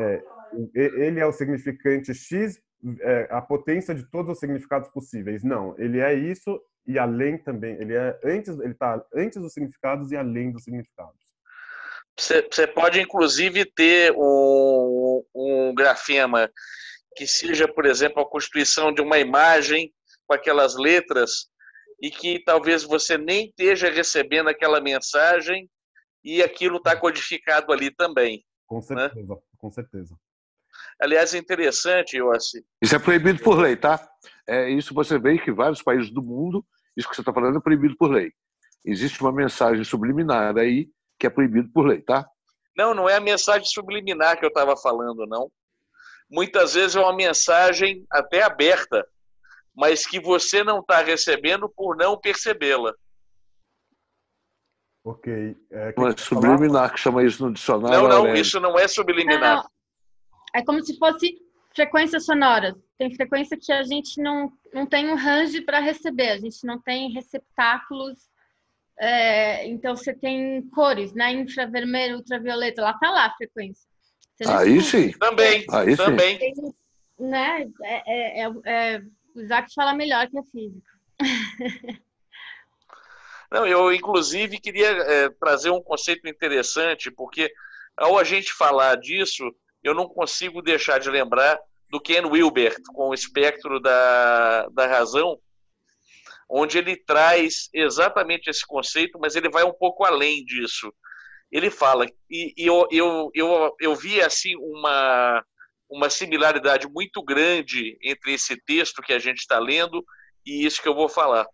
é 0.00 0.22
ele 0.74 1.18
é 1.20 1.26
o 1.26 1.32
significante 1.32 2.14
X, 2.14 2.60
é, 3.00 3.26
a 3.30 3.40
potência 3.40 3.94
de 3.94 4.04
todos 4.10 4.32
os 4.32 4.38
significados 4.38 4.88
possíveis. 4.90 5.42
Não, 5.42 5.74
ele 5.78 6.00
é 6.00 6.12
isso 6.14 6.60
e 6.86 6.98
além 6.98 7.38
também. 7.38 7.74
Ele 7.80 7.94
é 7.94 8.18
antes, 8.24 8.58
ele 8.58 8.72
está 8.72 9.02
antes 9.14 9.40
dos 9.40 9.52
significados 9.52 10.12
e 10.12 10.16
além 10.16 10.52
dos 10.52 10.64
significados. 10.64 11.26
Você 12.18 12.66
pode 12.66 13.00
inclusive 13.00 13.64
ter 13.64 14.12
um, 14.16 15.22
um 15.34 15.74
grafema 15.74 16.50
que 17.14 17.26
seja, 17.26 17.68
por 17.68 17.84
exemplo, 17.84 18.22
a 18.22 18.28
constituição 18.28 18.92
de 18.92 19.02
uma 19.02 19.18
imagem 19.18 19.92
com 20.26 20.34
aquelas 20.34 20.76
letras 20.76 21.48
e 22.00 22.10
que 22.10 22.42
talvez 22.44 22.82
você 22.82 23.18
nem 23.18 23.46
esteja 23.46 23.90
recebendo 23.90 24.48
aquela 24.48 24.80
mensagem 24.80 25.68
e 26.24 26.42
aquilo 26.42 26.78
está 26.78 26.96
codificado 26.96 27.72
ali 27.72 27.90
também. 27.90 28.44
Com 28.66 28.76
né? 28.76 28.82
certeza, 28.82 29.34
né? 29.34 29.40
com 29.58 29.70
certeza. 29.70 30.16
Aliás, 31.00 31.34
é 31.34 31.38
interessante, 31.38 32.18
Yossi. 32.18 32.64
Isso 32.82 32.96
é 32.96 32.98
proibido 32.98 33.42
por 33.42 33.58
lei, 33.58 33.76
tá? 33.76 34.08
É, 34.46 34.70
isso 34.70 34.94
você 34.94 35.18
vê 35.18 35.38
que 35.38 35.52
vários 35.52 35.82
países 35.82 36.10
do 36.10 36.22
mundo 36.22 36.64
isso 36.96 37.08
que 37.08 37.14
você 37.14 37.20
está 37.20 37.32
falando 37.32 37.58
é 37.58 37.60
proibido 37.60 37.96
por 37.96 38.10
lei. 38.10 38.32
Existe 38.84 39.20
uma 39.20 39.32
mensagem 39.32 39.84
subliminar 39.84 40.56
aí 40.56 40.88
que 41.18 41.26
é 41.26 41.30
proibido 41.30 41.70
por 41.72 41.86
lei, 41.86 42.00
tá? 42.00 42.28
Não, 42.76 42.94
não 42.94 43.08
é 43.08 43.16
a 43.16 43.20
mensagem 43.20 43.64
subliminar 43.64 44.38
que 44.38 44.44
eu 44.44 44.48
estava 44.48 44.76
falando, 44.76 45.26
não. 45.26 45.50
Muitas 46.30 46.74
vezes 46.74 46.96
é 46.96 47.00
uma 47.00 47.14
mensagem 47.14 48.04
até 48.10 48.42
aberta, 48.42 49.06
mas 49.74 50.06
que 50.06 50.20
você 50.20 50.62
não 50.62 50.80
está 50.80 51.00
recebendo 51.00 51.68
por 51.68 51.96
não 51.96 52.18
percebê-la. 52.18 52.94
Ok. 55.04 55.56
É, 55.70 55.94
não 55.96 56.08
é 56.08 56.16
subliminar 56.16 56.92
que 56.92 56.98
chama 56.98 57.22
isso 57.22 57.46
no 57.46 57.52
dicionário. 57.52 58.08
Não, 58.08 58.24
não, 58.24 58.34
isso 58.34 58.58
não 58.58 58.78
é 58.78 58.88
subliminar. 58.88 59.62
Não, 59.62 59.70
é 60.54 60.64
como 60.64 60.82
se 60.84 60.98
fosse 60.98 61.38
frequências 61.76 62.24
sonoras. 62.24 62.74
Tem 62.98 63.14
frequência 63.14 63.56
que 63.60 63.70
a 63.70 63.84
gente 63.84 64.20
não, 64.20 64.50
não 64.72 64.86
tem 64.86 65.08
um 65.10 65.14
range 65.14 65.60
para 65.60 65.78
receber, 65.78 66.30
a 66.30 66.38
gente 66.38 66.66
não 66.66 66.80
tem 66.80 67.12
receptáculos. 67.12 68.18
É, 68.98 69.66
então 69.68 69.94
você 69.94 70.14
tem 70.14 70.66
cores, 70.70 71.12
né? 71.12 71.30
Infravermelho, 71.32 72.16
ultravioleta, 72.16 72.80
lá 72.80 72.94
tá 72.94 73.10
lá 73.10 73.26
a 73.26 73.34
frequência. 73.34 73.86
Aí 74.48 74.80
sim. 74.80 75.12
Também. 75.12 75.64
Aí 75.70 75.94
também. 75.96 76.38
Tem, 76.38 76.54
né? 77.18 77.68
É, 77.84 78.02
é, 78.06 78.42
é, 78.42 78.52
é, 78.64 79.02
o 79.34 79.40
Isaac 79.40 79.72
fala 79.74 79.94
melhor 79.94 80.26
que 80.28 80.38
a 80.38 80.42
física. 80.44 80.90
Não, 83.52 83.64
eu 83.66 83.92
inclusive 83.92 84.58
queria 84.58 84.88
é, 84.88 85.28
trazer 85.28 85.70
um 85.70 85.80
conceito 85.80 86.26
interessante, 86.26 87.10
porque 87.10 87.52
ao 87.96 88.18
a 88.18 88.24
gente 88.24 88.52
falar 88.52 88.96
disso, 88.96 89.54
eu 89.88 89.94
não 89.94 90.08
consigo 90.08 90.62
deixar 90.62 90.98
de 90.98 91.10
lembrar 91.10 91.58
do 91.88 92.00
Ken 92.00 92.26
Wilber, 92.26 92.76
com 92.92 93.10
o 93.10 93.14
espectro 93.14 93.80
da, 93.80 94.66
da 94.68 94.86
razão, 94.86 95.38
onde 96.48 96.78
ele 96.78 96.96
traz 96.96 97.68
exatamente 97.72 98.50
esse 98.50 98.66
conceito, 98.66 99.18
mas 99.18 99.36
ele 99.36 99.48
vai 99.48 99.64
um 99.64 99.72
pouco 99.72 100.04
além 100.04 100.44
disso. 100.44 100.92
Ele 101.50 101.70
fala, 101.70 102.06
e, 102.28 102.52
e 102.56 102.66
eu, 102.66 102.88
eu, 102.90 103.30
eu, 103.34 103.76
eu 103.80 103.94
vi 103.94 104.20
assim 104.20 104.56
uma, 104.56 105.44
uma 105.88 106.10
similaridade 106.10 106.88
muito 106.88 107.22
grande 107.22 107.96
entre 108.02 108.34
esse 108.34 108.56
texto 108.64 109.02
que 109.02 109.12
a 109.12 109.18
gente 109.18 109.38
está 109.38 109.58
lendo 109.58 110.04
e 110.44 110.66
isso 110.66 110.82
que 110.82 110.88
eu 110.88 110.94
vou 110.94 111.08
falar. 111.08 111.46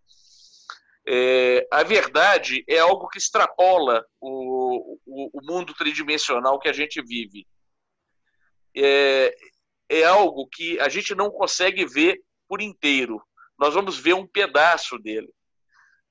É, 1.06 1.66
a 1.70 1.82
verdade 1.82 2.64
é 2.68 2.78
algo 2.78 3.08
que 3.08 3.18
extrapola 3.18 4.04
o, 4.20 4.98
o, 5.04 5.30
o 5.34 5.44
mundo 5.44 5.74
tridimensional 5.74 6.58
que 6.58 6.68
a 6.68 6.72
gente 6.72 7.02
vive 7.02 7.46
é, 8.76 9.34
é 9.88 10.04
algo 10.04 10.48
que 10.50 10.78
a 10.80 10.88
gente 10.88 11.14
não 11.14 11.30
consegue 11.30 11.84
ver 11.84 12.20
por 12.48 12.60
inteiro. 12.60 13.22
Nós 13.58 13.74
vamos 13.74 13.98
ver 13.98 14.14
um 14.14 14.26
pedaço 14.26 14.98
dele. 14.98 15.32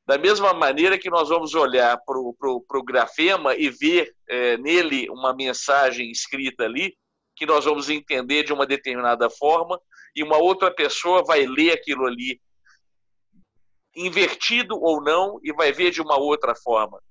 Da 0.06 0.18
mesma 0.18 0.54
maneira 0.54 0.98
que 0.98 1.10
nós 1.10 1.30
vamos 1.30 1.54
olhar 1.54 1.98
para 2.06 2.18
o 2.20 2.84
grafema 2.84 3.56
e 3.56 3.70
ver 3.70 4.14
é, 4.28 4.58
nele 4.58 5.10
uma 5.10 5.34
mensagem 5.34 6.10
escrita 6.12 6.64
ali, 6.64 6.98
que 7.36 7.46
nós 7.46 7.66
vamos 7.66 7.90
entender 7.90 8.44
de 8.44 8.52
uma 8.52 8.66
determinada 8.66 9.30
forma, 9.30 9.80
e 10.16 10.24
uma 10.24 10.38
outra 10.38 10.70
pessoa 10.74 11.24
vai 11.24 11.46
ler 11.46 11.72
aquilo 11.72 12.06
ali, 12.06 12.42
invertido 13.96 14.76
ou 14.80 15.02
não, 15.02 15.40
e 15.44 15.54
vai 15.54 15.72
ver 15.72 15.92
de 15.92 16.02
uma 16.02 16.18
outra 16.18 16.54
forma. 16.56 17.02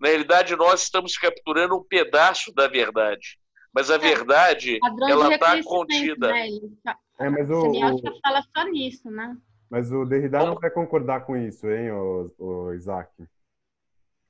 Na 0.00 0.08
realidade, 0.08 0.56
nós 0.56 0.82
estamos 0.82 1.16
capturando 1.16 1.76
um 1.76 1.84
pedaço 1.84 2.52
da 2.52 2.66
verdade. 2.66 3.38
Mas 3.74 3.90
a 3.90 3.94
é, 3.94 3.98
verdade, 3.98 4.78
ela 5.08 5.34
está 5.34 5.62
contida. 5.62 6.30
Né? 6.30 6.48
Tá, 6.84 6.98
é, 7.18 7.30
mas 7.30 7.48
o, 7.48 7.70
o... 7.70 8.20
fala 8.20 8.42
só 8.54 8.64
nisso, 8.64 9.10
né? 9.10 9.36
Mas 9.70 9.90
o 9.90 10.04
Derrida 10.04 10.38
Bom, 10.38 10.46
não 10.46 10.54
vai 10.56 10.70
concordar 10.70 11.24
com 11.24 11.36
isso, 11.36 11.66
hein, 11.70 11.90
o, 11.90 12.30
o 12.38 12.74
Isaac? 12.74 13.10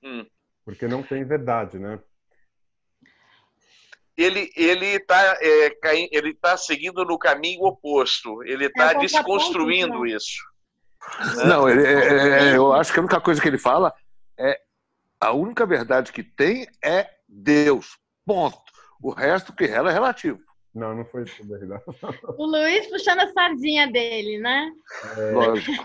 Hum. 0.02 0.24
Porque 0.64 0.86
não 0.86 1.02
tem 1.02 1.24
verdade, 1.24 1.78
né? 1.78 1.98
Ele 4.16 4.52
ele 4.54 4.86
está 4.86 5.38
é, 5.40 5.78
ele 6.12 6.34
tá 6.34 6.56
seguindo 6.56 7.04
no 7.04 7.18
caminho 7.18 7.64
oposto. 7.64 8.42
Ele 8.44 8.66
está 8.66 8.92
é 8.92 8.98
desconstruindo 8.98 10.06
isso. 10.06 10.42
Né? 11.36 11.44
Não, 11.48 11.68
ele, 11.68 11.84
é, 11.84 11.92
é, 11.92 12.50
é, 12.50 12.56
eu 12.56 12.72
acho 12.72 12.92
que 12.92 12.98
a 12.98 13.02
única 13.02 13.20
coisa 13.20 13.40
que 13.40 13.48
ele 13.48 13.58
fala 13.58 13.92
é 14.38 14.60
a 15.20 15.32
única 15.32 15.66
verdade 15.66 16.12
que 16.12 16.22
tem 16.22 16.68
é 16.84 17.08
Deus. 17.28 17.98
Ponto. 18.24 18.71
O 19.02 19.10
resto 19.10 19.52
que 19.52 19.66
rela 19.66 19.90
é 19.90 19.92
relativo. 19.92 20.40
Não, 20.74 20.96
não 20.96 21.04
foi 21.04 21.24
isso, 21.24 21.46
verdade. 21.46 21.82
O 22.38 22.46
Luiz 22.46 22.86
puxando 22.86 23.20
a 23.20 23.32
sardinha 23.32 23.90
dele, 23.90 24.38
né? 24.38 24.72
É... 25.18 25.30
Lógico. 25.32 25.84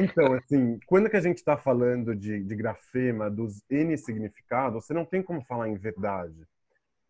Então, 0.00 0.32
assim, 0.32 0.80
quando 0.86 1.08
que 1.08 1.16
a 1.16 1.20
gente 1.20 1.36
está 1.38 1.56
falando 1.56 2.14
de, 2.16 2.42
de 2.42 2.56
grafema, 2.56 3.30
dos 3.30 3.62
N 3.70 3.96
significados, 3.96 4.84
você 4.84 4.92
não 4.92 5.04
tem 5.04 5.22
como 5.22 5.44
falar 5.44 5.68
em 5.68 5.76
verdade, 5.76 6.46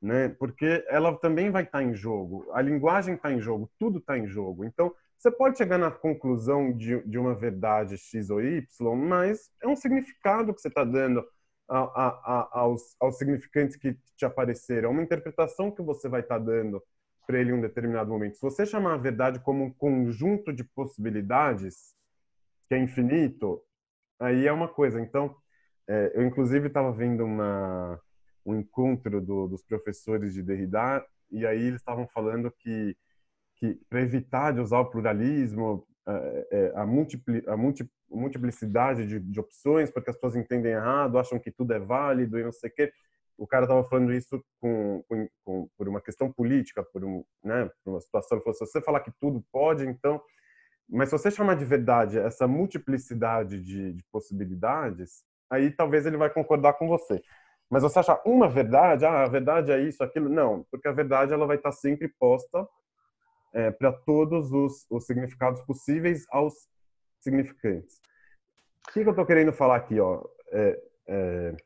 né? 0.02 0.28
Porque 0.38 0.84
ela 0.88 1.16
também 1.16 1.50
vai 1.50 1.62
estar 1.62 1.78
tá 1.78 1.84
em 1.84 1.94
jogo. 1.94 2.50
A 2.52 2.60
linguagem 2.60 3.14
está 3.14 3.32
em 3.32 3.40
jogo, 3.40 3.70
tudo 3.78 3.98
está 3.98 4.18
em 4.18 4.26
jogo. 4.26 4.64
Então, 4.64 4.94
você 5.16 5.30
pode 5.30 5.56
chegar 5.56 5.78
na 5.78 5.90
conclusão 5.90 6.72
de, 6.72 7.00
de 7.02 7.16
uma 7.16 7.32
verdade 7.32 7.96
X 7.96 8.28
ou 8.28 8.42
Y, 8.42 8.96
mas 8.96 9.50
é 9.62 9.68
um 9.68 9.76
significado 9.76 10.52
que 10.52 10.60
você 10.60 10.68
está 10.68 10.84
dando 10.84 11.24
a, 11.68 11.78
a, 11.78 12.60
aos, 12.60 12.96
aos 13.00 13.16
significantes 13.16 13.76
que 13.76 13.96
te 14.16 14.24
apareceram, 14.24 14.90
é 14.90 14.92
uma 14.92 15.02
interpretação 15.02 15.70
que 15.70 15.82
você 15.82 16.08
vai 16.08 16.20
estar 16.20 16.38
tá 16.38 16.44
dando 16.44 16.82
para 17.26 17.38
ele 17.38 17.50
em 17.50 17.54
um 17.54 17.60
determinado 17.60 18.10
momento. 18.10 18.34
Se 18.34 18.42
você 18.42 18.66
chamar 18.66 18.94
a 18.94 18.98
verdade 18.98 19.40
como 19.40 19.64
um 19.64 19.72
conjunto 19.72 20.52
de 20.52 20.64
possibilidades, 20.64 21.94
que 22.68 22.74
é 22.74 22.78
infinito, 22.78 23.62
aí 24.18 24.46
é 24.46 24.52
uma 24.52 24.68
coisa. 24.68 25.00
Então, 25.00 25.34
é, 25.88 26.12
eu 26.14 26.26
inclusive 26.26 26.66
estava 26.68 26.92
vendo 26.92 27.24
uma, 27.24 28.00
um 28.44 28.56
encontro 28.56 29.20
do, 29.20 29.48
dos 29.48 29.62
professores 29.62 30.34
de 30.34 30.42
Derrida 30.42 31.04
e 31.30 31.46
aí 31.46 31.62
eles 31.62 31.80
estavam 31.80 32.06
falando 32.08 32.50
que, 32.50 32.96
que 33.56 33.80
para 33.88 34.02
evitar 34.02 34.52
de 34.52 34.60
usar 34.60 34.80
o 34.80 34.90
pluralismo, 34.90 35.86
é, 36.06 36.48
é, 36.50 36.72
a, 36.74 36.84
multipli, 36.84 37.42
a 37.46 37.56
multi, 37.56 37.88
multiplicidade 38.16 39.06
de, 39.06 39.20
de, 39.20 39.40
opções, 39.40 39.90
porque 39.90 40.10
as 40.10 40.16
pessoas 40.16 40.36
entendem 40.36 40.72
errado, 40.72 41.18
acham 41.18 41.38
que 41.38 41.50
tudo 41.50 41.72
é 41.72 41.78
válido 41.78 42.38
e 42.38 42.44
não 42.44 42.52
sei 42.52 42.70
o 42.70 42.74
quê. 42.74 42.92
O 43.36 43.46
cara 43.46 43.64
estava 43.64 43.82
falando 43.84 44.12
isso 44.12 44.44
com, 44.60 45.02
com, 45.08 45.28
com, 45.44 45.68
por 45.76 45.88
uma 45.88 46.00
questão 46.00 46.30
política, 46.30 46.82
por, 46.82 47.04
um, 47.04 47.24
né, 47.42 47.70
por 47.84 47.92
uma 47.92 48.00
situação. 48.00 48.36
Ele 48.36 48.44
falou, 48.44 48.54
se 48.54 48.66
você 48.66 48.80
falar 48.80 49.00
que 49.00 49.12
tudo 49.20 49.44
pode, 49.50 49.84
então... 49.84 50.22
Mas 50.88 51.08
se 51.08 51.18
você 51.18 51.30
chamar 51.30 51.56
de 51.56 51.64
verdade 51.64 52.18
essa 52.18 52.46
multiplicidade 52.46 53.60
de, 53.62 53.94
de 53.94 54.04
possibilidades, 54.12 55.24
aí 55.48 55.70
talvez 55.70 56.04
ele 56.04 56.16
vai 56.16 56.28
concordar 56.28 56.74
com 56.74 56.86
você. 56.86 57.22
Mas 57.70 57.82
você 57.82 58.00
achar 58.00 58.20
uma 58.26 58.48
verdade, 58.48 59.06
ah, 59.06 59.22
a 59.22 59.28
verdade 59.28 59.72
é 59.72 59.80
isso, 59.80 60.04
aquilo, 60.04 60.28
não, 60.28 60.66
porque 60.70 60.86
a 60.86 60.92
verdade 60.92 61.32
ela 61.32 61.46
vai 61.46 61.56
estar 61.56 61.72
sempre 61.72 62.06
posta 62.06 62.68
é, 63.52 63.70
para 63.70 63.92
todos 63.92 64.52
os, 64.52 64.86
os, 64.90 65.06
significados 65.06 65.62
possíveis 65.62 66.26
aos 66.30 66.68
significantes. 67.22 68.00
O 68.88 68.92
que, 68.92 69.02
que 69.02 69.08
eu 69.08 69.12
estou 69.12 69.26
querendo 69.26 69.52
falar 69.52 69.76
aqui, 69.76 70.00
ó? 70.00 70.22
É, 70.50 70.82
é... 71.06 71.56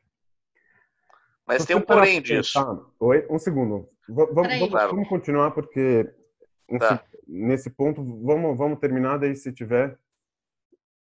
Mas 1.45 1.65
tem 1.65 1.75
um 1.75 1.81
porém 1.81 2.21
disso. 2.21 2.59
Oi, 2.99 3.25
um 3.29 3.39
segundo. 3.39 3.89
V 4.07 4.25
vamos, 4.33 4.59
vamos, 4.59 4.69
vamos, 4.69 5.07
continuar 5.09 5.51
porque 5.51 6.09
tá. 6.79 7.03
nesse 7.27 7.69
ponto 7.69 8.03
vamos 8.23 8.57
vamos 8.57 8.79
terminar 8.79 9.17
daí 9.17 9.35
se 9.35 9.51
tiver. 9.51 9.97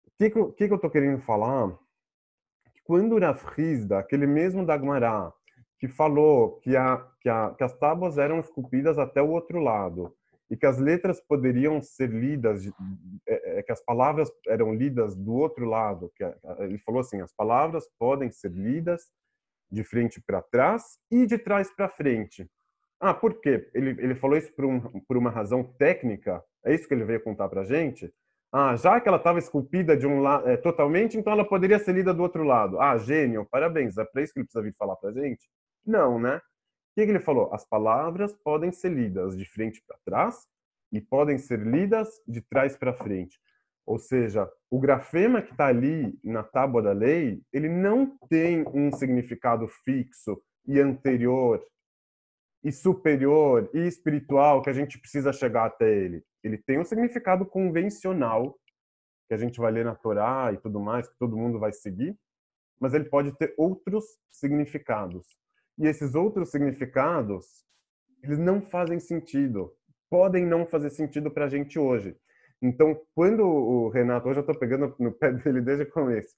O 0.06 0.10
que 0.16 0.30
que, 0.30 0.44
que, 0.52 0.66
que 0.66 0.72
eu 0.72 0.76
estou 0.76 0.90
querendo 0.90 1.20
falar? 1.20 1.76
quando 2.84 3.18
Rav 3.18 3.40
Hizda, 3.58 3.98
aquele 3.98 4.26
mesmo 4.26 4.64
Dagmará, 4.64 5.32
que 5.78 5.88
falou 5.88 6.60
que, 6.60 6.76
a, 6.76 6.98
que, 7.20 7.28
a, 7.28 7.54
que 7.56 7.64
as 7.64 7.76
tábuas 7.78 8.18
eram 8.18 8.38
esculpidas 8.38 8.98
até 8.98 9.20
o 9.20 9.30
outro 9.30 9.58
lado 9.58 10.14
e 10.54 10.56
que 10.56 10.66
as 10.66 10.78
letras 10.78 11.20
poderiam 11.20 11.82
ser 11.82 12.10
lidas, 12.10 12.64
é, 13.26 13.58
é, 13.58 13.62
que 13.64 13.72
as 13.72 13.84
palavras 13.84 14.30
eram 14.46 14.72
lidas 14.72 15.16
do 15.16 15.34
outro 15.34 15.66
lado, 15.66 16.12
que 16.14 16.24
ele 16.60 16.78
falou 16.78 17.00
assim, 17.00 17.20
as 17.20 17.32
palavras 17.32 17.88
podem 17.98 18.30
ser 18.30 18.52
lidas 18.52 19.02
de 19.68 19.82
frente 19.82 20.22
para 20.24 20.40
trás 20.40 20.96
e 21.10 21.26
de 21.26 21.38
trás 21.38 21.74
para 21.74 21.88
frente. 21.88 22.48
Ah, 23.00 23.12
por 23.12 23.40
quê? 23.40 23.68
Ele, 23.74 24.00
ele 24.00 24.14
falou 24.14 24.36
isso 24.36 24.54
por, 24.54 24.64
um, 24.64 24.80
por 25.08 25.16
uma 25.16 25.28
razão 25.28 25.64
técnica? 25.64 26.40
É 26.64 26.72
isso 26.72 26.86
que 26.86 26.94
ele 26.94 27.04
veio 27.04 27.20
contar 27.20 27.48
para 27.48 27.64
gente? 27.64 28.14
Ah, 28.52 28.76
já 28.76 29.00
que 29.00 29.08
ela 29.08 29.16
estava 29.16 29.40
esculpida 29.40 29.96
de 29.96 30.06
um 30.06 30.20
lado 30.20 30.48
é, 30.48 30.56
totalmente, 30.56 31.18
então 31.18 31.32
ela 31.32 31.44
poderia 31.44 31.80
ser 31.80 31.94
lida 31.94 32.14
do 32.14 32.22
outro 32.22 32.44
lado. 32.44 32.80
Ah, 32.80 32.96
gênio, 32.96 33.44
parabéns. 33.50 33.98
É 33.98 34.04
para 34.04 34.22
isso 34.22 34.32
que 34.32 34.38
ele 34.38 34.46
precisa 34.46 34.62
vir 34.62 34.76
falar 34.78 34.94
para 34.94 35.10
gente? 35.10 35.48
Não, 35.84 36.20
né? 36.20 36.40
Que, 36.94 37.04
que 37.04 37.10
ele 37.10 37.20
falou? 37.20 37.52
As 37.52 37.64
palavras 37.64 38.32
podem 38.32 38.70
ser 38.70 38.90
lidas 38.90 39.36
de 39.36 39.44
frente 39.44 39.82
para 39.86 39.98
trás 40.04 40.46
e 40.92 41.00
podem 41.00 41.38
ser 41.38 41.60
lidas 41.60 42.08
de 42.26 42.40
trás 42.40 42.76
para 42.76 42.94
frente. 42.94 43.38
Ou 43.86 43.98
seja, 43.98 44.50
o 44.70 44.78
grafema 44.78 45.42
que 45.42 45.52
está 45.52 45.66
ali 45.66 46.18
na 46.22 46.42
tábua 46.42 46.80
da 46.80 46.92
lei, 46.92 47.42
ele 47.52 47.68
não 47.68 48.16
tem 48.28 48.64
um 48.72 48.90
significado 48.92 49.66
fixo 49.68 50.40
e 50.66 50.80
anterior 50.80 51.62
e 52.62 52.72
superior 52.72 53.68
e 53.74 53.86
espiritual 53.86 54.62
que 54.62 54.70
a 54.70 54.72
gente 54.72 54.98
precisa 54.98 55.32
chegar 55.32 55.66
até 55.66 55.92
ele 55.92 56.24
ele 56.44 56.58
tem 56.58 56.78
um 56.78 56.84
significado 56.84 57.46
convencional 57.46 58.56
que 59.26 59.34
a 59.34 59.38
gente 59.38 59.58
vai 59.58 59.72
ler 59.72 59.86
na 59.86 59.94
Torá 59.94 60.52
e 60.52 60.58
tudo 60.58 60.78
mais, 60.78 61.08
que 61.08 61.16
todo 61.18 61.36
mundo 61.36 61.58
vai 61.58 61.72
seguir, 61.72 62.16
mas 62.78 62.92
ele 62.92 63.04
pode 63.04 63.32
ter 63.38 63.54
outros 63.56 64.04
significados. 64.30 65.26
E 65.78 65.86
esses 65.86 66.14
outros 66.14 66.50
significados, 66.50 67.64
eles 68.22 68.38
não 68.38 68.60
fazem 68.60 69.00
sentido, 69.00 69.72
podem 70.08 70.46
não 70.46 70.66
fazer 70.66 70.90
sentido 70.90 71.30
para 71.30 71.46
a 71.46 71.48
gente 71.48 71.78
hoje. 71.78 72.16
Então, 72.62 72.98
quando 73.14 73.44
o 73.44 73.88
Renato, 73.88 74.28
hoje 74.28 74.38
eu 74.38 74.42
estou 74.42 74.58
pegando 74.58 74.94
no 74.98 75.12
pé 75.12 75.32
dele 75.34 75.60
desde 75.60 75.84
o 75.84 75.90
começo, 75.90 76.34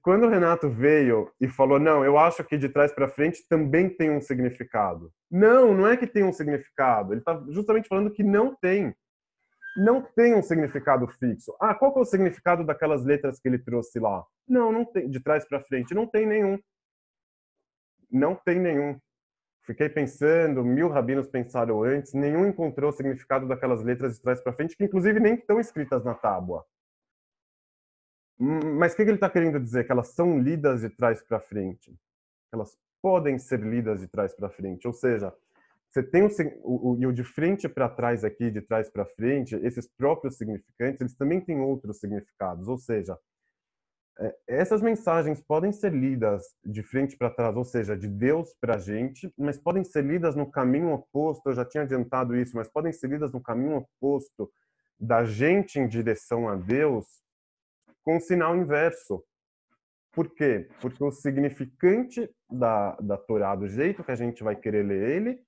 quando 0.00 0.26
o 0.26 0.28
Renato 0.28 0.70
veio 0.70 1.32
e 1.40 1.48
falou, 1.48 1.80
não, 1.80 2.04
eu 2.04 2.16
acho 2.16 2.44
que 2.44 2.56
de 2.56 2.68
trás 2.68 2.92
para 2.92 3.08
frente 3.08 3.46
também 3.48 3.88
tem 3.88 4.10
um 4.10 4.20
significado. 4.20 5.12
Não, 5.28 5.74
não 5.74 5.88
é 5.88 5.96
que 5.96 6.06
tem 6.06 6.22
um 6.22 6.32
significado. 6.32 7.12
Ele 7.12 7.20
está 7.20 7.42
justamente 7.48 7.88
falando 7.88 8.12
que 8.12 8.22
não 8.22 8.54
tem. 8.54 8.94
Não 9.76 10.00
tem 10.00 10.34
um 10.34 10.42
significado 10.42 11.08
fixo. 11.08 11.54
Ah, 11.60 11.74
qual 11.74 11.92
é 11.96 12.00
o 12.00 12.04
significado 12.04 12.64
daquelas 12.64 13.04
letras 13.04 13.40
que 13.40 13.48
ele 13.48 13.58
trouxe 13.58 13.98
lá? 13.98 14.24
Não, 14.48 14.70
não 14.70 14.84
tem. 14.84 15.10
De 15.10 15.18
trás 15.18 15.44
para 15.46 15.60
frente, 15.60 15.94
não 15.94 16.06
tem 16.06 16.26
nenhum. 16.26 16.58
Não 18.10 18.34
tem 18.34 18.58
nenhum. 18.58 18.98
Fiquei 19.62 19.88
pensando, 19.88 20.64
mil 20.64 20.88
rabinos 20.88 21.26
pensaram 21.26 21.82
antes, 21.82 22.14
nenhum 22.14 22.46
encontrou 22.46 22.90
o 22.90 22.92
significado 22.92 23.48
daquelas 23.48 23.82
letras 23.82 24.14
de 24.14 24.22
trás 24.22 24.40
para 24.40 24.52
frente, 24.52 24.76
que 24.76 24.84
inclusive 24.84 25.18
nem 25.18 25.34
estão 25.34 25.58
escritas 25.58 26.04
na 26.04 26.14
tábua. 26.14 26.64
Hum, 28.38 28.76
mas 28.78 28.92
o 28.92 28.96
que 28.96 29.02
ele 29.02 29.14
está 29.14 29.28
querendo 29.28 29.58
dizer? 29.58 29.84
Que 29.84 29.92
elas 29.92 30.08
são 30.08 30.38
lidas 30.38 30.82
de 30.82 30.90
trás 30.90 31.22
para 31.22 31.40
frente. 31.40 31.92
Elas 32.52 32.78
podem 33.02 33.38
ser 33.38 33.60
lidas 33.60 34.00
de 34.00 34.08
trás 34.08 34.34
para 34.34 34.50
frente. 34.50 34.86
Ou 34.86 34.92
seja, 34.92 35.34
você 35.88 36.02
tem 36.02 36.22
o, 36.22 36.28
o, 36.62 37.08
o 37.08 37.12
de 37.12 37.24
frente 37.24 37.68
para 37.68 37.88
trás 37.88 38.22
aqui, 38.22 38.50
de 38.50 38.60
trás 38.60 38.90
para 38.90 39.06
frente, 39.06 39.56
esses 39.56 39.88
próprios 39.88 40.36
significantes, 40.36 41.00
eles 41.00 41.16
também 41.16 41.40
têm 41.40 41.60
outros 41.60 41.98
significados. 41.98 42.68
Ou 42.68 42.78
seja, 42.78 43.18
essas 44.46 44.80
mensagens 44.80 45.42
podem 45.42 45.72
ser 45.72 45.92
lidas 45.92 46.42
de 46.64 46.82
frente 46.82 47.16
para 47.16 47.30
trás, 47.30 47.54
ou 47.56 47.64
seja, 47.64 47.96
de 47.96 48.08
Deus 48.08 48.54
para 48.60 48.76
a 48.76 48.78
gente, 48.78 49.32
mas 49.36 49.58
podem 49.58 49.84
ser 49.84 50.04
lidas 50.04 50.34
no 50.34 50.50
caminho 50.50 50.92
oposto. 50.92 51.48
Eu 51.48 51.54
já 51.54 51.64
tinha 51.64 51.82
adiantado 51.82 52.34
isso, 52.34 52.56
mas 52.56 52.68
podem 52.68 52.92
ser 52.92 53.10
lidas 53.10 53.32
no 53.32 53.42
caminho 53.42 53.76
oposto 53.76 54.50
da 54.98 55.24
gente 55.24 55.78
em 55.78 55.86
direção 55.86 56.48
a 56.48 56.56
Deus 56.56 57.04
com 58.02 58.16
o 58.16 58.20
sinal 58.20 58.56
inverso. 58.56 59.22
Por 60.12 60.30
quê? 60.30 60.66
Porque 60.80 61.04
o 61.04 61.10
significante 61.10 62.30
da, 62.50 62.96
da 62.96 63.18
Torá, 63.18 63.54
do 63.54 63.68
jeito 63.68 64.02
que 64.02 64.10
a 64.10 64.16
gente 64.16 64.42
vai 64.42 64.56
querer 64.56 64.82
ler 64.82 65.10
ele, 65.10 65.44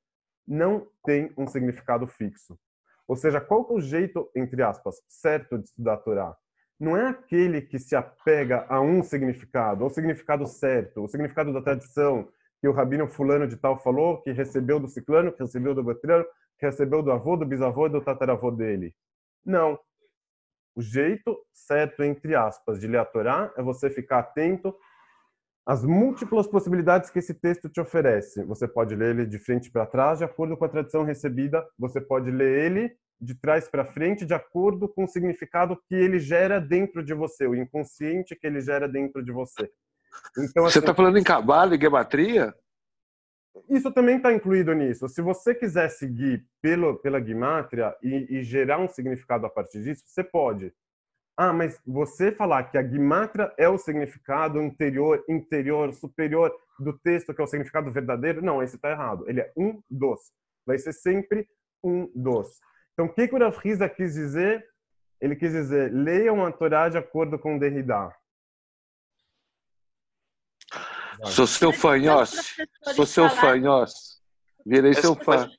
não 0.47 0.86
tem 1.05 1.32
um 1.39 1.47
significado 1.47 2.07
fixo. 2.07 2.59
Ou 3.07 3.16
seja, 3.16 3.40
qual 3.40 3.66
é 3.70 3.73
o 3.73 3.81
jeito, 3.81 4.31
entre 4.36 4.62
aspas, 4.62 4.97
certo 5.09 5.57
de 5.57 5.65
estudar 5.65 5.95
a 5.95 5.99
Torá? 5.99 6.36
Não 6.79 6.97
é 6.97 7.09
aquele 7.09 7.61
que 7.61 7.79
se 7.79 7.97
apega 7.97 8.65
a 8.69 8.81
um 8.81 9.03
significado, 9.03 9.83
ou 9.83 9.91
significado 9.91 10.47
certo, 10.47 11.03
o 11.03 11.09
significado 11.09 11.53
da 11.53 11.61
tradição, 11.61 12.29
que 12.61 12.69
o 12.69 12.73
rabino 12.73 13.09
fulano 13.09 13.49
de 13.49 13.57
tal 13.57 13.79
falou, 13.79 14.21
que 14.23 14.31
recebeu 14.31 14.79
do 14.79 14.89
ciclano, 14.89 15.33
que 15.33 15.43
recebeu 15.43 15.75
do 15.75 15.83
betrano, 15.83 16.25
que 16.59 16.67
recebeu 16.67 17.03
do 17.03 17.11
avô, 17.11 17.37
do 17.37 17.47
bisavô 17.47 17.87
e 17.87 17.91
do 17.91 18.01
tataravô 18.01 18.51
dele. 18.51 18.95
Não. 19.45 19.79
O 20.75 20.83
jeito 20.83 21.37
certo, 21.53 22.05
entre 22.05 22.37
aspas, 22.37 22.81
de 22.81 22.87
ler 22.87 22.99
a 22.99 23.05
Torá 23.05 23.53
é 23.57 23.63
você 23.63 23.91
ficar 23.91 24.21
atento 24.21 24.75
às 25.67 25.85
múltiplas 25.85 26.47
possibilidades 26.47 27.11
que 27.11 27.19
esse 27.19 27.35
texto 27.35 27.69
te 27.69 27.81
oferece. 27.81 28.45
Você 28.45 28.67
pode 28.67 28.95
ler 28.95 29.17
ele 29.17 29.27
de 29.27 29.39
frente 29.39 29.71
para 29.71 29.87
trás, 29.87 30.19
de 30.19 30.25
acordo 30.25 30.57
com 30.57 30.65
a 30.65 30.69
tradição 30.69 31.03
recebida. 31.03 31.67
Você 31.79 32.01
pode 32.01 32.31
ler 32.31 32.65
ele 32.65 32.97
de 33.20 33.35
trás 33.35 33.69
para 33.69 33.85
frente, 33.85 34.24
de 34.24 34.35
acordo 34.35 34.89
com 34.89 35.05
o 35.05 35.09
significado 35.09 35.81
que 35.89 35.95
ele 35.95 36.19
gera 36.19 36.61
dentro 36.61 37.03
de 37.03 37.15
você, 37.15 37.47
o 37.47 37.55
inconsciente 37.55 38.36
que 38.36 38.47
ele 38.47 38.61
gera 38.61 38.89
dentro 38.89 39.23
de 39.24 39.32
você. 39.32 39.70
Então, 40.39 40.65
assim, 40.65 40.73
você 40.73 40.78
está 40.78 40.95
falando 40.95 41.19
em 41.19 41.24
cabala 41.24 41.74
e 41.74 41.81
gematria? 41.81 42.55
Isso 43.69 43.90
também 43.93 44.16
está 44.16 44.32
incluído 44.32 44.73
nisso. 44.73 45.09
Se 45.09 45.20
você 45.20 45.55
quiser 45.55 45.89
seguir 45.89 46.47
pelo, 46.62 46.97
pela 46.99 47.19
guimátria 47.19 47.95
e, 48.03 48.39
e, 48.39 48.43
gerar 48.45 48.78
um 48.78 48.89
significado 48.89 49.47
a 49.47 49.51
partir 49.51 49.82
disso, 49.82 50.05
você 50.07 50.23
pode. 50.23 50.73
Ah, 51.36 51.53
mas 51.53 51.81
você 51.86 52.32
falar 52.32 52.65
que 52.65 52.78
a 52.78 52.82
guimátria 52.82 53.53
é 53.57 53.69
o 53.69 53.78
significado 53.78 54.59
anterior, 54.59 55.24
interior, 55.28 55.93
superior 55.93 56.53
do 56.78 56.93
texto, 56.99 57.35
que 57.35 57.40
é 57.40 57.45
o 57.45 57.47
significado 57.47 57.90
verdadeiro, 57.93 58.43
não, 58.43 58.62
esse 58.62 58.77
está 58.77 58.90
errado. 58.90 59.28
Ele 59.28 59.40
é 59.40 59.53
um 59.57 59.81
dos. 59.90 60.32
Vai 60.66 60.78
ser 60.78 60.93
sempre 60.93 61.49
um 61.82 62.11
dos. 62.15 62.59
Então, 62.99 63.07
o 63.07 63.15
que, 63.15 63.29
que 63.29 63.35
o 63.37 63.39
Rav 63.39 63.57
quis 63.61 64.15
dizer? 64.15 64.69
Ele 65.20 65.37
quis 65.37 65.53
dizer, 65.53 65.93
leiam 65.93 66.45
a 66.45 66.51
Torá 66.51 66.89
de 66.89 66.99
acordo 66.99 67.39
com 67.39 67.57
Derrida. 67.57 68.12
Sou 71.27 71.47
seu 71.47 71.73
fanhosse. 71.73 72.57
Sou 72.97 73.07
seu 73.07 73.31
fanhosse. 73.31 74.19
Virei 74.66 74.91
mas, 74.91 74.99
seu 75.01 75.15
fã. 75.15 75.47
Mas, 75.47 75.59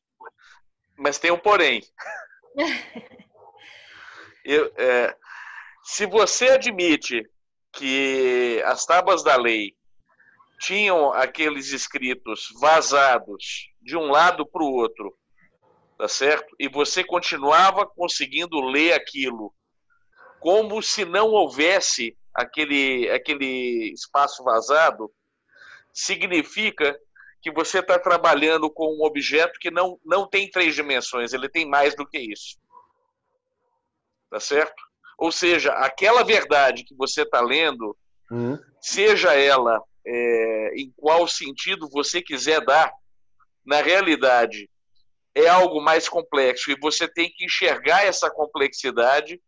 mas, 0.98 1.18
tem 1.18 1.32
um 1.32 1.40
porém. 1.40 1.82
Eu, 4.44 4.74
é, 4.76 5.16
se 5.82 6.06
você 6.06 6.50
admite 6.50 7.26
que 7.72 8.62
as 8.66 8.86
tábuas 8.86 9.24
da 9.24 9.38
lei 9.38 9.78
tinham 10.60 11.14
aqueles 11.14 11.72
escritos 11.72 12.50
vazados 12.60 13.72
de 13.82 13.96
um 13.96 14.12
lado 14.12 14.46
para 14.46 14.64
o 14.64 14.74
outro, 14.74 15.18
tá 16.00 16.08
certo? 16.08 16.56
E 16.58 16.70
você 16.70 17.04
continuava 17.04 17.86
conseguindo 17.86 18.62
ler 18.62 18.94
aquilo 18.94 19.54
como 20.40 20.82
se 20.82 21.04
não 21.04 21.28
houvesse 21.32 22.18
aquele, 22.34 23.10
aquele 23.10 23.92
espaço 23.92 24.42
vazado, 24.42 25.12
significa 25.94 26.98
que 27.42 27.52
você 27.52 27.80
está 27.80 28.00
trabalhando 28.00 28.72
com 28.72 28.96
um 28.96 29.04
objeto 29.04 29.60
que 29.60 29.70
não, 29.70 30.00
não 30.06 30.26
tem 30.26 30.50
três 30.50 30.74
dimensões, 30.74 31.34
ele 31.34 31.50
tem 31.50 31.68
mais 31.68 31.94
do 31.98 32.08
que 32.08 32.18
isso. 32.18 32.58
Tá 34.30 34.40
certo? 34.40 34.82
Ou 35.18 35.34
seja, 35.34 35.74
aquela 35.74 36.24
verdade 36.24 36.86
que 36.86 36.96
você 36.96 37.24
está 37.24 37.42
lendo, 37.42 37.94
uhum. 38.32 38.58
seja 38.80 39.34
ela 39.34 39.84
é, 40.08 40.76
em 40.78 40.94
qual 40.96 41.28
sentido 41.28 41.90
você 41.90 42.22
quiser 42.22 42.64
dar, 42.64 42.90
na 43.66 43.82
realidade 43.82 44.70
é 45.36 45.48
algo 45.48 45.82
mais 45.82 46.10
complexo 46.10 46.72
e 46.72 46.78
você 46.82 47.08
tem 47.08 47.30
que 47.30 47.46
enxergar 47.46 48.06
essa 48.06 48.30
complexidade, 48.30 49.40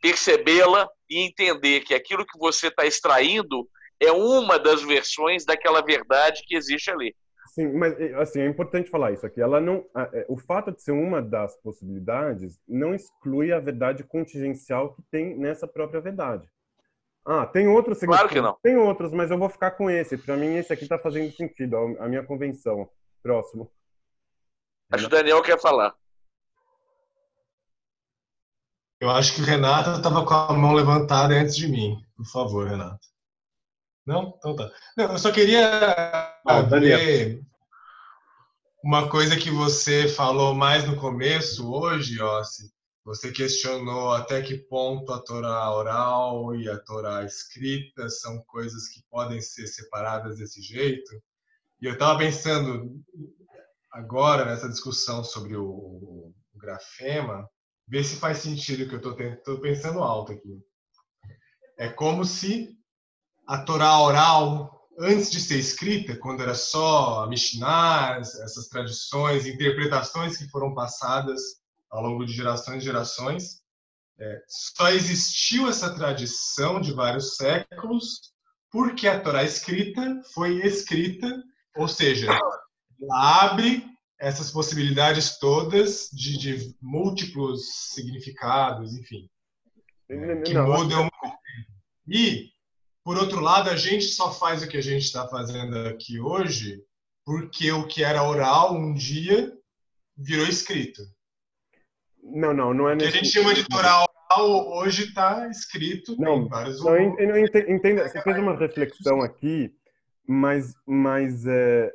percebê-la 0.00 0.88
e 1.10 1.26
entender 1.26 1.80
que 1.80 1.94
aquilo 1.94 2.26
que 2.26 2.38
você 2.38 2.68
está 2.68 2.86
extraindo 2.86 3.68
é 4.00 4.12
uma 4.12 4.58
das 4.58 4.82
versões 4.82 5.44
daquela 5.44 5.82
verdade 5.82 6.42
que 6.46 6.56
existe 6.56 6.90
ali. 6.90 7.14
Sim, 7.54 7.72
mas 7.72 7.94
assim 8.14 8.40
é 8.40 8.46
importante 8.46 8.90
falar 8.90 9.10
isso 9.12 9.26
aqui. 9.26 9.40
Ela 9.40 9.60
não, 9.60 9.84
é, 10.12 10.24
o 10.28 10.36
fato 10.36 10.70
de 10.70 10.80
ser 10.80 10.92
uma 10.92 11.20
das 11.20 11.56
possibilidades 11.60 12.60
não 12.68 12.94
exclui 12.94 13.52
a 13.52 13.58
verdade 13.58 14.04
contingencial 14.04 14.94
que 14.94 15.02
tem 15.10 15.36
nessa 15.36 15.66
própria 15.66 16.00
verdade. 16.00 16.48
Ah, 17.26 17.44
tem 17.46 17.66
outros. 17.68 17.98
Claro 17.98 18.28
que 18.28 18.40
não. 18.40 18.56
Tem 18.62 18.76
outros, 18.76 19.12
mas 19.12 19.30
eu 19.30 19.38
vou 19.38 19.50
ficar 19.50 19.72
com 19.72 19.90
esse. 19.90 20.16
Para 20.16 20.36
mim 20.36 20.56
esse 20.56 20.72
aqui 20.72 20.84
está 20.84 20.98
fazendo 20.98 21.30
sentido. 21.32 21.76
A 21.98 22.08
minha 22.08 22.22
convenção. 22.22 22.88
Próximo. 23.22 23.70
Acho 24.90 25.08
que 25.08 25.14
o 25.14 25.16
Daniel 25.16 25.42
quer 25.42 25.60
falar. 25.60 25.94
Eu 29.00 29.10
acho 29.10 29.34
que 29.34 29.42
o 29.42 29.44
Renato 29.44 29.90
estava 29.90 30.24
com 30.24 30.34
a 30.34 30.52
mão 30.52 30.72
levantada 30.72 31.34
antes 31.34 31.54
de 31.56 31.68
mim. 31.68 32.04
Por 32.16 32.26
favor, 32.26 32.66
Renato. 32.68 33.06
Não? 34.04 34.34
Então 34.38 34.56
tá. 34.56 34.70
Não, 34.96 35.12
eu 35.12 35.18
só 35.18 35.30
queria 35.30 36.34
ah, 36.46 36.62
ver 36.62 37.42
uma 38.82 39.08
coisa 39.08 39.36
que 39.36 39.50
você 39.50 40.08
falou 40.08 40.54
mais 40.54 40.86
no 40.86 40.96
começo 40.96 41.70
hoje, 41.70 42.20
Ossi. 42.20 42.72
Você 43.04 43.30
questionou 43.30 44.12
até 44.12 44.42
que 44.42 44.56
ponto 44.56 45.12
a 45.12 45.18
Torá 45.18 45.70
oral 45.70 46.54
e 46.54 46.68
a 46.68 46.78
Torá 46.78 47.24
escrita 47.24 48.08
são 48.08 48.42
coisas 48.46 48.88
que 48.88 49.02
podem 49.10 49.40
ser 49.40 49.66
separadas 49.66 50.38
desse 50.38 50.60
jeito. 50.60 51.22
E 51.80 51.86
eu 51.86 51.92
estava 51.92 52.18
pensando 52.18 53.02
agora 53.98 54.44
nessa 54.44 54.68
discussão 54.68 55.24
sobre 55.24 55.56
o, 55.56 55.64
o 55.64 56.34
grafema, 56.54 57.48
ver 57.86 58.04
se 58.04 58.16
faz 58.16 58.38
sentido 58.38 58.84
o 58.84 58.88
que 58.88 59.06
eu 59.06 59.32
estou 59.32 59.60
pensando 59.60 60.02
alto 60.02 60.32
aqui. 60.32 60.62
É 61.76 61.88
como 61.88 62.24
se 62.24 62.76
a 63.46 63.58
Torá 63.58 64.00
oral, 64.00 64.88
antes 64.98 65.30
de 65.30 65.40
ser 65.40 65.58
escrita, 65.58 66.16
quando 66.16 66.42
era 66.42 66.54
só 66.54 67.24
a 67.24 67.26
Mishnah, 67.26 68.18
essas 68.18 68.68
tradições, 68.68 69.46
interpretações 69.46 70.36
que 70.36 70.48
foram 70.48 70.74
passadas 70.74 71.40
ao 71.90 72.02
longo 72.02 72.24
de 72.24 72.32
gerações 72.32 72.82
e 72.82 72.86
gerações, 72.86 73.62
é, 74.20 74.42
só 74.48 74.90
existiu 74.90 75.68
essa 75.68 75.92
tradição 75.94 76.80
de 76.80 76.92
vários 76.92 77.36
séculos 77.36 78.32
porque 78.70 79.08
a 79.08 79.20
Torá 79.20 79.42
escrita 79.42 80.20
foi 80.34 80.64
escrita, 80.64 81.26
ou 81.76 81.88
seja, 81.88 82.28
ela 83.00 83.44
abre 83.44 83.86
essas 84.18 84.50
possibilidades 84.50 85.38
todas 85.38 86.08
de, 86.12 86.38
de 86.38 86.76
múltiplos 86.82 87.92
significados, 87.92 88.94
enfim, 88.96 89.28
que 90.44 90.54
não, 90.54 90.66
mudam. 90.66 91.08
E, 92.06 92.50
por 93.04 93.16
outro 93.16 93.40
lado, 93.40 93.70
a 93.70 93.76
gente 93.76 94.06
só 94.06 94.32
faz 94.32 94.62
o 94.62 94.68
que 94.68 94.76
a 94.76 94.82
gente 94.82 95.04
está 95.04 95.28
fazendo 95.28 95.76
aqui 95.88 96.18
hoje 96.18 96.82
porque 97.28 97.70
o 97.70 97.86
que 97.86 98.02
era 98.02 98.22
oral 98.22 98.74
um 98.74 98.94
dia 98.94 99.52
virou 100.16 100.46
escrito. 100.46 101.02
Não, 102.22 102.54
não, 102.54 102.72
não 102.72 102.88
é. 102.88 102.94
O 102.94 102.98
que 102.98 103.04
a 103.04 103.10
gente 103.10 103.28
chama 103.28 103.52
de 103.52 103.66
oral 103.70 104.08
hoje 104.78 105.04
está 105.04 105.46
escrito. 105.48 106.16
Não, 106.18 106.48
vários 106.48 106.82
não, 106.82 106.98
entendo. 106.98 108.02
Você 108.02 108.22
fez 108.22 108.38
uma 108.38 108.56
reflexão 108.56 109.20
aqui, 109.20 109.70
mas, 110.26 110.72
mas 110.86 111.46
é, 111.46 111.92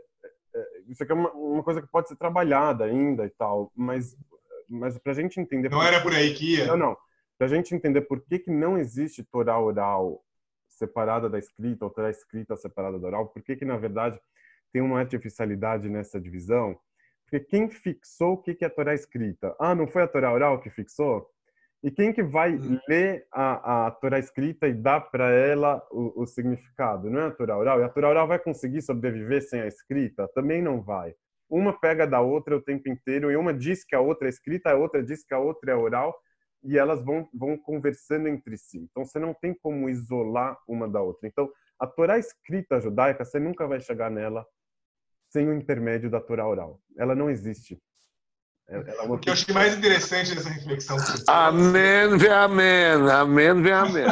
isso 0.87 1.03
aqui 1.03 1.11
é 1.11 1.15
uma, 1.15 1.31
uma, 1.31 1.63
coisa 1.63 1.81
que 1.81 1.87
pode 1.87 2.07
ser 2.07 2.15
trabalhada 2.15 2.85
ainda 2.85 3.25
e 3.25 3.29
tal, 3.29 3.71
mas, 3.75 4.15
mas 4.69 4.97
para 4.97 5.11
a 5.11 5.15
gente 5.15 5.39
entender... 5.39 5.69
Não 5.69 5.83
era 5.83 6.01
por 6.01 6.13
aí 6.13 6.33
que 6.33 6.55
ia? 6.55 6.67
Não, 6.67 6.77
não. 6.77 6.97
Para 7.37 7.47
a 7.47 7.49
gente 7.49 7.73
entender 7.73 8.01
por 8.01 8.21
que, 8.21 8.39
que 8.39 8.51
não 8.51 8.77
existe 8.77 9.23
Torá 9.23 9.59
oral 9.59 10.23
separada 10.69 11.29
da 11.29 11.39
escrita, 11.39 11.85
ou 11.85 11.91
Torá 11.91 12.09
escrita 12.09 12.55
separada 12.55 12.99
da 12.99 13.07
oral, 13.07 13.27
por 13.27 13.41
que 13.41 13.55
que, 13.55 13.65
na 13.65 13.77
verdade, 13.77 14.19
tem 14.71 14.81
uma 14.81 14.99
artificialidade 14.99 15.89
nessa 15.89 16.19
divisão? 16.19 16.77
Porque 17.25 17.39
quem 17.39 17.69
fixou 17.69 18.33
o 18.33 18.37
que, 18.37 18.53
que 18.53 18.65
é 18.65 18.69
Torá 18.69 18.93
escrita? 18.93 19.55
Ah, 19.59 19.73
não 19.73 19.87
foi 19.87 20.03
a 20.03 20.07
Torá 20.07 20.31
oral 20.31 20.59
que 20.59 20.69
fixou? 20.69 21.32
E 21.83 21.91
quem 21.91 22.13
que 22.13 22.23
vai 22.23 22.55
uhum. 22.55 22.79
ler 22.87 23.27
a, 23.29 23.87
a 23.87 23.91
Torá 23.91 24.17
escrita 24.17 24.69
e 24.69 24.73
dar 24.73 25.01
para 25.01 25.29
ela 25.31 25.85
o, 25.91 26.21
o, 26.21 26.25
significado? 26.25 27.09
Não 27.09 27.19
é 27.19 27.25
a 27.25 27.31
Torá 27.31 27.57
oral? 27.57 27.81
E 27.81 27.83
a 27.83 27.89
Torá 27.89 28.07
oral 28.07 28.25
vai 28.25 28.39
conseguir 28.39 28.81
sobreviver 28.81 29.41
sem 29.41 29.59
a 29.59 29.67
escrita? 29.67 30.29
Também 30.33 30.61
não 30.61 30.81
vai. 30.81 31.13
Uma 31.49 31.77
pega 31.77 32.07
da 32.07 32.21
outra 32.21 32.55
o 32.55 32.61
tempo 32.61 32.87
inteiro 32.87 33.29
e 33.29 33.35
uma 33.35 33.53
diz 33.53 33.83
que 33.83 33.93
a 33.93 33.99
outra 33.99 34.27
é 34.27 34.29
escrita, 34.29 34.71
a 34.71 34.75
outra 34.75 35.03
diz 35.03 35.25
que 35.25 35.33
a 35.33 35.39
outra 35.39 35.73
é 35.73 35.75
oral 35.75 36.17
e 36.63 36.77
elas 36.77 37.03
vão, 37.03 37.27
vão 37.33 37.57
conversando 37.57 38.29
entre 38.29 38.57
si. 38.57 38.79
Então 38.89 39.03
você 39.03 39.19
não 39.19 39.33
tem 39.33 39.53
como 39.53 39.89
isolar 39.89 40.57
uma 40.65 40.87
da 40.87 41.01
outra. 41.01 41.27
Então 41.27 41.51
a 41.77 41.85
Torá 41.85 42.17
escrita 42.17 42.79
judaica, 42.79 43.25
você 43.25 43.39
nunca 43.39 43.67
vai 43.67 43.81
chegar 43.81 44.09
nela 44.09 44.47
sem 45.27 45.49
o 45.49 45.53
intermédio 45.53 46.09
da 46.09 46.21
Torá 46.21 46.47
oral. 46.47 46.79
Ela 46.97 47.13
não 47.13 47.29
existe. 47.29 47.77
É, 48.69 48.75
é 48.75 49.01
o 49.03 49.17
que 49.17 49.29
eu 49.29 49.33
achei 49.33 49.53
mais 49.53 49.75
interessante 49.75 50.33
dessa 50.33 50.49
reflexão. 50.49 50.97
Amém, 51.27 52.17
vê 52.17 52.29
amém. 52.29 53.11
Amém, 53.11 53.61
vê 53.61 53.71
amém. 53.71 54.05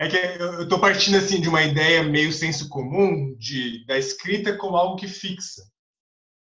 É 0.00 0.08
que 0.08 0.16
eu 0.16 0.62
estou 0.62 0.80
partindo 0.80 1.16
assim 1.16 1.40
de 1.40 1.48
uma 1.48 1.62
ideia 1.62 2.02
meio 2.02 2.32
senso 2.32 2.68
comum 2.68 3.34
de 3.38 3.84
da 3.86 3.96
escrita 3.96 4.56
como 4.56 4.76
algo 4.76 4.96
que 4.96 5.06
fixa. 5.06 5.62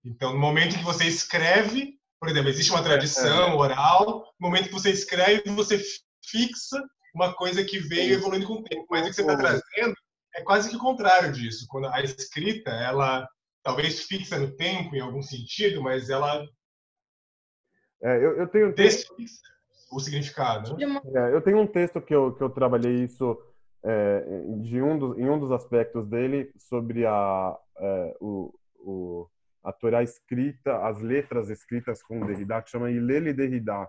Então, 0.04 0.32
no 0.32 0.38
momento 0.38 0.74
em 0.74 0.78
que 0.78 0.84
você 0.84 1.04
escreve, 1.04 1.94
por 2.20 2.28
exemplo, 2.28 2.48
existe 2.48 2.70
uma 2.70 2.82
tradição 2.82 3.52
é. 3.52 3.54
oral, 3.54 4.24
no 4.40 4.48
momento 4.48 4.68
que 4.68 4.74
você 4.74 4.90
escreve, 4.90 5.42
você 5.50 5.80
fixa 6.24 6.82
uma 7.14 7.34
coisa 7.34 7.64
que 7.64 7.78
veio 7.78 8.14
evoluindo 8.14 8.46
com 8.46 8.54
o 8.54 8.62
tempo. 8.62 8.86
Mas 8.90 9.02
o 9.02 9.08
que 9.10 9.14
você 9.14 9.22
está 9.22 9.36
trazendo 9.36 9.94
é 10.34 10.42
quase 10.42 10.68
que 10.68 10.76
o 10.76 10.80
contrário 10.80 11.32
disso. 11.32 11.66
Quando 11.68 11.88
a 11.88 12.00
escrita, 12.02 12.70
ela 12.70 13.26
talvez 13.66 14.04
fixa 14.04 14.38
no 14.38 14.52
tempo 14.52 14.94
em 14.94 15.00
algum 15.00 15.20
sentido, 15.20 15.82
mas 15.82 16.08
ela 16.08 16.46
é, 18.00 18.16
eu, 18.16 18.36
eu 18.36 18.46
tenho 18.46 18.68
um 18.68 18.72
texto 18.72 19.12
o 19.90 19.98
significado. 19.98 20.76
Né? 20.76 21.00
É, 21.14 21.34
eu 21.34 21.42
tenho 21.42 21.58
um 21.58 21.66
texto 21.66 22.00
que 22.00 22.14
eu, 22.14 22.32
que 22.34 22.42
eu 22.42 22.50
trabalhei 22.50 23.04
isso 23.04 23.36
é, 23.84 24.24
de 24.60 24.80
um 24.80 24.96
dos, 24.96 25.18
em 25.18 25.28
um 25.28 25.38
dos 25.38 25.50
aspectos 25.50 26.06
dele 26.06 26.52
sobre 26.56 27.06
a 27.06 27.58
é, 27.78 28.16
o, 28.20 28.54
o, 28.78 29.28
a 29.64 29.72
Torá 29.72 30.00
escrita, 30.02 30.86
as 30.86 31.00
letras 31.00 31.50
escritas 31.50 32.02
com 32.02 32.24
Derrida, 32.24 32.62
que 32.62 32.70
chama 32.70 32.90
Ilele 32.90 33.32
Derrida, 33.32 33.88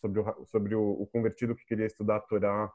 sobre 0.00 0.20
o, 0.20 0.44
sobre 0.46 0.74
o, 0.76 1.02
o 1.02 1.06
convertido 1.08 1.56
que 1.56 1.66
queria 1.66 1.86
estudar 1.86 2.16
a 2.16 2.20
Torá 2.20 2.72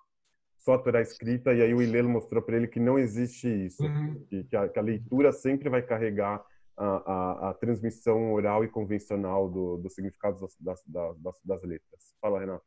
só 0.65 0.73
a 0.73 0.79
Torá 0.79 0.99
escrita, 0.99 1.53
e 1.53 1.61
aí 1.61 1.75
o 1.75 1.81
Ilelo 1.81 2.09
mostrou 2.09 2.41
para 2.41 2.57
ele 2.57 2.67
que 2.67 2.79
não 2.79 2.97
existe 2.97 3.47
isso, 3.47 3.83
uhum. 3.83 4.25
que, 4.27 4.43
que, 4.45 4.55
a, 4.55 4.67
que, 4.67 4.79
a, 4.79 4.81
leitura 4.81 5.31
sempre 5.31 5.69
vai 5.69 5.83
carregar 5.83 6.43
a, 6.75 6.85
a, 6.85 7.49
a 7.51 7.53
transmissão 7.53 8.33
oral 8.33 8.65
e 8.65 8.67
convencional 8.67 9.47
do, 9.47 9.77
dos 9.77 9.93
significados 9.93 10.41
das, 10.59 10.83
das, 10.87 11.15
das, 11.21 11.39
das 11.45 11.63
letras. 11.63 12.15
Fala, 12.19 12.39
Renato. 12.39 12.65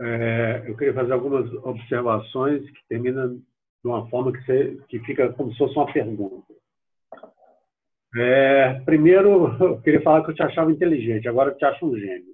É, 0.00 0.64
eu 0.66 0.76
queria 0.78 0.94
fazer 0.94 1.12
algumas 1.12 1.52
observações 1.62 2.62
que 2.62 2.88
terminam 2.88 3.36
de 3.36 3.44
uma 3.84 4.08
forma 4.08 4.32
que, 4.32 4.42
você, 4.46 4.78
que 4.88 4.98
fica 5.00 5.30
como 5.34 5.52
se 5.52 5.58
fosse 5.58 5.76
uma 5.76 5.92
pergunta. 5.92 6.54
É, 8.16 8.80
primeiro, 8.80 9.54
eu 9.62 9.82
queria 9.82 10.00
falar 10.00 10.24
que 10.24 10.30
eu 10.30 10.34
te 10.34 10.42
achava 10.42 10.72
inteligente, 10.72 11.28
agora 11.28 11.50
eu 11.50 11.56
te 11.58 11.66
acho 11.66 11.84
um 11.84 11.94
gênio. 11.94 12.33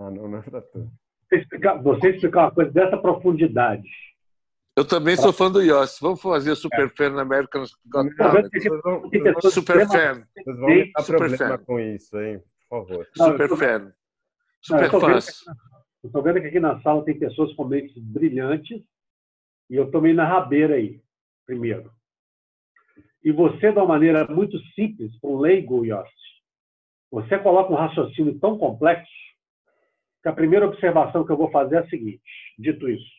Ah, 0.00 0.10
não, 0.10 0.28
não 0.28 0.38
é 0.38 0.42
para 0.42 0.62
tanto. 0.62 0.90
Você 1.28 1.36
explicar, 1.36 1.82
você 1.82 2.08
explicar 2.08 2.44
uma 2.44 2.50
coisa 2.50 2.70
dessa 2.70 2.96
profundidade. 2.96 3.86
Eu 4.74 4.86
também 4.86 5.14
sou 5.14 5.30
fã 5.30 5.50
do 5.50 5.60
Yoss. 5.60 5.98
Vamos 6.00 6.22
fazer 6.22 6.56
Super 6.56 6.86
é. 6.86 6.88
Fan 6.88 7.10
na 7.10 7.20
American 7.20 7.66
Super 7.66 8.16
Fan. 9.86 10.26
Vocês 10.32 10.58
vão 10.58 10.70
ter 10.70 10.92
problema 11.06 11.36
fan. 11.36 11.58
com 11.58 11.78
isso, 11.78 12.18
hein? 12.18 12.42
Por 12.68 12.86
favor. 12.86 13.06
Não, 13.18 13.26
super 13.26 13.48
tô... 13.48 13.56
Fan. 13.58 13.92
Super 14.62 14.92
não, 14.92 15.00
fãs. 15.00 15.44
Estou 16.02 16.22
vendo 16.22 16.40
que 16.40 16.46
aqui 16.46 16.60
na 16.60 16.80
sala 16.80 17.04
tem 17.04 17.18
pessoas 17.18 17.52
com 17.52 17.64
mentes 17.64 18.02
brilhantes 18.02 18.82
e 19.68 19.76
eu 19.76 19.90
tomei 19.90 20.14
na 20.14 20.26
rabeira 20.26 20.76
aí, 20.76 21.02
primeiro. 21.44 21.92
E 23.22 23.30
você, 23.32 23.70
de 23.70 23.78
uma 23.78 23.86
maneira 23.86 24.26
muito 24.26 24.58
simples, 24.74 25.12
um 25.22 25.36
leigo, 25.36 25.84
Yoss, 25.84 26.08
você 27.10 27.38
coloca 27.38 27.70
um 27.70 27.76
raciocínio 27.76 28.38
tão 28.38 28.56
complexo 28.56 29.10
que 30.22 30.28
a 30.28 30.32
primeira 30.32 30.66
observação 30.66 31.24
que 31.24 31.32
eu 31.32 31.36
vou 31.36 31.50
fazer 31.50 31.76
é 31.76 31.78
a 31.80 31.88
seguinte: 31.88 32.22
dito 32.58 32.88
isso, 32.88 33.10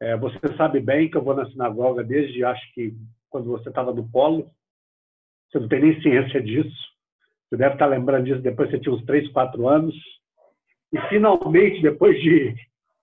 É, 0.00 0.16
você 0.16 0.38
sabe 0.56 0.80
bem 0.80 1.08
que 1.10 1.16
eu 1.16 1.22
vou 1.22 1.34
na 1.34 1.48
sinagoga 1.50 2.02
desde, 2.02 2.44
acho 2.44 2.72
que, 2.74 2.94
quando 3.30 3.46
você 3.46 3.68
estava 3.68 3.92
no 3.92 4.08
polo. 4.10 4.50
Você 5.48 5.60
não 5.60 5.68
tem 5.68 5.80
nem 5.80 6.00
ciência 6.00 6.40
disso. 6.40 6.76
Você 7.48 7.56
deve 7.56 7.74
estar 7.74 7.86
lembrando 7.86 8.24
disso 8.24 8.40
depois 8.40 8.68
que 8.70 8.76
você 8.76 8.82
tinha 8.82 8.94
uns 8.94 9.04
3, 9.04 9.30
4 9.32 9.68
anos. 9.68 9.94
E, 10.92 11.00
finalmente, 11.08 11.82
depois 11.82 12.20
de... 12.20 12.54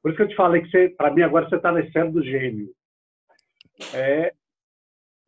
Por 0.01 0.09
isso 0.09 0.17
que 0.17 0.23
eu 0.23 0.27
te 0.29 0.35
falei 0.35 0.61
que, 0.61 0.89
para 0.89 1.13
mim, 1.13 1.21
agora 1.21 1.47
você 1.47 1.57
está 1.57 1.71
nascendo 1.71 2.13
do 2.13 2.23
gênio. 2.23 2.69
É, 3.93 4.33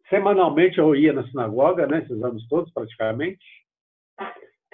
semanalmente 0.09 0.77
eu 0.77 0.95
ia 0.95 1.13
na 1.13 1.27
sinagoga, 1.27 1.87
né, 1.87 1.99
esses 1.99 2.21
anos 2.23 2.47
todos, 2.47 2.71
praticamente. 2.73 3.45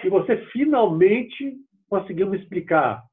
E 0.03 0.09
você 0.09 0.38
finalmente 0.47 1.57
conseguiu 1.89 2.30
me 2.30 2.38
explicar 2.38 3.03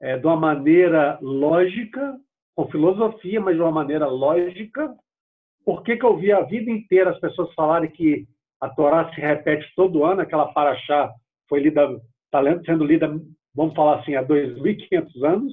é, 0.00 0.18
de 0.18 0.26
uma 0.26 0.36
maneira 0.36 1.18
lógica, 1.20 2.18
com 2.54 2.70
filosofia, 2.70 3.40
mas 3.40 3.56
de 3.56 3.62
uma 3.62 3.72
maneira 3.72 4.06
lógica, 4.06 4.94
por 5.64 5.82
que, 5.82 5.96
que 5.96 6.04
eu 6.04 6.16
vi 6.16 6.30
a 6.30 6.42
vida 6.42 6.70
inteira 6.70 7.10
as 7.10 7.18
pessoas 7.18 7.52
falarem 7.54 7.90
que 7.90 8.26
a 8.60 8.68
Torá 8.68 9.12
se 9.12 9.20
repete 9.20 9.66
todo 9.74 10.04
ano, 10.04 10.20
aquela 10.20 10.52
paraxá 10.52 11.12
foi 11.48 11.60
lida, 11.60 12.00
está 12.26 12.40
sendo 12.64 12.84
lida, 12.84 13.08
vamos 13.54 13.74
falar 13.74 14.00
assim, 14.00 14.14
há 14.14 14.24
2.500 14.24 15.24
anos, 15.24 15.52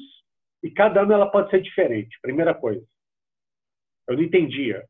e 0.63 0.69
cada 0.69 1.01
ano 1.01 1.13
ela 1.13 1.29
pode 1.29 1.49
ser 1.49 1.61
diferente, 1.61 2.17
primeira 2.21 2.53
coisa. 2.53 2.85
Eu 4.07 4.15
não 4.15 4.23
entendia, 4.23 4.83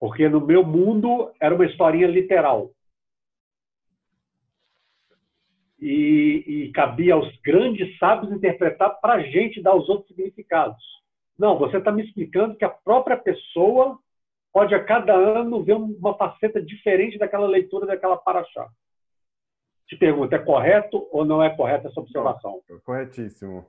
porque 0.00 0.28
no 0.28 0.40
meu 0.40 0.64
mundo 0.64 1.32
era 1.40 1.54
uma 1.54 1.66
historinha 1.66 2.06
literal. 2.06 2.70
E, 5.86 6.44
e 6.46 6.72
cabia 6.72 7.12
aos 7.12 7.30
grandes 7.42 7.98
sábios 7.98 8.32
interpretar 8.32 8.98
para 9.00 9.14
a 9.14 9.22
gente 9.22 9.60
dar 9.60 9.74
os 9.74 9.86
outros 9.86 10.08
significados. 10.08 10.82
Não, 11.38 11.58
você 11.58 11.76
está 11.76 11.92
me 11.92 12.02
explicando 12.02 12.56
que 12.56 12.64
a 12.64 12.70
própria 12.70 13.18
pessoa 13.18 13.98
pode 14.50 14.74
a 14.74 14.82
cada 14.82 15.12
ano 15.12 15.62
ver 15.62 15.74
uma 15.74 16.16
faceta 16.16 16.62
diferente 16.62 17.18
daquela 17.18 17.46
leitura 17.46 17.86
daquela 17.86 18.16
paraxá. 18.16 18.66
Te 19.86 19.96
pergunto, 19.96 20.34
é 20.34 20.38
correto 20.38 21.06
ou 21.10 21.24
não 21.24 21.42
é 21.42 21.54
correta 21.54 21.88
essa 21.88 22.00
observação? 22.00 22.62
Corretíssimo. 22.84 23.66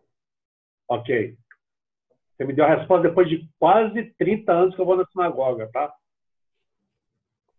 Ok. 0.88 1.36
Você 2.32 2.46
me 2.46 2.54
deu 2.54 2.64
a 2.64 2.76
resposta 2.76 3.10
depois 3.10 3.28
de 3.28 3.46
quase 3.60 4.14
30 4.18 4.52
anos 4.54 4.76
que 4.76 4.80
eu 4.80 4.86
vou 4.86 4.96
na 4.96 5.06
sinagoga, 5.06 5.70
tá? 5.74 5.94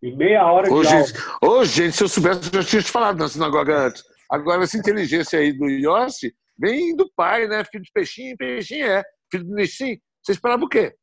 E 0.02 0.12
meia 0.12 0.50
hora 0.50 0.72
ô, 0.72 0.82
de 0.82 0.88
gente, 0.88 1.12
aula. 1.42 1.56
Ô, 1.60 1.64
gente, 1.64 1.96
se 1.96 2.04
eu 2.04 2.08
soubesse, 2.08 2.54
eu 2.54 2.62
já 2.62 2.68
tinha 2.68 2.82
te 2.82 2.90
falado 2.90 3.18
na 3.18 3.28
sinagoga 3.28 3.86
antes. 3.86 4.15
Agora, 4.30 4.62
essa 4.62 4.76
inteligência 4.78 5.38
aí 5.38 5.52
do 5.52 5.66
Yossi 5.66 6.34
vem 6.58 6.96
do 6.96 7.10
pai, 7.14 7.46
né? 7.46 7.64
Filho 7.64 7.84
de 7.84 7.92
peixinho, 7.92 8.36
peixinho 8.36 8.86
é. 8.86 9.02
Filho 9.30 9.44
do 9.44 9.54
Nissim. 9.54 9.98
Você 10.22 10.32
esperava 10.32 10.64
o 10.64 10.68
quê? 10.68 10.94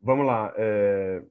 Vamos 0.00 0.26
lá. 0.26 0.52
É 0.56 1.22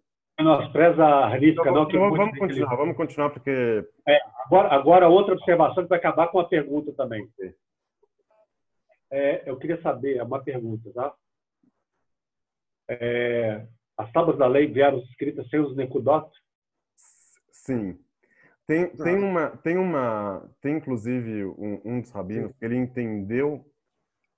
menospreza 0.41 1.03
a 1.05 1.29
risca, 1.29 1.61
então, 1.61 1.73
não. 1.73 1.87
Que 1.87 1.97
vamos, 1.97 2.17
vamos 2.17 2.37
continuar, 2.37 2.75
vamos 2.75 2.97
continuar, 2.97 3.29
porque. 3.29 3.87
É, 4.07 4.19
agora, 4.45 4.69
agora, 4.73 5.09
outra 5.09 5.33
observação 5.33 5.83
que 5.83 5.89
vai 5.89 5.99
acabar 5.99 6.27
com 6.27 6.39
a 6.39 6.47
pergunta 6.47 6.91
também. 6.93 7.27
É, 9.11 9.49
eu 9.49 9.57
queria 9.57 9.81
saber, 9.81 10.17
é 10.17 10.23
uma 10.23 10.41
pergunta, 10.41 10.91
tá? 10.93 11.13
É, 12.89 13.65
as 13.97 14.11
tábuas 14.11 14.37
da 14.37 14.47
lei 14.47 14.67
vieram 14.67 14.99
escritas 14.99 15.47
sem 15.49 15.59
os 15.59 15.75
Nekudot? 15.75 16.29
Sim. 17.51 17.99
Tem, 18.71 18.87
tem 18.87 19.17
uma, 19.17 19.49
tem 19.49 19.77
uma, 19.77 20.49
tem 20.61 20.77
inclusive 20.77 21.43
um, 21.43 21.81
um 21.83 21.99
dos 21.99 22.09
rabinos 22.11 22.55
que 22.55 22.63
ele 22.63 22.77
entendeu 22.77 23.65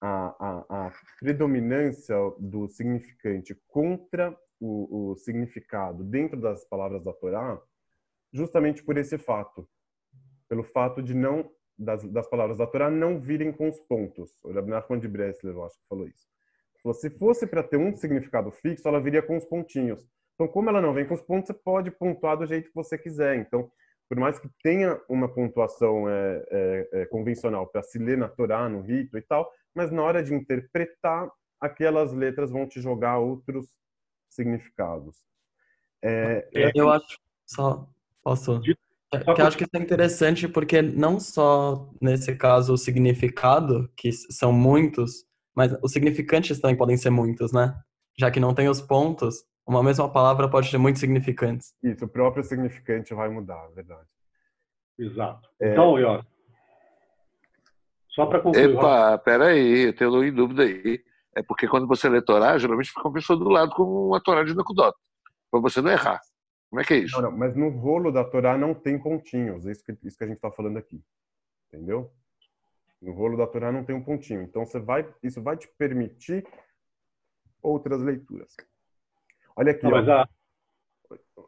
a, 0.02 0.36
a, 0.40 0.88
a 0.88 0.92
predominância 1.20 2.16
do 2.40 2.68
significante 2.68 3.56
contra 3.68 4.36
o, 4.60 5.12
o 5.12 5.16
significado 5.18 6.04
dentro 6.04 6.42
das 6.42 6.66
palavras 6.66 7.04
da 7.04 7.14
Torá, 7.14 7.62
justamente 8.32 8.82
por 8.84 8.98
esse 8.98 9.20
fato, 9.20 9.70
pelo 10.50 10.64
fato 10.64 11.04
de 11.04 11.14
não 11.14 11.48
das, 11.78 12.04
das 12.06 12.28
palavras 12.28 12.58
da 12.58 12.66
Torá 12.66 12.90
não 12.90 13.20
virem 13.20 13.52
com 13.52 13.70
os 13.70 13.80
pontos. 13.82 14.40
O 14.44 14.52
Rabbi 14.52 14.72
Nachman 14.72 14.98
de 14.98 15.08
Breslev, 15.08 15.56
eu 15.56 15.64
acho 15.64 15.78
que 15.78 15.88
falou 15.88 16.08
isso. 16.08 16.28
Se 16.96 17.12
fosse 17.12 17.46
para 17.46 17.62
ter 17.62 17.78
um 17.78 17.96
significado 17.96 18.50
fixo, 18.50 18.88
ela 18.88 19.00
viria 19.00 19.22
com 19.22 19.38
os 19.38 19.46
pontinhos. 19.46 20.04
Então, 20.34 20.48
como 20.48 20.70
ela 20.70 20.82
não 20.82 20.92
vem 20.92 21.06
com 21.06 21.14
os 21.14 21.22
pontos, 21.22 21.50
você 21.50 21.54
pode 21.54 21.92
pontuar 21.92 22.36
do 22.36 22.48
jeito 22.48 22.70
que 22.70 22.76
você 22.76 22.98
quiser. 22.98 23.36
Então, 23.38 23.72
por 24.14 24.20
mais 24.20 24.38
que 24.38 24.48
tenha 24.62 25.02
uma 25.10 25.28
pontuação 25.28 26.08
é, 26.08 26.46
é, 26.52 26.90
é, 26.94 27.06
convencional 27.08 27.66
para 27.66 27.82
se 27.82 27.98
ler 27.98 28.16
na 28.16 28.30
Torá, 28.30 28.70
no 28.70 28.82
rito 28.82 29.18
e 29.18 29.22
tal, 29.24 29.52
mas 29.74 29.92
na 29.92 30.04
hora 30.04 30.22
de 30.22 30.36
interpretar, 30.36 31.28
aquelas 31.60 32.14
letras 32.14 32.52
vão 32.52 32.68
te 32.68 32.80
jogar 32.80 33.18
outros 33.18 33.66
significados. 34.30 35.18
É, 36.00 36.48
é 36.54 36.72
eu 36.76 36.92
acho, 36.92 37.18
só 37.44 37.90
posso. 38.24 38.62
Que 38.62 38.78
eu 39.26 39.48
acho 39.48 39.58
que 39.58 39.64
isso 39.64 39.76
é 39.76 39.80
interessante 39.80 40.48
porque 40.48 40.80
não 40.80 41.20
só 41.20 41.90
nesse 42.00 42.36
caso 42.36 42.74
o 42.74 42.78
significado, 42.78 43.92
que 43.96 44.12
são 44.12 44.54
muitos, 44.54 45.26
mas 45.56 45.76
os 45.82 45.92
significantes 45.92 46.60
também 46.60 46.78
podem 46.78 46.98
ser 46.98 47.10
muitos, 47.10 47.52
né? 47.52 47.76
Já 48.20 48.30
que 48.30 48.40
não 48.40 48.54
tem 48.54 48.70
os 48.70 48.80
pontos, 48.80 49.44
uma 49.66 49.84
mesma 49.84 50.12
palavra 50.12 50.50
pode 50.50 50.70
ter 50.70 50.78
muitos 50.78 51.00
significantes. 51.00 51.74
Isso, 51.82 52.06
o 52.06 52.08
próprio 52.08 52.44
significante 52.44 53.14
vai 53.14 53.30
mudar, 53.30 53.68
é 53.72 53.76
verdade. 53.76 54.08
Exato. 54.98 55.50
É... 55.60 55.72
Então, 55.72 55.98
Ior, 55.98 56.26
só 58.14 58.28
para 58.28 58.40
concluir. 58.42 58.70
Epa, 58.70 59.18
peraí, 59.18 59.88
eu 59.88 59.96
tenho 59.96 60.24
em 60.24 60.34
dúvida 60.34 60.64
aí. 60.64 61.04
É 61.36 61.42
porque 61.42 61.68
quando 61.68 61.88
você 61.88 62.08
lê 62.08 62.22
Torá, 62.22 62.58
geralmente 62.60 62.90
fica 62.90 63.08
uma 63.08 63.14
pessoa 63.14 63.38
do 63.38 63.50
lado 63.50 63.74
com 63.74 63.84
uma 63.84 64.22
Torá 64.22 64.44
de 64.44 64.56
Nakudot, 64.56 64.96
para 65.50 65.60
você 65.60 65.82
não 65.82 65.90
errar. 65.90 66.22
Como 66.70 66.80
é 66.80 66.84
que 66.86 66.94
é 66.94 66.98
isso? 66.98 67.20
Não, 67.20 67.32
não, 67.32 67.38
mas 67.38 67.56
no 67.56 67.70
rolo 67.70 68.12
da 68.12 68.24
Torá 68.24 68.56
não 68.56 68.74
tem 68.74 69.02
pontinhos, 69.02 69.66
é 69.66 69.72
isso 69.72 69.84
que, 69.84 69.98
isso 70.04 70.18
que 70.18 70.24
a 70.24 70.28
gente 70.28 70.38
está 70.38 70.52
falando 70.52 70.78
aqui. 70.78 71.04
Entendeu? 71.68 72.12
No 73.02 73.14
rolo 73.14 73.36
da 73.36 73.48
Torá 73.48 73.72
não 73.72 73.84
tem 73.84 73.96
um 73.96 74.04
pontinho. 74.04 74.44
Então 74.44 74.64
você 74.64 74.80
vai, 74.80 75.12
isso 75.24 75.42
vai 75.42 75.58
te 75.58 75.68
permitir 75.76 76.46
outras 77.64 78.02
leituras. 78.02 78.56
Olha 79.56 79.72
aqui. 79.72 79.84
Não, 79.84 79.96
a... 79.96 80.28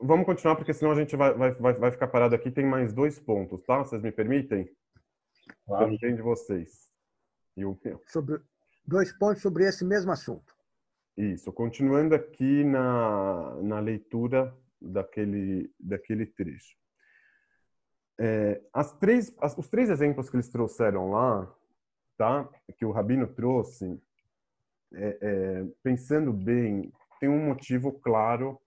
Vamos 0.02 0.26
continuar, 0.26 0.56
porque 0.56 0.73
senão 0.73 0.91
a 0.91 0.95
gente 0.95 1.15
vai, 1.15 1.34
vai, 1.34 1.73
vai 1.73 1.91
ficar 1.91 2.07
parado 2.07 2.36
aqui. 2.36 2.52
Tem 2.52 2.65
mais 2.65 2.94
dois 2.94 3.19
pontos, 3.19 3.64
tá? 3.64 3.80
Vocês 3.80 4.02
me 4.02 4.11
permitem? 4.11 4.69
Claro. 5.65 5.98
Eu 6.02 6.15
de 6.15 6.22
vocês. 6.22 6.91
E 7.56 7.65
o 7.65 7.77
meu. 7.84 8.02
Sobre, 8.07 8.41
dois 8.86 9.11
pontos 9.14 9.41
sobre 9.41 9.65
esse 9.65 9.86
mesmo 9.86 10.11
assunto. 10.11 10.56
Isso, 11.18 11.52
continuando 11.53 12.14
aqui 12.14 12.64
na, 12.64 13.56
na 13.61 13.80
leitura 13.80 14.53
daquele, 14.82 15.73
daquele 15.80 16.26
trecho. 16.26 16.76
É, 18.19 18.61
as 18.73 18.94
três, 18.94 19.34
as, 19.40 19.57
os 19.57 19.68
três 19.69 19.90
exemplos 19.90 20.30
que 20.30 20.36
eles 20.36 20.49
trouxeram 20.49 21.11
lá, 21.11 21.53
tá? 22.18 22.49
que 22.77 22.86
o 22.86 22.91
Rabino 22.91 23.27
trouxe, 23.27 24.02
é, 24.94 25.18
é, 25.22 25.65
pensando 25.82 26.32
bem, 26.32 26.91
tem 27.20 27.30
um 27.30 27.46
motivo 27.46 27.92
claro 28.00 28.60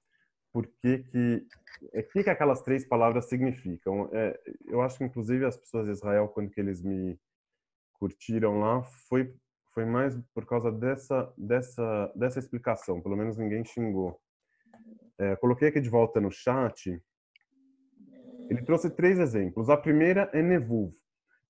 por 0.52 0.66
que, 0.66 0.98
que, 0.98 1.46
é, 1.92 2.02
que, 2.02 2.24
que 2.24 2.30
aquelas 2.30 2.62
três 2.62 2.86
palavras 2.86 3.28
significam. 3.28 4.08
É, 4.12 4.38
eu 4.66 4.80
acho 4.80 4.98
que, 4.98 5.04
inclusive, 5.04 5.44
as 5.44 5.56
pessoas 5.56 5.86
de 5.86 5.92
Israel, 5.92 6.28
quando 6.28 6.50
que 6.50 6.60
eles 6.60 6.82
me 6.82 7.18
curtiram 7.92 8.60
lá, 8.60 8.82
foi 9.08 9.34
foi 9.78 9.84
mais 9.84 10.18
por 10.34 10.44
causa 10.44 10.72
dessa, 10.72 11.32
dessa, 11.38 12.12
dessa 12.16 12.40
explicação. 12.40 13.00
Pelo 13.00 13.16
menos 13.16 13.38
ninguém 13.38 13.64
xingou. 13.64 14.20
É, 15.16 15.36
coloquei 15.36 15.68
aqui 15.68 15.80
de 15.80 15.88
volta 15.88 16.20
no 16.20 16.32
chat. 16.32 17.00
Ele 18.50 18.64
trouxe 18.64 18.90
três 18.90 19.20
exemplos. 19.20 19.70
A 19.70 19.76
primeira 19.76 20.28
é 20.32 20.42
Nevuv. 20.42 20.92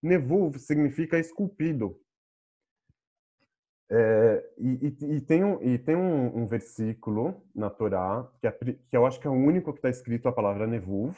Nevuv 0.03 0.59
significa 0.59 1.19
esculpido. 1.19 1.99
É, 3.91 4.51
e, 4.59 4.95
e, 5.01 5.17
e, 5.17 5.21
tem, 5.23 5.43
um, 5.43 5.63
e 5.63 5.79
tem 5.79 5.97
um, 5.97 6.43
um, 6.43 6.47
versículo 6.47 7.43
na 7.55 7.71
Torá, 7.71 8.31
que, 8.39 8.47
é, 8.47 8.53
que 8.53 8.97
eu 8.97 9.07
acho 9.07 9.19
que 9.19 9.27
é 9.27 9.31
o 9.31 9.35
único 9.35 9.73
que 9.73 9.79
está 9.79 9.89
escrito 9.89 10.29
a 10.29 10.33
palavra 10.33 10.67
Nevuv, 10.67 11.17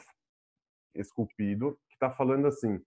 esculpido, 0.94 1.76
que 1.88 1.94
está 1.94 2.10
falando 2.10 2.46
assim: 2.46 2.80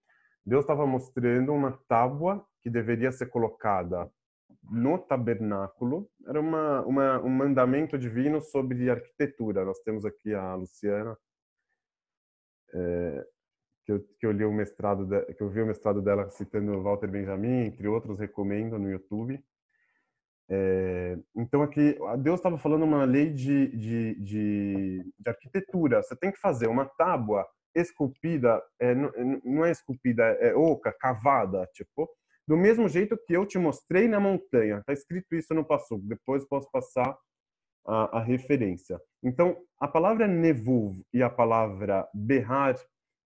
Deus 0.45 0.63
estava 0.63 0.85
mostrando 0.85 1.53
uma 1.53 1.77
tábua 1.87 2.45
que 2.61 2.69
deveria 2.69 3.11
ser 3.11 3.27
colocada 3.27 4.09
no 4.63 4.97
tabernáculo. 4.97 6.09
Era 6.25 6.39
uma, 6.39 6.81
uma, 6.85 7.21
um 7.21 7.29
mandamento 7.29 7.97
divino 7.97 8.41
sobre 8.41 8.89
arquitetura. 8.89 9.65
Nós 9.65 9.79
temos 9.79 10.05
aqui 10.05 10.33
a 10.33 10.55
Luciana, 10.55 11.17
é, 12.73 13.27
que, 13.85 13.91
eu, 13.91 13.99
que 14.19 14.25
eu 14.25 14.31
li 14.31 14.45
o 14.45 14.51
mestrado 14.51 15.05
de, 15.05 15.33
que 15.33 15.43
eu 15.43 15.49
vi 15.49 15.61
o 15.61 15.65
mestrado 15.65 16.01
dela 16.01 16.29
citando 16.29 16.81
Walter 16.81 17.07
Benjamin, 17.07 17.65
entre 17.65 17.87
outros, 17.87 18.19
recomendo 18.19 18.79
no 18.79 18.89
YouTube. 18.89 19.43
É, 20.49 21.17
então 21.35 21.63
aqui 21.63 21.97
Deus 22.19 22.39
estava 22.39 22.57
falando 22.57 22.83
uma 22.83 23.05
lei 23.05 23.31
de, 23.31 23.67
de, 23.75 24.15
de, 24.21 25.13
de, 25.19 25.29
arquitetura. 25.29 26.01
Você 26.01 26.15
tem 26.15 26.31
que 26.31 26.39
fazer 26.39 26.67
uma 26.67 26.85
tábua 26.85 27.47
esculpida, 27.75 28.61
é, 28.79 28.93
não 29.43 29.65
é 29.65 29.71
esculpida, 29.71 30.23
é 30.23 30.53
oca, 30.53 30.93
cavada, 30.99 31.67
tipo, 31.73 32.09
do 32.47 32.57
mesmo 32.57 32.87
jeito 32.87 33.17
que 33.25 33.33
eu 33.33 33.45
te 33.45 33.57
mostrei 33.57 34.07
na 34.07 34.19
montanha. 34.19 34.79
Está 34.79 34.93
escrito 34.93 35.33
isso 35.35 35.53
no 35.53 35.65
passo. 35.65 35.97
Depois 36.03 36.47
posso 36.47 36.69
passar 36.71 37.17
a, 37.85 38.19
a 38.19 38.21
referência. 38.21 38.99
Então, 39.23 39.57
a 39.79 39.87
palavra 39.87 40.27
nevuv 40.27 41.01
e 41.13 41.23
a 41.23 41.29
palavra 41.29 42.07
berrar 42.13 42.75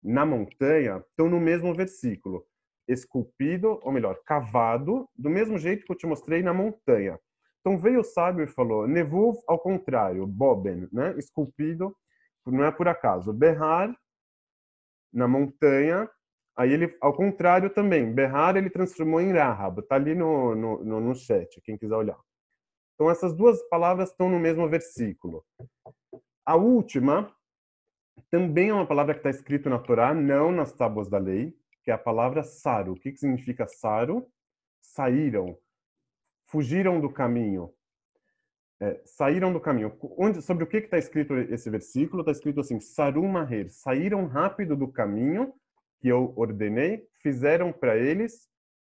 na 0.04 0.26
montanha 0.26 1.04
estão 1.10 1.30
no 1.30 1.40
mesmo 1.40 1.74
versículo. 1.74 2.46
Esculpido, 2.88 3.80
ou 3.84 3.91
melhor, 3.91 4.20
cavado, 4.26 5.10
do 5.16 5.30
mesmo 5.30 5.57
jeito 5.57 5.86
que 5.86 5.91
eu 5.91 5.98
te 5.98 6.06
mostrei 6.06 6.44
na 6.44 6.53
montanha. 6.53 7.20
Então 7.60 7.78
veio 7.78 8.02
o 8.02 8.03
sábio 8.03 8.44
e 8.44 8.48
falou, 8.48 8.88
nevuv 8.88 9.38
ao 9.48 9.57
contrário, 9.57 10.28
boben, 10.28 10.88
né? 10.91 11.16
esculpido, 11.18 11.95
não 12.45 12.64
é 12.64 12.72
por 12.72 12.88
acaso. 12.88 13.34
Berrar, 13.34 13.95
na 15.12 15.28
montanha, 15.28 16.10
aí 16.56 16.72
ele, 16.74 16.95
ao 17.02 17.14
contrário 17.14 17.70
também, 17.70 18.14
berrar 18.14 18.57
ele 18.57 18.70
transformou 18.70 19.22
em 19.22 19.32
rahab, 19.32 19.82
tá 19.84 19.95
ali 19.95 20.14
no, 20.14 20.53
no, 20.53 21.02
no 21.02 21.16
chat, 21.16 21.60
quem 21.62 21.78
quiser 21.78 21.95
olhar. 21.95 22.20
Então 22.94 23.10
essas 23.10 23.34
duas 23.34 23.62
palavras 23.70 24.10
estão 24.12 24.30
no 24.30 24.40
mesmo 24.40 24.68
versículo. 24.70 25.44
A 26.45 26.56
última 26.56 27.34
também 28.30 28.70
é 28.70 28.74
uma 28.74 28.88
palavra 28.88 29.14
que 29.14 29.20
está 29.20 29.30
escrita 29.30 29.70
na 29.70 29.80
Torá, 29.80 30.14
não 30.14 30.52
nas 30.52 30.74
tábuas 30.74 31.10
da 31.10 31.18
lei, 31.18 31.53
que 31.86 31.91
é 31.91 31.94
a 31.94 31.99
palavra 31.99 32.44
saru. 32.44 32.94
O 32.94 32.99
que, 32.99 33.12
que 33.12 33.20
significa 33.20 33.68
saru? 33.68 34.28
Saíram, 34.82 35.56
fugiram 36.48 36.99
do 36.99 37.12
caminho. 37.12 37.72
É, 38.82 39.02
saíram 39.06 39.53
do 39.53 39.62
caminho. 39.62 39.95
Onde, 40.18 40.41
sobre 40.41 40.64
o 40.64 40.68
que 40.68 40.78
está 40.78 40.98
escrito 40.98 41.36
esse 41.36 41.70
versículo? 41.70 42.22
Está 42.22 42.32
escrito 42.32 42.60
assim: 42.60 42.80
Saru 42.80 43.24
Maher, 43.28 43.70
saíram 43.70 44.26
rápido 44.26 44.76
do 44.76 44.91
caminho 44.91 45.53
que 45.99 46.07
eu 46.07 46.34
ordenei, 46.36 47.07
fizeram 47.22 47.72
para 47.72 47.95
eles 47.95 48.49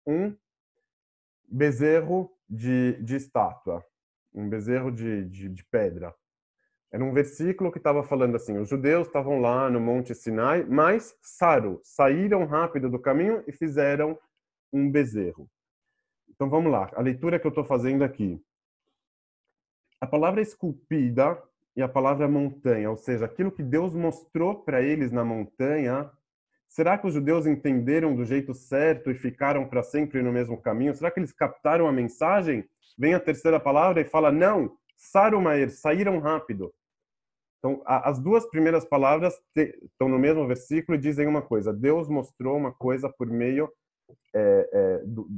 um 0.07 0.35
bezerro 1.47 2.35
de, 2.49 3.01
de 3.03 3.17
estátua, 3.17 3.85
um 4.35 4.49
bezerro 4.49 4.91
de, 4.91 5.27
de, 5.27 5.49
de 5.51 5.65
pedra. 5.65 6.15
Era 6.91 7.05
um 7.05 7.13
versículo 7.13 7.71
que 7.71 7.79
estava 7.79 8.03
falando 8.03 8.37
assim: 8.37 8.57
os 8.59 8.69
judeus 8.69 9.07
estavam 9.07 9.41
lá 9.41 9.69
no 9.69 9.81
Monte 9.81 10.15
Sinai, 10.15 10.65
mas 10.65 11.17
Saru, 11.21 11.81
saíram 11.83 12.47
rápido 12.47 12.89
do 12.89 12.99
caminho 12.99 13.45
e 13.47 13.53
fizeram 13.53 14.19
um 14.73 14.91
bezerro. 14.91 15.49
Então 16.29 16.49
vamos 16.49 16.73
lá, 16.73 16.91
a 16.95 17.03
leitura 17.03 17.39
que 17.39 17.47
eu 17.47 17.51
estou 17.51 17.65
fazendo 17.65 18.05
aqui. 18.05 18.41
A 20.01 20.07
palavra 20.07 20.41
esculpida 20.41 21.43
e 21.77 21.83
a 21.83 21.89
palavra 21.89 22.29
montanha, 22.29 22.91
ou 22.91 22.97
seja, 22.97 23.25
aquilo 23.25 23.53
que 23.53 23.63
Deus 23.63 23.95
mostrou 23.95 24.63
para 24.63 24.81
eles 24.81 25.11
na 25.11 25.25
montanha, 25.25 26.11
será 26.69 26.97
que 26.97 27.07
os 27.07 27.15
judeus 27.15 27.47
entenderam 27.47 28.15
do 28.15 28.25
jeito 28.25 28.55
certo 28.55 29.11
e 29.11 29.15
ficaram 29.15 29.69
para 29.69 29.83
sempre 29.83 30.23
no 30.23 30.33
mesmo 30.33 30.61
caminho? 30.61 30.95
Será 30.95 31.11
que 31.11 31.21
eles 31.21 31.33
captaram 31.33 31.87
a 31.87 31.93
mensagem? 31.93 32.65
Vem 32.97 33.15
a 33.15 33.21
terceira 33.21 33.61
palavra 33.61 34.01
e 34.01 34.05
fala: 34.05 34.33
não, 34.33 34.77
Sarumaer, 34.97 35.71
saíram 35.71 36.19
rápido. 36.19 36.73
Então, 37.59 37.83
as 37.85 38.21
duas 38.21 38.49
primeiras 38.49 38.85
palavras 38.85 39.35
estão 39.57 40.09
no 40.09 40.19
mesmo 40.19 40.47
versículo 40.47 40.97
e 40.97 41.01
dizem 41.01 41.27
uma 41.27 41.43
coisa: 41.43 41.73
Deus 41.73 42.09
mostrou 42.09 42.57
uma 42.57 42.73
coisa 42.73 43.09
por 43.09 43.27
meio 43.27 43.71
é, 44.35 44.71
é, 44.73 44.99
do, 45.05 45.29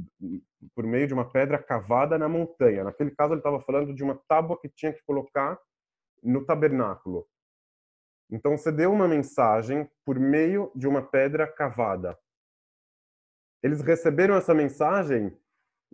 por 0.75 0.85
meio 0.85 1.07
de 1.07 1.13
uma 1.13 1.29
pedra 1.29 1.57
cavada 1.57 2.17
na 2.17 2.29
montanha. 2.29 2.83
Naquele 2.83 3.11
caso, 3.11 3.33
ele 3.33 3.39
estava 3.39 3.59
falando 3.61 3.93
de 3.93 4.03
uma 4.03 4.19
tábua 4.27 4.59
que 4.59 4.69
tinha 4.69 4.93
que 4.93 5.03
colocar 5.03 5.59
no 6.23 6.45
tabernáculo. 6.45 7.27
Então, 8.29 8.55
você 8.55 8.71
deu 8.71 8.93
uma 8.93 9.07
mensagem 9.07 9.89
por 10.05 10.19
meio 10.19 10.71
de 10.75 10.87
uma 10.87 11.01
pedra 11.01 11.47
cavada. 11.47 12.17
Eles 13.63 13.81
receberam 13.81 14.35
essa 14.35 14.53
mensagem, 14.53 15.35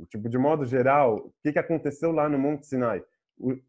tipo 0.10 0.30
de 0.30 0.38
modo 0.38 0.66
geral, 0.66 1.18
o 1.18 1.34
que, 1.42 1.54
que 1.54 1.60
aconteceu 1.60 2.12
lá 2.12 2.30
no 2.30 2.38
Monte 2.38 2.68
Sinai? 2.68 3.04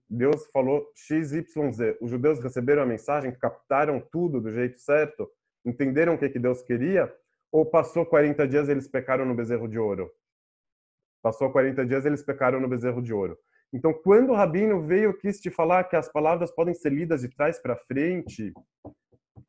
Deus 0.09 0.47
falou 0.53 0.91
XYZ. 0.95 1.97
Os 2.01 2.11
judeus 2.11 2.41
receberam 2.41 2.83
a 2.83 2.87
mensagem, 2.87 3.33
captaram 3.33 4.01
tudo 4.01 4.41
do 4.41 4.51
jeito 4.51 4.79
certo, 4.79 5.31
entenderam 5.65 6.15
o 6.15 6.19
que, 6.19 6.29
que 6.29 6.39
Deus 6.39 6.63
queria, 6.63 7.13
ou 7.53 7.67
passou 7.67 8.05
40 8.07 8.47
dias 8.47 8.69
eles 8.69 8.89
pecaram 8.89 9.25
no 9.25 9.35
bezerro 9.35 9.69
de 9.69 9.79
ouro? 9.79 10.11
Passou 11.23 11.51
40 11.51 11.85
dias 11.85 12.07
eles 12.07 12.23
pecaram 12.23 12.61
no 12.61 12.69
bezerro 12.69 13.03
de 13.03 13.13
ouro. 13.13 13.39
Então, 13.73 13.93
quando 13.93 14.31
o 14.31 14.35
rabino 14.35 14.81
veio 14.83 15.17
quis 15.19 15.41
te 15.41 15.51
falar 15.51 15.85
que 15.85 15.97
as 15.97 16.11
palavras 16.11 16.51
podem 16.51 16.75
ser 16.75 16.91
lidas 16.91 17.21
de 17.21 17.29
trás 17.29 17.61
para 17.61 17.77
frente, 17.77 18.53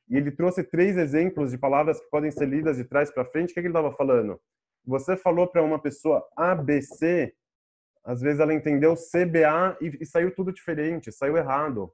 e 0.10 0.18
ele 0.18 0.32
trouxe 0.32 0.64
três 0.64 0.98
exemplos 0.98 1.52
de 1.52 1.58
palavras 1.58 2.02
que 2.02 2.10
podem 2.10 2.32
ser 2.32 2.48
lidas 2.48 2.78
de 2.78 2.84
trás 2.84 3.12
para 3.12 3.26
frente, 3.26 3.52
o 3.52 3.54
que, 3.54 3.62
que 3.62 3.68
ele 3.68 3.70
estava 3.70 3.92
falando? 3.94 4.40
Você 4.86 5.16
falou 5.16 5.48
para 5.48 5.62
uma 5.62 5.80
pessoa 5.80 6.28
ABC, 6.36 7.34
às 8.10 8.22
vezes 8.22 8.40
ela 8.40 8.56
entendeu 8.56 8.96
CBA 8.96 9.78
e, 9.80 10.00
e 10.02 10.06
saiu 10.06 10.34
tudo 10.34 10.52
diferente, 10.52 11.12
saiu 11.12 11.38
errado. 11.38 11.84
O 11.84 11.92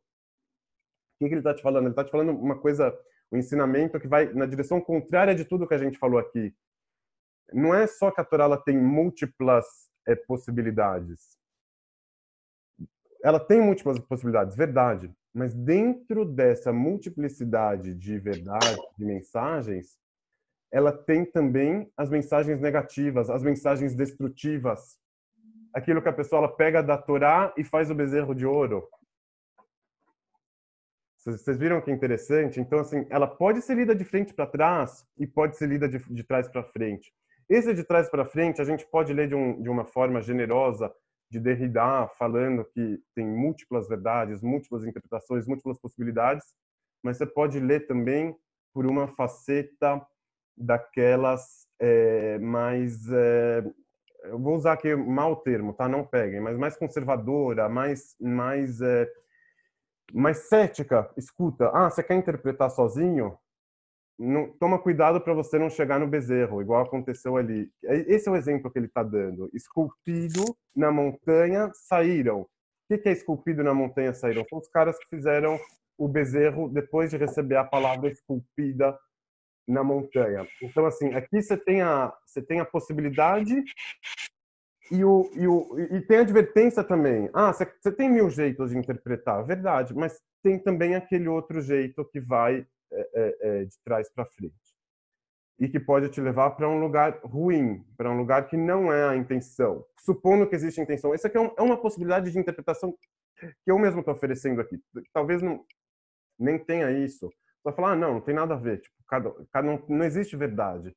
que, 1.19 1.27
que 1.27 1.33
ele 1.33 1.41
está 1.41 1.53
te 1.53 1.61
falando? 1.61 1.83
Ele 1.83 1.91
está 1.91 2.05
te 2.05 2.11
falando 2.11 2.31
uma 2.31 2.57
coisa, 2.57 2.97
um 3.29 3.37
ensinamento 3.37 3.99
que 3.99 4.07
vai 4.07 4.31
na 4.31 4.45
direção 4.45 4.79
contrária 4.79 5.35
de 5.35 5.43
tudo 5.43 5.67
que 5.67 5.73
a 5.73 5.77
gente 5.77 5.97
falou 5.97 6.17
aqui. 6.17 6.55
Não 7.51 7.75
é 7.75 7.85
só 7.85 8.11
que 8.11 8.21
a 8.21 8.23
Torá 8.23 8.45
ela 8.45 8.57
tem 8.57 8.77
múltiplas 8.77 9.65
é, 10.07 10.15
possibilidades. 10.15 11.37
Ela 13.21 13.39
tem 13.39 13.59
múltiplas 13.59 13.99
possibilidades, 13.99 14.55
verdade. 14.55 15.13
Mas 15.33 15.53
dentro 15.53 16.23
dessa 16.23 16.71
multiplicidade 16.71 17.93
de 17.93 18.17
verdade, 18.19 18.79
de 18.97 19.03
mensagens, 19.03 19.97
ela 20.71 20.93
tem 20.93 21.25
também 21.25 21.91
as 21.97 22.09
mensagens 22.09 22.61
negativas, 22.61 23.29
as 23.29 23.43
mensagens 23.43 23.93
destrutivas, 23.93 24.97
aquilo 25.75 26.01
que 26.01 26.07
a 26.07 26.13
pessoa 26.13 26.47
pega 26.47 26.81
da 26.81 26.97
Torá 26.97 27.53
e 27.57 27.63
faz 27.63 27.91
o 27.91 27.95
bezerro 27.95 28.33
de 28.33 28.45
ouro. 28.45 28.87
Vocês 31.17 31.57
viram 31.57 31.81
que 31.81 31.91
interessante? 31.91 32.61
Então, 32.61 32.79
assim, 32.79 33.05
ela 33.09 33.27
pode 33.27 33.61
ser 33.61 33.75
lida 33.75 33.93
de 33.93 34.05
frente 34.05 34.33
para 34.33 34.47
trás 34.47 35.05
e 35.17 35.27
pode 35.27 35.57
ser 35.57 35.67
lida 35.67 35.89
de, 35.89 35.97
de 35.97 36.23
trás 36.23 36.47
para 36.47 36.63
frente. 36.63 37.11
Esse 37.49 37.73
de 37.73 37.83
trás 37.83 38.09
para 38.09 38.23
frente, 38.23 38.61
a 38.61 38.63
gente 38.63 38.85
pode 38.85 39.11
ler 39.11 39.27
de, 39.27 39.35
um, 39.35 39.61
de 39.61 39.69
uma 39.69 39.83
forma 39.83 40.21
generosa, 40.21 40.93
de 41.29 41.39
Derrida, 41.39 42.07
falando 42.17 42.63
que 42.63 43.01
tem 43.13 43.27
múltiplas 43.27 43.89
verdades, 43.89 44.41
múltiplas 44.41 44.85
interpretações, 44.85 45.47
múltiplas 45.47 45.79
possibilidades, 45.79 46.45
mas 47.03 47.17
você 47.17 47.25
pode 47.25 47.59
ler 47.59 47.87
também 47.87 48.35
por 48.73 48.85
uma 48.85 49.07
faceta 49.07 50.05
daquelas 50.55 51.67
é, 51.79 52.37
mais 52.39 53.09
é, 53.11 53.63
eu 54.29 54.39
vou 54.39 54.55
usar 54.55 54.73
aqui 54.73 54.95
mal 54.95 55.35
termo, 55.37 55.73
tá? 55.73 55.87
Não 55.87 56.05
peguem, 56.05 56.39
mas 56.39 56.57
mais 56.57 56.77
conservadora, 56.77 57.69
mais 57.69 58.15
mais 58.19 58.81
é, 58.81 59.09
mais 60.13 60.49
cética. 60.49 61.09
Escuta, 61.17 61.69
ah, 61.73 61.89
você 61.89 62.03
quer 62.03 62.15
interpretar 62.15 62.69
sozinho? 62.69 63.37
Não, 64.17 64.49
toma 64.59 64.79
cuidado 64.79 65.19
para 65.19 65.33
você 65.33 65.59
não 65.59 65.69
chegar 65.69 65.99
no 65.99 66.07
bezerro, 66.07 66.61
igual 66.61 66.83
aconteceu 66.83 67.35
ali. 67.35 67.69
Esse 67.83 68.29
é 68.29 68.31
o 68.31 68.35
exemplo 68.35 68.71
que 68.71 68.79
ele 68.79 68.85
está 68.85 69.03
dando. 69.03 69.49
Esculpido 69.53 70.43
na 70.75 70.91
montanha 70.91 71.69
saíram. 71.73 72.41
O 72.41 72.97
que 72.97 73.09
é 73.09 73.11
esculpido 73.11 73.63
na 73.63 73.73
montanha 73.73 74.13
saíram? 74.13 74.45
São 74.49 74.59
os 74.59 74.69
caras 74.69 74.97
que 74.99 75.09
fizeram 75.09 75.59
o 75.97 76.07
bezerro 76.07 76.69
depois 76.69 77.09
de 77.09 77.17
receber 77.17 77.57
a 77.57 77.63
palavra 77.63 78.09
esculpida 78.09 78.97
na 79.67 79.83
montanha. 79.83 80.47
Então, 80.61 80.85
assim, 80.85 81.13
aqui 81.13 81.41
você 81.41 81.57
tem 81.57 81.81
a, 81.81 82.13
você 82.25 82.41
tem 82.41 82.59
a 82.59 82.65
possibilidade 82.65 83.63
e, 84.91 85.03
o, 85.03 85.29
e, 85.33 85.47
o, 85.47 85.79
e 85.79 86.01
tem 86.01 86.17
a 86.17 86.21
advertência 86.21 86.83
também. 86.83 87.29
Ah, 87.33 87.51
você, 87.51 87.65
você 87.65 87.91
tem 87.91 88.09
mil 88.09 88.29
jeitos 88.29 88.71
de 88.71 88.77
interpretar, 88.77 89.45
verdade, 89.45 89.93
mas 89.93 90.21
tem 90.43 90.59
também 90.59 90.95
aquele 90.95 91.27
outro 91.27 91.61
jeito 91.61 92.05
que 92.05 92.19
vai 92.19 92.65
é, 92.91 93.09
é, 93.13 93.35
é 93.41 93.65
de 93.65 93.77
trás 93.83 94.11
para 94.11 94.25
frente 94.25 94.55
e 95.59 95.69
que 95.69 95.79
pode 95.79 96.09
te 96.09 96.19
levar 96.19 96.51
para 96.51 96.69
um 96.69 96.79
lugar 96.79 97.19
ruim, 97.23 97.83
para 97.95 98.11
um 98.11 98.17
lugar 98.17 98.47
que 98.47 98.57
não 98.57 98.91
é 98.91 99.07
a 99.07 99.15
intenção. 99.15 99.85
Supondo 99.99 100.47
que 100.47 100.55
existe 100.55 100.81
intenção. 100.81 101.15
Isso 101.15 101.25
aqui 101.25 101.37
é, 101.37 101.41
um, 101.41 101.51
é 101.57 101.61
uma 101.61 101.77
possibilidade 101.77 102.29
de 102.31 102.37
interpretação 102.37 102.93
que 103.39 103.71
eu 103.71 103.79
mesmo 103.79 104.01
estou 104.01 104.13
oferecendo 104.13 104.59
aqui. 104.59 104.77
Talvez 105.13 105.41
não, 105.41 105.65
nem 106.37 106.59
tenha 106.59 106.91
isso. 106.91 107.31
Você 107.65 107.71
vai 107.71 107.73
falar, 107.73 107.91
ah, 107.93 107.95
não, 107.95 108.13
não 108.15 108.21
tem 108.21 108.35
nada 108.35 108.53
a 108.53 108.57
ver. 108.57 108.79
Tipo, 108.79 108.95
cada, 109.07 109.33
cada 109.51 109.67
não, 109.67 109.83
não 109.89 110.05
existe 110.05 110.35
verdade. 110.37 110.95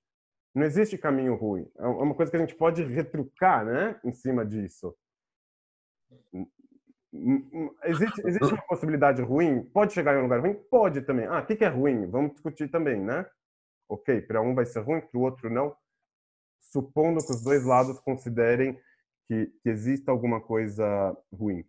Não 0.54 0.64
existe 0.64 0.98
caminho 0.98 1.34
ruim. 1.34 1.66
É, 1.78 1.84
é 1.84 1.86
uma 1.86 2.14
coisa 2.14 2.30
que 2.30 2.36
a 2.36 2.40
gente 2.40 2.54
pode 2.54 2.82
retrucar, 2.84 3.64
né, 3.64 3.98
em 4.04 4.12
cima 4.12 4.44
disso. 4.44 4.94
Existe, 7.84 8.20
existe 8.26 8.52
uma 8.52 8.66
possibilidade 8.66 9.22
ruim? 9.22 9.64
Pode 9.64 9.94
chegar 9.94 10.14
em 10.14 10.18
um 10.18 10.22
lugar 10.24 10.40
ruim? 10.40 10.54
Pode 10.70 11.00
também. 11.02 11.24
Ah, 11.26 11.40
o 11.40 11.46
que 11.46 11.64
é 11.64 11.68
ruim? 11.68 12.06
Vamos 12.06 12.32
discutir 12.32 12.70
também, 12.70 13.00
né? 13.00 13.24
Ok, 13.88 14.20
para 14.22 14.42
um 14.42 14.54
vai 14.54 14.66
ser 14.66 14.80
ruim, 14.80 15.00
para 15.00 15.18
o 15.18 15.22
outro 15.22 15.48
não. 15.48 15.74
Supondo 16.60 17.24
que 17.24 17.32
os 17.32 17.42
dois 17.42 17.64
lados 17.64 17.98
considerem 18.00 18.78
que, 19.26 19.46
que 19.62 19.70
exista 19.70 20.10
alguma 20.12 20.38
coisa 20.38 21.16
ruim. 21.32 21.64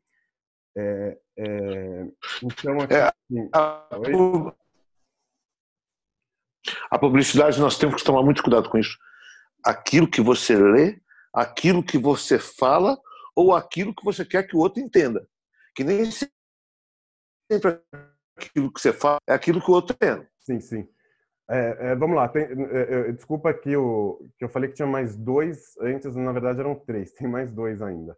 É, 0.77 1.17
é, 1.37 2.07
então, 2.43 2.81
aqui, 2.81 2.93
é, 2.93 3.03
assim, 3.03 3.49
a, 3.53 3.87
a 6.89 6.97
publicidade, 6.97 7.59
nós 7.59 7.77
temos 7.77 7.95
que 7.95 8.03
tomar 8.03 8.23
muito 8.23 8.43
cuidado 8.43 8.69
com 8.69 8.77
isso. 8.77 8.97
Aquilo 9.63 10.09
que 10.09 10.21
você 10.21 10.55
lê, 10.55 10.99
aquilo 11.33 11.83
que 11.83 11.97
você 11.97 12.39
fala 12.39 12.97
ou 13.35 13.55
aquilo 13.55 13.95
que 13.95 14.03
você 14.03 14.25
quer 14.25 14.43
que 14.43 14.55
o 14.55 14.59
outro 14.59 14.81
entenda. 14.81 15.27
Que 15.75 15.83
nem 15.83 16.09
sempre 16.11 17.81
aquilo 18.37 18.71
que 18.71 18.81
você 18.81 18.93
fala, 18.93 19.17
é 19.27 19.33
aquilo 19.33 19.61
que 19.61 19.69
o 19.69 19.73
outro 19.73 19.95
tem. 19.95 20.25
Sim, 20.39 20.59
sim. 20.59 20.87
É, 21.49 21.91
é, 21.91 21.95
vamos 21.95 22.15
lá, 22.15 22.29
tem, 22.29 22.43
é, 22.43 23.09
é, 23.09 23.11
desculpa 23.11 23.51
que 23.51 23.71
eu, 23.71 24.19
que 24.37 24.45
eu 24.45 24.49
falei 24.49 24.69
que 24.69 24.75
tinha 24.75 24.87
mais 24.87 25.15
dois, 25.15 25.75
antes 25.81 26.15
na 26.15 26.31
verdade 26.31 26.59
eram 26.59 26.75
três, 26.75 27.11
tem 27.17 27.27
mais 27.27 27.51
dois 27.51 27.81
ainda. 27.81 28.15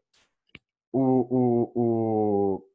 O, 0.91 0.99
o, 0.99 1.71
o, 1.73 2.67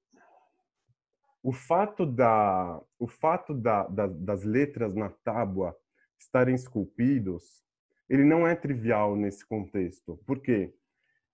o 1.46 1.52
fato, 1.52 2.04
da, 2.04 2.82
o 2.98 3.06
fato 3.06 3.54
da, 3.54 3.86
da, 3.86 4.08
das 4.08 4.42
letras 4.42 4.96
na 4.96 5.10
tábua 5.10 5.76
estarem 6.18 6.56
esculpidos, 6.56 7.64
ele 8.08 8.24
não 8.24 8.44
é 8.44 8.56
trivial 8.56 9.14
nesse 9.14 9.46
contexto. 9.46 10.16
Por 10.26 10.40
quê? 10.40 10.74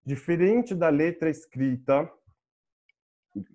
Diferente 0.05 0.75
da 0.75 0.91
letra 0.91 1.31
escrita 1.31 2.13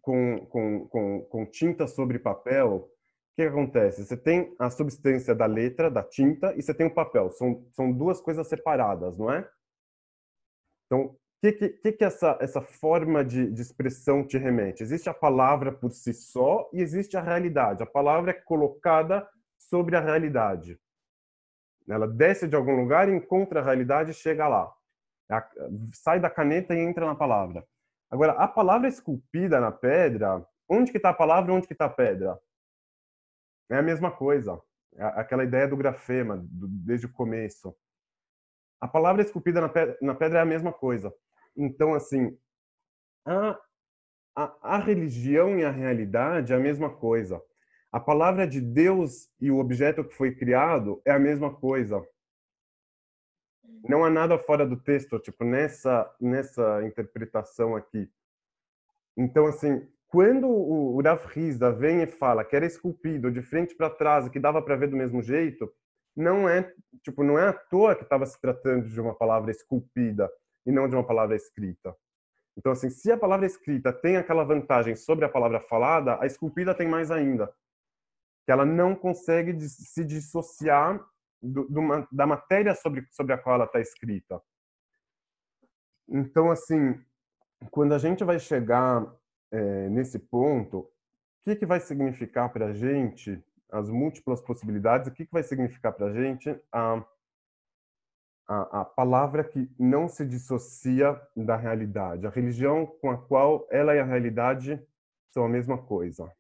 com, 0.01 0.47
com, 0.47 0.87
com, 0.87 1.21
com 1.29 1.45
tinta 1.45 1.85
sobre 1.85 2.17
papel, 2.17 2.91
que 3.35 3.43
acontece? 3.43 4.03
Você 4.03 4.17
tem 4.17 4.55
a 4.57 4.71
substância 4.71 5.35
da 5.35 5.45
letra, 5.45 5.91
da 5.91 6.01
tinta, 6.01 6.55
e 6.57 6.63
você 6.63 6.73
tem 6.73 6.87
o 6.87 6.93
papel. 6.93 7.29
São, 7.29 7.67
são 7.71 7.91
duas 7.91 8.19
coisas 8.19 8.47
separadas, 8.47 9.15
não 9.15 9.31
é? 9.31 9.47
Então, 10.87 11.01
o 11.01 11.16
que, 11.51 11.69
que, 11.69 11.91
que 11.91 12.03
essa, 12.03 12.37
essa 12.41 12.61
forma 12.61 13.23
de, 13.23 13.51
de 13.51 13.61
expressão 13.61 14.25
te 14.25 14.37
remete? 14.37 14.81
Existe 14.83 15.09
a 15.09 15.13
palavra 15.13 15.71
por 15.71 15.91
si 15.91 16.13
só 16.13 16.69
e 16.73 16.81
existe 16.81 17.17
a 17.17 17.21
realidade. 17.21 17.83
A 17.83 17.85
palavra 17.85 18.31
é 18.31 18.33
colocada 18.33 19.27
sobre 19.57 19.95
a 19.95 19.99
realidade. 19.99 20.79
Ela 21.87 22.07
desce 22.07 22.47
de 22.47 22.55
algum 22.55 22.75
lugar, 22.75 23.07
encontra 23.09 23.61
a 23.61 23.63
realidade 23.63 24.11
e 24.11 24.13
chega 24.13 24.47
lá. 24.47 24.73
Sai 25.93 26.19
da 26.19 26.29
caneta 26.29 26.73
e 26.73 26.79
entra 26.79 27.05
na 27.05 27.15
palavra. 27.15 27.65
Agora, 28.09 28.33
a 28.33 28.47
palavra 28.47 28.87
esculpida 28.87 29.59
na 29.59 29.71
pedra, 29.71 30.45
onde 30.69 30.91
que 30.91 30.97
está 30.97 31.09
a 31.09 31.13
palavra 31.13 31.53
onde 31.53 31.67
que 31.67 31.73
está 31.73 31.85
a 31.85 31.89
pedra? 31.89 32.39
É 33.69 33.77
a 33.77 33.81
mesma 33.81 34.11
coisa. 34.11 34.61
É 34.95 35.03
aquela 35.03 35.43
ideia 35.43 35.67
do 35.67 35.77
grafema, 35.77 36.37
do, 36.37 36.67
desde 36.67 37.05
o 37.05 37.11
começo. 37.11 37.75
A 38.79 38.87
palavra 38.87 39.21
esculpida 39.21 39.59
na 39.59 39.69
pedra, 39.69 39.97
na 40.01 40.15
pedra 40.15 40.39
é 40.39 40.41
a 40.41 40.45
mesma 40.45 40.71
coisa. 40.71 41.13
Então, 41.57 41.95
assim, 41.95 42.37
a, 43.25 43.59
a, 44.35 44.75
a 44.75 44.77
religião 44.77 45.57
e 45.57 45.65
a 45.65 45.71
realidade 45.71 46.53
é 46.53 46.55
a 46.55 46.59
mesma 46.59 46.89
coisa. 46.89 47.41
A 47.91 47.99
palavra 47.99 48.45
de 48.45 48.61
Deus 48.61 49.27
e 49.41 49.49
o 49.49 49.57
objeto 49.57 50.03
que 50.03 50.13
foi 50.13 50.35
criado 50.35 51.01
é 51.03 51.11
a 51.11 51.19
mesma 51.19 51.53
coisa. 51.53 52.05
Não 53.83 54.05
há 54.05 54.09
nada 54.09 54.37
fora 54.37 54.65
do 54.65 54.77
texto, 54.77 55.17
tipo, 55.19 55.43
nessa, 55.43 56.13
nessa 56.21 56.85
interpretação 56.85 57.75
aqui. 57.75 58.11
Então, 59.15 59.47
assim, 59.47 59.87
quando 60.07 60.47
o 60.47 61.01
Rav 61.01 61.25
Rizda 61.27 61.71
vem 61.71 62.03
e 62.03 62.07
fala 62.07 62.45
que 62.45 62.55
era 62.55 62.65
esculpido 62.65 63.31
de 63.31 63.41
frente 63.41 63.75
para 63.75 63.89
trás 63.89 64.27
e 64.27 64.29
que 64.29 64.39
dava 64.39 64.61
para 64.61 64.75
ver 64.75 64.89
do 64.89 64.95
mesmo 64.95 65.21
jeito, 65.21 65.71
não 66.15 66.47
é 66.47 66.73
tipo 67.03 67.23
não 67.23 67.37
é 67.37 67.47
à 67.49 67.53
toa 67.53 67.95
que 67.95 68.03
estava 68.03 68.25
se 68.25 68.39
tratando 68.41 68.87
de 68.89 68.99
uma 68.99 69.13
palavra 69.13 69.51
esculpida 69.51 70.29
e 70.67 70.71
não 70.71 70.87
de 70.87 70.95
uma 70.95 71.03
palavra 71.03 71.35
escrita. 71.35 71.95
Então 72.57 72.71
assim, 72.73 72.89
se 72.89 73.11
a 73.11 73.17
palavra 73.17 73.45
escrita 73.45 73.93
tem 73.93 74.17
aquela 74.17 74.43
vantagem 74.43 74.95
sobre 74.95 75.23
a 75.23 75.29
palavra 75.29 75.61
falada, 75.61 76.21
a 76.21 76.25
esculpida 76.25 76.75
tem 76.75 76.87
mais 76.87 77.09
ainda, 77.09 77.47
que 78.45 78.51
ela 78.51 78.65
não 78.65 78.93
consegue 78.93 79.59
se 79.61 80.03
dissociar 80.03 81.03
do, 81.41 81.63
do, 81.69 81.81
da 82.11 82.27
matéria 82.27 82.75
sobre 82.75 83.07
sobre 83.11 83.33
a 83.33 83.37
qual 83.37 83.55
ela 83.55 83.65
está 83.65 83.79
escrita. 83.79 84.41
Então 86.09 86.51
assim, 86.51 86.99
quando 87.71 87.93
a 87.93 87.97
gente 87.97 88.23
vai 88.23 88.39
chegar 88.39 89.05
é, 89.51 89.89
nesse 89.89 90.19
ponto, 90.19 90.79
o 90.79 90.89
que, 91.43 91.55
que 91.55 91.65
vai 91.65 91.79
significar 91.79 92.51
para 92.51 92.67
a 92.67 92.73
gente 92.73 93.41
as 93.71 93.89
múltiplas 93.89 94.41
possibilidades, 94.41 95.07
o 95.07 95.11
que, 95.11 95.25
que 95.25 95.31
vai 95.31 95.43
significar 95.43 95.93
para 95.93 96.07
a 96.07 96.13
gente 96.13 96.59
a, 96.71 97.05
a, 98.47 98.81
a 98.81 98.85
palavra 98.85 99.43
que 99.43 99.69
não 99.77 100.07
se 100.07 100.25
dissocia 100.25 101.19
da 101.35 101.55
realidade, 101.55 102.25
a 102.25 102.29
religião 102.29 102.85
com 102.85 103.11
a 103.11 103.17
qual 103.17 103.67
ela 103.69 103.93
e 103.93 103.99
a 103.99 104.05
realidade 104.05 104.81
são 105.31 105.45
a 105.45 105.49
mesma 105.49 105.77
coisa. 105.77 106.31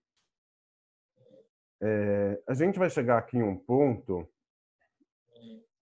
É, 1.81 2.41
a 2.47 2.53
gente 2.53 2.79
vai 2.79 2.89
chegar 2.89 3.17
aqui 3.17 3.37
em 3.37 3.43
um 3.43 3.57
ponto 3.57 4.27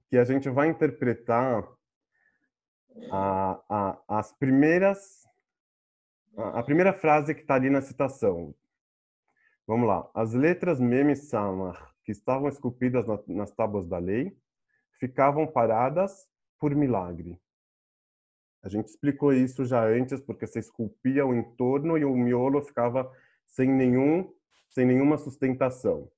que 0.10 0.18
a 0.18 0.24
gente 0.24 0.50
vai 0.50 0.70
interpretar 0.70 1.68
a, 3.12 3.62
a, 3.70 4.20
as 4.20 4.32
primeiras 4.32 5.26
a 6.38 6.62
primeira 6.64 6.92
frase 6.92 7.34
que 7.34 7.42
está 7.42 7.56
ali 7.56 7.70
na 7.70 7.82
citação. 7.82 8.54
Vamos 9.66 9.88
lá. 9.88 10.10
As 10.14 10.34
letras 10.34 10.82
Mem 10.82 11.12
e 11.12 11.16
Samar, 11.16 11.94
que 12.04 12.12
estavam 12.12 12.50
esculpidas 12.50 13.06
nas 13.26 13.52
tábuas 13.52 13.88
da 13.88 13.98
lei, 13.98 14.38
ficavam 15.00 15.46
paradas 15.48 16.28
por 16.60 16.74
milagre. 16.76 17.40
A 18.64 18.70
gente 18.70 18.88
explicou 18.88 19.32
isso 19.32 19.64
já 19.66 19.86
antes, 19.86 20.20
porque 20.20 20.48
você 20.48 20.60
esculpia 20.60 21.26
o 21.26 21.36
entorno 21.36 21.98
e 21.98 22.04
o 22.04 22.16
miolo 22.16 22.62
ficava 22.62 23.12
sem 23.46 23.70
nenhum, 23.70 24.34
sem 24.70 24.86
nenhuma 24.86 25.18
sustentação. 25.18 26.12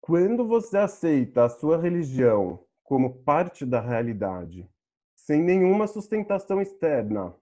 Quando 0.00 0.46
você 0.46 0.78
aceita 0.78 1.44
a 1.44 1.48
sua 1.48 1.76
religião 1.76 2.64
como 2.82 3.22
parte 3.22 3.66
da 3.66 3.80
realidade, 3.80 4.70
sem 5.14 5.42
nenhuma 5.42 5.86
sustentação 5.86 6.62
externa, 6.62 7.34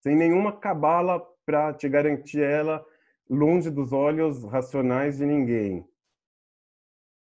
sem 0.00 0.16
nenhuma 0.16 0.56
cabala 0.56 1.20
para 1.44 1.74
te 1.74 1.88
garantir 1.88 2.40
ela 2.40 2.86
longe 3.28 3.70
dos 3.70 3.92
olhos 3.92 4.44
racionais 4.44 5.18
de 5.18 5.26
ninguém. 5.26 5.84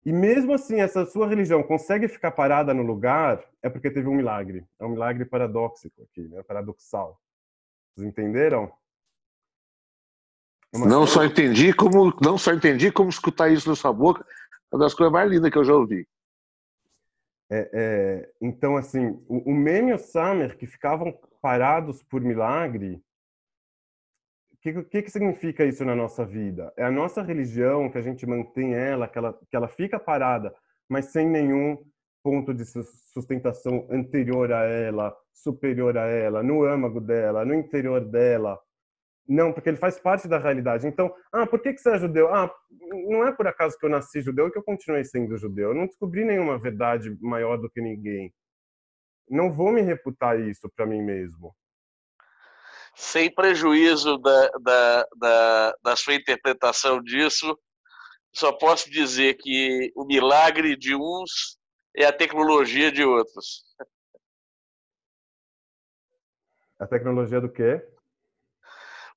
E 0.06 0.12
mesmo 0.12 0.52
assim, 0.52 0.80
essa 0.80 1.04
sua 1.04 1.26
religião 1.26 1.64
consegue 1.64 2.06
ficar 2.06 2.30
parada 2.30 2.72
no 2.72 2.84
lugar, 2.84 3.44
é 3.60 3.68
porque 3.68 3.90
teve 3.90 4.06
um 4.06 4.14
milagre. 4.14 4.64
É 4.78 4.86
um 4.86 4.90
milagre 4.90 5.24
paradóxico 5.24 6.00
aqui, 6.00 6.28
né? 6.28 6.44
paradoxal. 6.44 7.20
Vocês 7.92 8.06
entenderam? 8.06 8.72
É 10.72 10.78
não 10.78 11.08
só 11.08 11.24
entendi 11.24 11.72
como 11.72 12.16
não 12.22 12.38
só 12.38 12.52
entendi 12.52 12.92
como 12.92 13.08
escutar 13.08 13.48
isso 13.48 13.68
na 13.68 13.74
sua 13.74 13.92
boca, 13.92 14.24
é 14.70 14.76
uma 14.76 14.84
das 14.84 14.94
coisas 14.94 15.12
mais 15.12 15.28
lindas 15.28 15.50
que 15.50 15.58
eu 15.58 15.64
já 15.64 15.74
ouvi. 15.74 16.06
É, 17.50 17.70
é, 17.72 18.32
então, 18.40 18.76
assim, 18.76 19.20
o, 19.26 19.50
o 19.50 19.52
Meme 19.52 19.90
e 19.90 19.94
o 19.94 19.98
Summer, 19.98 20.56
que 20.56 20.68
ficavam 20.68 21.18
parados 21.42 22.00
por 22.04 22.20
milagre, 22.20 23.02
que, 24.72 24.84
que, 24.84 25.02
que, 25.02 25.10
significa 25.10 25.64
isso 25.64 25.84
na 25.84 25.94
nossa 25.94 26.24
vida? 26.24 26.72
É 26.76 26.84
a 26.84 26.90
nossa 26.90 27.22
religião, 27.22 27.90
que 27.90 27.98
a 27.98 28.02
gente 28.02 28.26
mantém 28.26 28.74
ela, 28.74 29.06
que 29.06 29.18
ela, 29.18 29.32
que 29.32 29.56
ela 29.56 29.68
fica 29.68 29.98
parada, 29.98 30.54
mas 30.88 31.06
sem 31.06 31.28
nenhum 31.28 31.78
ponto 32.22 32.52
de 32.52 32.64
sustentação 32.64 33.86
anterior 33.90 34.52
a 34.52 34.64
ela, 34.64 35.16
superior 35.32 35.96
a 35.96 36.06
ela, 36.06 36.42
no 36.42 36.64
âmago 36.64 37.00
dela, 37.00 37.44
no 37.44 37.54
interior 37.54 38.04
dela. 38.04 38.58
Não, 39.28 39.52
porque 39.52 39.68
ele 39.68 39.76
faz 39.76 39.98
parte 39.98 40.26
da 40.28 40.38
realidade. 40.38 40.86
Então, 40.86 41.14
ah, 41.32 41.46
por 41.46 41.60
que, 41.60 41.72
que 41.72 41.80
você 41.80 41.90
é 41.90 41.98
judeu? 41.98 42.32
Ah, 42.34 42.52
não 43.08 43.26
é 43.26 43.32
por 43.32 43.46
acaso 43.46 43.76
que 43.78 43.84
eu 43.86 43.90
nasci 43.90 44.20
judeu 44.20 44.50
que 44.50 44.58
eu 44.58 44.62
continuei 44.62 45.04
sendo 45.04 45.36
judeu. 45.36 45.70
Eu 45.70 45.74
não 45.74 45.86
descobri 45.86 46.24
nenhuma 46.24 46.58
verdade 46.58 47.16
maior 47.20 47.56
do 47.56 47.70
que 47.70 47.80
ninguém. 47.80 48.32
Não 49.28 49.52
vou 49.52 49.72
me 49.72 49.82
reputar 49.82 50.40
isso 50.40 50.70
para 50.74 50.86
mim 50.86 51.02
mesmo. 51.02 51.54
Sem 52.98 53.32
prejuízo 53.32 54.16
da, 54.16 54.48
da, 54.58 55.06
da, 55.16 55.76
da 55.82 55.96
sua 55.96 56.14
interpretação 56.14 57.02
disso, 57.02 57.56
só 58.34 58.52
posso 58.52 58.90
dizer 58.90 59.34
que 59.34 59.92
o 59.94 60.06
milagre 60.06 60.74
de 60.74 60.94
uns 60.94 61.58
é 61.94 62.06
a 62.06 62.12
tecnologia 62.12 62.90
de 62.90 63.04
outros. 63.04 63.64
A 66.78 66.86
tecnologia 66.86 67.38
do 67.38 67.52
quê? 67.52 67.86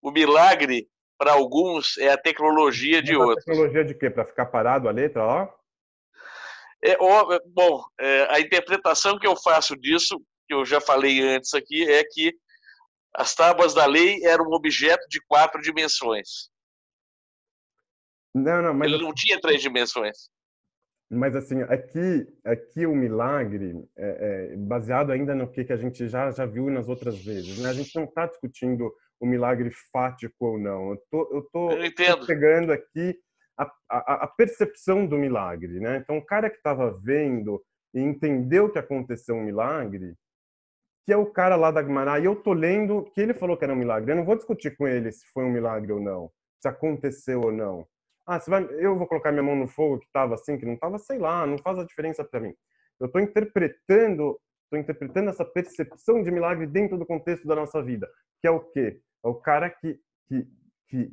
O 0.01 0.11
milagre, 0.11 0.89
para 1.17 1.31
alguns, 1.31 1.97
é 1.97 2.09
a 2.09 2.17
tecnologia 2.17 3.01
de 3.01 3.15
outros. 3.15 3.43
A 3.47 3.51
tecnologia 3.51 3.85
de 3.85 3.95
quê? 3.95 4.09
Para 4.09 4.25
ficar 4.25 4.47
parado 4.47 4.89
a 4.89 4.91
letra, 4.91 5.23
ó? 5.23 5.47
É, 6.83 6.97
ó, 6.99 7.39
bom, 7.47 7.83
é, 7.97 8.27
a 8.29 8.41
interpretação 8.41 9.17
que 9.17 9.27
eu 9.27 9.37
faço 9.37 9.75
disso, 9.77 10.21
que 10.47 10.53
eu 10.53 10.65
já 10.65 10.81
falei 10.81 11.21
antes 11.21 11.53
aqui, 11.53 11.89
é 11.89 12.03
que 12.03 12.33
as 13.15 13.33
tábuas 13.33 13.73
da 13.73 13.85
lei 13.85 14.23
eram 14.23 14.45
um 14.45 14.53
objeto 14.53 15.07
de 15.09 15.21
quatro 15.27 15.61
dimensões. 15.61 16.49
Não, 18.33 18.61
não, 18.61 18.73
mas... 18.73 18.91
Ele 18.91 19.01
não 19.01 19.13
tinha 19.13 19.39
três 19.39 19.61
dimensões. 19.61 20.29
Mas 21.11 21.35
assim, 21.35 21.63
aqui, 21.63 22.27
aqui 22.45 22.85
o 22.85 22.95
milagre 22.95 23.83
é, 23.97 24.51
é 24.53 24.57
baseado 24.57 25.11
ainda 25.11 25.33
no 25.33 25.49
que, 25.49 25.65
que 25.65 25.73
a 25.73 25.77
gente 25.77 26.07
já, 26.07 26.29
já 26.29 26.45
viu 26.45 26.69
nas 26.69 26.87
outras 26.87 27.17
vezes. 27.17 27.57
Né? 27.57 27.69
A 27.69 27.73
gente 27.73 27.95
não 27.95 28.03
está 28.03 28.27
discutindo 28.27 28.93
o 29.19 29.25
milagre 29.25 29.71
fático 29.91 30.45
ou 30.45 30.59
não. 30.59 30.91
Eu 30.91 31.03
tô, 31.09 31.29
eu 31.33 31.49
tô, 31.51 31.71
eu 31.71 32.25
pegando 32.27 32.71
aqui 32.71 33.17
a, 33.57 33.71
a, 33.89 34.13
a, 34.23 34.27
percepção 34.27 35.05
do 35.05 35.17
milagre, 35.17 35.79
né? 35.79 35.97
Então, 35.97 36.17
o 36.17 36.25
cara 36.25 36.49
que 36.49 36.57
estava 36.57 36.97
vendo 37.03 37.61
e 37.93 37.99
entendeu 37.99 38.71
que 38.71 38.79
aconteceu 38.79 39.35
um 39.35 39.43
milagre, 39.43 40.15
que 41.05 41.13
é 41.13 41.17
o 41.17 41.25
cara 41.25 41.55
lá 41.55 41.71
da 41.71 41.81
Guimarães, 41.81 42.23
e 42.23 42.25
eu 42.25 42.35
tô 42.35 42.53
lendo 42.53 43.03
que 43.13 43.21
ele 43.21 43.33
falou 43.33 43.57
que 43.57 43.63
era 43.63 43.73
um 43.73 43.77
milagre. 43.77 44.11
Eu 44.11 44.17
não 44.17 44.25
vou 44.25 44.35
discutir 44.35 44.75
com 44.77 44.87
ele 44.87 45.11
se 45.11 45.25
foi 45.33 45.43
um 45.43 45.51
milagre 45.51 45.91
ou 45.91 45.99
não, 45.99 46.31
se 46.61 46.67
aconteceu 46.67 47.41
ou 47.41 47.51
não. 47.51 47.87
Ah, 48.27 48.39
você 48.39 48.49
vai, 48.49 48.67
eu 48.79 48.97
vou 48.97 49.07
colocar 49.07 49.31
minha 49.31 49.43
mão 49.43 49.55
no 49.55 49.67
fogo 49.67 49.99
que 49.99 50.05
estava 50.05 50.35
assim, 50.35 50.57
que 50.57 50.65
não 50.65 50.73
estava, 50.73 50.99
sei 50.99 51.17
lá, 51.17 51.45
não 51.45 51.57
faz 51.57 51.79
a 51.79 51.83
diferença 51.83 52.23
para 52.23 52.39
mim. 52.39 52.53
Eu 52.99 53.07
estou 53.07 53.21
interpretando, 53.21 54.39
estou 54.65 54.79
interpretando 54.79 55.29
essa 55.29 55.43
percepção 55.43 56.21
de 56.21 56.29
milagre 56.29 56.67
dentro 56.67 56.97
do 56.97 57.05
contexto 57.05 57.47
da 57.47 57.55
nossa 57.55 57.81
vida, 57.81 58.07
que 58.39 58.47
é 58.47 58.51
o 58.51 58.59
quê? 58.59 59.01
É 59.23 59.27
o 59.27 59.35
cara 59.35 59.69
que 59.69 59.99
que, 60.29 60.47
que, 60.87 61.11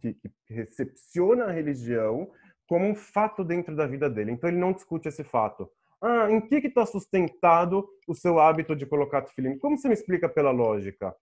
que, 0.00 0.30
que 0.46 0.54
recepciona 0.54 1.46
a 1.46 1.50
religião 1.50 2.30
como 2.66 2.86
um 2.86 2.94
fato 2.94 3.42
dentro 3.42 3.74
da 3.74 3.86
vida 3.86 4.08
dele. 4.08 4.32
Então 4.32 4.48
ele 4.48 4.58
não 4.58 4.72
discute 4.72 5.08
esse 5.08 5.24
fato. 5.24 5.68
Ah, 6.02 6.30
em 6.30 6.40
que 6.40 6.56
está 6.66 6.86
sustentado 6.86 7.86
o 8.08 8.14
seu 8.14 8.38
hábito 8.38 8.74
de 8.74 8.86
colocar 8.86 9.22
tefilim? 9.22 9.58
Como 9.58 9.76
você 9.76 9.88
me 9.88 9.94
explica 9.94 10.28
pela 10.28 10.50
lógica? 10.50 11.14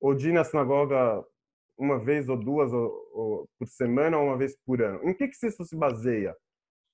Ou 0.00 0.14
de 0.14 0.28
ir 0.28 0.32
na 0.32 0.44
sinagoga 0.44 1.24
uma 1.78 1.98
vez 1.98 2.28
ou 2.28 2.36
duas 2.36 2.72
ou, 2.72 3.10
ou, 3.12 3.48
por 3.58 3.66
semana 3.68 4.18
ou 4.18 4.26
uma 4.26 4.36
vez 4.36 4.56
por 4.66 4.82
ano? 4.82 5.08
Em 5.08 5.14
que, 5.14 5.28
que 5.28 5.46
isso 5.46 5.64
se 5.64 5.76
baseia? 5.76 6.36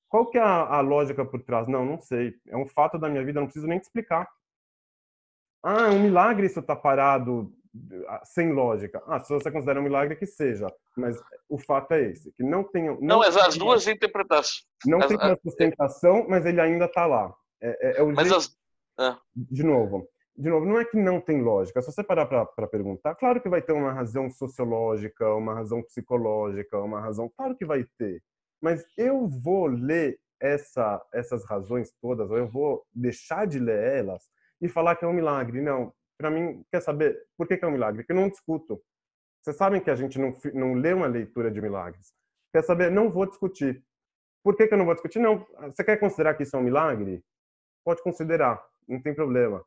Qual 0.09 0.31
que 0.31 0.39
é 0.39 0.41
a, 0.41 0.77
a, 0.77 0.81
lógica 0.81 1.25
por 1.25 1.43
trás? 1.43 1.69
Não, 1.69 1.85
não 1.85 1.99
sei. 1.99 2.35
É 2.49 2.57
um 2.57 2.67
fato 2.67 2.99
da 2.99 3.09
minha 3.09 3.25
vida, 3.25 3.41
não 3.41 3.47
preciso 3.47 3.67
nem 3.67 3.79
te 3.79 3.85
explicar. 3.85 4.29
Ah, 5.63 5.89
é 5.89 5.91
um 5.91 6.03
milagre 6.03 6.47
isso 6.47 6.61
estar 6.61 6.77
tá 6.77 6.81
parado 6.81 7.53
sem 8.25 8.53
lógica. 8.53 9.03
Ah, 9.07 9.21
se 9.21 9.33
você 9.33 9.51
considera 9.51 9.81
um 9.81 9.85
milagre 9.85 10.17
que 10.17 10.27
seja, 10.27 10.67
mas 10.97 11.17
o 11.49 11.59
fato 11.59 11.93
é 11.93 12.11
esse, 12.11 12.33
que 12.33 12.43
não 12.43 12.65
tem... 12.65 12.87
Não, 12.87 12.99
não 13.01 13.19
mas 13.19 13.37
as 13.37 13.57
duas 13.57 13.87
interpretações. 13.87 14.67
Não 14.87 14.99
as, 14.99 15.07
tem 15.07 15.17
uma 15.17 15.39
sustentação, 15.43 16.27
mas 16.29 16.45
ele 16.45 16.61
ainda 16.61 16.87
está 16.87 17.07
lá. 17.07 17.35
É, 17.61 17.89
é, 17.89 18.01
é 18.01 18.03
o 18.03 18.13
mas 18.13 18.29
jeito... 18.29 18.39
as... 18.39 18.59
Ah. 18.99 19.19
De 19.35 19.63
novo, 19.63 20.07
de 20.37 20.49
novo, 20.49 20.67
não 20.67 20.79
é 20.79 20.85
que 20.85 20.97
não 20.97 21.21
tem 21.21 21.43
lógica. 21.43 21.81
Se 21.81 21.93
você 21.93 22.03
parar 22.03 22.27
para 22.27 22.67
perguntar, 22.67 23.15
claro 23.15 23.41
que 23.41 23.49
vai 23.49 23.63
ter 23.63 23.73
uma 23.73 23.93
razão 23.93 24.29
sociológica, 24.31 25.35
uma 25.35 25.55
razão 25.55 25.83
psicológica, 25.83 26.79
uma 26.79 27.01
razão, 27.01 27.31
claro 27.37 27.57
que 27.57 27.65
vai 27.65 27.85
ter. 27.99 28.23
Mas 28.61 28.85
eu 28.97 29.29
vou 29.29 29.67
ler 29.67 30.19
essa, 30.41 31.01
essas 31.13 31.45
razões 31.45 31.93
todas, 32.01 32.31
ou 32.31 32.39
eu 32.39 32.49
vou 32.49 32.85
deixar 32.93 33.47
de 33.47 33.59
ler 33.59 33.99
elas 33.99 34.23
e 34.61 34.69
falar 34.69 34.97
que 34.97 35.05
é 35.05 35.09
um 35.09 35.13
milagre. 35.13 35.61
Não, 35.61 35.93
para 36.21 36.31
mim, 36.31 36.63
quer 36.71 36.83
saber 36.83 37.19
por 37.37 37.49
que, 37.49 37.57
que 37.57 37.65
é 37.65 37.69
um 37.69 37.73
milagre? 37.73 38.03
Porque 38.03 38.13
eu 38.13 38.17
não 38.17 38.29
discuto. 38.29 38.81
Vocês 39.41 39.57
sabem 39.57 39.81
que 39.81 39.91
a 39.91 39.97
gente 39.97 40.19
não, 40.19 40.35
não 40.53 40.75
lê 40.75 40.93
uma 40.93 41.07
leitura 41.07 41.51
de 41.51 41.63
milagres. 41.63 42.13
Quer 42.53 42.63
saber? 42.63 42.91
Não 42.91 43.11
vou 43.11 43.25
discutir. 43.25 43.83
Por 44.45 44.55
que, 44.55 44.67
que 44.67 44.75
eu 44.75 44.79
não 44.79 44.85
vou 44.85 44.95
discutir? 44.95 45.19
Não. 45.19 45.47
Você 45.75 45.83
quer 45.83 45.97
considerar 45.97 46.35
que 46.35 46.43
isso 46.43 46.55
é 46.55 46.59
um 46.59 46.63
milagre? 46.63 47.25
Pode 47.83 48.03
considerar, 48.03 48.63
não 48.87 49.01
tem 49.01 49.15
problema. 49.15 49.65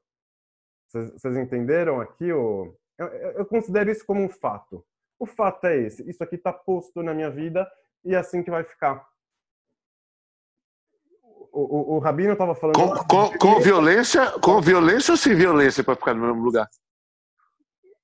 Vocês 0.92 1.36
entenderam 1.36 2.00
aqui? 2.00 2.32
O... 2.32 2.78
Eu, 3.00 3.08
eu 3.08 3.46
considero 3.48 3.90
isso 3.90 4.06
como 4.06 4.22
um 4.22 4.30
fato. 4.30 4.86
O 5.18 5.26
fato 5.26 5.66
é 5.66 5.78
esse. 5.78 6.08
Isso 6.08 6.24
aqui 6.24 6.36
está 6.36 6.54
posto 6.54 7.02
na 7.02 7.16
minha 7.16 7.32
vida 7.32 7.68
e 8.06 8.14
é 8.14 8.18
assim 8.18 8.44
que 8.44 8.52
vai 8.52 8.64
ficar 8.64 9.04
o, 11.54 11.96
o, 11.96 12.00
Rabino 12.00 12.34
estava 12.34 12.56
falando. 12.56 12.76
Com, 12.76 13.04
com, 13.06 13.38
com, 13.38 13.60
violência, 13.60 14.32
com 14.40 14.60
violência 14.60 15.12
ou 15.12 15.18
sem 15.18 15.36
violência 15.36 15.84
para 15.84 15.96
ficar 15.96 16.16
no 16.16 16.26
mesmo 16.26 16.44
lugar? 16.44 16.68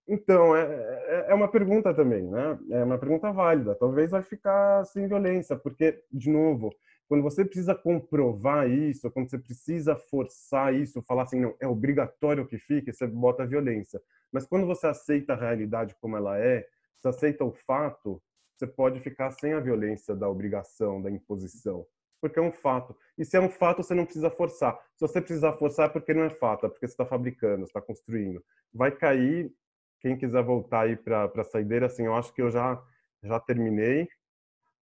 Então, 0.07 0.55
é, 0.55 0.61
é, 0.61 1.25
é, 1.29 1.33
uma 1.33 1.47
pergunta 1.47 1.93
também, 1.93 2.23
né? 2.23 2.59
É 2.71 2.83
uma 2.83 2.97
pergunta 2.97 3.31
válida. 3.31 3.75
Talvez 3.75 4.11
vai 4.11 4.21
ficar 4.21 4.85
sem 4.85 5.07
violência, 5.07 5.55
porque, 5.55 6.03
de 6.11 6.29
novo, 6.29 6.71
quando 7.07 7.23
você 7.23 7.43
precisa 7.43 7.73
comprovar 7.73 8.69
isso, 8.69 9.09
quando 9.11 9.29
você 9.29 9.39
precisa 9.39 9.95
forçar 9.95 10.73
isso, 10.73 11.01
falar 11.01 11.23
assim, 11.23 11.39
não, 11.39 11.55
é 11.59 11.67
obrigatório 11.67 12.47
que 12.47 12.57
fique, 12.57 12.93
você 12.93 13.07
bota 13.07 13.47
violência. 13.47 13.99
Mas 14.31 14.45
quando 14.45 14.67
você 14.67 14.87
aceita 14.87 15.33
a 15.33 15.35
realidade 15.35 15.95
como 15.99 16.15
ela 16.15 16.37
é, 16.37 16.67
você 16.99 17.07
aceita 17.07 17.43
o 17.43 17.51
fato, 17.51 18.21
você 18.55 18.67
pode 18.67 18.99
ficar 18.99 19.31
sem 19.31 19.53
a 19.53 19.59
violência 19.59 20.15
da 20.15 20.29
obrigação, 20.29 21.01
da 21.01 21.09
imposição 21.09 21.85
porque 22.19 22.39
é 22.39 22.41
um 22.41 22.51
fato. 22.51 22.95
E 23.17 23.25
se 23.25 23.37
é 23.37 23.39
um 23.39 23.49
fato, 23.49 23.83
você 23.83 23.93
não 23.93 24.05
precisa 24.05 24.29
forçar. 24.29 24.77
Se 24.95 25.07
você 25.07 25.21
precisar 25.21 25.53
forçar, 25.53 25.87
é 25.87 25.89
porque 25.89 26.13
não 26.13 26.23
é 26.23 26.29
fato, 26.29 26.65
é 26.65 26.69
porque 26.69 26.87
você 26.87 26.93
está 26.93 27.05
fabricando, 27.05 27.63
está 27.63 27.81
construindo. 27.81 28.43
Vai 28.73 28.91
cair. 28.91 29.53
Quem 30.01 30.17
quiser 30.17 30.43
voltar 30.43 30.81
aí 30.81 30.95
para 30.95 31.25
a 31.25 31.43
saideira, 31.43 31.87
assim, 31.87 32.05
eu 32.05 32.15
acho 32.15 32.33
que 32.33 32.41
eu 32.41 32.49
já 32.49 32.81
já 33.21 33.39
terminei, 33.39 34.07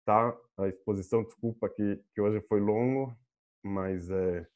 tá? 0.05 0.37
A 0.59 0.67
exposição, 0.67 1.23
desculpa 1.23 1.69
que, 1.69 2.03
que 2.13 2.21
hoje 2.21 2.41
foi 2.49 2.61
longo, 2.61 3.17
mas 3.63 4.11
é. 4.11 4.47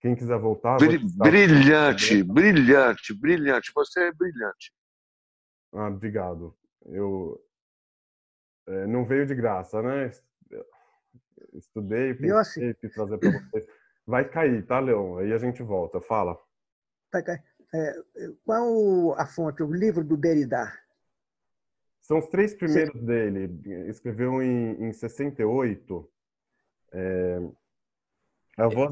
Quem 0.00 0.14
quiser 0.14 0.38
voltar. 0.38 0.76
Brilhante, 0.76 2.22
brilhante, 2.22 3.14
brilhante. 3.14 3.72
Você 3.74 4.08
é 4.08 4.12
brilhante. 4.12 4.72
Ah, 5.72 5.88
obrigado. 5.88 6.56
Eu 6.86 7.40
é, 8.66 8.86
não 8.86 9.04
veio 9.04 9.26
de 9.26 9.34
graça, 9.34 9.82
né? 9.82 10.10
Estudei, 11.54 12.14
pensei, 12.14 12.74
quis 12.74 12.92
trazer 12.92 13.18
para 13.18 13.30
você. 13.30 13.66
Vai 14.06 14.28
cair, 14.28 14.64
tá, 14.66 14.80
Leon? 14.80 15.18
Aí 15.18 15.32
a 15.32 15.38
gente 15.38 15.62
volta. 15.62 16.00
Fala. 16.00 16.38
Vai 17.12 17.22
cair. 17.22 17.42
É, 17.74 17.94
qual 18.44 19.14
a 19.18 19.26
fonte? 19.26 19.62
O 19.62 19.72
livro 19.72 20.02
do 20.02 20.16
Derrida? 20.16 20.72
São 22.00 22.18
os 22.18 22.26
três 22.28 22.54
primeiros 22.54 22.98
Sim. 22.98 23.04
dele. 23.04 23.60
Escreveu 23.88 24.42
em, 24.42 24.88
em 24.88 24.92
68. 24.92 26.10
É, 26.92 27.38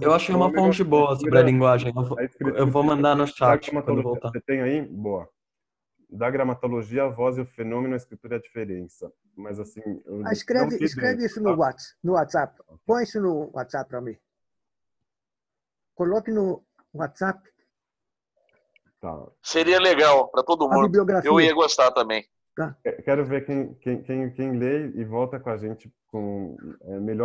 eu 0.02 0.12
achei 0.12 0.34
uma 0.34 0.52
fonte 0.52 0.84
boa 0.84 1.16
sobre 1.16 1.38
a 1.38 1.42
linguagem. 1.42 1.92
Eu 1.96 2.04
vou, 2.04 2.18
eu 2.54 2.70
vou 2.70 2.82
mandar 2.82 3.16
no 3.16 3.26
chat 3.26 3.70
quando 3.70 4.02
voltar. 4.02 4.30
Você 4.30 4.40
tem 4.42 4.60
aí? 4.60 4.82
Boa 4.82 5.28
da 6.08 6.30
gramatologia, 6.30 7.04
a 7.04 7.08
voz 7.08 7.36
e 7.36 7.40
o 7.40 7.46
fenômeno, 7.46 7.94
a 7.94 7.96
escritura 7.96 8.36
e 8.36 8.38
a 8.38 8.40
diferença. 8.40 9.12
Mas 9.36 9.58
assim. 9.58 9.80
Ah, 10.24 10.32
escreve 10.32 10.82
escreve 10.82 11.24
isso 11.26 11.42
no, 11.42 11.50
tá? 11.50 11.56
WhatsApp, 11.56 11.98
no 12.02 12.12
WhatsApp. 12.12 12.62
Põe 12.86 13.02
isso 13.02 13.20
no 13.20 13.50
WhatsApp 13.52 13.88
para 13.88 14.00
mim. 14.00 14.16
Coloque 15.94 16.30
no 16.30 16.64
WhatsApp. 16.92 17.40
Tá. 19.00 19.26
Seria 19.42 19.78
legal 19.78 20.28
para 20.28 20.42
todo 20.42 20.68
mundo. 20.68 20.90
Eu 21.24 21.40
ia 21.40 21.54
gostar 21.54 21.90
também. 21.92 22.24
Tá. 22.56 22.74
Quero 23.04 23.24
ver 23.24 23.44
quem, 23.44 23.74
quem, 23.74 24.02
quem, 24.02 24.30
quem 24.30 24.58
lê 24.58 24.88
e 24.88 25.04
volta 25.04 25.38
com 25.38 25.50
a 25.50 25.58
gente 25.58 25.92
com 26.08 26.56
é, 26.82 26.98
melhor 26.98 27.14